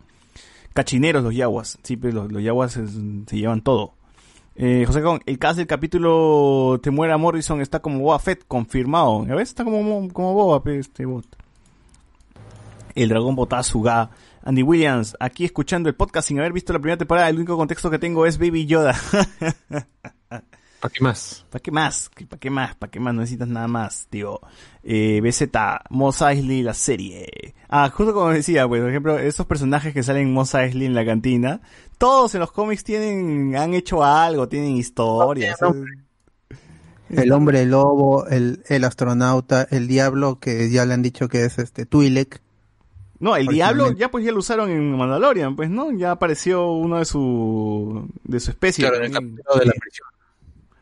[0.73, 3.93] Cachineros los yaguas, sí, pero los, los yaguas se, llevan todo.
[4.55, 9.25] Eh, José Cacón, el cast del capítulo Te muera Morrison está como Boba Fett, confirmado.
[9.27, 9.49] ¿Ya ves?
[9.49, 11.25] Está como, como Boba, este bot.
[12.95, 14.09] El dragón Botazuga.
[14.43, 17.89] Andy Williams, aquí escuchando el podcast sin haber visto la primera temporada, el único contexto
[17.89, 18.95] que tengo es Baby Yoda.
[20.29, 21.45] ¿Para qué más?
[21.49, 22.11] ¿Para qué más?
[22.29, 22.75] ¿Para qué más?
[22.75, 23.13] ¿Para qué más?
[23.15, 24.39] No necesitas nada más, tío.
[24.83, 25.49] Eh, BZ,
[25.89, 27.55] Mos Eisley, la serie.
[27.67, 30.93] Ah, justo como decía, pues, por ejemplo, esos personajes que salen en Mos Eisley en
[30.93, 31.61] la cantina,
[31.97, 35.57] todos en los cómics tienen, han hecho algo, tienen historias.
[37.09, 41.57] El hombre lobo, el, el astronauta, el diablo, que ya le han dicho que es
[41.57, 42.44] este Twi'lek.
[43.19, 45.91] No, el diablo ya pues ya lo usaron en Mandalorian, pues, ¿no?
[45.91, 48.83] Ya apareció uno de su, de su especie.
[48.83, 50.07] Claro, en el capítulo de la prisión.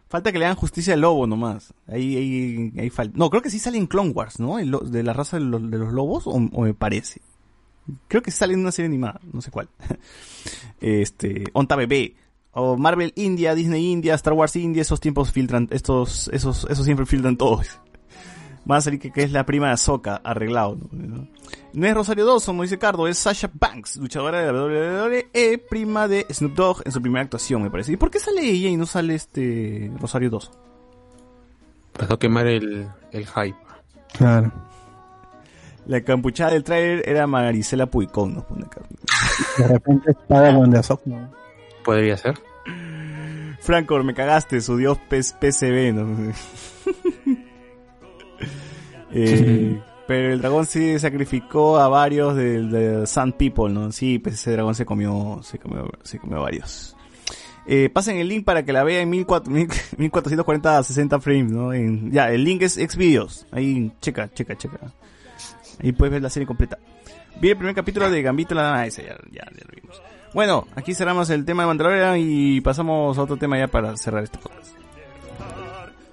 [0.09, 1.73] Falta que le hagan justicia al lobo nomás.
[1.87, 3.17] Ahí, ahí, ahí falta.
[3.17, 4.59] No, creo que sí sale en Clone Wars, ¿no?
[4.59, 7.21] El de la raza de los, de los lobos, o, o me parece.
[8.07, 9.69] Creo que sí sale en una serie animada, no sé cuál.
[10.81, 12.15] este, Onta Bebé.
[12.51, 17.07] O Marvel India, Disney India, Star Wars India, esos tiempos filtran, estos, esos, esos siempre
[17.07, 17.79] filtran todos.
[18.69, 20.77] Va a salir que, que es la prima de Ahsoka, arreglado.
[20.91, 21.27] ¿no?
[21.73, 26.07] No es Rosario Dawson, como dice Cardo, es Sasha Banks, luchadora de la WWE, prima
[26.07, 27.91] de Snoop Dogg en su primera actuación, me parece.
[27.91, 30.53] ¿Y por qué sale ella y no sale este Rosario Dawson?
[31.91, 33.57] Pasó a quemar el, el hype.
[34.17, 34.51] Claro.
[35.85, 38.81] La campuchada del trailer era Marisela Puicón, nos pone acá.
[39.57, 41.29] De repente es Padawan de Ahsoka, ¿no?
[41.83, 42.35] Podría ser.
[43.59, 46.33] Francor, me cagaste, su dios P- PCB, ¿no?
[49.13, 53.91] Eh, pero el dragón sí sacrificó a varios del de Sand People, ¿no?
[53.91, 56.95] Sí, pues ese dragón se comió, se comió, se comió a varios.
[57.65, 61.73] Eh, pasen el link para que la vea en 1400 1440 a 60 frames, ¿no?
[61.73, 63.45] En- ya, el link es Xvideos.
[63.51, 64.79] Ahí, checa, checa, checa.
[65.81, 66.77] Ahí puedes ver la serie completa.
[67.39, 70.01] Vi el primer capítulo de Gambito la ah, ese ya, ya, ya lo vimos.
[70.33, 74.23] Bueno, aquí cerramos el tema de Mandalorian y pasamos a otro tema ya para cerrar
[74.23, 74.75] este podcast.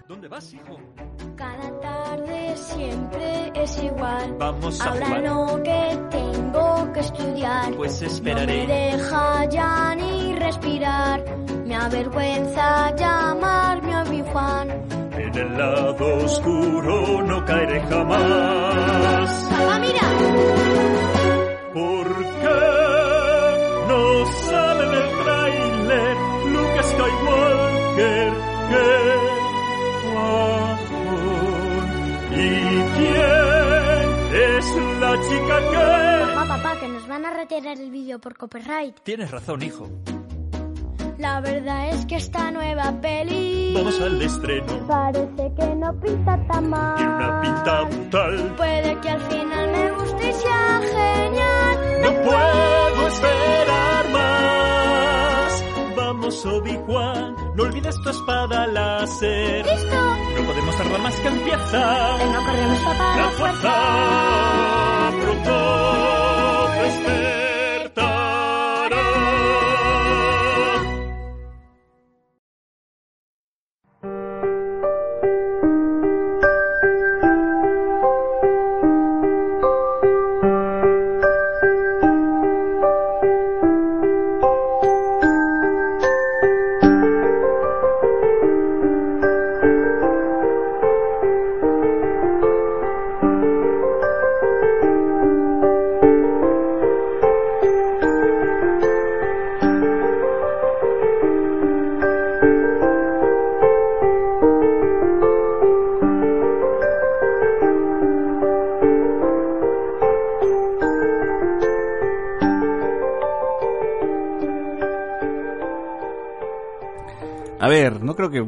[0.08, 0.78] ¿Dónde vas, hijo?
[1.36, 1.79] Cada
[2.84, 4.34] siempre es igual.
[4.38, 5.62] Vamos a Ahora jugar.
[5.62, 7.74] que tengo que estudiar.
[7.76, 8.66] Pues No me esperaré.
[8.66, 11.24] deja ya ni respirar.
[11.66, 14.68] Me avergüenza llamarme a mi Juan.
[15.12, 19.48] En el lado oscuro no caeré jamás.
[19.50, 20.06] ¡Papá, mira!
[21.74, 22.06] ¿Por
[22.42, 22.60] qué
[23.88, 26.16] no sale en el trailer
[26.52, 28.32] Luke Skywalker
[28.70, 29.29] que
[33.00, 34.66] quién es
[35.00, 36.34] la chica que...?
[36.34, 39.00] Papá, papá, que nos van a retirar el vídeo por copyright.
[39.02, 39.88] Tienes razón, hijo.
[41.18, 44.86] La verdad es que esta nueva peli Vamos al estreno.
[44.88, 46.96] parece que no pinta tan mal.
[46.96, 48.54] Tiene una pinta brutal.
[48.56, 51.78] Puede que al final me guste y sea genial.
[52.02, 54.19] No puedo esperar más.
[56.12, 59.64] Vamos, Obi-Wan, no olvides tu espada láser.
[59.64, 59.96] ¡Listo!
[60.36, 62.16] No podemos tardar más que empieza.
[62.18, 63.16] Venga, corremos, papá.
[63.16, 65.50] La la fuerza pronto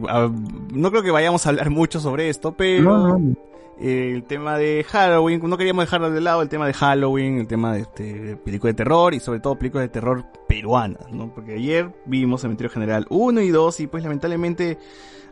[0.08, 0.30] a-
[0.72, 3.36] no creo que vayamos a hablar mucho sobre esto, pero No, no.
[3.80, 7.46] eh, el tema de Halloween, no queríamos dejarlo de lado, el tema de Halloween, el
[7.46, 11.32] tema de este, películas de terror y sobre todo películas de terror peruanas, ¿no?
[11.34, 14.78] Porque ayer vimos Cementerio General 1 y 2 y pues lamentablemente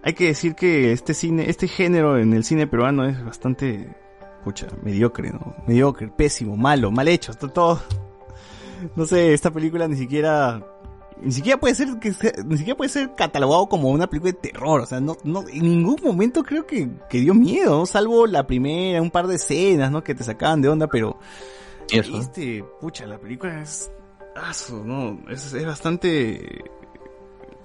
[0.03, 3.95] hay que decir que este cine, este género en el cine peruano es bastante,
[4.45, 5.55] pucha, mediocre, ¿no?
[5.67, 7.81] Mediocre, pésimo, malo, mal hecho, está todo.
[8.97, 10.65] No sé, esta película ni siquiera
[11.23, 14.39] ni siquiera puede ser que sea- ni siquiera puede ser catalogado como una película de
[14.39, 17.87] terror, o sea, no, no en ningún momento creo que, que dio miedo, ¿no?
[17.87, 20.03] salvo la primera, un par de escenas, ¿no?
[20.03, 21.19] que te sacaban de onda, pero
[21.91, 22.19] eso.
[22.19, 23.91] este, pucha, la película es
[24.37, 26.63] aso, no, es, es bastante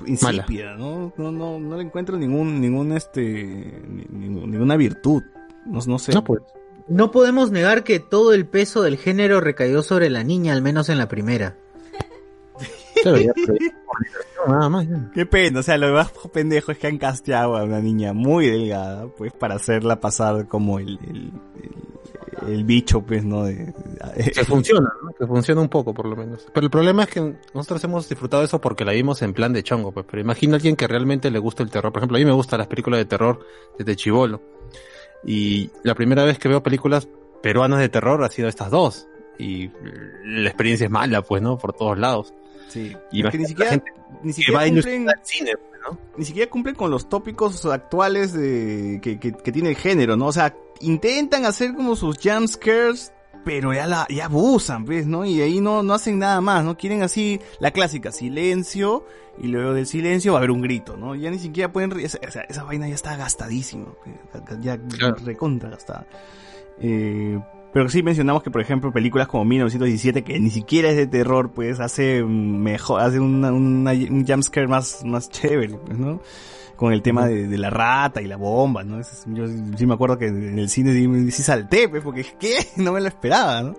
[0.06, 1.14] insípida, ¿no?
[1.18, 5.24] No no no le encuentro ningún ningún este ningún- ninguna virtud.
[5.66, 6.12] No, no sé.
[6.14, 6.42] No, pues.
[6.88, 10.90] No podemos negar que todo el peso del género recayó sobre la niña, al menos
[10.90, 11.58] en la primera.
[13.12, 13.48] Claro, ya, pero-
[13.86, 14.88] por diversión, nada más.
[14.90, 15.12] ya.
[15.14, 18.48] Qué pena, o sea, lo más pendejo es que han casteado a una niña muy
[18.48, 21.32] delgada, pues, para hacerla pasar como el, el,
[21.64, 21.86] el-
[22.48, 23.46] el bicho, pues, ¿no?
[23.46, 23.74] De,
[24.34, 25.12] Que funciona, ¿no?
[25.14, 26.46] que funciona un poco por lo menos.
[26.54, 29.64] Pero el problema es que nosotros hemos disfrutado eso porque la vimos en plan de
[29.64, 30.06] chongo, pues.
[30.10, 31.92] Pero imagina a alguien que realmente le gusta el terror.
[31.94, 33.40] Por ejemplo, a mí me gustan las películas de terror
[33.80, 34.42] desde chivolo.
[35.24, 37.08] Y la primera vez que veo películas
[37.42, 39.08] peruanas de terror ha sido estas dos.
[39.40, 39.70] Y
[40.24, 41.58] la experiencia es mala, pues, ¿no?
[41.58, 42.34] Por todos lados.
[42.70, 42.96] Sí.
[43.12, 43.92] Y que ni siquiera, gente
[44.24, 45.98] ni siquiera cumplen, cine, pues, ¿no?
[46.18, 50.28] ni siquiera cumplen con los tópicos actuales de, que, que, que tiene el género, ¿no?
[50.28, 53.12] O sea, intentan hacer como sus jump scares,
[53.46, 55.24] pero ya la, ya abusan, pues, ¿no?
[55.26, 56.76] Y ahí no, no hacen nada más, ¿no?
[56.78, 59.06] Quieren así, la clásica, silencio,
[59.38, 61.14] y luego del silencio va a haber un grito, ¿no?
[61.14, 63.86] Ya ni siquiera pueden, ri- esa, esa, vaina ya está gastadísima,
[64.62, 65.16] ya Claro.
[65.24, 66.08] recontra gastada.
[66.82, 67.40] Eh,
[67.76, 71.52] pero sí mencionamos que, por ejemplo, películas como 1917, que ni siquiera es de terror,
[71.52, 76.22] pues hace mejor, hace una, una- un jumpscare más, más chévere, pues, ¿no?
[76.78, 79.02] Con el tema de, de la rata y la bomba, ¿no?
[79.02, 79.46] Es- Yo
[79.76, 82.56] sí me acuerdo que en el cine sí, sí salté, pues, porque ¿qué?
[82.78, 83.76] No me lo esperaba, ¿no?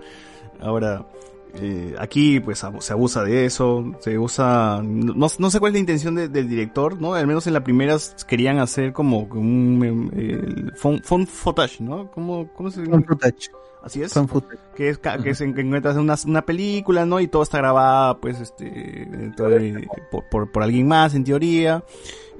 [0.61, 1.07] Ahora,
[1.55, 5.81] eh, aquí pues se abusa de eso, se usa, no, no sé cuál es la
[5.81, 7.15] intención de- del director, ¿no?
[7.15, 7.97] Al menos en la primera
[8.29, 12.11] querían hacer como un el phone, phone footage, ¿no?
[12.11, 13.49] ¿Cómo, cómo se Found footage.
[13.87, 14.13] Así es.
[14.13, 14.59] Footage.
[14.75, 17.21] Que es ca- que se que encuentras una, una película, ¿no?
[17.21, 18.65] Y todo está grabada, pues, este,
[19.11, 21.85] dentro de- por, por, por alguien más, en teoría.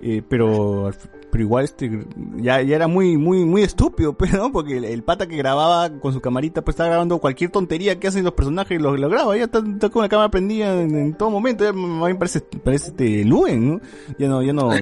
[0.03, 0.91] Eh, pero,
[1.31, 2.05] pero igual, este,
[2.37, 4.51] ya, ya era muy, muy, muy estúpido, pues, ¿no?
[4.51, 8.09] Porque el, el pata que grababa con su camarita, pues, está grabando cualquier tontería que
[8.09, 9.37] hacen los personajes y lo, lo graba.
[9.37, 11.63] Ya está, está con la cámara prendida en, en todo momento.
[11.65, 13.81] Ya, a mí me parece, parece este, Luen, ¿no?
[14.19, 14.71] Ya no, ya no.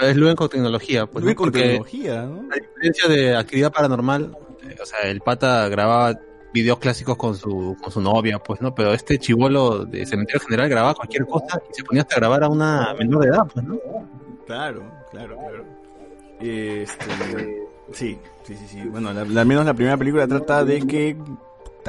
[0.00, 1.24] Es Luen con tecnología, pues.
[1.24, 1.36] Luen ¿no?
[1.38, 2.48] con Porque tecnología, ¿no?
[2.52, 4.36] A diferencia de actividad paranormal,
[4.82, 6.18] o sea, el pata grababa
[6.52, 8.74] videos clásicos con su, con su novia, pues, ¿no?
[8.74, 12.48] Pero este chivolo de Cementerio General grababa cualquier cosa y se ponía hasta grabar a
[12.48, 13.76] una menor de edad, pues, ¿no?
[14.46, 15.64] Claro, claro, claro.
[16.40, 18.80] Este, sí, sí, sí, sí.
[18.88, 21.16] Bueno, la- al menos la primera película trata de que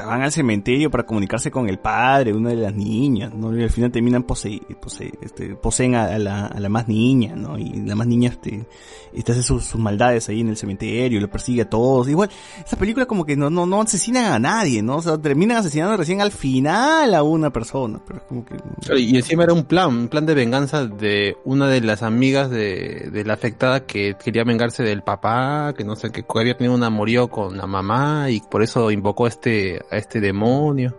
[0.04, 3.56] van al cementerio para comunicarse con el padre, una de las niñas, ¿no?
[3.56, 7.34] Y al final terminan pose, pose, este, poseen a, a la, a la más niña,
[7.34, 7.58] ¿no?
[7.58, 8.66] Y la más niña, este,
[9.12, 12.08] este hace sus, sus maldades ahí en el cementerio, lo persigue a todos.
[12.08, 12.30] Igual,
[12.64, 14.96] esa película como que no, no, no asesinan a nadie, ¿no?
[14.96, 18.56] O sea, terminan asesinando recién al final a una persona, pero es como que...
[18.96, 23.10] Y encima era un plan, un plan de venganza de una de las amigas de,
[23.12, 26.82] de la afectada que quería vengarse del papá, que no sé, que había tenido un
[26.82, 30.94] amorío con la mamá y por eso invocó a este, a este demonio.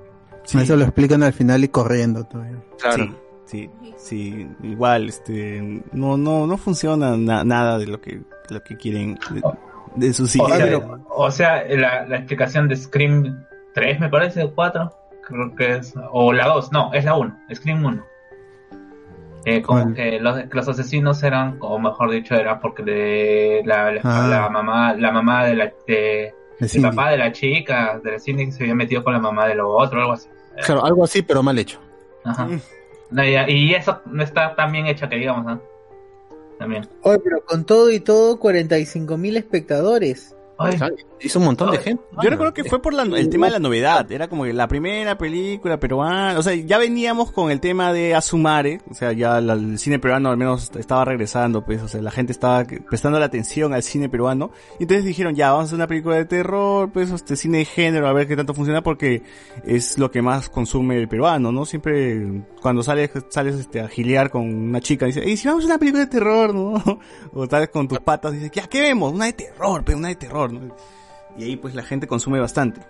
[0.54, 2.58] Eso lo explican al final y corriendo todavía.
[2.82, 3.16] Claro.
[3.46, 8.62] Sí, sí, sí, igual, este, no, no, no funciona na- nada de lo que, lo
[8.64, 9.42] que quieren de,
[10.08, 10.82] de sus O sea, ideas.
[11.10, 14.92] o sea, la, la explicación de Scream 3, me parece, o 4,
[15.28, 18.04] creo que es, o la 2, no, es la 1, Scream 1.
[19.46, 19.94] Eh, como ¿Cuál?
[19.94, 24.28] que los, que los asesinos eran, o mejor dicho, era porque de la, la, Ah.
[24.30, 26.90] la mamá, la mamá de la, De el Cindy.
[26.90, 29.70] papá de la chica, de la Cindy, se había metido con la mamá de lo
[29.70, 30.28] otro, algo así.
[30.66, 31.80] Claro, algo así, pero mal hecho.
[32.24, 32.46] Ajá.
[32.46, 32.62] Mm.
[33.12, 35.62] No, y, y eso no está tan bien hecho que digamos, ¿no?
[36.60, 36.88] También.
[37.04, 40.36] Oye, pero con todo y todo, 45 mil espectadores.
[40.58, 40.78] Ay,
[41.22, 42.04] Hizo un montón de gente.
[42.24, 44.68] Yo recuerdo que fue por la- el tema de la novedad, era como que la
[44.68, 49.42] primera película peruana, o sea, ya veníamos con el tema de Asumare, o sea, ya
[49.42, 53.20] la- el cine peruano al menos estaba regresando, pues, o sea, la gente estaba prestando
[53.20, 56.26] la atención al cine peruano, y entonces dijeron, ya, vamos a hacer una película de
[56.26, 59.24] terror, pues, este cine de género, a ver qué tanto funciona, porque
[59.66, 61.66] es lo que más consume el peruano, ¿no?
[61.66, 65.68] Siempre, cuando sales, sales este, a gilear con una chica, dice, y si vamos a
[65.68, 66.74] una película de terror, ¿no?
[67.34, 69.14] O sales con tus patas, dices, ya, ¿qué vemos?
[69.14, 70.76] Una de terror, pero una de terror, ¿no?
[71.38, 72.82] Y ahí pues la gente consume bastante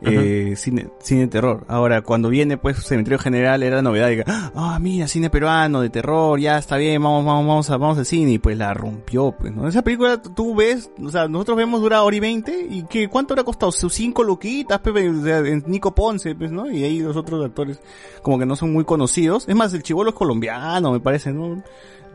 [0.00, 1.64] eh, cine, cine de terror.
[1.68, 5.80] Ahora, cuando viene pues Cementerio General era la novedad de que, ah, mira, cine peruano
[5.80, 8.74] de terror, ya está bien, vamos, vamos, vamos, a, vamos al cine y pues la
[8.74, 9.68] rompió, pues, ¿no?
[9.68, 13.34] Esa película tú ves, o sea, nosotros vemos dura hora y veinte y que cuánto
[13.34, 16.70] le ha costado, sus cinco luquitas, Pepe, o sea, en Nico Ponce, pues, ¿no?
[16.70, 17.80] Y ahí los otros actores
[18.22, 19.44] como que no son muy conocidos.
[19.48, 21.62] Es más, el chivolo es colombiano, me parece, ¿no?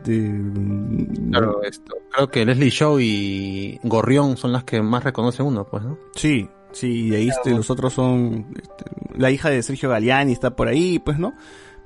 [0.04, 0.40] De,
[1.30, 1.94] Claro, esto.
[2.10, 5.98] Creo que Leslie Show y Gorrión son las que más reconoce uno, pues, ¿no?
[6.14, 8.84] Sí, sí, y ahí este, los otros son este,
[9.16, 11.34] la hija de Sergio Galeani está por ahí, pues, ¿no?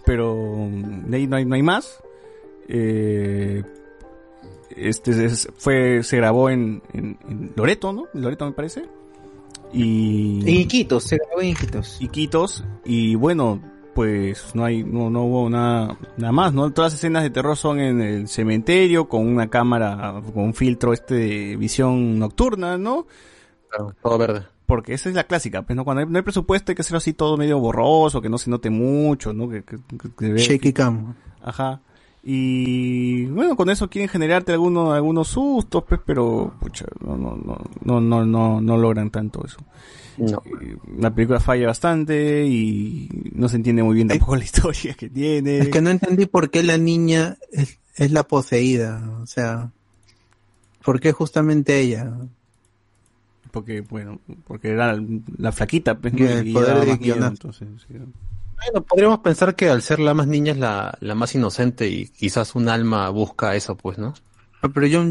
[0.05, 0.69] Pero
[1.07, 2.03] de ahí no hay, no hay más.
[2.69, 3.63] Eh,
[4.77, 8.05] este es- fue se grabó en, en, en Loreto, ¿no?
[8.15, 8.85] En Loreto me parece.
[9.73, 11.97] Y En Iquitos, se grabó en Iquitos.
[12.01, 13.63] Iquitos y bueno,
[13.95, 16.71] pues no hay no no hubo nada nada más, ¿no?
[16.73, 20.93] Todas las escenas de terror son en el cementerio con una cámara con un filtro
[20.93, 23.07] este de visión nocturna, ¿no?
[23.69, 24.43] Claro, todo verde.
[24.67, 26.99] Porque esa es la clásica, pues no cuando hay, no hay presupuesto hay que hacerlo
[26.99, 29.49] así todo medio borroso, que no se note mucho, ¿no?
[29.49, 29.79] Que, que-
[30.19, 31.15] que- Shaky cam.
[31.43, 31.81] Ajá.
[32.25, 37.59] Y bueno, con eso quieren generarte algunos, algunos sustos, pues, pero pucha, no, no, no,
[37.83, 39.59] no, no, no, no logran tanto eso.
[40.99, 45.59] La película falla bastante y no se entiende muy bien tampoco la historia que tiene.
[45.61, 49.71] Es que no entendí por qué la niña es, es la poseída, o sea,
[50.85, 52.13] ¿por qué justamente ella?
[53.51, 54.97] Porque, bueno, porque era
[55.37, 56.31] la flaquita, pues, Y ¿no?
[56.31, 57.33] el Y poder daba de más miedo, guionazo.
[57.33, 57.95] entonces, sí.
[58.57, 62.09] Bueno, podríamos pensar que al ser la más niña es la, la más inocente y
[62.09, 64.15] quizás un alma busca eso, pues, ¿no?
[64.61, 65.03] Ah, Pero yo,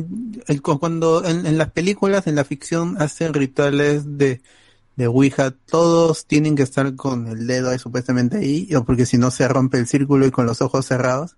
[0.47, 4.41] el- cuando en, en las películas, en la ficción, hacen rituales de,
[5.01, 9.31] de Ouija, todos tienen que estar con el dedo ahí, supuestamente ahí, porque si no
[9.31, 11.35] se rompe el círculo y con los ojos cerrados.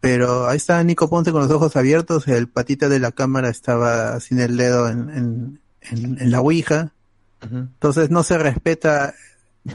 [0.00, 4.18] Pero ahí está Nico Ponce con los ojos abiertos, el patita de la cámara estaba
[4.20, 6.92] sin el dedo en, en, en- en la Ouija.
[7.42, 9.14] Entonces no se respeta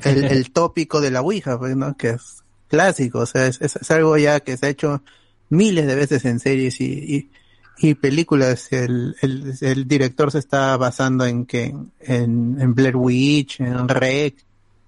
[0.03, 1.95] el, el tópico de la Ouija, pues, ¿no?
[1.97, 5.03] Que es clásico, o sea, es, es- es algo ya que se ha hecho
[5.49, 7.31] miles de veces en series y, y,
[7.77, 8.71] y películas.
[8.71, 14.35] El, el, el director se está basando en que en, en Blair Witch, en Rec,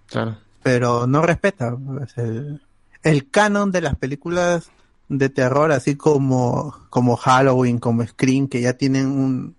[0.07, 0.38] Claro.
[0.64, 2.61] pero no respeta pues, el,
[3.03, 4.69] el canon de las películas
[5.09, 9.56] de terror, así como, como Halloween, como Scream, que ya tienen un,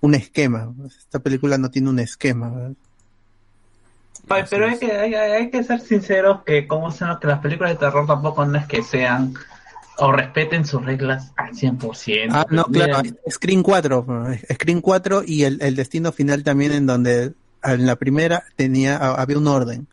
[0.00, 0.72] un esquema.
[0.76, 2.72] Pues, Esta película no tiene un esquema.
[4.50, 8.06] Pero hay que, hay, hay que ser sinceros que como que las películas de terror
[8.06, 9.34] tampoco no es que sean
[9.98, 12.28] o respeten sus reglas al 100%.
[12.30, 14.06] Ah, no, claro, Screen 4,
[14.54, 19.38] Screen 4 y el, el destino final también en donde en la primera tenía había
[19.38, 19.86] un orden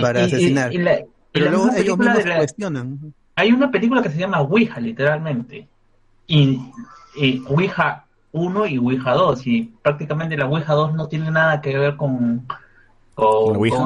[0.00, 0.72] para Y- asesinar.
[0.74, 3.14] y la- y pero luego ellos película mismos la- cuestionan.
[3.36, 5.68] Hay una película que se llama Ouija, literalmente.
[6.26, 6.58] Y,
[7.20, 9.46] y Ouija 1 y Ouija 2.
[9.46, 12.46] Y prácticamente la Ouija 2 no tiene nada que ver con,
[13.14, 13.76] con, la Ouija?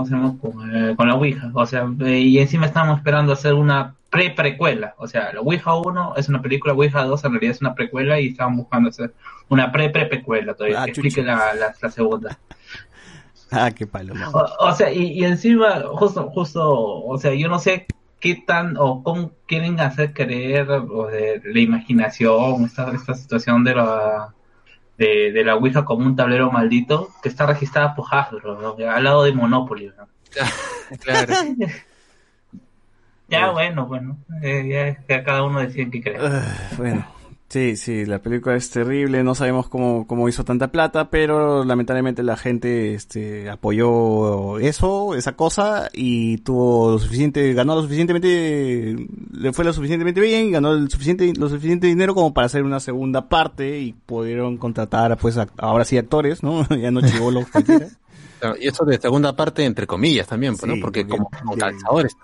[0.41, 1.51] Con, eh, con la Ouija.
[1.53, 4.95] O sea, eh, y encima estamos esperando hacer una pre-precuela.
[4.99, 8.21] O sea, la Ouija 1 es una película, Ouija 2 en realidad es una precuela
[8.21, 9.15] y estaban buscando hacer
[9.49, 12.39] una pre-pre-precuela todavía, Ah, que explique la, la, la segunda.
[13.53, 14.15] Ah, qué palo.
[14.33, 17.85] O, o sea, y, y encima, justo, justo, o sea, yo no sé
[18.21, 23.75] qué tan o cómo quieren hacer creer o de la imaginación, esta, esta situación de
[23.75, 24.35] la
[24.99, 28.89] de, de la Ouija como un tablero maldito que está registrada por Hasbro, ¿no?
[28.89, 29.91] al lado de Monopoly.
[29.97, 30.07] ¿no?
[31.01, 31.35] Claro.
[33.31, 36.19] Ya, bueno, bueno, eh, ya cada uno decide qué cree.
[36.77, 37.07] Bueno,
[37.49, 42.23] sí, sí, la película es terrible, no sabemos cómo, cómo hizo tanta plata, pero lamentablemente
[42.23, 48.97] la gente este, apoyó eso, esa cosa, y tuvo lo suficiente, ganó lo suficientemente,
[49.33, 52.81] le fue lo suficientemente bien, ganó el suficiente, lo suficiente dinero como para hacer una
[52.81, 56.67] segunda parte, y pudieron contratar, pues, act- ahora sí actores, ¿no?
[56.77, 57.87] ya no chivolos cualquiera.
[58.41, 60.83] Claro, Y eso de segunda parte, entre comillas, también, pues, Sí, ¿no?
[60.83, 62.17] Porque porque como, como de- calzadores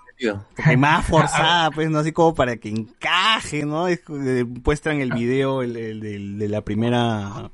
[0.77, 3.87] más forzada, pues, no así como para que encaje, ¿no?
[3.87, 5.73] Es, eh, muestran el video el,
[6.39, 7.51] de la primera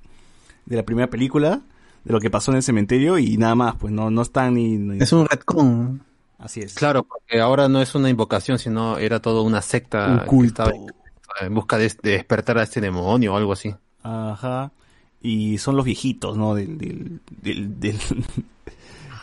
[0.66, 1.60] de la primera película,
[2.06, 4.78] de lo que pasó en el cementerio y nada más, pues no, no están ni,
[4.78, 6.02] ni- Es un retcon.
[6.40, 6.74] así es.
[6.76, 10.64] Claro, porque ahora no es una invocación, sino era toda una secta Un que culto.
[10.64, 13.76] estaba en busca de, de despertar a este demonio o algo así.
[14.04, 14.72] Ajá.
[15.22, 16.54] Y son los viejitos, ¿no?
[16.56, 17.98] Del del del del,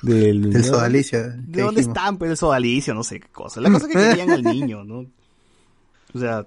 [0.03, 1.19] del- Del sodalicio.
[1.21, 1.87] ¿De dónde dijimos.
[1.97, 2.95] están, pues, el sodalicio?
[2.95, 3.61] No sé qué cosa.
[3.61, 5.07] La cosa que querían al niño, ¿no?
[6.15, 6.47] O sea,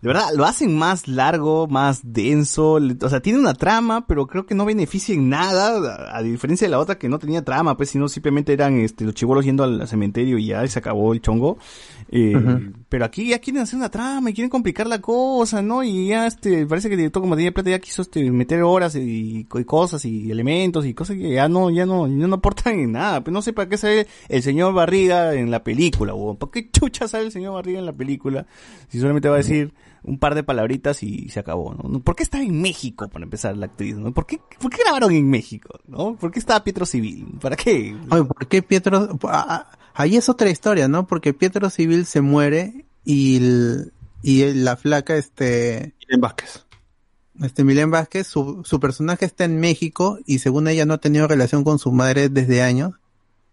[0.00, 2.78] de verdad, lo hacen más largo, más denso.
[3.02, 6.66] O sea, tiene una trama, pero creo que no beneficia en nada, a, a diferencia
[6.66, 9.64] de la otra que no tenía trama, pues, sino simplemente eran este, los chibolos yendo
[9.64, 11.58] al cementerio y ya y se acabó el chongo.
[12.10, 12.70] Eh.
[12.88, 15.82] Pero aquí ya quieren hacer una trama y quieren complicar la cosa, ¿no?
[15.82, 18.94] Y ya, este, parece que el director como tenía plata ya quiso este, meter horas
[18.94, 22.78] y, y cosas y elementos y cosas que ya no, ya no, ya no aportan
[22.78, 23.22] en nada.
[23.22, 26.36] Pues no sé para qué sale el señor Barriga en la película, huevón.
[26.36, 28.46] ¿Por qué chucha sale el señor Barriga en la película?
[28.88, 32.00] Si solamente va a decir un par de palabritas y se acabó, ¿no?
[32.00, 34.12] ¿Por qué está en México, para empezar, la actriz, ¿no?
[34.12, 36.16] ¿Por qué, por qué grabaron en México, no?
[36.16, 37.26] ¿Por qué estaba Pietro Civil?
[37.40, 37.96] ¿Para qué?
[38.10, 39.18] Oye, ¿por qué Pietro?
[39.24, 41.06] ah, ah, Ahí es otra historia, ¿no?
[41.08, 46.64] Porque Pietro Civil se muere y, el- y el- la flaca, este, Miren Vázquez.
[47.42, 51.26] este Milén Vázquez, su, su personaje está en México y según ella no ha tenido
[51.26, 52.92] relación con su madre desde años.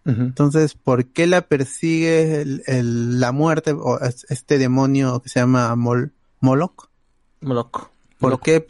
[0.07, 5.39] Entonces, ¿por qué la persigue el, el- la muerte o es- este demonio que se
[5.39, 6.13] llama Mol,
[6.45, 6.89] Moloch?
[7.41, 7.89] Moloch.
[8.19, 8.61] ¿Por qué,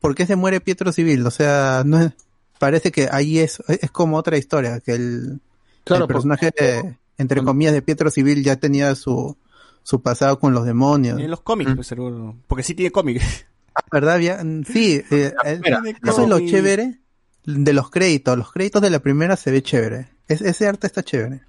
[0.00, 1.24] ¿Por qué se muere Pietro Civil?
[1.26, 2.12] O sea, no es-
[2.58, 5.40] parece que ahí es, es como otra historia, que el,
[5.84, 9.36] Claro, el personaje, de- entre comillas, de Pietro Civil ya tenía su,
[9.82, 11.20] su pasado con los demonios.
[11.20, 12.34] En los cómics, pues, seguro.
[12.48, 13.46] Porque sí tiene cómics.
[13.74, 14.44] Ah, ¿verdad?
[14.44, 16.98] Mm, sí, eh, eh, Mira, eso es lo chévere
[17.44, 18.36] de los créditos.
[18.38, 20.08] Los créditos de la primera se ve chévere.
[20.28, 21.40] Es- ese arte está chévere.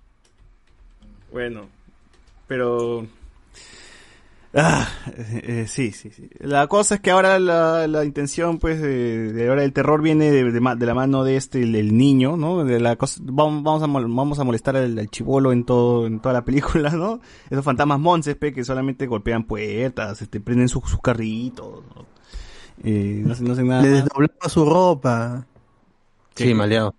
[1.32, 1.68] Bueno,
[2.48, 3.08] pero
[4.56, 6.30] Ah, eh, eh, sí, sí, sí.
[6.40, 10.30] La cosa es que ahora la, la intención, pues, de, de ahora el terror viene
[10.30, 12.64] de, de ma- de la mano de este, el, el niño, ¿no?
[12.64, 16.20] De la cosa, vamos, vamos a, vamos a molestar al, al chivolo en todo, en
[16.20, 17.20] toda la película, ¿no?
[17.50, 22.06] Esos fantasmas monces, pe, que solamente golpean puertas, este, prenden sus sus carritos, ¿no?
[22.84, 25.48] Eh, no no hacen nada Le desdoblaba su ropa.
[26.36, 26.94] Sí, maleado.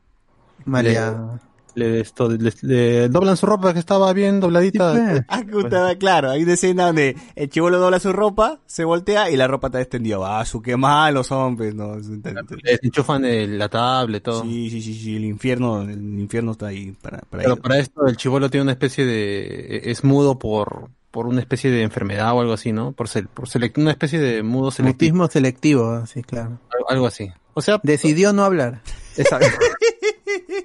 [0.64, 1.38] Maleado.
[1.76, 5.24] Le, esto, le- le doblan su ropa que estaba bien dobladita.
[5.28, 9.30] Ah, que putada, claro, hay una escena donde el chivolo dobla su ropa, se voltea
[9.30, 10.18] y la ropa está extendida.
[10.22, 11.96] Ah, su qué malos hombres, ¿no?
[11.96, 14.42] Les enchufan el- la tablet, todo.
[14.42, 17.60] Sí, sí, sí, sí, el infierno, el infierno está ahí para, para Pero ellos.
[17.60, 19.80] para esto el chivolo tiene una especie de...
[19.90, 22.92] es mudo por, por una especie de enfermedad o algo así, ¿no?
[22.92, 25.14] Por, sel- por select- una especie de mudo selectivo.
[25.16, 26.58] Mutismo selectivo, sí, claro.
[26.72, 27.28] Algo, algo así.
[27.54, 27.80] O sea...
[27.82, 28.80] Decidió no hablar.
[29.16, 29.46] Exacto.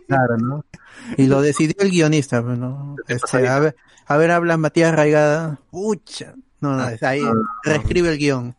[0.08, 0.66] claro, ¿no?
[1.18, 2.96] Y lo decidió el guionista, ¿no?
[3.08, 5.60] Este, a, ver, a ver, habla Matías Raigada.
[5.72, 6.34] Pucha.
[6.62, 7.22] No, no, es ahí
[7.64, 8.56] reescribe el guion.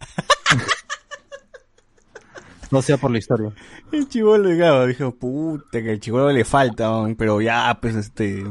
[2.71, 3.53] No sea por la historia.
[3.91, 8.45] El chivolo digamos, dijo, puta, que el chivolo le falta, pero ya, pues, este,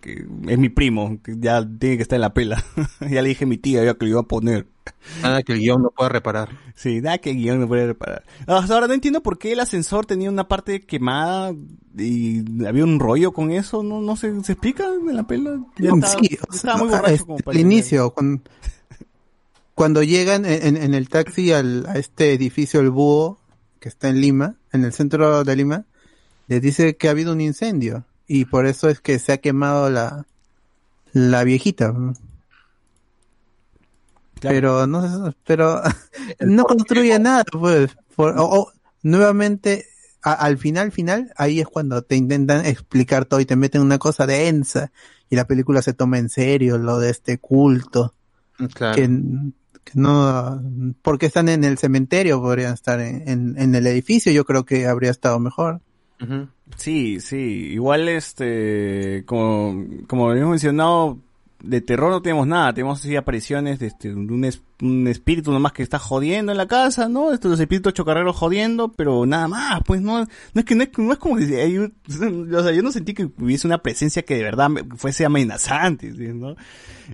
[0.00, 2.64] que es mi primo, que ya tiene que estar en la pela.
[3.00, 4.66] ya le dije a mi tía ya que lo iba a poner.
[5.22, 6.50] Nada que el guion no pueda reparar.
[6.74, 8.24] Sí, nada que el guion no puede reparar.
[8.46, 11.52] Ah, Ahora no entiendo por qué el ascensor tenía una parte quemada
[11.98, 15.60] y había un rollo con eso, no, no se, se explica en la pela.
[15.78, 18.42] Ya estaba, Sí, o estaba muy borracho este, como el para inicio, cuando,
[19.74, 23.38] cuando llegan en, en- en el taxi al, a este edificio El Búho,
[23.80, 25.84] que está en Lima, en el centro de Lima,
[26.48, 28.04] les dice que ha habido un incendio
[28.34, 30.26] y por eso es que se ha quemado la,
[31.12, 31.94] la viejita.
[34.40, 35.82] Pero no, pero
[36.40, 37.96] no construye nada, pues.
[38.16, 39.86] Por- o- o, nuevamente,
[40.22, 43.98] a- al final, final, ahí es cuando te intentan explicar todo y te meten una
[43.98, 44.90] cosa densa
[45.30, 48.14] y la película se toma en serio lo de este culto.
[48.74, 48.94] Claro.
[48.96, 49.08] Que,
[49.84, 50.62] que no,
[51.02, 54.86] porque están en el cementerio, podrían estar en, en, en el edificio, yo creo que
[54.86, 55.80] habría estado mejor.
[56.76, 57.36] Sí, sí,
[57.72, 61.18] igual este, como, como habíamos mencionado,
[61.62, 65.72] de terror no tenemos nada, tenemos así apariciones de este, un, es- un espíritu nomás
[65.72, 67.32] que está jodiendo en la casa, ¿no?
[67.32, 70.90] Estos los espíritus chocarreros jodiendo, pero nada más, pues no, no es que no es,
[70.98, 71.94] no es como que hay un-
[72.54, 76.28] o sea, yo no sentí que hubiese una presencia que de verdad fuese amenazante, ¿sí?
[76.34, 76.56] ¿no?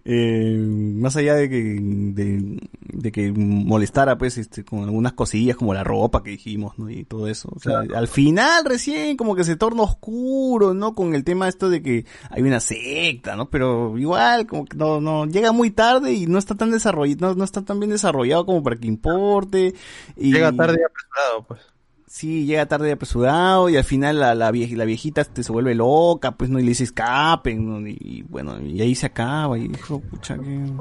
[0.05, 2.61] Eh, más allá de que, de,
[2.93, 6.89] de que molestara pues este, con algunas cosillas como la ropa que dijimos, ¿no?
[6.91, 10.95] Y todo eso, o sea, al final recién como que se torna oscuro, ¿no?
[10.95, 13.51] Con el tema esto de que hay una secta, ¿no?
[13.51, 17.35] Pero igual como que no, no, llega muy tarde y no está tan desarrollado, no,
[17.35, 19.75] no está tan bien desarrollado como para que importe.
[20.17, 20.33] Y...
[20.33, 21.61] Llega tarde y apresurado, pues.
[22.11, 25.53] Sí, llega tarde y apresurado y al final la, la, vie- la viejita este, se
[25.53, 27.87] vuelve loca, pues no y le dice escapen, ¿no?
[27.87, 30.73] y, bueno, y ahí se acaba y dijo, pucha, que...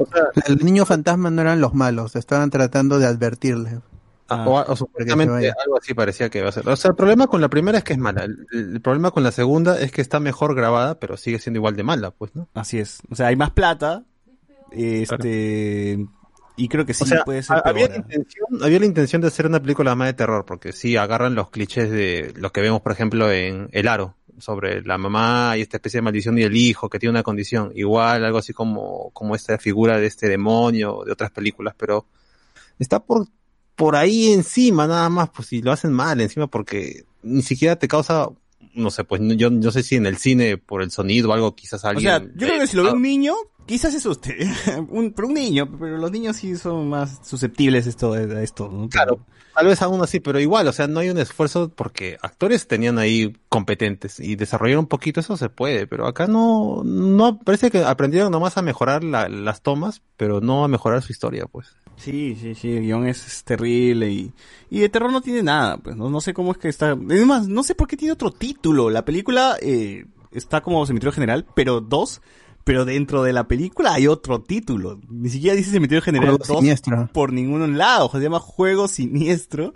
[0.48, 3.80] Los niños fantasmas no eran los malos, estaban tratando de advertirles.
[4.30, 6.68] Ah, o, o se supuestamente algo así parecía que iba a ser.
[6.68, 8.24] O sea, el problema con la primera es que es mala.
[8.24, 11.76] El, el problema con la segunda es que está mejor grabada, pero sigue siendo igual
[11.76, 12.48] de mala, pues, ¿no?
[12.54, 13.00] Así es.
[13.10, 14.04] O sea, hay más plata,
[14.72, 16.06] este,
[16.58, 17.92] y creo que sí o sea, puede ser ha- había, peor.
[17.92, 21.36] la intención, había la intención de hacer una película más de terror, porque sí agarran
[21.36, 25.62] los clichés de lo que vemos, por ejemplo, en El Aro, sobre la mamá y
[25.62, 27.72] esta especie de maldición y el hijo que tiene una condición.
[27.76, 32.06] Igual, algo así como, como esta figura de este demonio de otras películas, pero
[32.80, 33.28] está por,
[33.76, 37.88] por ahí encima nada más, pues si lo hacen mal encima porque ni siquiera te
[37.88, 38.30] causa,
[38.76, 41.56] no sé, pues yo no sé si en el cine por el sonido o algo
[41.56, 42.04] quizás O alguien...
[42.06, 43.34] sea, yo creo que si lo ve un niño,
[43.68, 44.38] quizás se asuste.
[44.90, 48.90] un, pero un niño, pero los niños sí son más susceptibles esto, a esto, ¿no?
[48.90, 49.20] Claro,
[49.54, 52.98] tal vez aún así, pero igual, o sea, no hay un esfuerzo porque actores tenían
[52.98, 57.84] ahí competentes y desarrollar un poquito eso se puede, pero acá no, no, parece que
[57.84, 61.68] aprendieron nomás a mejorar la- las tomas, pero no a mejorar su historia, pues.
[61.98, 64.32] Sí, sí, sí, el guion es, es terrible y,
[64.70, 66.96] y de terror no tiene nada, pues no, no sé cómo es que está.
[67.10, 68.92] Es más, no sé por qué tiene otro título.
[68.92, 72.22] La película eh, está como Cementerio General, pero dos,
[72.68, 75.00] pero dentro de la película hay otro título.
[75.10, 77.10] Ni siquiera dice Cementerio General Juego 2 Siniestro.
[77.14, 79.74] por ningún lado, se llama Juego Siniestro.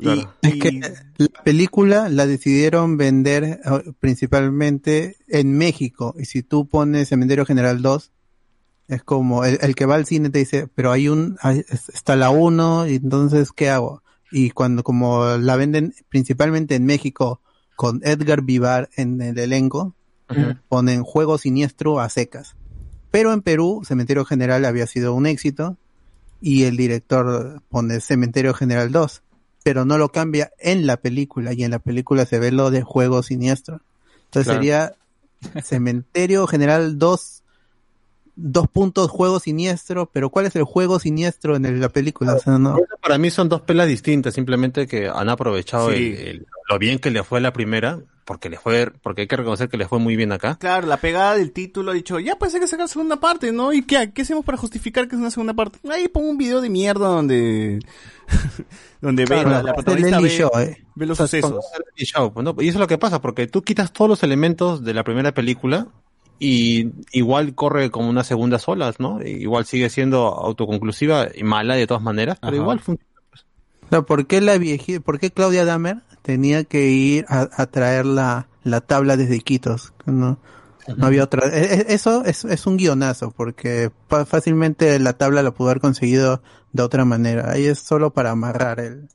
[0.00, 0.80] Y- Es que
[1.18, 3.60] la película la decidieron vender eh,
[4.00, 6.14] principalmente en México.
[6.18, 8.12] Y si tú pones Cementerio General 2,
[8.88, 11.88] es como el, el que va al cine te dice, pero hay un, hay- es-
[11.88, 14.02] está la 1, y entonces, ¿qué hago?
[14.30, 17.40] Y cuando como la venden principalmente en México
[17.76, 19.94] con Edgar Vivar en el elenco,
[20.68, 22.54] ponen Juego Siniestro a secas.
[23.10, 25.76] Pero en Perú, Cementerio General había sido un éxito
[26.40, 29.22] y el director pone Cementerio General 2,
[29.62, 32.82] pero no lo cambia en la película y en la película se ve lo de
[32.82, 33.80] Juego Siniestro.
[34.24, 34.58] Entonces Claro.
[34.60, 34.92] sería
[35.62, 37.38] Cementerio General 2
[38.34, 42.32] dos puntos juego siniestro, pero ¿cuál es el juego siniestro en el- la película?
[42.34, 42.78] O sea, no.
[43.02, 45.96] Para mí son dos pelas distintas, simplemente que han aprovechado Sí.
[46.16, 49.36] el- el- lo bien que le fue la primera, porque le fue, porque hay que
[49.36, 50.56] reconocer que le fue muy bien acá.
[50.60, 53.72] Claro, la pegada del título ha dicho, ya pues hay que sacar segunda parte, ¿no?
[53.72, 55.78] ¿Y qué, qué hacemos para justificar que es una segunda parte?
[55.90, 57.80] Ahí pongo un video de mierda donde
[59.00, 60.84] donde ve, la, la protagonista ve, Show, eh.
[60.94, 61.64] ve los O sea, sucesos.
[61.96, 62.54] show, pues, ¿no?
[62.60, 65.32] Y eso es lo que pasa, porque tú quitas todos los elementos de la primera
[65.32, 65.88] película
[66.38, 69.22] y igual corre como unas segundas olas, ¿no?
[69.22, 72.62] Igual sigue siendo autoconclusiva y mala de todas maneras, pero Ajá.
[72.62, 73.10] igual funciona.
[73.84, 78.06] O sea, ¿por qué la viejita, por qué Claudia Damer tenía que ir a, traer
[78.06, 79.92] la, la tabla desde Iquitos?
[80.06, 80.38] No,
[80.96, 81.48] no había otra.
[81.48, 83.90] e- e- Eso es, es un guionazo, porque
[84.26, 86.42] fácilmente la tabla la pudo haber conseguido
[86.72, 87.50] de otra manera.
[87.50, 89.08] Ahí es solo para amarrar el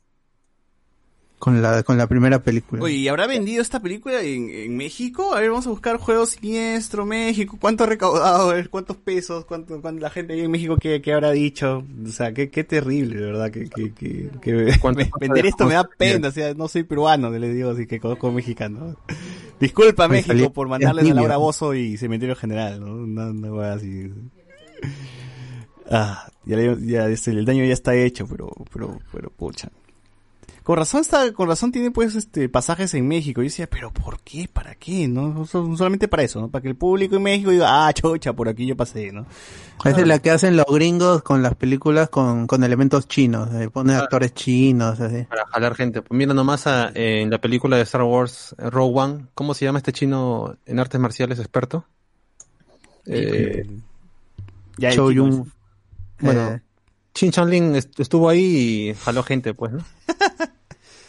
[1.40, 2.82] con la con la primera película.
[2.82, 5.36] Oye, ¿y habrá vendido esta película en, en México?
[5.36, 7.58] A ver, vamos a buscar Juegos Siniestro, México.
[7.60, 8.50] ¿Cuánto ha recaudado?
[8.50, 9.46] A ver, ¿cuántos pesos?
[9.46, 11.84] ¿Cuánto, cuánto la gente ahí en México qué, qué habrá dicho?
[12.06, 13.52] O sea, qué, qué terrible, de verdad.
[13.52, 14.52] Que, que, que, que
[15.20, 16.30] vender esto me da pena.
[16.30, 18.96] O sea, no soy peruano, le digo, así que conozco mexicano.
[19.60, 21.14] Disculpa, Me México, por mandarles a.
[21.14, 22.94] Laura Bozo y Cementerio General, ¿no?
[22.94, 24.12] Una, una wea así.
[25.90, 29.70] Ah, ya, ya, este, el daño ya está hecho, pero, pero, pero, pucha.
[30.68, 33.40] Con razón está, con razón tiene pues este pasajes en México.
[33.42, 34.50] Yo decía, pero ¿por qué?
[34.52, 35.08] ¿Para qué?
[35.08, 36.50] No, Sol- solamente para eso, ¿no?
[36.52, 39.26] Para que el público en México diga, ah, chocha, por aquí yo pasé, ¿no?
[39.86, 43.70] Esa es la que hacen los gringos con las películas con, con elementos chinos, eh,
[43.70, 45.24] ponen actores chinos, así.
[45.24, 46.02] Para jalar gente.
[46.02, 49.64] Pues mira nomás a- en la película de Star Wars, eh, Rogue One, ¿cómo se
[49.64, 51.86] llama este chino en artes marciales experto?
[53.06, 53.66] Eh,
[54.78, 55.50] Ya, chino Yun-
[56.20, 56.62] bueno, eh,
[57.14, 59.80] Chin Chanling est- estuvo ahí y jaló gente, pues, ¿no?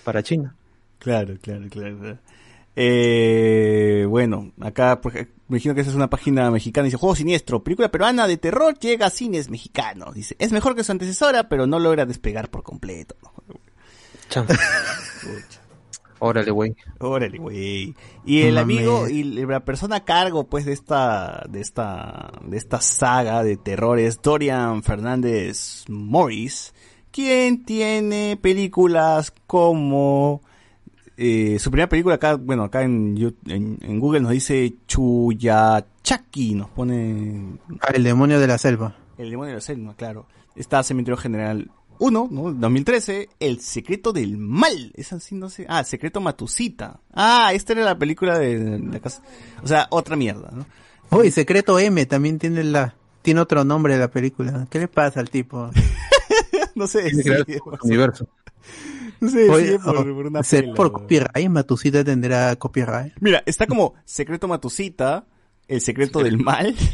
[0.09, 0.55] Para China.
[0.99, 1.99] Claro, claro, claro.
[1.99, 2.19] claro.
[2.75, 5.15] Eh, bueno, acá pues,
[5.49, 6.87] me imagino que esa es una página mexicana.
[6.87, 10.15] Dice, Juego Siniestro, película peruana de terror llega a cines mexicanos.
[10.15, 13.17] Dice, es mejor que su antecesora, pero no logra despegar por completo.
[14.31, 14.47] Chan.
[16.21, 16.75] Órale, güey.
[17.01, 17.95] Órale, güey.
[18.25, 22.81] Y el amigo y la persona a cargo, pues, de esta, de esta, de esta
[22.81, 26.73] saga de terror es Dorian Fernández Morris,
[27.19, 30.41] quien tiene películas como,
[31.17, 33.17] eh, su primera película acá, bueno, acá en,
[33.47, 38.95] en, en Google nos dice Chuyachaki, nos pone ah, el demonio de la selva.
[39.19, 40.27] el demonio de la selva, claro.
[40.55, 42.53] Está Cementerio General 1, ¿no?
[42.53, 43.31] 2013.
[43.41, 44.93] El secreto del mal.
[44.95, 45.67] Es así, no sé.
[45.69, 47.01] Ah, Secreto Matusita.
[47.13, 49.25] Ah, esta era la película de la casa.
[49.65, 50.67] O sea, otra mierda, ¿no?
[51.11, 54.69] Uy, Secreto M también tiene la tiene otro nombre de la película.
[54.71, 55.69] ¿Qué le pasa al tipo?
[56.79, 57.03] no sé.
[57.05, 58.29] Tiene que ver sí, con el universo.
[59.21, 61.49] No sé, Oye, sí, por, oh, por una ¿será pela, por copyright?
[61.51, 63.15] Matucita tendrá copyright.
[63.21, 65.25] Mira, está como Secreto Matusita,
[65.67, 66.75] El secreto del mal.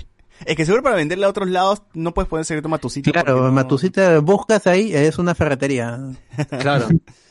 [0.44, 3.12] Es que seguro para venderla a otros lados no puedes poner Secreto Matusita.
[3.12, 6.00] Claro, no- Matucita buscas ahí, es una ferretería.
[6.60, 6.88] Claro.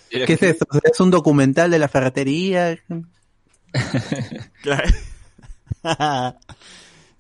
[0.10, 0.66] ¿Qué es esto?
[0.84, 2.78] ¿Es un documental de la ferretería?
[4.62, 4.90] Claro.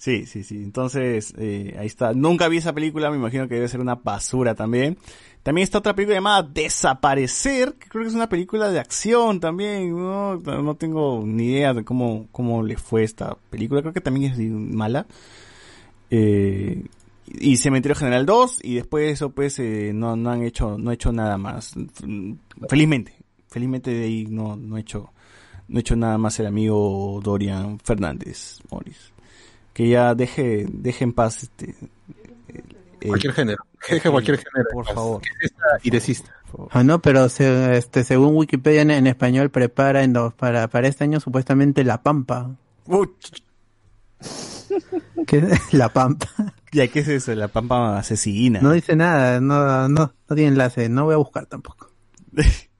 [0.03, 0.57] Sí, sí, sí.
[0.57, 2.13] Entonces, eh, ahí está.
[2.13, 4.97] Nunca vi esa película, me imagino que debe ser una basura también.
[5.43, 9.95] También está otra película llamada Desaparecer, que creo que es una película de acción también.
[9.95, 13.81] No, no tengo ni idea de cómo, cómo le fue esta película.
[13.81, 15.07] Creo que también es mala.
[16.09, 16.83] Eh,
[17.27, 20.91] y Cementerio General 2 y después de eso pues eh, no, no han hecho no
[20.91, 21.73] he hecho nada más
[22.67, 23.15] felizmente
[23.47, 25.11] felizmente de ahí no no he hecho
[25.69, 29.12] no he hecho nada más el amigo Dorian Fernández Morris
[29.73, 31.75] que ya deje deje en paz este
[33.01, 33.63] el- Cualquier género.
[33.85, 34.69] Que deje cualquier género.
[34.71, 35.21] por favor
[35.83, 36.31] y desista.
[36.69, 40.87] Ah, no, pero se- este, según Wikipedia en, en español prepara en dos- para, para
[40.87, 42.55] este año supuestamente La Pampa.
[45.27, 45.41] ¿Qué?
[45.71, 46.27] La Pampa.
[46.71, 50.89] ya qué es eso la pampa asesina No dice nada, no, no, no tiene enlace,
[50.89, 51.91] no voy a buscar tampoco.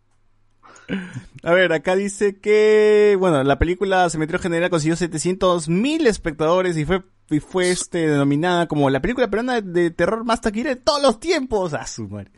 [1.44, 6.86] A ver, acá dice que, bueno, la película Cementerio General consiguió 700 mil espectadores y
[6.86, 11.02] fue, y fue este, denominada como la película peruana de, terror más taquillera de todos
[11.02, 11.74] los tiempos.
[11.74, 12.32] A su madre.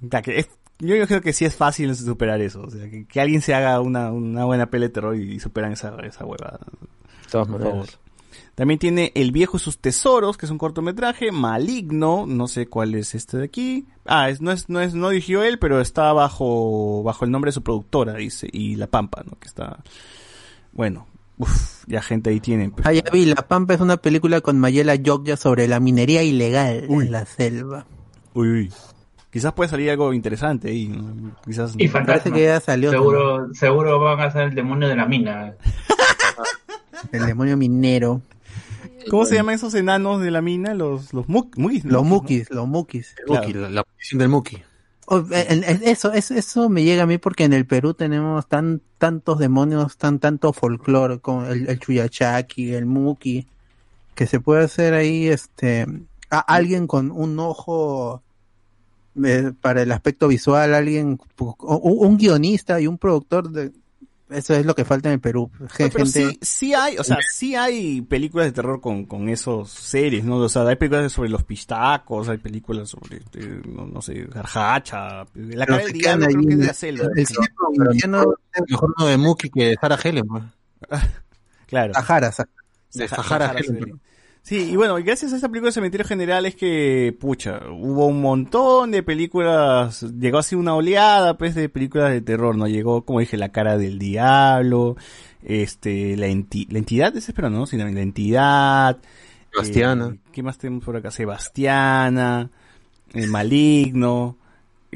[0.00, 0.48] Ya que es-
[0.78, 2.62] yo, yo creo que sí es fácil superar eso.
[2.62, 5.72] O sea, que, que alguien se haga una, una buena peli de terror y, superan
[5.72, 6.58] esa, esa huevada.
[6.58, 7.98] De todas maneras.
[8.54, 12.94] También tiene El viejo y sus tesoros, que es un cortometraje, Maligno, no sé cuál
[12.94, 13.86] es este de aquí.
[14.04, 17.48] Ah, es, no es, no es, no dirigió él, pero está bajo, bajo el nombre
[17.48, 19.38] de su productora, dice, y La Pampa, ¿no?
[19.38, 19.78] Que está,
[20.72, 21.06] bueno,
[21.38, 22.68] uff, ya gente ahí tiene.
[22.70, 22.86] pues.
[22.86, 26.84] Ah, ya vi, La Pampa es una película con Mayela Yogya sobre la minería ilegal
[26.88, 27.86] en la selva.
[28.34, 28.72] Uy, uy.
[29.32, 31.36] Quizás puede salir algo interesante ahí, ¿no?
[31.44, 31.74] Quizás.
[31.78, 32.36] Y Parece fantasma.
[32.36, 32.90] que ya salió.
[32.90, 35.54] Seguro, seguro van a ser el demonio de la mina.
[37.12, 38.20] El demonio minero.
[39.08, 40.74] ¿Cómo se llaman esos enanos de la mina?
[40.74, 41.84] Los, los mu- mukis.
[41.84, 42.04] Los ¿no?
[42.04, 43.14] mukis, los mukis.
[43.26, 44.58] El Muki, la, la posición del Muki.
[45.06, 48.80] O, eh, eso, eso, eso me llega a mí porque en el Perú tenemos tan
[48.98, 53.46] tantos demonios, tan tanto folclore, como el, el Chuyachaki, el Muki,
[54.14, 55.86] que se puede hacer ahí, este,
[56.30, 58.22] a alguien con un ojo
[59.24, 63.72] eh, para el aspecto visual, alguien, un, un guionista y un productor, de,
[64.30, 65.50] eso es lo que falta en el Perú.
[65.72, 69.28] Gen- Pero gente, sí, sí hay, o sea, sí hay películas de terror con, con
[69.28, 70.36] esos series, ¿no?
[70.36, 75.24] O sea, hay películas sobre los pistacos, hay películas sobre, este, no, no sé, Garjacha,
[75.34, 77.04] La cara del diablo, ahí creo que es de la selva.
[77.16, 78.34] el cine provinciano
[78.68, 80.44] Mejor no de Muki que de Sarah Helen, pues.
[81.66, 81.94] Claro.
[81.94, 82.50] Sahara, Sahara.
[82.92, 84.00] De Sahara Sahara Helen.
[84.42, 88.20] Sí, y bueno, gracias a esta película de Cementerio General es que, pucha, hubo un
[88.20, 92.66] montón de películas, llegó así una oleada, pues, de películas de terror, ¿no?
[92.66, 94.96] Llegó, como dije, La cara del diablo,
[95.44, 97.66] este, la, enti- la entidad, ese espero, ¿no?
[97.66, 98.98] También la entidad.
[99.52, 100.12] Sebastiana.
[100.14, 101.10] eh, ¿Qué más tenemos por acá?
[101.10, 102.50] Sebastiana,
[103.12, 104.36] El Maligno.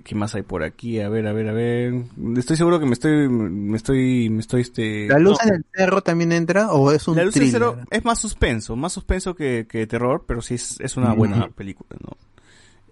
[0.03, 1.01] ¿Qué más hay por aquí?
[1.01, 1.95] A ver, a ver, a ver.
[2.37, 5.07] Estoy seguro que me estoy, me estoy, me estoy, este...
[5.07, 5.49] ¿La luz no.
[5.49, 7.61] en el cerro también entra o es un La luz del thriller?
[7.61, 11.49] cero es más suspenso, más suspenso que, que terror, pero sí es, es una buena
[11.49, 12.17] película, ¿no?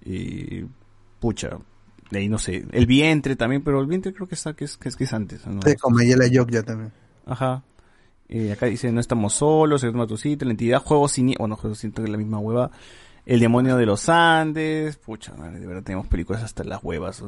[0.04, 0.64] Y
[1.18, 1.58] pucha,
[2.10, 4.76] de ahí no sé, el vientre también, pero el vientre creo que está que es
[4.76, 5.60] que es, que es antes, ¿no?
[5.62, 6.92] Sí, con Mayela Yok ya también.
[7.26, 7.64] Ajá.
[8.28, 11.56] Eh, acá dice no estamos solos, se toma tu sitio, la entidad, juegos sin, bueno,
[11.56, 12.70] juegos sin es la misma hueva.
[13.24, 17.22] El demonio de los Andes, pucha, madre, de verdad tenemos películas hasta las huevas.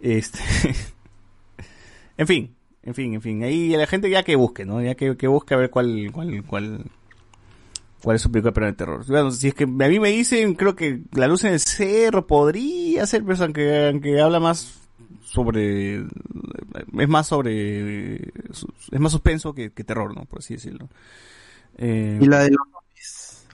[0.00, 0.38] Este
[2.18, 4.80] En fin, en fin, en fin, ahí la gente ya que busque, ¿no?
[4.82, 6.84] Ya que, que busque a ver cuál cuál cuál
[8.02, 9.04] cuál es su película de terror.
[9.06, 12.26] Bueno, si es que a mí me dicen, creo que La luz en el cerro
[12.26, 14.80] podría ser, pero aunque, aunque habla más
[15.22, 20.24] sobre es más sobre es más suspenso que, terror, ¿no?
[20.24, 20.88] Por así decirlo.
[21.76, 22.75] Eh, Y la de los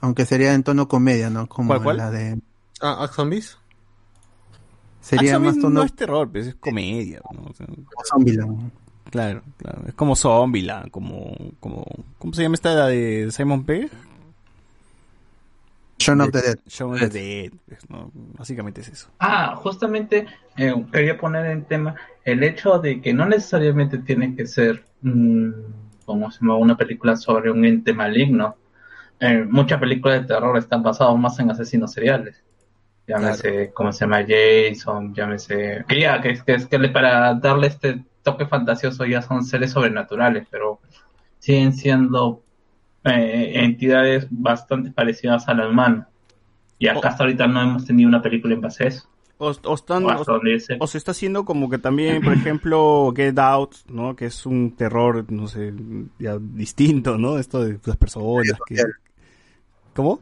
[0.03, 1.47] aunque sería en tono comedia, ¿no?
[1.47, 1.97] Como ¿Cuál, cuál?
[1.97, 2.37] la de...
[2.81, 3.57] Ah, ¿Act Zombies?
[4.99, 7.43] Sería más tono no es terror, pues es comedia, ¿no?
[7.49, 8.71] O sea, como Zombieland.
[9.09, 11.85] claro, claro, es como Zombieland, como como
[12.19, 13.89] ¿cómo se llama esta la de Simon Pegg?
[15.99, 16.59] Shaun of the Dead.
[16.67, 18.11] Shaun of the Dead, pues, ¿no?
[18.13, 19.07] Básicamente es eso.
[19.19, 20.25] Ah, justamente
[20.57, 25.49] eh, quería poner en tema el hecho de que no necesariamente tiene que ser, mm,
[26.03, 28.57] como se llama, una película sobre un ente maligno.
[29.25, 32.43] Eh, muchas películas de terror están basadas más en asesinos seriales.
[33.07, 34.25] Llámese, ¿cómo se llama?
[34.27, 35.85] Jason, llámese...
[35.87, 40.45] Que ya, que, es- que que para darle este toque fantasioso ya son seres sobrenaturales,
[40.49, 40.79] pero
[41.39, 42.41] siguen siendo
[43.05, 46.09] eh, entidades bastante parecidas a la humana.
[46.77, 49.09] Y acá hasta ahorita no hemos tenido una película en base a eso.
[49.37, 50.05] O, o están,
[50.79, 54.15] O se está haciendo como que también, por ejemplo, Get Out, ¿no?
[54.15, 55.73] Que es un terror, no sé,
[56.19, 57.37] ya distinto, ¿no?
[57.37, 58.75] Esto de las personas que...
[59.95, 60.19] ¿Cómo?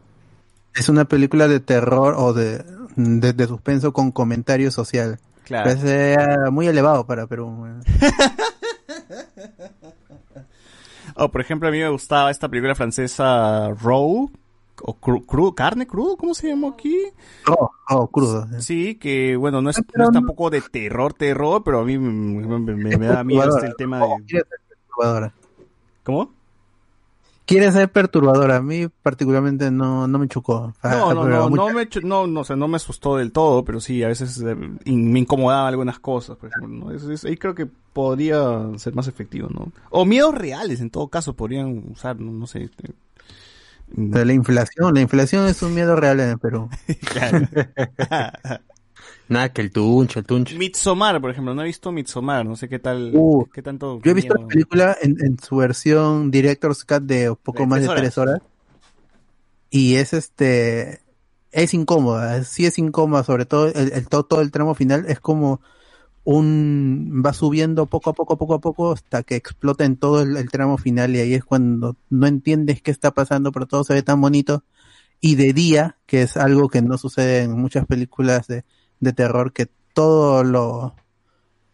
[0.75, 2.63] Es una película de terror o de,
[2.95, 5.19] de, de suspenso con comentario social.
[5.45, 5.69] Claro.
[5.69, 6.17] Es eh,
[6.51, 7.51] muy elevado para Perú.
[11.15, 14.31] O por ejemplo, a mí me gustaba esta película francesa Raw,
[14.83, 16.97] o cru, cru- carne crudo, ¿cómo se llama aquí?
[17.47, 18.47] Oh, oh, crudo.
[18.61, 22.47] Sí, que bueno, no es, no es tampoco de terror, terror, pero a mí me,
[22.59, 24.05] me- me- me da miedo este, el tema de...
[26.03, 26.33] ¿Cómo?
[27.45, 28.57] Quiere ser perturbadora.
[28.57, 30.73] A mí particularmente no, no me chocó.
[30.81, 33.65] Ah, No, no, no, no me, no, no, o sea, no me asustó del todo,
[33.65, 34.55] pero sí, a veces eh,
[34.85, 36.95] in- me incomodaba algunas cosas, por ejemplo, ¿no?
[36.95, 39.71] Es- es- ahí creo que podría ser más efectivo, ¿no?
[39.89, 42.63] O miedos reales, en todo caso, podrían usar, no, no sé.
[42.63, 42.93] este,
[43.97, 44.93] la inflación.
[44.93, 46.69] La inflación es un miedo real en el Perú.
[47.11, 47.39] claro.
[49.31, 50.57] Nada, que el tuncho, el tuncho.
[50.57, 54.01] Midsommar, por ejemplo, no he visto Midsommar, no sé qué tal, Uh, qué tanto...
[54.03, 57.67] Yo he visto miedo- la película en, en su versión Director's Cut de poco De
[57.67, 58.41] más tres de tres horas.
[59.69, 60.99] Y es este.
[61.53, 65.21] Es incómoda, sí es incómoda, sobre todo el, el- todo, todo el tramo final es
[65.21, 65.61] como
[66.25, 67.23] un.
[67.25, 70.49] va subiendo poco a poco, poco a poco, hasta que explota en todo el, el
[70.49, 74.03] tramo final, y ahí es cuando no entiendes qué está pasando, pero todo se ve
[74.03, 74.65] tan bonito.
[75.21, 78.65] Y de día, que es algo que no sucede en muchas películas de,
[79.01, 80.95] de terror, que todo lo,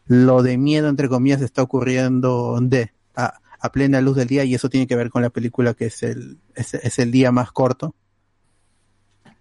[0.08, 4.56] lo de miedo, entre comillas, está ocurriendo de a, a plena luz del día y
[4.56, 7.52] eso tiene que ver con la película que es el, es, es el día más
[7.52, 7.94] corto.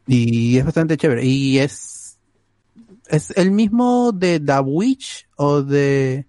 [0.07, 1.25] Y es bastante chévere.
[1.25, 2.19] Y es,
[3.09, 6.27] es el mismo de The Witch o de...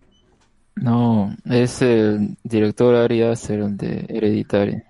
[0.75, 4.83] No, es el director Ari Aster, de Hereditary.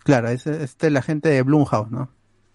[0.00, 2.10] Claro, es, es de la gente de Blumhouse, ¿no?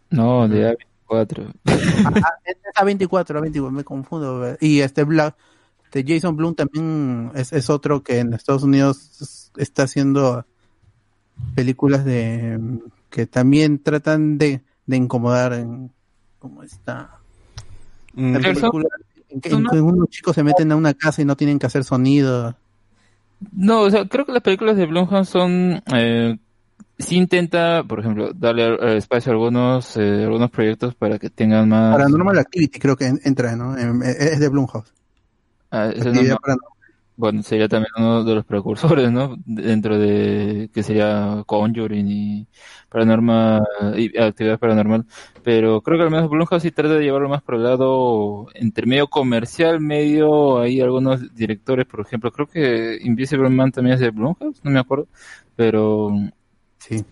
[0.10, 1.54] No, de A24.
[1.66, 4.56] Ah, es A24, A24, me confundo.
[4.60, 5.36] Y este Black,
[5.92, 10.46] de Jason Blum también es, es otro que en Estados Unidos está haciendo
[11.54, 12.60] películas de
[13.10, 15.92] que también tratan de, de incomodar en
[16.40, 17.20] cómo está
[18.16, 18.88] Mm, película,
[19.30, 21.66] en que, en que unos chicos se meten a una casa y no tienen que
[21.66, 22.56] hacer sonido.
[23.52, 25.84] No, o sea, creo que las películas de Blumhouse son...
[25.94, 26.38] Eh,
[26.98, 31.96] sí intenta, por ejemplo, darle espacio a algunos, eh, algunos proyectos para que tengan más...
[31.96, 33.78] Paranormal Activity creo que en- entra, ¿no?
[33.78, 34.94] En- Es de Blumhouse.
[35.72, 36.58] Ah, ese no- no-
[37.18, 39.36] bueno, sería también uno de los precursores, ¿no?
[39.46, 42.48] Dentro de que sería Conjuring y
[42.90, 43.64] Paranormal
[43.98, 45.06] y Actividad Paranormal.
[45.44, 48.86] Pero creo que al menos Blumhouse sí trata de llevarlo más por el lado entre
[48.86, 54.10] medio comercial, medio hay algunos directores, por ejemplo, creo que Invisible Man también es de
[54.10, 55.08] Blumhouse, no me acuerdo,
[55.56, 56.12] pero
[56.88, 57.04] Sí.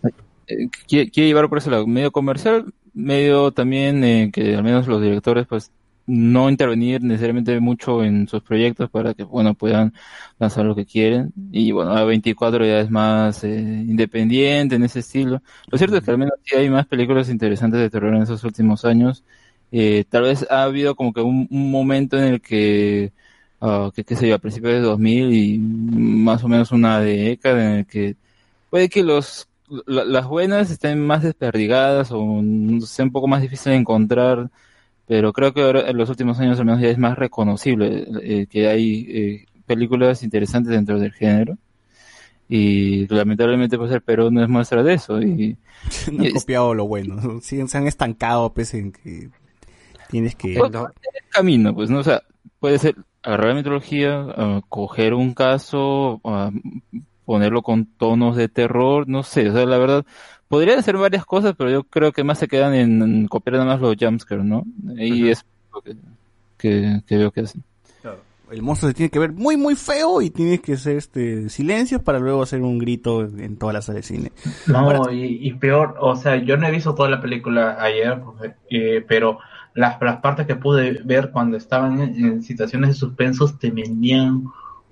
[0.48, 5.02] eh, quiere, llevarlo por ese lado, medio comercial, medio también eh, que al menos los
[5.02, 5.72] directores pues
[6.06, 9.94] no intervenir necesariamente mucho en sus proyectos para que bueno puedan
[10.38, 15.42] lanzar lo que quieren y bueno A24 ya es más eh, independiente en ese estilo.
[15.68, 18.44] Lo cierto es que al menos sí hay más películas interesantes de terror en esos
[18.44, 19.24] últimos años.
[19.72, 23.14] Eh, tal vez ha habido como que un, un momento en el que
[23.62, 27.72] ah, que qué sé yo a principios de 2000 y más o menos una década
[27.72, 28.16] en el que
[28.70, 29.48] puede que los
[29.86, 32.42] la- las buenas estén más desperdigadas o
[32.82, 34.50] sea un poco más difícil de encontrar,
[35.08, 38.48] pero creo que ahora en los últimos años al menos ya es más reconocible eh,
[38.48, 41.58] que hay eh, películas interesantes dentro del género
[42.50, 45.58] y lamentablemente pues el Perú no es muestra de eso y
[46.12, 47.16] no han y copiado lo bueno.
[47.16, 47.42] ¿no?
[47.42, 49.30] Sí, se han estancado, pues, en que
[50.10, 50.54] tienes que...
[50.56, 52.00] Pues, el camino, pues, ¿no?
[52.00, 52.22] O sea,
[52.60, 56.52] puede ser agarrar la metodología, ah, coger un caso, ah,
[57.26, 60.06] ponerlo con tonos de terror, no sé, o sea, la verdad,
[60.48, 63.66] podrían hacer varias cosas, pero yo creo que más se quedan en, en copiar nada
[63.66, 64.64] más los jumpscares, ¿no?
[64.98, 65.96] Y es lo que,
[66.58, 67.64] que, que veo que hacen.
[68.52, 72.04] El monstruo se tiene que ver muy, muy feo y tienes que hacer este silencios
[72.04, 74.32] para luego hacer un grito en toda la sala de cine.
[74.68, 78.22] No, Ahora- y, y peor, o sea, yo no he visto toda la película ayer,
[78.70, 79.40] eh, pero
[79.74, 84.44] las, las partes que pude ver cuando estaban en, en situaciones de suspensos te vendían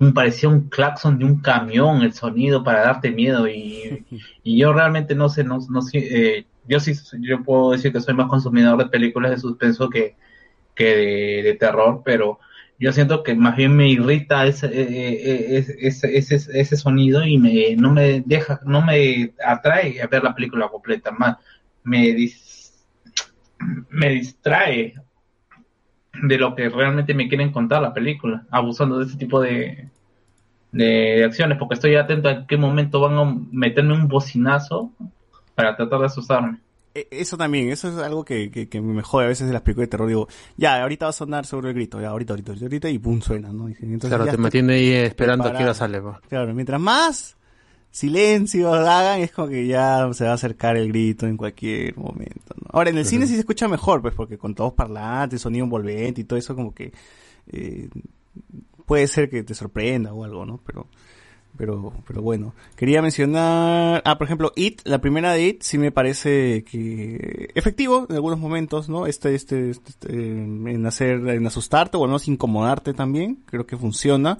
[0.02, 4.06] un parecía un claxon de un camión el sonido para darte miedo y,
[4.42, 5.98] y yo realmente no sé, no, no sé,
[6.38, 10.16] eh, yo sí, yo puedo decir que soy más consumidor de películas de suspenso que,
[10.74, 12.38] que de, de terror, pero
[12.78, 17.24] yo siento que más bien me irrita ese, eh, eh, ese, ese, ese, ese sonido
[17.24, 21.36] y me, no me deja, no me atrae a ver la película completa, más
[21.84, 22.72] me, dis-
[23.90, 24.94] me distrae
[26.22, 29.90] de lo que realmente me quieren contar la película, abusando de ese tipo de,
[30.72, 34.90] de acciones, porque estoy atento a qué momento van a meterme un bocinazo
[35.54, 36.58] para tratar de asustarme.
[36.94, 39.62] E- Eso también, eso es algo que, que, que me jode a veces de las
[39.62, 40.08] películas de terror.
[40.08, 42.98] Digo, ya, ahorita va a sonar seguro el grito, ya, ahorita, ahorita, ahorita, ahorita, y
[42.98, 43.68] pum, suena, ¿no?
[43.68, 46.00] Y entonces Claro, ya te mantiene ahí esperando a qué hora sale.
[46.00, 46.16] pues.
[46.28, 47.36] Claro, mientras más
[47.90, 52.54] silencio hagan, es como que ya se va a acercar el grito en cualquier momento,
[52.56, 52.68] ¿no?
[52.72, 56.22] Ahora, en el cine sí se escucha mejor, pues, porque con todos parlantes, sonido envolvente
[56.22, 56.92] y todo eso, como que
[57.48, 57.88] eh,
[58.92, 60.60] puede ser que te sorprenda o algo, ¿no?
[60.66, 60.86] Pero,
[61.56, 62.52] pero, pero bueno.
[62.76, 68.04] Quería mencionar, ah, por ejemplo, It, la primera de It, sí me parece que efectivo
[68.10, 69.06] en algunos momentos, ¿no?
[69.06, 73.78] Este, este, este, este, en hacer, en asustarte o al menos incomodarte también, creo que
[73.78, 74.38] funciona.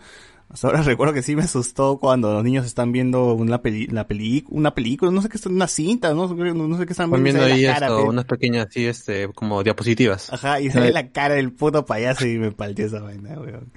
[0.51, 4.07] Hasta ahora recuerdo que sí me asustó cuando los niños están viendo una peli, la
[4.07, 7.25] peli, una película, no sé qué están, una cinta, no, no sé qué están Están
[7.25, 10.31] viendo, viendo y sale ahí la cara, esto, unas pequeñas así, este, como diapositivas.
[10.31, 13.73] Ajá, y sale la cara del puto payaso y me palteó esa vaina, weón.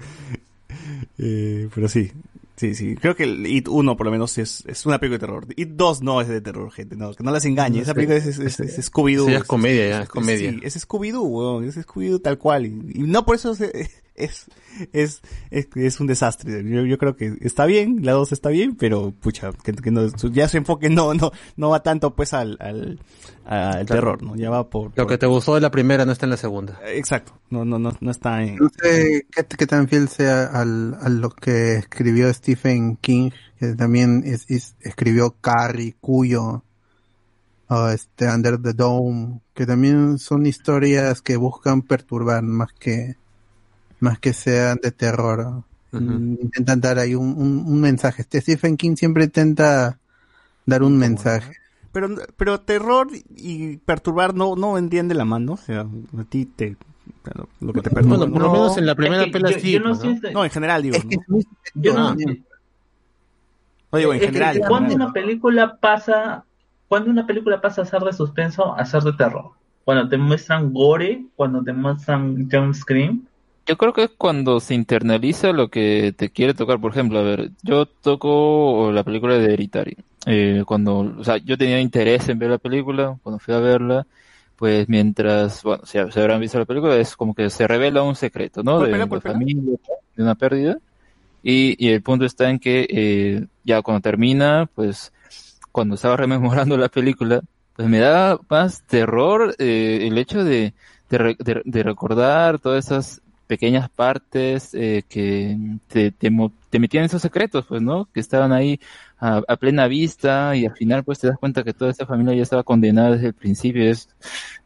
[1.18, 2.10] Eh, pero sí,
[2.56, 2.96] sí, sí.
[2.96, 5.46] Creo que el It 1 por lo menos es, es una película de terror.
[5.56, 6.96] It 2 no es de terror, gente.
[6.96, 7.76] No, que no las engañe.
[7.78, 9.26] No Esa película es, es, es- Scooby-Doo.
[9.26, 10.54] Sí, es comedia, ya, es Sí, comedia.
[10.62, 11.64] es Scooby-Doo, weón.
[11.64, 12.66] Es Scooby-Doo tal cual.
[12.66, 14.46] Y, y no por eso se- es,
[14.92, 15.20] es,
[15.50, 16.62] es, es un desastre.
[16.64, 20.06] Yo, yo creo que está bien, la 2 está bien, pero pucha, que, que no,
[20.32, 22.98] ya su enfoque no, no, no va tanto pues al, al,
[23.44, 24.36] al terror, ¿no?
[24.36, 26.78] Ya va por, Lo que te gustó de la primera no está en la segunda.
[26.86, 27.38] Exacto.
[27.50, 31.08] No, no, no, no está en, No sé qué, qué tan fiel sea al, a
[31.08, 36.62] lo que escribió Stephen King, que también es, es- escribió Carrie, Cuyo,
[37.68, 43.16] o este Under the Dome, que también son historias que buscan perturbar más que
[44.00, 45.62] más que sean de terror.
[45.92, 48.22] Intentan dar ahí un, un, un mensaje.
[48.22, 49.98] Este Stephen King siempre intenta
[50.66, 51.52] dar un mensaje.
[51.92, 55.54] Pero, pero terror y perturbar no, no vendrían de la mano.
[55.54, 55.80] O sea,
[56.18, 56.76] a ti te.
[57.22, 58.18] claro, Lo que te perturba.
[58.18, 58.52] Bueno, por lo ¿no?
[58.52, 59.72] menos en la primera Es que pela yo- sí.
[59.72, 59.94] yo no ¿no?
[59.94, 60.96] siento- No, en general digo.
[60.96, 61.38] Es que ¿no?
[61.74, 62.14] Yo no,
[63.98, 64.56] digo, en general.
[64.58, 66.44] en cuando una película pasa,
[66.88, 69.52] cuando una película pasa a ser de suspenso a ser de terror,
[69.84, 73.26] cuando te muestran gore, cuando te muestran jump scream,
[73.66, 76.80] Yo creo que es cuando se internaliza lo que te quiere tocar.
[76.80, 79.96] Por ejemplo, a ver, yo toco la película de Hereditary.
[80.26, 84.06] eh, cuando, o sea, yo tenía interés en ver la película, cuando fui a verla,
[84.56, 88.14] pues mientras, bueno, se, se habrán visto la película, es como que se revela un
[88.16, 88.76] secreto, ¿no?
[88.76, 89.78] ¿Cuál De, pena, de familia,
[90.16, 90.78] de una pérdida.
[91.42, 95.12] Y, y el punto está en que eh, ya cuando termina, pues
[95.72, 97.40] cuando estaba rememorando la película,
[97.74, 100.74] pues me da más terror eh, el hecho de,
[101.10, 105.56] de- de recordar todas esas pequeñas partes eh, que
[105.88, 106.30] te, te,
[106.70, 108.06] te metían esos secretos, pues, ¿no?
[108.12, 108.80] Que estaban ahí
[109.18, 112.34] a, a plena vista y al final pues te das cuenta que toda esta familia
[112.34, 113.90] ya estaba condenada desde el principio.
[113.90, 114.08] Es,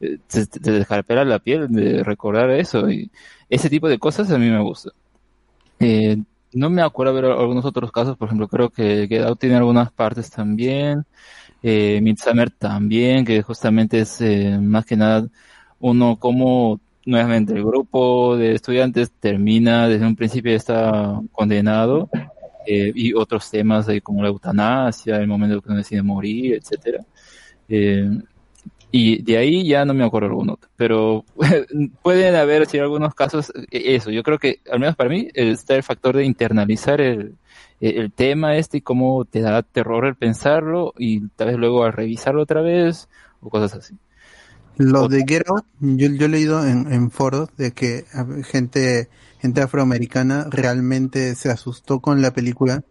[0.01, 3.11] eh, te, te la piel de recordar eso y
[3.49, 4.91] ese tipo de cosas a mí me gusta.
[5.79, 6.19] Eh,
[6.53, 10.31] no me acuerdo ver algunos otros casos, por ejemplo, creo que Get tiene algunas partes
[10.31, 11.05] también,
[11.63, 15.29] eh, Midsommar también, que justamente es eh, más que nada
[15.79, 22.09] uno como nuevamente el grupo de estudiantes termina desde un principio está condenado
[22.67, 27.05] eh, y otros temas ahí como la eutanasia, el momento que uno decide morir, etcétera.
[27.69, 28.09] Eh,
[28.93, 30.69] y de ahí ya no me acuerdo algún otro.
[30.77, 31.25] Pero
[32.03, 34.11] pueden haber, sí, algunos casos, eh, eso.
[34.11, 37.37] Yo creo que, al menos para mí, eh, está el factor de internalizar el,
[37.81, 41.85] eh, el tema este y cómo te da terror el pensarlo y tal vez luego
[41.85, 43.09] al revisarlo otra vez
[43.41, 43.95] o cosas así.
[44.83, 48.05] Los de Get Out, yo, yo he leído en, en foros de que
[48.45, 49.09] gente,
[49.41, 52.83] gente afroamericana realmente se asustó con la película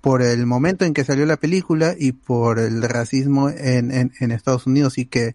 [0.00, 4.30] por el momento en que salió la película y por el racismo en, en, en
[4.32, 5.34] Estados Unidos y que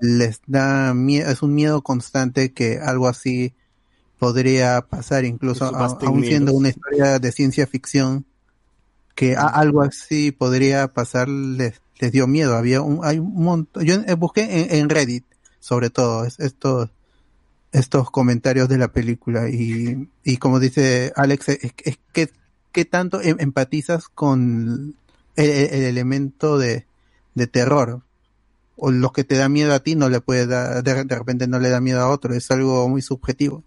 [0.00, 3.52] les da miedo, es un miedo constante que algo así
[4.18, 5.64] podría pasar incluso
[6.06, 8.24] aún siendo una historia de ciencia ficción
[9.14, 11.28] que a- algo así podría pasar
[11.98, 12.56] les, dio miedo.
[12.56, 15.24] Había un hay un montón yo busqué en, en Reddit
[15.60, 16.90] sobre todo es- estos
[17.72, 22.30] estos comentarios de la película y, y como dice Alex es, es que
[22.72, 24.94] qué tanto em- empatizas con
[25.36, 26.86] el, el- el elemento de,
[27.34, 28.00] de terror.
[28.78, 31.46] O los que te da miedo a ti no le puede dar de, de repente
[31.48, 33.62] no le da miedo a otro es algo muy subjetivo.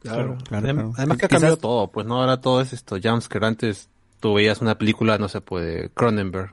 [0.00, 0.92] Claro, claro, Adem- claro.
[0.98, 3.46] Además que ha cambiado todo, pues no, ahora todo es esto, jumpscare.
[3.46, 3.88] Antes
[4.20, 6.52] tú veías una película, no se puede, Cronenberg,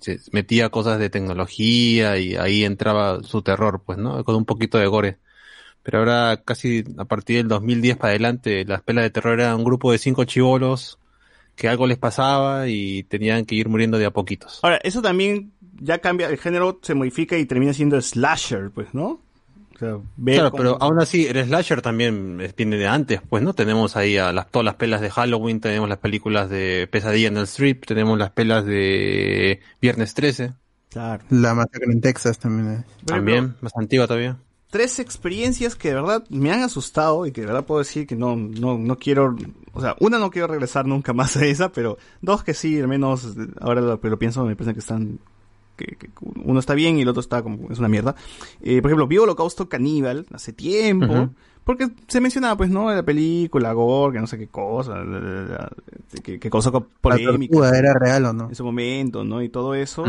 [0.00, 4.24] se metía cosas de tecnología y ahí entraba su terror, pues, ¿no?
[4.24, 5.18] Con un poquito de gore.
[5.82, 9.64] Pero ahora casi a partir del 2010 para adelante, las pelas de terror eran un
[9.64, 10.98] grupo de cinco chivolos
[11.56, 14.60] que algo les pasaba y tenían que ir muriendo de a poquitos.
[14.62, 19.20] Ahora, eso también ya cambia, el género se modifica y termina siendo slasher, pues, ¿no?
[19.84, 23.42] O sea, ver Claro, pero aún así el slasher también es- viene de antes, pues,
[23.42, 23.54] ¿no?
[23.54, 27.36] Tenemos ahí a las, todas las pelas de Halloween, tenemos las películas de Pesadilla en
[27.36, 30.52] el Strip, tenemos las pelas de Viernes 13,
[30.90, 31.24] Claro.
[31.30, 32.84] la masacre en Texas también eh.
[33.04, 34.36] también, más antigua todavía.
[34.70, 38.16] tres experiencias que de verdad me han asustado y que de verdad puedo decir que
[38.16, 39.36] no, no, no quiero,
[39.72, 42.88] o sea, una no quiero regresar nunca más a esa, pero dos que sí, al
[42.88, 45.18] menos eh, ahora lo, lo pienso, me parece que están,
[45.76, 46.08] que, que
[46.44, 48.14] uno está bien y el otro está como, es una mierda.
[48.62, 51.30] Eh, por ejemplo, vi Holocausto Caníbal hace tiempo,
[51.64, 52.90] porque se mencionaba pues, ¿no?
[52.92, 54.94] La película, gore, que no sé qué cosa,
[56.50, 56.80] causó la
[57.26, 59.42] polémica tortuga era real o no en su momento, ¿no?
[59.42, 60.04] Y todo eso.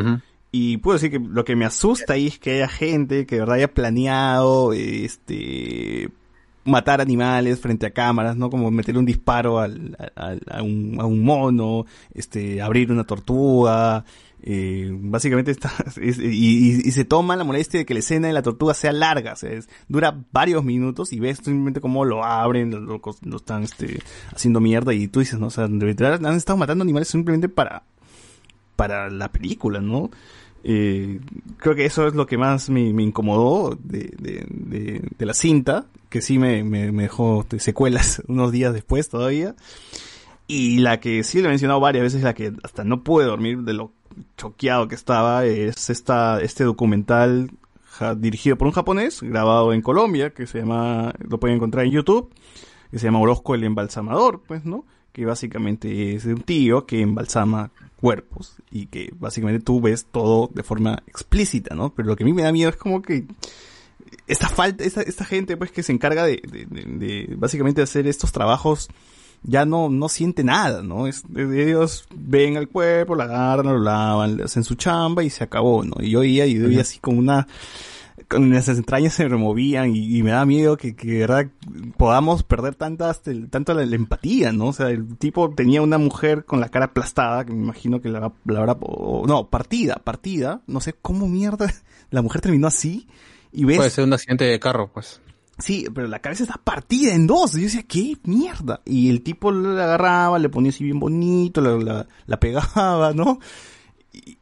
[0.52, 3.42] Y puedo decir que lo que me asusta ahí es que haya gente que de
[3.42, 6.10] verdad haya planeado, este,
[6.64, 8.50] matar animales frente a cámaras, ¿no?
[8.50, 14.06] Como meter un disparo al, al- a, un, a un mono, este, abrir una tortuga,
[14.48, 18.44] eh, básicamente está, es- y, se toma la molestia de que la escena de la
[18.44, 19.34] tortuga sea larga,
[19.90, 24.00] dura varios minutos y ves simplemente cómo lo abren, lo, lo, están, este,
[24.32, 27.84] haciendo mierda y tú dices, no, o sea, han estado matando animales simplemente para,
[28.76, 30.12] para la película, ¿no?
[30.64, 31.20] Eh,
[31.58, 36.38] creo que eso es lo que más me, incomodó de, de, la cinta, que sí
[36.38, 39.56] me, me, me dejó de secuelas unos días después todavía.
[40.48, 43.60] Y la que sí le he mencionado varias veces, la que hasta no pude dormir
[43.64, 43.92] de lo
[44.38, 47.50] choqueado que estaba, es esta, este documental
[48.18, 52.30] dirigido por un japonés, grabado en Colombia, que se llama, lo pueden encontrar en YouTube,
[52.92, 54.86] que se llama Orozco el embalsamador, pues, ¿no?
[55.14, 60.62] Que básicamente es un tío que embalsama cuerpos y que básicamente tú ves todo de
[60.62, 61.94] forma explícita, ¿no?
[61.96, 63.26] Pero lo que a mí me da miedo es como que
[64.28, 68.32] esta falta, esta, esta gente pues que se encarga de, de- de básicamente hacer estos
[68.34, 68.90] trabajos
[69.48, 71.08] ya no, no siente nada, ¿no?
[71.08, 75.44] Es, ellos ven el cuerpo, lo agarran, lo lavan, le hacen su chamba y se
[75.44, 75.96] acabó, ¿no?
[76.00, 77.48] Y yo oía y yo oía así como una,
[78.28, 81.48] con las entrañas se removían y, y me da miedo que, que de verdad
[81.98, 84.68] podamos perder tanta, hasta el- tanto la, la empatía, ¿no?
[84.68, 88.10] O sea, el tipo tenía una mujer con la cara aplastada, que me imagino que
[88.10, 88.78] la, la habrá,
[89.28, 91.72] no, partida, partida, no sé cómo mierda
[92.10, 93.08] la mujer terminó así
[93.52, 95.22] y ves Puede ser un accidente de carro, pues.
[95.58, 97.54] Sí, pero la cabeza está partida en dos.
[97.54, 98.82] Yo decía, ¿qué mierda?
[98.86, 103.40] Y el tipo la agarraba, le ponía así bien bonito, la, la pegaba, ¿no?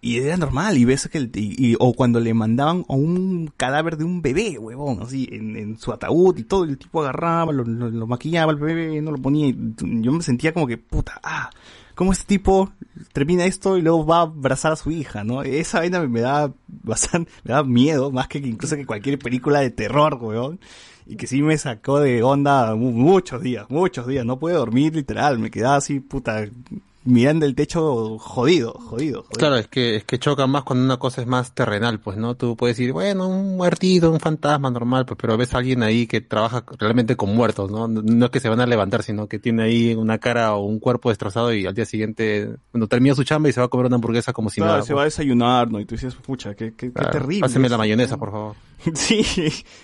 [0.01, 3.51] Y, era normal, y ves que el, y, y- o cuando le mandaban a un
[3.57, 7.51] cadáver de un bebé, huevón, así, en, en su ataúd y todo, el tipo agarraba,
[7.51, 7.65] lo,
[8.07, 11.49] maquillaba al bebé, no lo ponía, y yo me sentía como que, puta, ah,
[11.95, 12.71] ¿cómo este tipo
[13.13, 15.43] termina esto y luego va a abrazar a su hija, no?
[15.43, 19.69] Esa vaina me, da bastante, me da miedo, más que incluso que cualquier película de
[19.71, 20.59] terror, weón.
[21.05, 24.25] Y que sí me sacó de onda mu- muchos días, muchos días.
[24.25, 26.45] No pude dormir literal, me quedaba así, puta,
[27.05, 29.37] mirando el techo jodido, jodido, jodido.
[29.37, 32.35] Claro, es que, es que choca más cuando una cosa es más terrenal, pues, ¿no?
[32.35, 36.07] Tú puedes decir, bueno, un muertito, un fantasma normal, pues, pero ves a alguien ahí
[36.07, 37.87] que trabaja realmente con muertos, ¿no?
[37.87, 40.79] No es que se van a levantar, sino que tiene ahí una cara o un
[40.79, 43.87] cuerpo destrozado y al día siguiente, cuando termina su chamba y se va a comer
[43.87, 44.83] una hamburguesa como si Claro, nada.
[44.83, 45.79] se va a desayunar, ¿no?
[45.79, 47.41] Y tú dices, pucha, qué, qué, qué Claro, terrible.
[47.41, 48.55] Páseme la mayonesa, por favor.
[48.93, 49.23] Sí,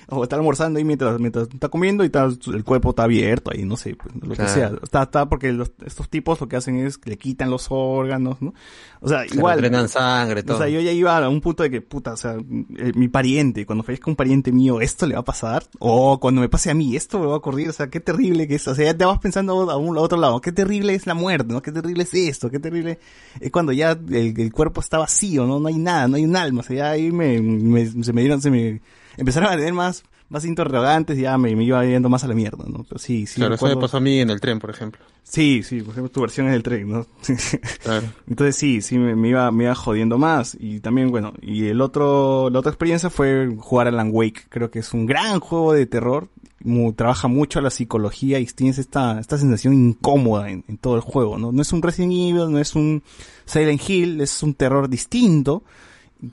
[0.10, 3.64] o está almorzando ahí mientras, mientras está comiendo y está, el cuerpo está abierto ahí,
[3.66, 4.36] no sé, pues, lo Claro.
[4.44, 4.72] que sea.
[4.84, 8.42] Está, está porque los- estos tipos lo que hacen es que le quitan los órganos,
[8.42, 8.54] ¿no?
[9.02, 9.58] O sea, Se igual.
[9.60, 10.58] drenan sangre, todo.
[10.58, 12.34] O sea, yo ya iba a un punto de que, puta, o sea,
[12.78, 15.64] eh, mi pariente, cuando fallezca un pariente mío, ¿esto le va a pasar?
[15.80, 17.70] O cuando me pase a mí, ¿esto me va a ocurrir?
[17.70, 18.68] O sea, qué terrible que es.
[18.68, 21.14] O sea, ya te vas pensando a un a otro lado, qué terrible es la
[21.14, 21.62] muerte, ¿no?
[21.62, 23.00] Qué terrible es esto, qué terrible
[23.40, 25.60] es cuando ya el, el cuerpo está vacío, ¿no?
[25.60, 26.60] No hay nada, no hay un alma.
[26.62, 28.82] O sea, ya ahí me, me- se me dieron, se me
[29.20, 32.34] empezaron a tener más, más interrogantes y ya me, me iba yendo más a la
[32.34, 32.84] mierda, ¿no?
[32.84, 33.36] Pero sí, sí.
[33.36, 35.02] claro, eso me pasó a mí en el tren, por ejemplo.
[35.24, 37.06] Sí, sí, por ejemplo, tu versión es del tren, ¿no?
[37.84, 38.08] Claro.
[38.28, 40.58] Entonces sí, sí, me, me iba, me iba jodiendo más.
[40.60, 44.46] Y también, bueno, y el otro, la otra experiencia fue jugar a Alan Wake.
[44.50, 46.30] Creo que es un gran juego de terror.
[46.62, 51.02] Mu- trabaja mucho la psicología y tienes esta, esta sensación incómoda en, en todo el
[51.02, 51.52] juego, ¿no?
[51.52, 53.02] No es un Resident Evil, no es un
[53.46, 55.64] Silent Hill, es un terror distinto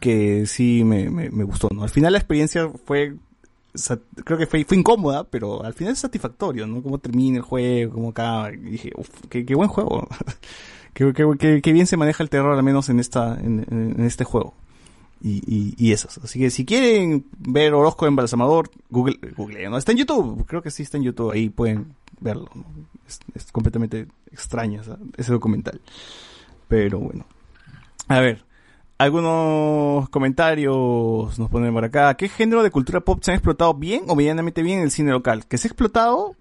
[0.01, 1.83] que sí me, me, gustó, ¿no?
[1.83, 3.15] Al final la experiencia fue
[4.25, 6.83] creo que fue, fue incómoda, pero al final es satisfactorio, ¿no?
[6.83, 8.51] Cómo termina el juego, cómo acaba.
[8.51, 10.09] Dije, uff, qué, qué buen juego.
[10.95, 14.55] qué, qué, qué- bien se maneja el terror, al menos en esta, en, este juego.
[15.23, 16.19] Y, y, y esas.
[16.19, 19.77] Así que si quieren ver Orozco Embalsamador, Google, Google, ¿no?
[19.79, 22.65] Está en YouTube, creo que sí está en YouTube, ahí pueden verlo, ¿no?
[23.07, 25.81] Es, es completamente extraño esa- ese documental.
[26.69, 27.25] Pero bueno.
[28.09, 28.45] A ver,
[28.99, 32.15] algunos comentarios nos ponen por acá.
[32.15, 35.11] ¿Qué género de cultura pop se ha explotado bien o medianamente bien en el cine
[35.11, 35.47] local?
[35.47, 36.35] Que se ha explotado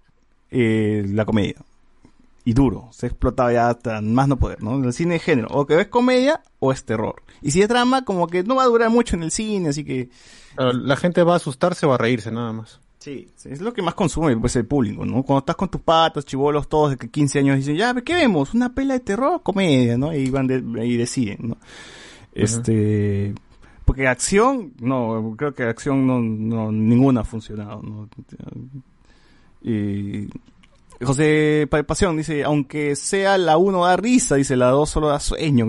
[0.51, 1.55] eh, la comedia.
[2.45, 2.89] Y duro.
[2.91, 4.75] Se ha explotado ya hasta más no poder, ¿no?
[4.75, 5.47] En el cine de género.
[5.51, 7.23] O que es comedia o es terror.
[7.41, 9.83] Y si es drama, como que no va a durar mucho en el cine, así
[9.83, 10.09] que...
[10.57, 12.79] La gente va a asustarse o a reírse, nada más.
[12.99, 15.21] Sí, es lo que más consume pues el público, ¿no?
[15.21, 18.53] Cuando estás con tus patos, chivolos, todos de que 15 años dicen, ya, ¿qué vemos?
[18.53, 20.11] ¿Una pela de terror o comedia, no?
[20.11, 21.57] Y van de, y deciden, ¿no?
[22.35, 23.33] Este,
[23.85, 28.09] porque acción, no, creo que acción no, no, ninguna ha funcionado, ¿no?
[29.61, 30.27] Y
[31.03, 35.19] José Pa- Pasión dice, aunque sea la 1 da risa, dice la 2 solo da
[35.19, 35.67] sueño.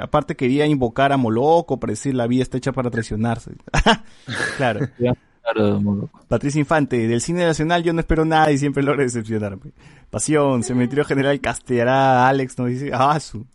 [0.00, 3.52] Aparte quería invocar a Moloco para decir la vida está hecha para traicionarse.
[4.56, 4.80] claro.
[5.42, 6.10] Claro.
[6.28, 9.72] Patricia Infante, del cine nacional yo no espero nada y siempre logra decepcionarme.
[10.10, 13.46] Pasión, Cementerio General casteará a Alex, nos dice, ah, su.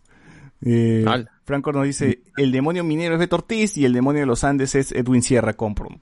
[0.62, 1.30] Eh, Al.
[1.46, 4.74] Franco nos dice, el demonio minero es Beto Ortiz y el demonio de los Andes
[4.74, 5.88] es Edwin Sierra Compro.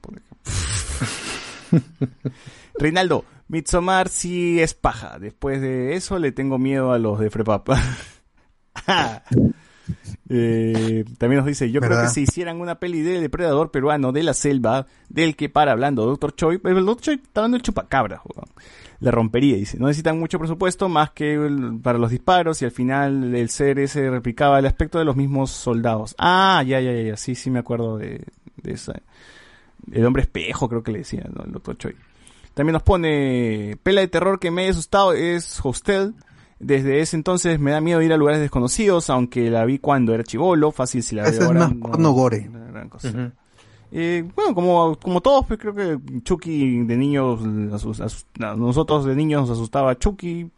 [2.79, 5.19] Reinaldo, Midsommar sí es paja.
[5.19, 7.79] Después de eso le tengo miedo a los de Frepapa.
[10.29, 14.23] Eh, también nos dice, yo creo que si hicieran una peli de depredador peruano de
[14.23, 18.21] la selva, del que para hablando Doctor Choi, el Doctor Choi está dando el chupacabra,
[18.99, 22.71] le rompería, dice, no necesitan mucho presupuesto más que el- para los disparos y al
[22.71, 26.15] final el ser ese replicaba el aspecto de los mismos soldados.
[26.17, 28.23] Ah, ya, ya, ya, ya, sí, sí me acuerdo de,
[28.63, 28.93] de esa.
[29.91, 31.43] El hombre espejo creo que le decía, ¿no?
[31.43, 31.95] el Doctor Choi.
[32.55, 36.13] También nos pone, pela de terror que me haya asustado es Hostel.
[36.59, 40.23] Desde ese entonces me da miedo ir a lugares desconocidos, aunque la vi cuando era
[40.23, 41.67] chivolo, fácil si la veo es ahora.
[41.67, 42.49] más porno gore.
[42.49, 43.33] no gran cosa.
[43.91, 47.39] Eh, bueno, como, como todos, pues creo que Chucky de niños,
[48.39, 50.49] a nosotros de niños nos asustaba Chucky,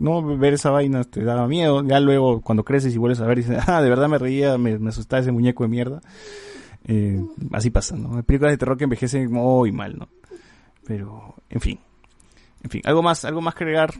[0.00, 0.22] ¿no?
[0.38, 3.42] Ver esa vaina te daba miedo, ya luego cuando creces y vuelves a ver y
[3.42, 6.00] dices, ah, de verdad me reía, me, me asustaba ese muñeco de mierda.
[6.88, 7.20] Eh,
[7.52, 8.16] así pasa, ¿no?
[8.16, 10.08] Hay películas de terror que envejecen muy mal, ¿no?
[10.86, 11.80] Pero, en fin.
[12.62, 13.94] En fin, algo más, algo más que agregar.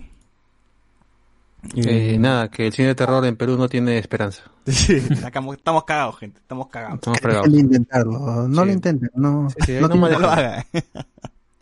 [1.75, 4.43] Eh, nada, que el cine de terror en Perú no tiene esperanza.
[4.67, 6.97] Sí, estamos, estamos cagados, gente, estamos cagados.
[6.97, 7.47] Estamos fregados.
[7.51, 8.49] Dejen de intentarlo.
[8.49, 8.67] No Sí.
[8.67, 9.11] lo intenten.
[9.15, 10.65] No, Sí, no No lo hagan.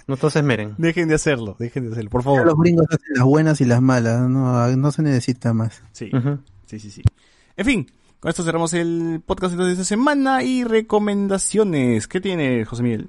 [0.07, 0.75] No todos se esmeren.
[0.77, 2.47] Dejen de hacerlo, dejen de hacerlo, por Ya favor.
[2.47, 4.21] los gringos hacen las buenas y las malas.
[4.29, 5.83] No, no se necesita más.
[5.93, 6.11] Sí.
[6.67, 7.03] Sí, sí, sí.
[7.57, 7.87] En fin,
[8.21, 12.07] con esto cerramos el podcast de esta semana y recomendaciones.
[12.09, 13.09] ¿Qué tiene José Miguel?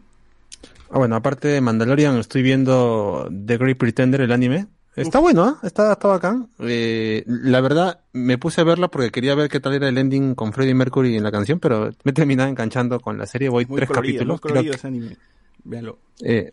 [0.89, 4.67] Ah, bueno, aparte de Mandalorian, estoy viendo The Great Pretender, el anime.
[4.95, 5.59] Está bueno, ¿ah?
[5.63, 6.47] está, está bacán.
[6.59, 10.35] Eh, la verdad, me puse a verla porque quería ver qué tal era el ending
[10.35, 13.49] con Freddie Mercury en la canción, pero me he terminado enganchando con la serie.
[13.49, 14.33] Voy Muy tres colorido, capítulos.
[14.35, 15.17] muy creo colorido que- ese anime.
[15.63, 15.99] Véanlo.
[16.23, 16.51] eh,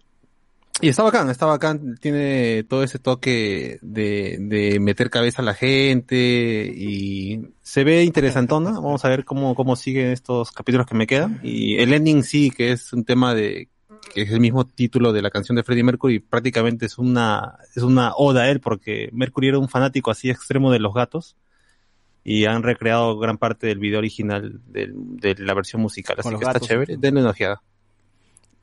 [0.80, 1.96] y está bacán, está bacán.
[2.00, 8.70] Tiene todo ese toque de, de meter cabeza a la gente y se ve interesantona.
[8.80, 11.38] Vamos a ver cómo, cómo siguen estos capítulos que me quedan.
[11.44, 13.68] Y el ending sí, que es un tema de
[14.14, 17.82] que es el mismo título de la canción de Freddie Mercury, prácticamente es una, es
[17.82, 21.36] una oda a él, porque Mercury era un fanático así extremo de los gatos,
[22.24, 26.60] y han recreado gran parte del video original de la versión musical, así que está
[26.60, 27.62] chévere, denle una ojeada.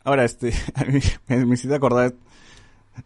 [0.03, 2.13] Ahora, este, a mí me, me hiciste acordar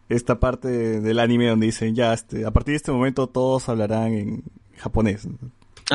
[0.10, 0.68] esta parte
[1.02, 4.44] del anime donde dicen, ya, este, a partir de este momento todos hablarán en
[4.78, 5.28] japonés.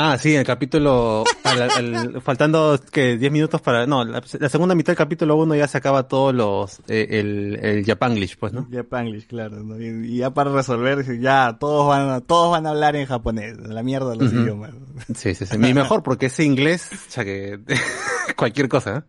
[0.00, 4.74] Ah, sí, el capítulo, al- al- faltando que 10 minutos para, no, la, la segunda
[4.74, 8.68] mitad del capítulo 1 ya se acaba todos los, eh, el, el Japanglish, pues, ¿no?
[8.70, 9.62] Japanglish, claro.
[9.64, 9.80] ¿no?
[9.80, 13.56] Y, y ya para resolver, ya, todos van, a, todos van a hablar en japonés.
[13.58, 14.70] La mierda de los idiomas.
[15.16, 15.58] Sí, sí, sí.
[15.58, 17.58] Mi mejor, porque ese inglés, o sea que,
[18.36, 19.02] cualquier cosa, ¿eh?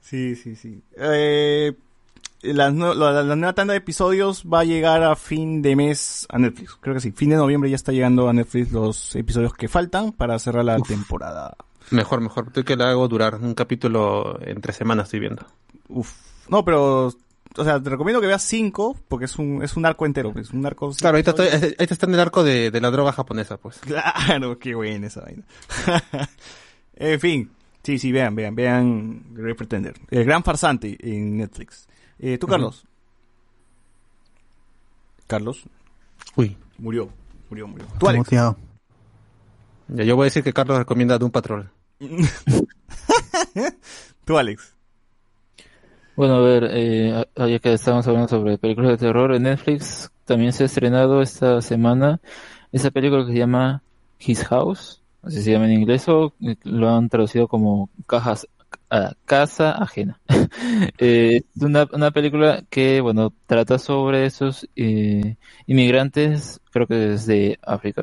[0.00, 0.82] Sí, sí, sí.
[0.96, 1.72] Eh,
[2.42, 6.26] la, nue- la- la nueva tanda de episodios va a llegar a fin de mes
[6.30, 6.76] a Netflix.
[6.80, 7.12] Creo que sí.
[7.12, 10.78] Fin de noviembre ya está llegando a Netflix los episodios que faltan para cerrar la
[10.80, 11.56] temporada.
[11.90, 12.48] Mejor, mejor.
[12.48, 15.44] Estoy que la hago durar un capítulo en tres semanas, estoy viendo.
[15.88, 16.12] Uf.
[16.48, 17.06] No, pero,
[17.56, 20.32] o sea, te recomiendo que veas cinco porque es un, es un arco entero.
[20.36, 20.92] Es un arco.
[20.92, 23.78] Claro, ahorita, estoy, ahorita está en el arco de, de la droga japonesa, pues.
[23.86, 25.44] Claro, qué buena esa vaina.
[26.96, 27.50] en fin,
[27.82, 29.94] sí, sí, vean, vean, vean Great Pretender.
[30.10, 31.88] El gran farsante en Netflix.
[32.18, 32.84] Eh, ¿Tú, Carlos?
[35.26, 35.62] Carlos.
[36.36, 36.56] Uy.
[36.78, 37.08] Murió,
[37.50, 37.86] murió, murió.
[37.98, 38.30] ¿Tú, Alex?
[38.30, 38.54] Ya,
[40.04, 41.70] yo voy a decir que Carlos recomienda Doom Patrol.
[44.24, 44.74] Tú, Alex.
[46.16, 50.52] Bueno, a ver, eh, ya que estamos hablando sobre películas de terror en Netflix, también
[50.52, 52.20] se ha estrenado esta semana
[52.72, 53.82] esa película que se llama
[54.18, 58.48] His House, así se llama en inglés, o eh, lo han traducido como Cajas,
[58.90, 60.20] ah, Casa Ajena.
[60.98, 67.58] Eh, es una, una película que, bueno, trata sobre esos eh, inmigrantes, creo que desde
[67.62, 68.02] África,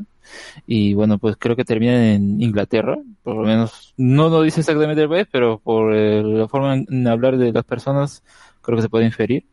[0.65, 5.03] y bueno, pues creo que termina en Inglaterra, por lo menos, no lo dice exactamente
[5.03, 8.23] el país, pero por eh, la forma en hablar de las personas,
[8.61, 9.45] creo que se puede inferir.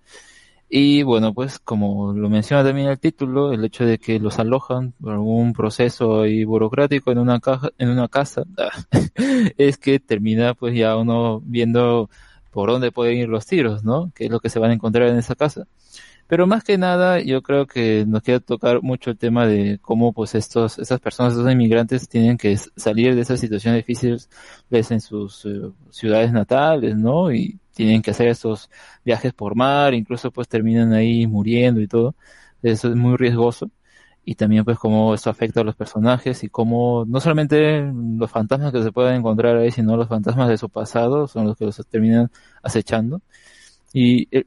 [0.74, 4.92] Y bueno, pues como lo menciona también el título, el hecho de que los alojan
[4.92, 8.44] por algún proceso ahí burocrático en una caja, en una casa,
[9.58, 12.08] es que termina pues ya uno viendo
[12.50, 14.12] por dónde pueden ir los tiros, ¿no?
[14.14, 15.66] Que es lo que se van a encontrar en esa casa.
[16.26, 20.14] Pero más que nada, yo creo que nos queda tocar mucho el tema de cómo
[20.14, 24.30] pues estos, esas personas, estos inmigrantes tienen que salir de esas situaciones difíciles
[24.70, 27.30] ves en sus eh, ciudades natales, ¿no?
[27.30, 28.70] Y tienen que hacer estos
[29.04, 32.14] viajes por mar, incluso pues terminan ahí muriendo y todo.
[32.62, 33.70] Eso es muy riesgoso.
[34.24, 37.82] Y también pues cómo esto afecta a los personajes y cómo no solamente
[38.18, 41.56] los fantasmas que se pueden encontrar ahí, sino los fantasmas de su pasado son los
[41.56, 42.30] que los terminan
[42.62, 43.20] acechando.
[43.92, 44.44] Y eh,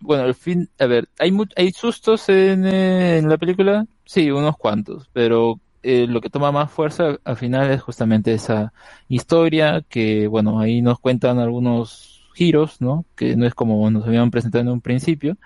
[0.00, 3.86] bueno, el fin, a ver, ¿hay, hay sustos en, eh, en la película?
[4.04, 8.72] Sí, unos cuantos, pero eh, lo que toma más fuerza al final es justamente esa
[9.08, 13.06] historia que, bueno, ahí nos cuentan algunos giros, ¿no?
[13.16, 15.36] Que no es como nos habían presentado en un principio.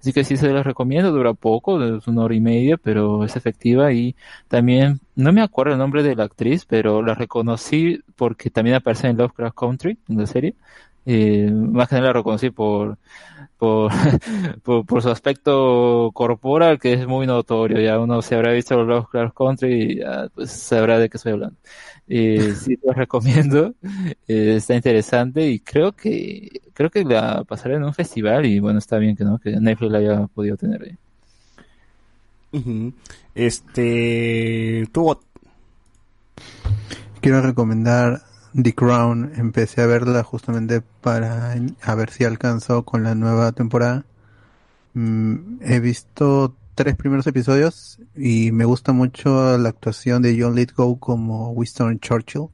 [0.00, 3.36] Así que sí se les recomiendo, dura poco, es una hora y media, pero es
[3.36, 4.16] efectiva y
[4.48, 9.08] también, no me acuerdo el nombre de la actriz, pero la reconocí porque también aparece
[9.08, 10.54] en Lovecraft Country, en la serie.
[11.06, 12.98] Eh, más que nada la reconocí por,
[13.58, 13.90] por,
[14.62, 17.80] por, por su aspecto corporal, que es muy notorio.
[17.80, 21.56] Ya uno se habrá visto Lovecraft Country y ya, pues sabrá de qué estoy hablando.
[22.08, 23.74] Eh, sí, lo recomiendo.
[24.28, 28.78] Eh, está interesante y creo que, creo que la pasaré en un festival y bueno,
[28.78, 30.96] está bien que no, que Netflix la haya podido tener ahí.
[33.34, 34.88] Este.
[34.92, 35.16] Tú,
[37.20, 38.22] Quiero recomendar
[38.54, 39.32] The Crown.
[39.36, 44.04] Empecé a verla justamente para a ver si alcanzó con la nueva temporada.
[44.94, 50.98] Mm, he visto tres primeros episodios y me gusta mucho la actuación de John Lithgow
[50.98, 52.48] como Winston Churchill.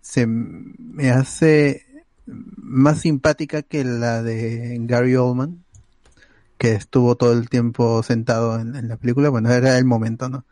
[0.00, 1.86] Se me hace
[2.26, 5.64] más simpática que la de Gary Oldman,
[6.58, 9.28] que estuvo todo el tiempo sentado en, en la película.
[9.28, 10.44] Bueno, era el momento, ¿no?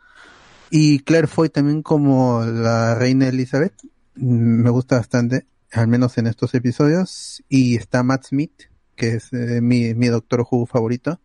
[0.69, 3.73] Y Claire Foy también como la reina Elizabeth.
[4.15, 7.43] Me gusta bastante, al menos en estos episodios.
[7.49, 8.63] Y está Matt Smith,
[8.95, 11.19] que es eh, mi, mi Doctor Who favorito.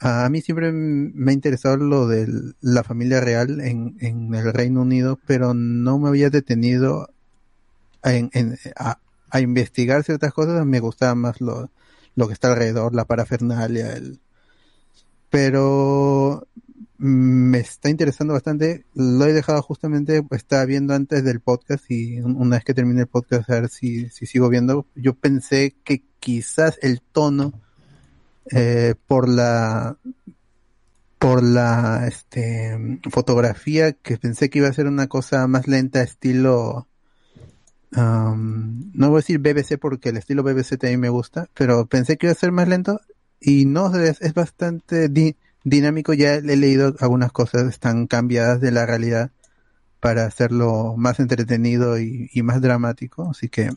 [0.00, 2.28] A mí siempre me ha interesado lo de
[2.60, 7.10] la familia real en, en el Reino Unido, pero no me había detenido
[8.04, 8.98] en, en- a,
[9.30, 10.64] a investigar ciertas cosas.
[10.66, 11.70] Me gustaba más lo,
[12.16, 14.20] lo que está alrededor, la parafernalia, el,
[15.30, 16.46] pero
[16.98, 18.84] me está interesando bastante.
[18.94, 23.02] Lo he dejado justamente, estaba viendo antes del podcast y un- una vez que termine
[23.02, 24.86] el podcast a ver si, si sigo viendo.
[24.96, 27.52] Yo pensé que quizás el tono
[28.50, 29.96] eh, por la
[31.18, 36.86] por la este fotografía que pensé que iba a ser una cosa más lenta estilo
[37.92, 42.16] am, no voy a decir BBC porque el estilo BBC también me gusta pero pensé
[42.16, 43.00] que iba a ser más lento
[43.40, 45.08] y no es, es bastante
[45.64, 49.30] dinámico ya he leído algunas cosas están cambiadas de la realidad
[50.00, 53.70] para hacerlo más entretenido y, más dramático así que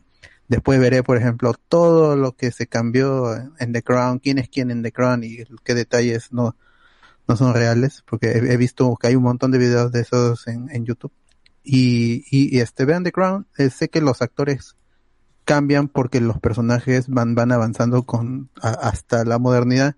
[0.47, 4.71] después veré por ejemplo todo lo que se cambió en The Crown quién es quién
[4.71, 6.55] en The Crown y qué detalles no
[7.27, 10.69] no son reales, porque he, visto que hay un montón de videos de esos en,
[10.71, 11.13] en YouTube.
[11.63, 14.75] Y, y, y este, vean The Crown, eh, sé que los actores
[15.45, 19.95] cambian porque los personajes van, van avanzando con, a- hasta la modernidad.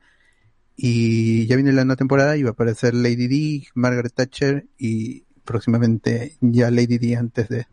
[0.76, 5.24] Y ya viene la nueva temporada y va a aparecer Lady D, Margaret Thatcher y
[5.46, 7.68] próximamente ya Lady D antes de,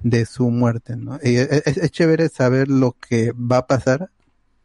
[0.00, 1.18] de su muerte, ¿no?
[1.22, 4.10] Y es, es- chévere saber lo que va a pasar,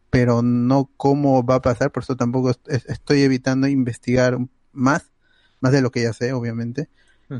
[0.09, 4.37] pero no cómo va a pasar, por eso tampoco est- es- estoy evitando investigar
[4.73, 5.11] más,
[5.61, 6.89] más de lo que ya sé, obviamente,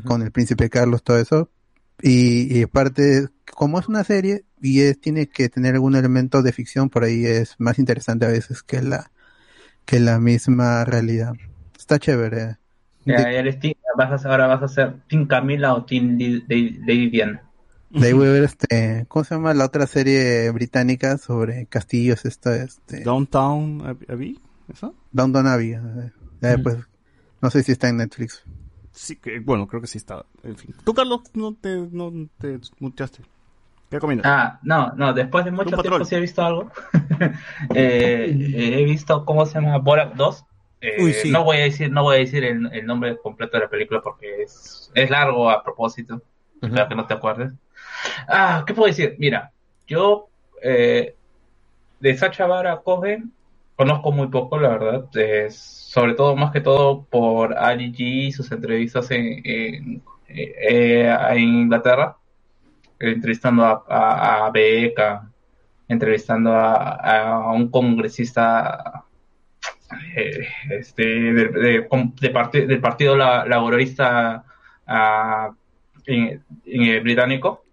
[0.04, 1.50] con el príncipe Carlos, todo eso.
[2.02, 6.52] Y, y aparte, como es una serie y es, tiene que tener algún elemento de
[6.52, 9.12] ficción, por ahí es más interesante a veces que la,
[9.84, 11.34] que la misma realidad.
[11.78, 12.56] Está chévere.
[13.04, 17.10] Ya, ya eres team- vas a, ahora vas a ser Team Camila o Team Lady
[17.10, 17.42] Diana.
[17.90, 22.24] De ahí voy a ver este, ¿cómo se llama la otra serie británica sobre castillos?
[22.24, 24.38] Esta, este, Downtown Ab- Abbey,
[24.72, 24.94] ¿eso?
[25.12, 25.72] Downton Abbey.
[25.72, 26.12] eh,
[26.42, 26.76] eh, pues,
[27.40, 28.42] no sé si está en Netflix.
[28.92, 30.24] Sí, que, bueno, creo que sí está.
[30.42, 30.74] En fin.
[30.84, 33.22] Tú, Carlos, no te, no te muteaste.
[33.92, 34.20] ¿Qué?
[34.24, 36.70] Ah, no, no, después de mucho tiempo sí he visto algo.
[37.74, 40.44] Eh, he visto cómo se llama Borat 2.
[40.80, 41.30] Eh, Uy, sí.
[41.30, 44.00] No voy a decir, no voy a decir el, el nombre completo de la película
[44.00, 46.20] porque es, es largo a propósito.
[46.60, 47.52] Espero que no te acuerdes.
[48.26, 49.14] Ah, ¿qué puedo decir?
[49.18, 49.52] Mira,
[49.86, 50.28] yo
[50.62, 51.14] eh,
[52.00, 53.32] de Sacha Baron Cohen
[53.76, 55.04] conozco muy poco, la verdad.
[55.50, 61.38] sobre todo, más que todo por Ali G y sus entrevistas en, en, eh, en
[61.38, 62.16] Inglaterra
[63.10, 65.28] entrevistando a, a, Beca,
[65.88, 69.04] entrevistando a, un congresista
[70.16, 71.88] eh, este, de,
[72.66, 74.44] del Partido La- Laborista
[74.86, 75.52] ah,
[77.02, 77.64] británico.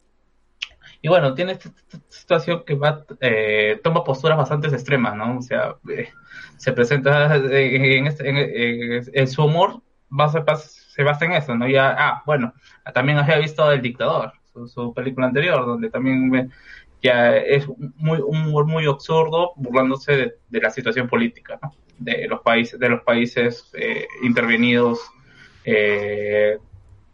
[1.02, 1.70] Y bueno, tiene esta,
[2.10, 5.38] situación que va, eh, toma posturas bastante extremas, ¿no?
[5.38, 6.10] O sea, eh,
[6.58, 8.30] se presenta eh, en, este-
[9.14, 11.68] en- su humor, basa- se basa en eso, ¿no?
[11.68, 12.54] Ya, ah, bueno,
[12.94, 14.34] también había visto El Dictador,
[14.68, 16.50] su, su película anterior, donde también me-
[17.02, 17.66] ya es
[17.96, 21.72] muy, un humor muy absurdo, burlándose de, de la situación política, ¿no?
[21.98, 25.00] De los países, de los países eh, intervenidos
[25.66, 26.58] eh,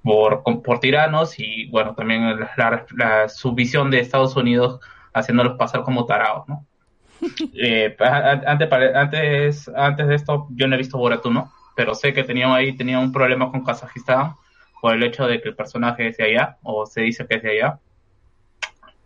[0.03, 4.79] por, por tiranos y bueno, también la, la- la- su visión de Estados Unidos
[5.13, 6.65] haciéndolos pasar como tarados, ¿no?
[7.57, 12.23] Eh, antes, antes, antes de esto yo no he visto Borat 1, pero sé que
[12.23, 14.33] tenía ahí tenía un problema con Kazajistán
[14.85, 17.41] por el hecho de que el personaje es de allá, o se dice que es
[17.41, 17.79] de allá.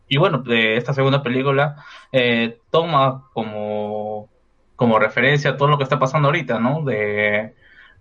[0.09, 4.27] Y bueno, de esta segunda película eh, toma como,
[4.75, 6.83] como referencia todo lo que está pasando ahorita, ¿no?
[6.83, 7.53] De,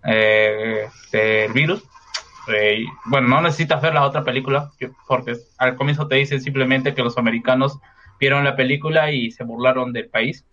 [0.03, 1.81] eh, del virus.
[2.53, 6.93] Eh, bueno, no necesitas ver la otra película, que- porque al comienzo te dicen simplemente
[6.93, 7.79] que los americanos
[8.19, 10.43] vieron la película y se burlaron del país.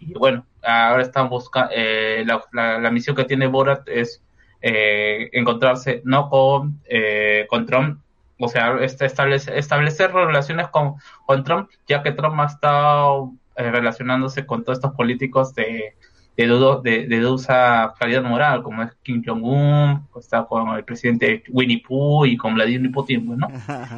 [0.00, 4.20] Y bueno, ahora están buscando, la, la, la misión que tiene Borat es
[4.62, 8.00] eh, encontrarse no con, eh, con Trump,
[8.40, 10.94] o sea, este, establece- establecer relaciones con,
[11.26, 15.94] con Trump, ya que Trump ha estado eh, relacionándose con todos estos políticos de,
[16.36, 21.42] de, dudo- de, de dudosa calidad moral, como es Kim Jong-un, está con el presidente
[21.50, 23.48] Winnie Pooh y con Vladimir Putin, pues, ¿no?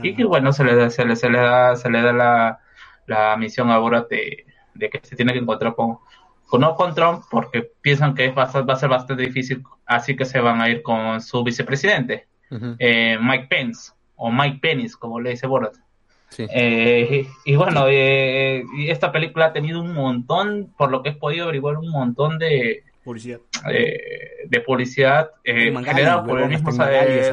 [0.02, 2.58] y que bueno, se le da, se le, se le da, se le da la,
[3.06, 6.00] la misión ahora de, de que se tiene que encontrar con, con
[6.59, 10.25] no con Trump porque piensan que es bast- va a ser bastante difícil, así que
[10.25, 12.27] se van a ir con su vicepresidente,
[12.79, 15.75] eh, Mike Pence, o Mike Penis, como le dice Borat.
[16.53, 21.11] Eh, y, y bueno, eh, y esta película ha tenido un montón, por lo que
[21.11, 23.41] he podido averiguar, un montón de Publicidad.
[23.73, 24.01] eh,
[24.47, 26.70] de publicidad eh, generado por el mismo.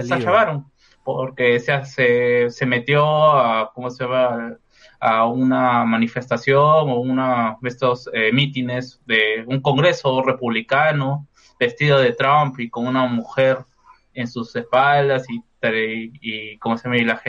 [0.07, 0.65] Sacha Baron,
[1.03, 3.05] porque se, se, se metió
[3.37, 4.55] a, ¿cómo se llama?
[4.99, 11.27] A una manifestación o una de estos eh, mítines de un congreso republicano
[11.59, 13.59] vestido de Trump y con una mujer
[14.13, 16.89] en sus espaldas y, y, y ¿cómo se?
[16.95, 17.21] Y la,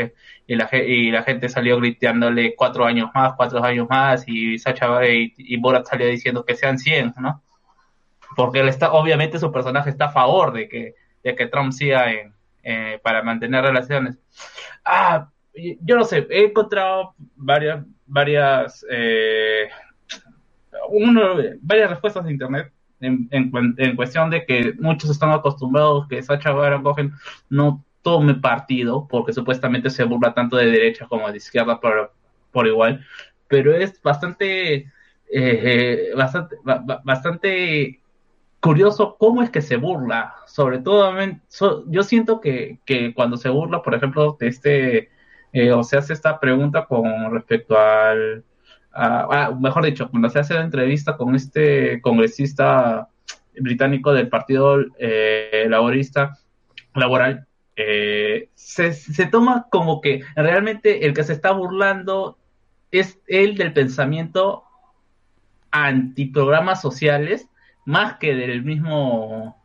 [0.47, 5.35] y, y la gente salió gritándole cuatro años más, cuatro años más y Sacha y,
[5.37, 7.43] y Borat salió diciendo que sean 100, ¿no?
[8.39, 12.07] porque él está, obviamente su personaje está a favor de que, de que Trump siga
[12.63, 14.17] eh, para mantener relaciones.
[14.85, 15.31] Ah,
[15.83, 19.69] yo no sé, he encontrado varias, varias, eh,
[20.91, 23.51] uno- varias respuestas de internet en, en,
[23.97, 27.13] cuestión de que muchos están acostumbrados que Sacha Baron Cohen
[27.49, 32.13] no tome partido, porque supuestamente se burla tanto de derecha como de izquierda por,
[32.53, 33.05] por igual,
[33.49, 34.91] pero es bastante,
[35.33, 38.01] eh, bastante, ba- ba- bastante
[38.61, 41.13] curioso cómo es que se burla, sobre todo,
[41.87, 45.11] yo siento que, que cuando se burla, por ejemplo, de este,
[45.53, 48.45] eh, o se hace esta pregunta con respecto al,
[48.93, 53.09] a- ah, mejor dicho, cuando se hace la entrevista con este congresista
[53.59, 56.39] británico del Partido eh, Laborista
[56.95, 57.47] Laboral,
[57.77, 62.37] eh, se, se toma como que realmente el que se está burlando
[62.91, 64.65] es él del pensamiento
[65.71, 67.49] antiprogramas sociales
[67.85, 69.63] más que del mismo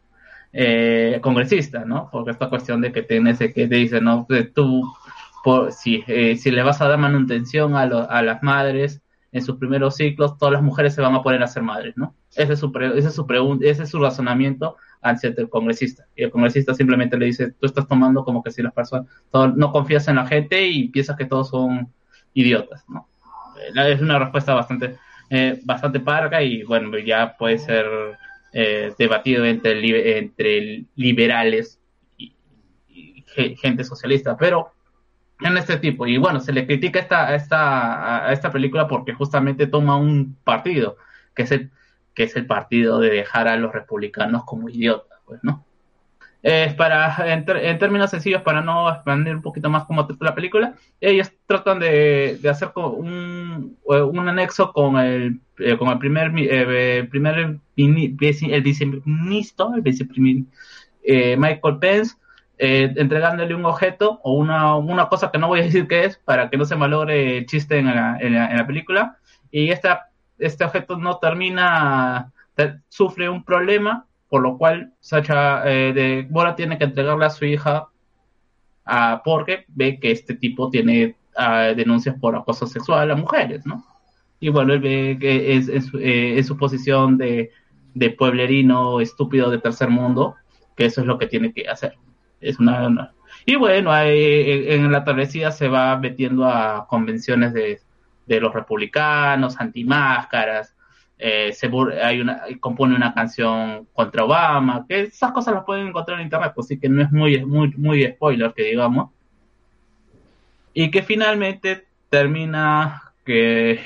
[0.51, 2.09] eh, congresista, ¿no?
[2.11, 4.93] Porque esta cuestión de que tienes que te dice, no, tú,
[5.43, 9.43] por, si, eh, si le vas a dar manutención a, lo- a las madres en
[9.43, 12.15] sus primeros ciclos, todas las mujeres se van a poner a ser madres, ¿no?
[12.35, 16.05] Ese es su, pre- ese es su, pregun- ese es su razonamiento hacia el congresista.
[16.15, 19.07] Y el congresista simplemente le dice, tú estás tomando como que si las personas,
[19.55, 21.91] no confías en la gente y piensas que todos son
[22.33, 23.07] idiotas, ¿no?
[23.75, 24.97] Eh, Es una respuesta bastante,
[25.29, 27.85] eh, bastante parca y bueno, ya puede ser
[28.53, 31.79] eh, debatido entre, entre liberales
[32.17, 32.35] y,
[32.87, 34.71] y ge- gente socialista, pero
[35.49, 36.07] en este tipo.
[36.07, 40.97] Y bueno, se le critica esta, esta, a esta película porque justamente toma un partido,
[41.35, 41.71] que es el,
[42.13, 45.65] que es el partido de dejar a los republicanos como idiotas, pues, ¿no?
[46.41, 50.35] Es para, en, en términos sencillos, para no expandir un poquito más cómo trata la
[50.35, 55.99] película, ellos tratan de, de hacer un, eh, un anexo con el, eh, con el
[55.99, 60.43] primer, eh, primer el viceministro, el viceprimer,
[61.01, 62.15] eh, Michael Pence,
[62.65, 66.15] eh, entregándole un objeto o una, una cosa que no voy a decir qué es
[66.15, 69.17] para que no se malogre el chiste en la, en la, película.
[69.51, 75.91] Y esta, este objeto no termina, te- sufre un problema, por lo cual Sacha eh,
[75.91, 77.89] de Bora tiene que entregarle a su hija
[78.85, 83.83] a, porque ve que este tipo tiene ah, denuncias por acoso sexual a mujeres, ¿no?
[84.39, 87.51] Y bueno, él ve que es, es, eh, su posición de,
[87.93, 90.35] de pueblerino estúpido de tercer mundo,
[90.77, 91.97] que eso es lo que tiene que hacer.
[92.43, 93.13] Es una,
[93.45, 97.79] Y bueno, hay- en la travesía se va metiendo a convenciones de,
[98.25, 100.75] de los republicanos, antimáscaras,
[101.17, 101.69] eh, se
[102.03, 106.51] hay una, compone una canción contra Obama, que esas cosas las pueden encontrar en internet,
[106.55, 109.11] pues sí que no es muy, muy, muy spoiler que digamos.
[110.73, 113.79] Y que finalmente termina que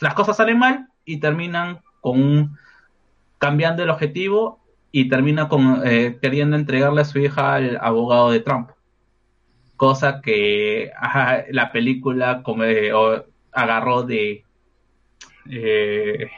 [0.00, 2.58] las cosas salen mal y terminan con un
[3.38, 4.60] cambiando el objetivo
[4.92, 8.70] y termina con eh, queriendo entregarle a su hija al abogado de Trump.
[9.76, 14.44] Cosa que ajá, la película como, eh, o- agarró de
[15.50, 16.28] eh,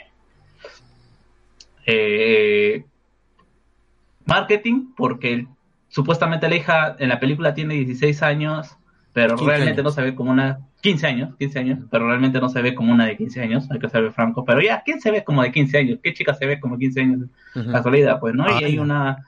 [1.86, 2.84] eh,
[4.24, 5.46] marketing porque
[5.88, 8.76] supuestamente la hija en la película tiene 16 años,
[9.12, 9.84] pero 15 realmente años.
[9.84, 12.92] no se ve como una 15 años, 15 años, pero realmente no se ve como
[12.92, 15.50] una de 15 años, hay que ser franco, pero ya, ¿quién se ve como de
[15.50, 15.98] 15 años?
[16.02, 17.22] ¿Qué chica se ve como 15 años?
[17.56, 17.72] Ujú.
[17.72, 18.44] Casualidad, pues, ¿no?
[18.46, 19.24] Ah, y hay una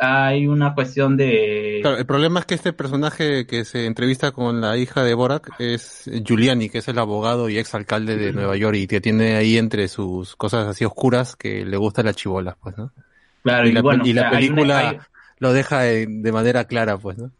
[0.00, 4.60] hay una cuestión de Claro, el problema es que este personaje que se entrevista con
[4.60, 8.76] la hija de Borak es Giuliani, que es el abogado y exalcalde de Nueva York
[8.76, 12.78] y que tiene ahí entre sus cosas así oscuras que le gusta la chibola, pues,
[12.78, 12.92] ¿no?
[13.42, 14.98] Claro, y y la, bueno, y la película hay-
[15.38, 17.32] lo deja eh, de manera clara, pues, ¿no?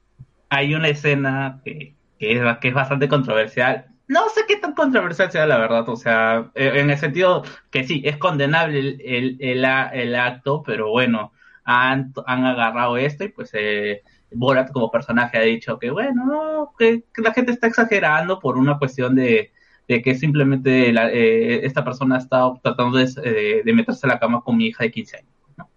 [0.49, 3.86] hay una escena que, que, es, bastante controversial.
[4.07, 7.83] No sé qué tan controversial sea la verdad, o sea, eh, en el sentido que
[7.84, 11.33] sí, es condenable el, el, acto, pero bueno,
[11.65, 16.75] han, han agarrado esto y pues eh, Borat como personaje ha dicho que bueno, no,
[16.78, 19.52] que, la gente está exagerando por una cuestión de,
[19.89, 24.20] de que simplemente la- eh, esta persona está tratando de, eh, de meterse a la
[24.20, 25.33] cama con mi hija de 15 años.
[25.57, 25.68] ¿no?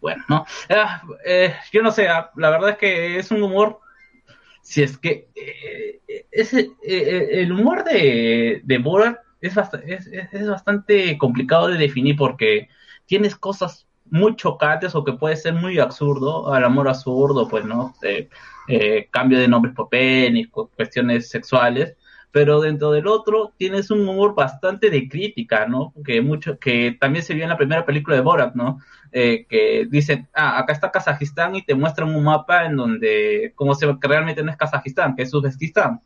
[0.00, 0.46] Bueno, ¿no?
[0.70, 3.80] Ah, eh, yo no sé, ah, la verdad es que es un humor,
[4.66, 10.48] si es que eh, ese, eh, el humor de, de Borat es, bast- es, es-
[10.48, 12.68] bastante complicado de definir porque
[13.06, 17.94] tienes cosas muy chocantes o que puede ser muy absurdo, al amor absurdo, pues, ¿no?
[18.02, 18.28] Eh,
[18.68, 21.96] eh, cambio de nombres por penis, cu- cuestiones sexuales,
[22.32, 25.94] pero dentro del otro tienes un humor bastante de crítica, ¿no?
[26.04, 28.78] Que mucho, que también se vio en la primera película de Borat, ¿no?
[29.12, 33.74] Eh, que dicen, ah, acá está Kazajistán y te muestran un mapa en donde, como
[33.74, 36.02] se que realmente no es Kazajistán, que es Uzbekistán.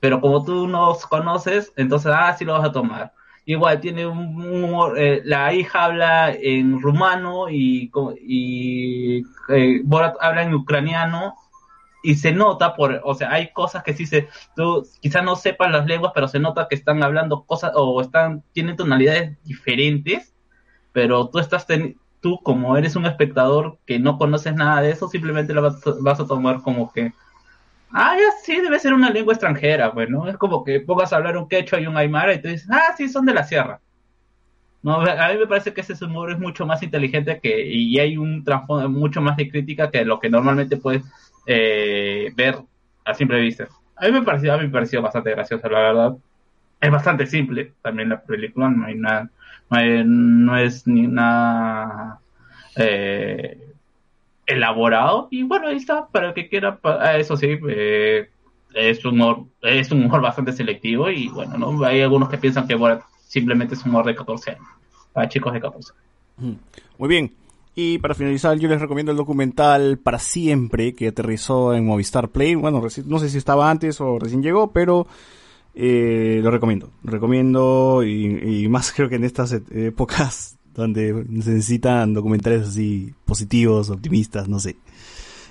[0.00, 3.12] Pero como tú nos conoces, entonces, ah, sí lo vas a tomar.
[3.46, 4.18] igual tiene un,
[4.64, 7.90] humor, eh, la hija habla en rumano y,
[8.20, 11.34] y eh, Borat habla en ucraniano
[12.04, 15.72] y se nota por, o sea, hay cosas que sí se, tú quizás no sepas
[15.72, 20.34] las lenguas, pero se nota que están hablando cosas o están, tienen tonalidades diferentes,
[20.92, 25.08] pero tú estás, ten- tú como eres un espectador que no conoces nada de eso,
[25.08, 27.12] simplemente lo vas, vas a tomar como que,
[27.90, 30.28] ah, ya sí, debe ser una lengua extranjera, pues, ¿no?
[30.28, 32.94] Es como que pongas a hablar un quechua y un aymara y tú dices, ah,
[32.96, 33.80] sí, son de la sierra.
[34.82, 38.16] No, a mí me parece que ese humor es mucho más inteligente que, y hay
[38.18, 41.04] un trasfondo mucho más de crítica que lo que normalmente puedes
[41.46, 42.58] eh, ver
[43.04, 43.68] a simple vista.
[43.96, 46.16] A mí me pareció, a mí me pareció bastante gracioso, la verdad.
[46.80, 49.30] Es bastante simple también la película, no hay nada,
[49.70, 52.20] no, es ni nada
[52.76, 53.58] eh,
[54.46, 55.28] elaborado.
[55.30, 58.28] Y bueno, ahí está, para el que quiera, ah, eso sí, eh,
[58.74, 61.84] es un humor, es un humor bastante selectivo y bueno, ¿no?
[61.84, 64.66] hay algunos que piensan que Borat simplemente es humor de 14 años,
[65.12, 66.58] para chicos de 14 años.
[66.98, 67.43] Muy bien.
[67.74, 72.54] Y para finalizar, yo les recomiendo el documental Para Siempre, que aterrizó en Movistar Play.
[72.54, 75.08] Bueno, no sé si estaba antes o recién llegó, pero
[75.74, 76.90] eh, lo recomiendo.
[77.02, 84.48] Recomiendo y, más creo que en estas e- épocas donde necesitan documentales así positivos, optimistas,
[84.48, 84.76] no sé.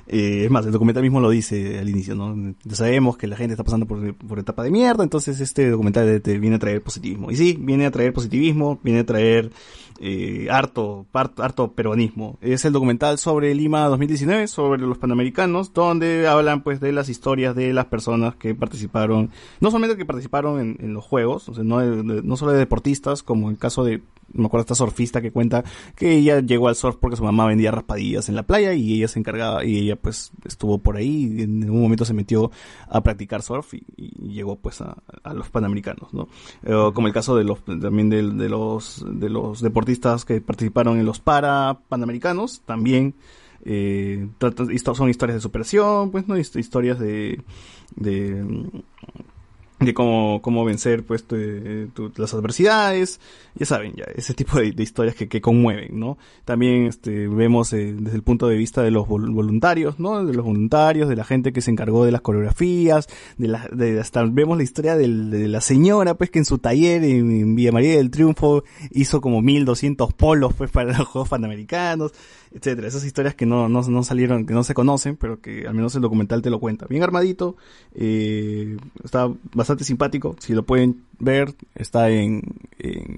[0.08, 2.56] Eh, es más, el documental mismo lo dice al inicio, ¿no?
[2.70, 6.40] Sabemos que la gente está pasando por, por etapa de mierda, entonces este documental te,
[6.40, 7.32] viene a traer positivismo.
[7.32, 9.52] Y sí, viene a traer positivismo, viene a traer
[10.00, 12.38] eh, harto, harto, harto peruanismo.
[12.42, 17.56] Es el documental sobre Lima 2019, sobre los panamericanos, donde hablan pues de las historias
[17.56, 19.30] de las personas que participaron,
[19.62, 23.24] no solamente que participaron en, en los juegos, o sea, no, no solo de deportistas,
[23.24, 25.64] como el caso de, me acuerdo esta surfista que cuenta
[25.96, 29.08] que ella llegó al surf porque su mamá vendía raspadillas en la playa y ella
[29.08, 32.52] se encargaba y ella pues estuvo por ahí y en un momento se metió
[32.88, 33.84] a practicar surf y,
[34.34, 34.98] llegó pues a,
[35.34, 36.28] los panamericanos, ¿no?
[36.64, 41.06] Eh, como el caso de los también de, los de los deportistas que participaron en
[41.06, 43.16] los para panamericanos también
[43.66, 44.28] eh,
[44.94, 47.42] son historias de superación, pues no Hist- historias de
[47.96, 48.44] de
[49.86, 53.20] de cómo, cómo vencer pues tu- tu- las adversidades,
[53.56, 56.18] ya saben, ya ese tipo de, historias que, que conmueven, ¿no?
[56.46, 60.26] También este, vemos eh, desde el punto de vista de los vol- voluntarios, ¿no?
[60.26, 64.00] De los voluntarios, de la gente que se encargó de las coreografías, de la, de
[64.00, 67.56] hasta vemos la historia del- de la señora pues que en su taller en, en
[67.56, 72.12] Villa María del Triunfo hizo como 1200 polos pues para los Juegos Panamericanos,
[72.54, 72.88] etcétera.
[72.88, 75.96] Esas historias que no, no, no salieron, que no se conocen, pero que al menos
[75.96, 76.86] el documental te lo cuenta.
[76.88, 77.56] Bien armadito,
[77.96, 80.36] eh, está bastante simpático.
[80.40, 82.42] Si lo pueden ver, está en,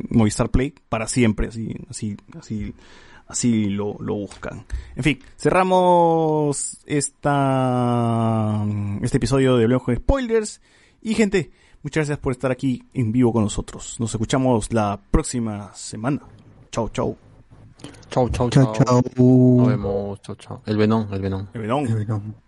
[0.10, 2.74] Movistar Play para siempre, así, así, así,
[3.28, 4.66] así lo, lo buscan.
[4.96, 8.66] En fin, cerramos esta,
[9.02, 10.62] este episodio de Hablemos con Spoilers.
[11.02, 11.52] Y gente,
[11.84, 14.00] muchas gracias por estar aquí en vivo con nosotros.
[14.00, 16.22] Nos escuchamos la próxima semana.
[16.72, 17.25] Chau, chau.
[18.10, 18.86] Chau, chau, Chao, chau.
[18.86, 19.02] chao.
[19.18, 20.22] Nos vemos.
[20.22, 20.62] Chau, chau.
[20.66, 21.50] El venón, el venón.
[21.54, 21.88] El venón.
[21.88, 22.46] El venón.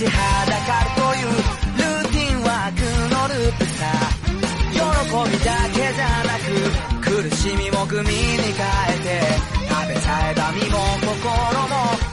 [0.00, 0.47] 一
[7.80, 9.20] 僕身に変えて
[9.68, 12.07] 食べさえば身も心も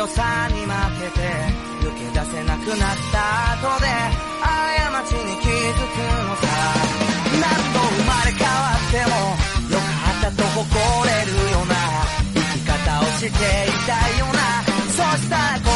[0.00, 1.20] 良さに負けて
[1.84, 3.84] 抜け出せなくなった後で
[4.40, 6.48] 過ちに気づくのさ。
[7.36, 9.12] 何度生まれ変わっても
[9.68, 9.84] 良か
[10.16, 10.64] ったと誇
[11.04, 11.76] れるような
[12.32, 13.32] 生き方をしてい
[13.84, 14.40] たいよな
[14.88, 15.69] そしたら